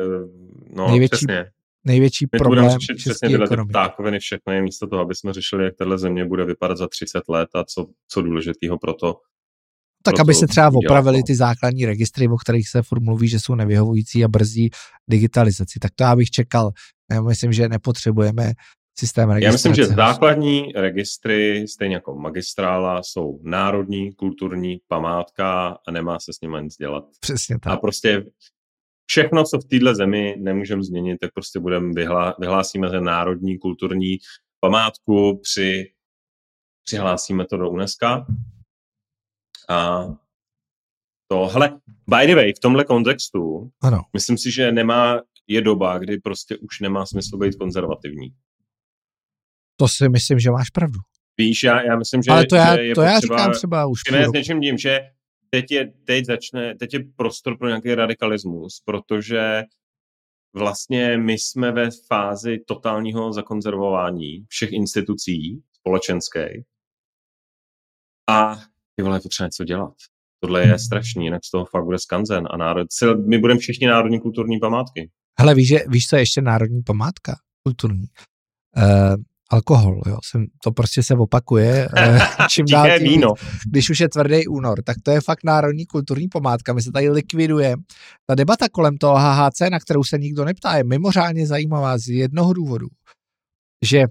no, 0.77 0.89
největší, 0.89 1.17
přesně. 1.17 1.47
největší 1.85 2.27
My 2.33 2.39
problém 2.39 2.71
řešit 2.71 2.95
přesně 2.97 3.29
tyhle 3.29 3.67
ptákoviny 3.69 4.19
všechno 4.19 4.53
je 4.53 4.63
místo 4.63 4.87
toho, 4.87 5.03
aby 5.03 5.15
jsme 5.15 5.33
řešili, 5.33 5.65
jak 5.65 5.75
tahle 5.77 5.99
země 5.99 6.25
bude 6.25 6.45
vypadat 6.45 6.79
za 6.79 6.89
30 6.89 7.23
let 7.29 7.49
a 7.55 7.65
co, 7.65 7.87
co 8.09 8.23
důležitého 8.23 8.79
pro 8.79 8.95
to. 8.95 9.15
Tak 10.03 10.21
aby 10.21 10.35
se 10.35 10.47
třeba 10.47 10.71
opravili 10.75 11.23
ty 11.23 11.35
základní 11.35 11.87
registry, 11.87 12.29
o 12.29 12.37
kterých 12.37 12.69
se 12.69 12.83
furt 12.83 13.03
mluví, 13.03 13.29
že 13.29 13.41
jsou 13.41 13.55
nevyhovující 13.55 14.25
a 14.25 14.29
brzdí 14.29 14.71
digitalizaci. 15.11 15.79
Tak 15.79 15.91
to 15.95 16.05
já 16.05 16.17
bych 16.17 16.31
čekal. 16.31 16.71
Já 17.13 17.23
myslím, 17.23 17.53
že 17.53 17.69
nepotřebujeme 17.69 18.53
systém 18.99 19.31
registrace. 19.31 19.47
Já 19.47 19.53
myslím, 19.53 19.75
že 19.75 19.95
základní 19.95 20.73
registry, 20.73 21.69
stejně 21.69 21.95
jako 21.95 22.15
magistrála, 22.15 23.03
jsou 23.03 23.41
národní, 23.43 24.13
kulturní 24.13 24.81
památka 24.89 25.79
a 25.87 25.91
nemá 25.91 26.21
se 26.21 26.33
s 26.33 26.41
nimi 26.41 26.57
nic 26.63 26.77
dělat. 26.77 27.05
Přesně 27.21 27.59
tak. 27.59 27.73
A 27.73 27.77
prostě 27.77 28.25
všechno, 29.07 29.45
co 29.45 29.59
v 29.59 29.65
téhle 29.65 29.95
zemi 29.95 30.37
nemůžeme 30.39 30.83
změnit, 30.83 31.19
tak 31.21 31.33
prostě 31.35 31.61
budeme 31.61 31.93
vyhlá, 31.93 32.35
vyhlásíme 32.39 32.89
za 32.89 33.01
národní 33.01 33.59
kulturní 33.59 34.19
památku, 34.61 35.41
při, 35.43 35.93
přihlásíme 36.85 37.47
to 37.47 37.57
do 37.57 37.71
UNESCO. 37.71 38.07
A 39.69 40.05
to, 41.31 41.47
hele, 41.47 41.81
by 42.09 42.27
the 42.27 42.35
way, 42.35 42.53
v 42.53 42.59
tomhle 42.59 42.85
kontextu, 42.85 43.71
ano. 43.83 44.03
myslím 44.13 44.39
si, 44.39 44.51
že 44.51 44.73
nemá, 44.73 45.21
je 45.47 45.61
doba, 45.61 45.99
kdy 45.99 46.19
prostě 46.19 46.57
už 46.57 46.81
nemá 46.81 47.07
smysl 47.07 47.39
být 47.39 47.57
konzervativní. 47.57 48.35
To 49.77 49.89
si 49.89 50.09
myslím, 50.09 50.39
že 50.39 50.51
máš 50.51 50.71
pravdu. 50.71 50.99
Víš, 51.39 51.63
já, 51.63 51.83
já 51.83 51.97
myslím, 51.97 52.23
že, 52.23 52.31
Ale 52.31 52.47
to 52.47 52.57
já, 52.57 52.79
je 52.79 52.95
to 52.95 53.03
já 53.03 53.21
říkám 53.21 53.53
třeba 53.53 53.87
už. 53.87 54.01
s 54.29 54.33
něčím 54.33 54.61
tím, 54.61 54.79
že 54.79 55.01
teď 55.51 55.71
je, 55.71 55.93
teď 56.05 56.25
začne, 56.27 56.75
teď 56.75 56.95
je 56.95 57.01
prostor 57.17 57.59
pro 57.59 57.69
nějaký 57.69 57.95
radikalismus, 57.95 58.83
protože 58.85 59.63
vlastně 60.55 61.19
my 61.19 61.33
jsme 61.33 61.73
ve 61.73 61.89
fázi 62.07 62.59
totálního 62.67 63.33
zakonzervování 63.33 64.45
všech 64.49 64.73
institucí 64.73 65.63
společenských 65.73 66.65
a 68.31 68.57
ty 68.97 69.03
vole, 69.03 69.17
je 69.17 69.21
potřeba 69.21 69.47
něco 69.47 69.65
dělat. 69.65 69.95
Tohle 70.41 70.67
je 70.67 70.79
strašný, 70.79 71.25
jinak 71.25 71.45
z 71.45 71.51
toho 71.51 71.65
fakt 71.65 71.85
bude 71.85 71.99
skanzen 71.99 72.49
a 72.51 72.57
národ, 72.57 72.87
my 73.29 73.39
budeme 73.39 73.61
všichni 73.61 73.87
národní 73.87 74.21
kulturní 74.21 74.59
památky. 74.59 75.11
Hele, 75.39 75.55
víš, 75.55 75.69
že, 75.69 75.79
víš, 75.89 76.07
co 76.07 76.17
je 76.17 76.23
ještě 76.23 76.43
národní 76.43 76.83
památka 76.83 77.37
kulturní? 77.63 78.07
Uh, 78.77 79.15
alkohol, 79.51 80.01
jo. 80.07 80.19
Jsem, 80.25 80.47
to 80.63 80.73
prostě 80.73 81.03
se 81.03 81.15
opakuje. 81.15 81.89
Eh, 81.97 82.21
čím 82.51 82.67
dál 82.67 82.99
tím, 82.99 83.09
víno. 83.09 83.35
Když 83.71 83.91
už 83.91 84.01
je 84.01 84.09
tvrdý 84.09 84.47
únor, 84.47 84.83
tak 84.83 84.97
to 85.03 85.11
je 85.11 85.21
fakt 85.21 85.45
národní 85.45 85.87
kulturní 85.87 86.29
památka. 86.29 86.73
My 86.73 86.83
se 86.83 86.93
tady 86.93 87.11
likviduje. 87.11 87.75
Ta 88.27 88.35
debata 88.35 88.69
kolem 88.69 88.99
toho 88.99 89.17
HHC, 89.19 89.61
na 89.71 89.81
kterou 89.81 90.05
se 90.05 90.19
nikdo 90.19 90.45
neptá, 90.45 90.77
je 90.77 90.85
mimořádně 90.85 91.47
zajímavá 91.47 91.99
z 91.99 92.09
jednoho 92.09 92.53
důvodu, 92.53 92.87
že 93.85 94.05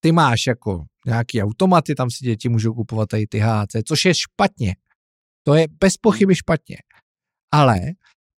ty 0.00 0.12
máš 0.12 0.46
jako 0.46 0.84
nějaký 1.06 1.42
automaty, 1.42 1.94
tam 1.94 2.10
si 2.10 2.24
děti 2.24 2.48
můžou 2.48 2.74
kupovat 2.74 3.08
tady 3.08 3.26
ty 3.26 3.38
HHC, 3.38 3.76
což 3.84 4.04
je 4.04 4.14
špatně. 4.14 4.76
To 5.42 5.54
je 5.54 5.66
bez 5.80 5.96
pochyby 5.96 6.34
špatně. 6.34 6.76
Ale 7.52 7.80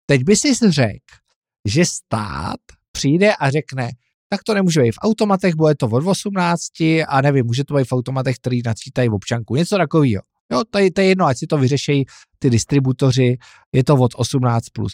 teď 0.07 0.25
by 0.25 0.37
si 0.37 0.55
řekl, 0.69 1.15
že 1.69 1.85
stát 1.85 2.61
přijde 2.93 3.35
a 3.35 3.51
řekne, 3.51 3.91
tak 4.29 4.43
to 4.43 4.55
nemůže 4.55 4.83
být 4.83 4.93
v 4.93 4.99
automatech, 5.03 5.55
bude 5.55 5.75
to 5.75 5.87
od 5.87 6.07
18 6.07 6.81
a 7.09 7.21
nevím, 7.23 7.47
může 7.47 7.65
to 7.65 7.75
být 7.75 7.89
v 7.89 7.93
automatech, 7.93 8.37
který 8.37 8.61
načítají 8.65 9.09
v 9.09 9.15
občanku, 9.15 9.57
něco 9.57 9.77
takového. 9.77 10.23
Jo, 10.53 10.63
to 10.71 10.79
je, 10.79 10.93
to 10.93 11.01
je 11.01 11.07
jedno, 11.07 11.27
ať 11.27 11.39
si 11.39 11.47
to 11.47 11.59
vyřešejí 11.59 12.05
ty 12.39 12.51
distributoři, 12.51 13.39
je 13.73 13.85
to 13.85 13.95
od 13.95 14.15
18+. 14.15 14.61
Plus. 14.73 14.93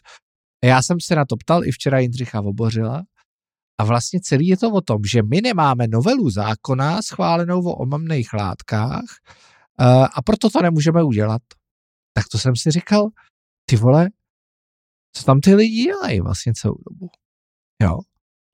Já 0.65 0.83
jsem 0.83 1.01
se 1.01 1.15
na 1.15 1.25
to 1.25 1.37
ptal 1.37 1.65
i 1.65 1.71
včera 1.71 1.99
Jindřicha 1.99 2.41
Vobořila 2.41 3.03
a 3.79 3.85
vlastně 3.85 4.21
celý 4.21 4.47
je 4.47 4.57
to 4.57 4.71
o 4.71 4.81
tom, 4.81 4.99
že 5.13 5.23
my 5.23 5.41
nemáme 5.41 5.89
novelu 5.89 6.31
zákona 6.31 7.03
schválenou 7.03 7.65
o 7.65 7.75
omamných 7.75 8.33
látkách 8.33 9.05
uh, 9.81 10.07
a 10.15 10.23
proto 10.23 10.51
to 10.51 10.63
nemůžeme 10.63 11.03
udělat. 11.03 11.43
Tak 12.13 12.25
to 12.29 12.39
jsem 12.39 12.57
si 12.57 12.71
říkal, 12.71 13.09
ty 13.71 13.77
vole, 13.77 14.09
co 15.13 15.25
tam 15.25 15.41
ty 15.41 15.55
lidi 15.55 15.83
dělají 15.83 16.21
vlastně 16.21 16.53
celou 16.55 16.77
dobu. 16.91 17.11
Jo. 17.83 17.99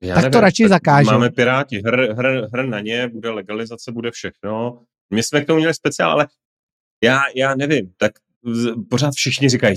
Já 0.03 0.15
tak 0.15 0.23
nevím, 0.25 0.33
to 0.33 0.41
radši 0.41 0.69
zakážeme. 0.69 1.13
Máme 1.13 1.31
Piráti, 1.31 1.83
hr, 1.87 2.13
hr, 2.13 2.49
hr 2.53 2.67
na 2.67 2.81
ně, 2.81 3.09
bude 3.09 3.31
legalizace, 3.31 3.93
bude 3.93 4.11
všechno. 4.11 4.83
My 5.15 5.23
jsme 5.23 5.41
k 5.41 5.47
tomu 5.47 5.59
měli 5.59 5.75
speciál, 5.75 6.11
ale 6.11 6.27
já, 7.05 7.21
já 7.37 7.55
nevím, 7.55 7.93
tak 7.97 8.13
pořád 8.91 9.15
všichni 9.15 9.49
říkají, 9.49 9.77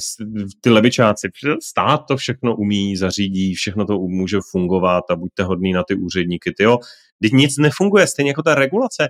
ty 0.61 0.69
levičáci, 0.69 1.29
stát 1.63 1.97
to 2.07 2.17
všechno 2.17 2.55
umí, 2.55 2.97
zařídí, 2.97 3.53
všechno 3.53 3.85
to 3.85 3.99
může 3.99 4.37
fungovat 4.51 5.03
a 5.09 5.15
buďte 5.15 5.43
hodný 5.43 5.73
na 5.73 5.83
ty 5.83 5.95
úředníky. 5.95 6.53
Ty 6.57 6.63
jo, 6.63 6.77
teď 7.21 7.31
nic 7.31 7.57
nefunguje, 7.57 8.07
stejně 8.07 8.31
jako 8.31 8.43
ta 8.43 8.55
regulace. 8.55 9.07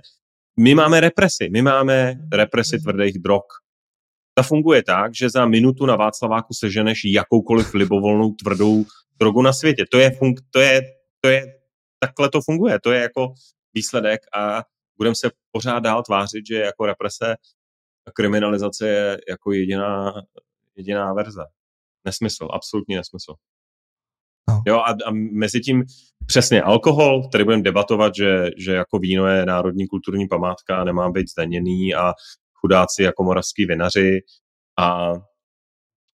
My 0.60 0.74
máme 0.74 1.00
represi, 1.00 1.48
my 1.52 1.62
máme 1.62 2.14
represi 2.32 2.78
tvrdých 2.78 3.18
drog. 3.18 3.42
Ta 4.34 4.42
funguje 4.42 4.82
tak, 4.82 5.14
že 5.14 5.30
za 5.30 5.46
minutu 5.46 5.86
na 5.86 5.96
Václaváku 5.96 6.54
seženeš 6.54 7.00
jakoukoliv 7.04 7.74
libovolnou 7.74 8.32
tvrdou 8.32 8.84
drogu 9.18 9.42
na 9.42 9.52
světě. 9.52 9.84
To 9.90 9.98
je, 9.98 10.10
fun- 10.10 10.34
to 10.50 10.60
je, 10.60 10.82
to 11.24 11.28
je, 11.28 11.46
takhle 11.98 12.30
to 12.30 12.40
funguje, 12.40 12.80
to 12.80 12.92
je 12.92 13.00
jako 13.00 13.34
výsledek 13.74 14.20
a 14.36 14.62
budeme 14.96 15.14
se 15.14 15.30
pořád 15.52 15.78
dál 15.78 16.02
tvářit, 16.02 16.46
že 16.46 16.54
jako 16.54 16.86
represe 16.86 17.36
kriminalizace 18.14 18.88
je 18.88 19.18
jako 19.28 19.52
jediná, 19.52 20.12
jediná 20.76 21.12
verze. 21.12 21.44
Nesmysl, 22.04 22.48
absolutní 22.52 22.94
nesmysl. 22.94 23.34
No. 24.48 24.62
Jo, 24.66 24.76
a, 24.76 24.90
a 24.90 25.10
mezi 25.10 25.60
tím 25.60 25.84
přesně 26.26 26.62
alkohol, 26.62 27.28
který 27.28 27.44
budeme 27.44 27.62
debatovat, 27.62 28.14
že, 28.14 28.50
že 28.58 28.72
jako 28.72 28.98
víno 28.98 29.26
je 29.26 29.46
národní 29.46 29.86
kulturní 29.86 30.28
památka 30.28 30.76
a 30.76 30.84
nemá 30.84 31.10
být 31.10 31.30
zdaněný 31.30 31.94
a 31.94 32.12
chudáci 32.54 33.02
jako 33.02 33.24
moravský 33.24 33.66
vinaři 33.66 34.20
a 34.78 35.12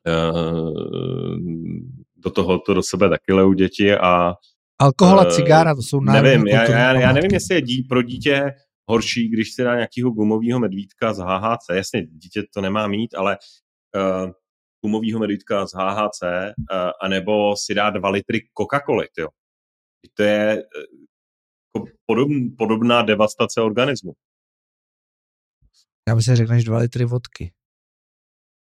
e, 0.06 0.32
do 2.16 2.30
toho 2.30 2.58
to 2.58 2.74
do 2.74 2.82
sebe 2.82 3.08
taky 3.08 3.32
lejou 3.32 3.52
děti 3.52 3.96
a 3.96 4.34
Alkohol 4.80 5.20
a 5.20 5.26
e, 5.26 5.30
cigára, 5.30 5.74
to 5.74 5.82
jsou 5.82 6.00
Nevím, 6.00 6.46
já, 6.46 6.70
já, 6.70 7.00
já 7.00 7.12
nevím, 7.12 7.30
jestli 7.32 7.54
je 7.54 7.62
dí, 7.62 7.82
pro 7.82 8.02
dítě 8.02 8.54
horší, 8.88 9.28
když 9.28 9.54
si 9.54 9.62
dá 9.62 9.74
nějakého 9.74 10.10
gumového 10.10 10.60
medvídka 10.60 11.14
z 11.14 11.18
HHC. 11.18 11.68
Jasně, 11.74 12.06
dítě 12.06 12.42
to 12.54 12.60
nemá 12.60 12.86
mít, 12.86 13.14
ale 13.14 13.38
uh, 13.96 14.30
gumového 14.84 15.20
medvídka 15.20 15.66
z 15.66 15.72
HHC, 15.72 16.22
uh, 16.22 16.90
anebo 17.02 17.56
si 17.56 17.74
dá 17.74 17.90
dva 17.90 18.10
litry 18.10 18.40
Coca-Coly, 18.58 19.06
jo. 19.18 19.28
To 20.14 20.22
je 20.22 20.62
uh, 21.76 21.84
podobn, 22.06 22.56
podobná 22.58 23.02
devastace 23.02 23.60
organismu. 23.60 24.12
Já 26.08 26.14
myslím, 26.14 26.32
že 26.32 26.36
řekneš 26.36 26.64
dva 26.64 26.78
litry 26.78 27.04
vodky. 27.04 27.52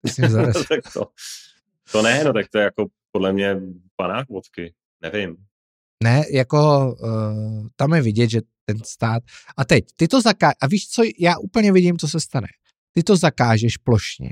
tak 0.69 0.93
to, 0.93 1.07
to 1.93 2.03
ne, 2.03 2.25
no 2.25 2.33
tak 2.33 2.49
to 2.49 2.59
je 2.59 2.65
jako 2.65 2.87
podle 3.13 3.33
mě 3.33 3.61
panák 3.97 4.29
vodky. 4.29 4.75
Nevím. 5.03 5.37
Ne, 6.05 6.25
jako 6.31 6.93
uh, 7.03 7.67
tam 7.77 7.95
je 7.95 8.03
vidět, 8.03 8.31
že 8.31 8.41
ten 8.65 8.79
stát. 8.85 9.23
A 9.57 9.65
teď, 9.65 9.85
ty 9.97 10.09
to 10.09 10.21
zakážeš, 10.21 10.57
a 10.63 10.67
víš 10.67 10.89
co, 10.89 11.03
já 11.19 11.39
úplně 11.39 11.73
vidím, 11.73 11.99
co 11.99 12.09
se 12.09 12.21
stane. 12.21 12.49
Ty 12.93 13.03
to 13.03 13.17
zakážeš 13.17 13.77
plošně 13.77 14.31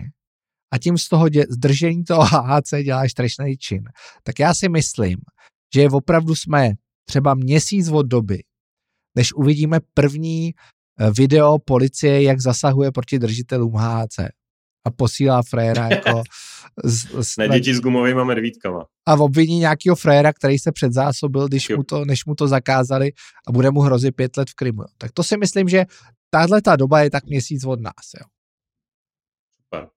a 0.72 0.78
tím 0.78 0.98
z 0.98 1.08
toho 1.08 1.28
dě, 1.28 1.44
zdržení 1.50 2.04
toho 2.04 2.22
HHC 2.24 2.70
děláš 2.84 3.14
trestný 3.14 3.56
čin. 3.56 3.82
Tak 4.22 4.38
já 4.38 4.54
si 4.54 4.68
myslím, 4.68 5.16
že 5.74 5.88
opravdu 5.88 6.34
jsme 6.34 6.72
třeba 7.08 7.34
měsíc 7.34 7.88
od 7.88 8.06
doby, 8.06 8.42
než 9.16 9.32
uvidíme 9.32 9.78
první 9.94 10.54
eh, 11.00 11.10
video 11.10 11.58
policie, 11.58 12.22
jak 12.22 12.40
zasahuje 12.40 12.92
proti 12.92 13.18
držitelům 13.18 13.74
HHC 13.74 14.18
a 14.86 14.90
posílá 14.96 15.42
fréra 15.50 15.88
jako... 15.88 16.22
z, 16.84 17.24
z, 17.24 17.36
na 17.36 17.46
děti 17.46 17.74
s 17.74 17.80
gumovými 17.80 18.24
medvídkama. 18.24 18.86
A 19.06 19.14
obviní 19.14 19.58
nějakého 19.58 19.96
fréra, 19.96 20.32
který 20.32 20.58
se 20.58 20.72
předzásobil, 20.72 21.48
když 21.48 21.68
mu 21.68 21.82
to, 21.82 22.04
než 22.04 22.24
mu 22.24 22.34
to 22.34 22.48
zakázali 22.48 23.12
a 23.48 23.52
bude 23.52 23.70
mu 23.70 23.80
hrozit 23.80 24.16
pět 24.16 24.36
let 24.36 24.50
v 24.50 24.54
Krymu. 24.54 24.82
Tak 24.98 25.12
to 25.12 25.22
si 25.22 25.36
myslím, 25.36 25.68
že 25.68 25.84
tahle 26.30 26.62
ta 26.62 26.76
doba 26.76 27.00
je 27.00 27.10
tak 27.10 27.24
měsíc 27.24 27.64
od 27.64 27.80
nás. 27.80 28.06
Jo. 28.20 28.26
Super. 29.62 29.88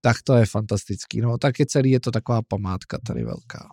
Tak 0.00 0.16
to 0.24 0.34
je 0.34 0.46
fantastický. 0.46 1.20
No, 1.20 1.38
tak 1.38 1.58
je 1.58 1.66
celý, 1.66 1.90
je 1.90 2.00
to 2.00 2.10
taková 2.10 2.42
památka 2.48 2.98
tady 3.06 3.24
velká. 3.24 3.68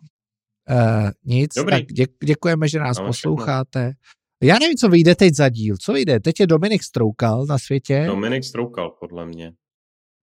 Uh, 0.70 1.10
nic, 1.26 1.54
Dobrý. 1.56 1.76
tak 1.76 1.86
dě, 1.86 2.06
děkujeme, 2.24 2.68
že 2.68 2.80
nás 2.80 2.98
Máme 2.98 3.10
posloucháte. 3.10 3.80
Všechno. 3.80 4.22
Já 4.44 4.60
nevím, 4.60 4.78
co 4.78 4.90
vyjde 4.90 5.16
teď 5.16 5.36
za 5.36 5.50
díl. 5.50 5.76
Co 5.78 5.94
vyjde? 5.94 6.20
Teď 6.20 6.40
je 6.40 6.48
Dominik 6.48 6.84
Stroukal 6.84 7.46
na 7.46 7.58
světě. 7.58 8.04
Dominik 8.08 8.44
Stroukal, 8.44 8.90
podle 9.00 9.26
mě. 9.26 9.54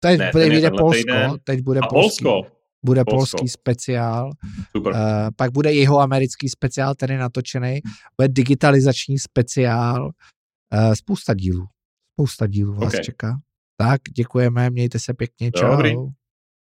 Teď 0.05 0.19
ne, 0.19 0.29
bude, 0.31 0.49
vyjde 0.49 0.69
Polsko, 0.71 0.97
týden. 0.97 1.31
teď 1.43 1.61
bude 1.61 1.79
A 1.79 1.87
polský, 1.87 2.23
Polsko. 2.23 2.51
Bude 2.85 3.03
Polsko. 3.05 3.37
polský 3.37 3.49
speciál. 3.49 4.31
Super. 4.77 4.93
Uh, 4.93 4.99
pak 5.35 5.51
bude 5.51 5.73
jeho 5.73 5.99
americký 5.99 6.49
speciál, 6.49 6.95
ten 6.95 7.11
je 7.11 7.17
natočený. 7.17 7.79
Bude 8.17 8.27
digitalizační 8.27 9.19
speciál. 9.19 10.05
Uh, 10.05 10.93
spousta 10.93 11.33
dílů. 11.33 11.65
Spousta 12.13 12.47
dílů 12.47 12.73
vás 12.73 12.93
okay. 12.93 13.03
čeká. 13.03 13.39
Tak, 13.77 14.01
děkujeme, 14.15 14.69
mějte 14.69 14.99
se 14.99 15.13
pěkně, 15.13 15.51
čau. 15.51 15.71
Dobrý. 15.71 15.95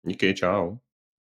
Díky, 0.07 0.33
čau. 0.33 0.77